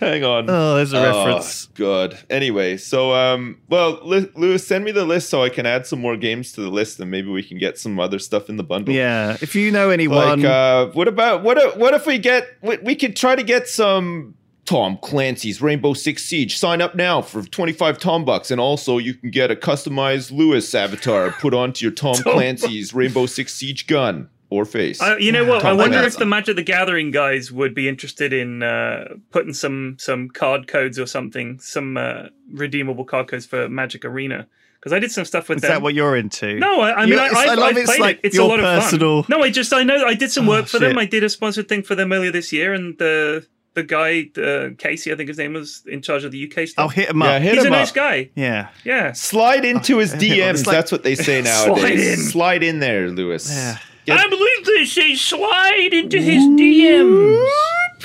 hang 0.00 0.24
on. 0.24 0.48
Oh, 0.48 0.76
there's 0.76 0.92
a 0.92 1.02
reference. 1.02 1.66
Oh, 1.66 1.70
good. 1.74 2.18
Anyway, 2.30 2.76
so 2.76 3.12
um, 3.12 3.60
well, 3.68 4.00
Li- 4.02 4.30
Lewis, 4.34 4.66
send 4.66 4.84
me 4.84 4.92
the 4.92 5.04
list 5.04 5.28
so 5.28 5.42
I 5.42 5.48
can 5.48 5.66
add 5.66 5.86
some 5.86 6.00
more 6.00 6.16
games 6.16 6.52
to 6.52 6.60
the 6.60 6.70
list, 6.70 7.00
and 7.00 7.10
maybe 7.10 7.28
we 7.30 7.42
can 7.42 7.58
get 7.58 7.78
some 7.78 7.98
other 8.00 8.18
stuff 8.18 8.48
in 8.48 8.56
the 8.56 8.64
bundle. 8.64 8.94
Yeah. 8.94 9.36
If 9.40 9.54
you 9.54 9.70
know 9.70 9.90
anyone. 9.90 10.42
Like, 10.42 10.44
uh, 10.44 10.86
what 10.92 11.08
about 11.08 11.42
what? 11.42 11.58
If, 11.58 11.76
what 11.76 11.94
if 11.94 12.06
we 12.06 12.18
get? 12.18 12.48
We, 12.62 12.78
we 12.78 12.94
could 12.96 13.16
try 13.16 13.34
to 13.34 13.42
get 13.42 13.68
some 13.68 14.34
Tom 14.64 14.98
Clancy's 15.02 15.60
Rainbow 15.60 15.92
Six 15.94 16.24
Siege. 16.24 16.56
Sign 16.58 16.80
up 16.80 16.94
now 16.94 17.20
for 17.22 17.42
twenty 17.42 17.72
five 17.72 17.98
Tom 17.98 18.24
bucks, 18.24 18.50
and 18.50 18.60
also 18.60 18.98
you 18.98 19.14
can 19.14 19.30
get 19.30 19.50
a 19.50 19.56
customized 19.56 20.30
Lewis 20.32 20.74
avatar 20.74 21.30
put 21.32 21.52
onto 21.54 21.84
your 21.84 21.92
Tom 21.92 22.14
Clancy's 22.22 22.94
Rainbow 22.94 23.26
Six 23.26 23.54
Siege 23.54 23.86
gun. 23.86 24.28
or 24.50 24.64
face. 24.64 25.02
Uh, 25.02 25.16
you 25.18 25.32
know 25.32 25.44
what? 25.44 25.64
I 25.64 25.72
wonder 25.72 25.96
man. 25.98 26.04
if 26.04 26.16
the 26.16 26.26
Magic 26.26 26.54
the 26.56 26.62
Gathering 26.62 27.10
guys 27.10 27.50
would 27.50 27.74
be 27.74 27.88
interested 27.88 28.32
in 28.32 28.62
uh, 28.62 29.14
putting 29.30 29.52
some 29.52 29.96
some 29.98 30.28
card 30.28 30.66
codes 30.68 30.98
or 30.98 31.06
something, 31.06 31.58
some 31.58 31.96
uh, 31.96 32.28
redeemable 32.52 33.04
card 33.04 33.28
codes 33.28 33.46
for 33.46 33.68
Magic 33.68 34.04
Arena. 34.04 34.46
Because 34.78 34.92
I 34.92 34.98
did 34.98 35.10
some 35.10 35.24
stuff 35.24 35.48
with 35.48 35.56
Is 35.56 35.62
them. 35.62 35.70
that 35.70 35.82
what 35.82 35.94
you're 35.94 36.14
into? 36.14 36.58
No, 36.58 36.80
I, 36.82 36.92
I 36.94 37.00
mean, 37.06 37.14
You- 37.14 37.18
I, 37.18 37.26
it's- 37.26 37.36
I've, 37.38 37.48
I 37.48 37.54
love 37.54 37.70
I've 37.70 37.76
it's 37.78 37.86
played 37.86 38.00
like 38.00 38.16
it. 38.18 38.26
It's 38.28 38.38
a 38.38 38.44
lot 38.44 38.60
of 38.60 38.64
personal- 38.82 39.22
fun. 39.22 39.38
No, 39.38 39.42
I 39.44 39.50
just, 39.50 39.72
I 39.72 39.82
know, 39.82 40.04
I 40.04 40.12
did 40.12 40.30
some 40.30 40.46
work 40.46 40.64
Oh, 40.64 40.66
for 40.66 40.78
them. 40.78 40.98
I 40.98 41.06
did 41.06 41.24
a 41.24 41.30
sponsored 41.30 41.68
thing 41.70 41.82
for 41.82 41.94
them 41.94 42.12
earlier 42.12 42.30
this 42.30 42.52
year, 42.52 42.74
and 42.74 42.96
the 42.98 43.46
the 43.74 43.82
guy, 43.82 44.30
uh, 44.40 44.70
Casey, 44.78 45.12
I 45.12 45.16
think 45.16 45.28
his 45.28 45.38
name 45.38 45.52
was, 45.54 45.82
in 45.86 46.00
charge 46.02 46.24
of 46.24 46.32
the 46.32 46.44
UK 46.44 46.66
stuff. 46.68 46.74
I'll 46.78 46.88
stuff. 46.90 46.92
hit 46.94 47.10
him 47.10 47.22
up. 47.22 47.26
yeah, 47.28 47.34
up. 47.36 47.42
hit 47.42 47.54
He's 47.54 47.64
him 47.64 47.72
a 47.72 47.76
nice 47.76 47.88
up. 47.90 47.94
guy. 47.94 48.30
Yeah. 48.34 48.68
Yeah. 48.84 49.12
Slide 49.12 49.64
into 49.64 49.98
his 49.98 50.14
It's 50.14 50.22
DMs. 50.24 50.66
like- 50.66 50.74
That's 50.76 50.92
what 50.92 51.02
they 51.02 51.14
say 51.14 51.42
Slide 51.64 51.98
in. 51.98 52.16
Slide 52.16 52.62
in 52.62 52.78
there, 52.80 53.08
Lewis. 53.10 53.50
Yeah. 53.50 53.78
Get- 54.06 54.18
I 54.20 54.28
believe 54.28 54.64
they 54.66 54.84
say 54.84 55.14
slide 55.14 55.90
into 55.92 56.18
his 56.18 56.42
DMs. 56.42 57.44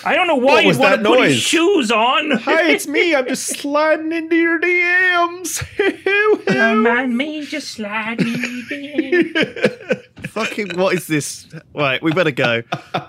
I 0.06 0.16
don't 0.16 0.28
know 0.28 0.36
why 0.38 0.64
What 0.64 0.66
you 0.66 0.80
want 0.80 1.04
to 1.04 1.10
put 1.10 1.28
his 1.28 1.40
shoes 1.40 1.92
on. 1.92 2.32
Hi, 2.42 2.70
it's 2.72 2.88
me. 2.88 3.14
I'm 3.14 3.28
just 3.28 3.48
sliding 3.60 4.14
into 4.14 4.36
your 4.38 4.58
DMs. 4.60 5.62
Don't 6.46 6.84
mind 6.84 7.18
me, 7.18 7.46
just 7.46 7.72
slide 7.72 8.22
me 8.22 8.64
in. 8.72 9.34
Fucking 10.28 10.78
what 10.78 10.96
is 10.96 11.08
this? 11.08 11.48
Right, 11.74 12.02
we 12.02 12.14
better 12.14 12.32
go. 12.32 12.62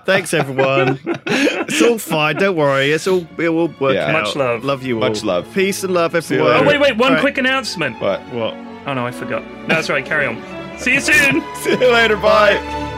Thanks 0.05 0.33
everyone. 0.33 0.99
It's 1.27 1.81
all 1.81 1.97
fine. 1.97 2.35
Don't 2.35 2.57
worry. 2.57 2.91
It's 2.91 3.07
all 3.07 3.25
it 3.37 3.49
will 3.49 3.69
work 3.79 3.93
Yeah. 3.93 4.07
out. 4.07 4.23
Much 4.23 4.35
love. 4.35 4.63
Love 4.65 4.83
you 4.83 4.95
all. 5.01 5.07
Much 5.07 5.23
love. 5.23 5.47
Peace 5.53 5.83
and 5.85 5.93
love 5.93 6.11
you 6.13 6.17
everyone. 6.17 6.51
Oh, 6.51 6.63
wait, 6.67 6.79
wait, 6.79 6.97
one 6.97 7.09
All 7.09 7.13
right. 7.15 7.21
quick 7.21 7.37
announcement. 7.37 8.01
What? 8.01 8.19
What? 8.33 8.53
Oh, 8.85 8.93
no, 8.95 9.05
I 9.07 9.11
forgot. 9.11 9.43
No, 9.61 9.67
that's 9.67 9.89
right, 9.89 10.03
carry 10.05 10.25
on. 10.25 10.60
See 10.81 10.95
you 10.95 10.99
soon. 10.99 11.43
see 11.57 11.77
you 11.77 11.93
later. 11.93 12.17
Bye. 12.17 12.90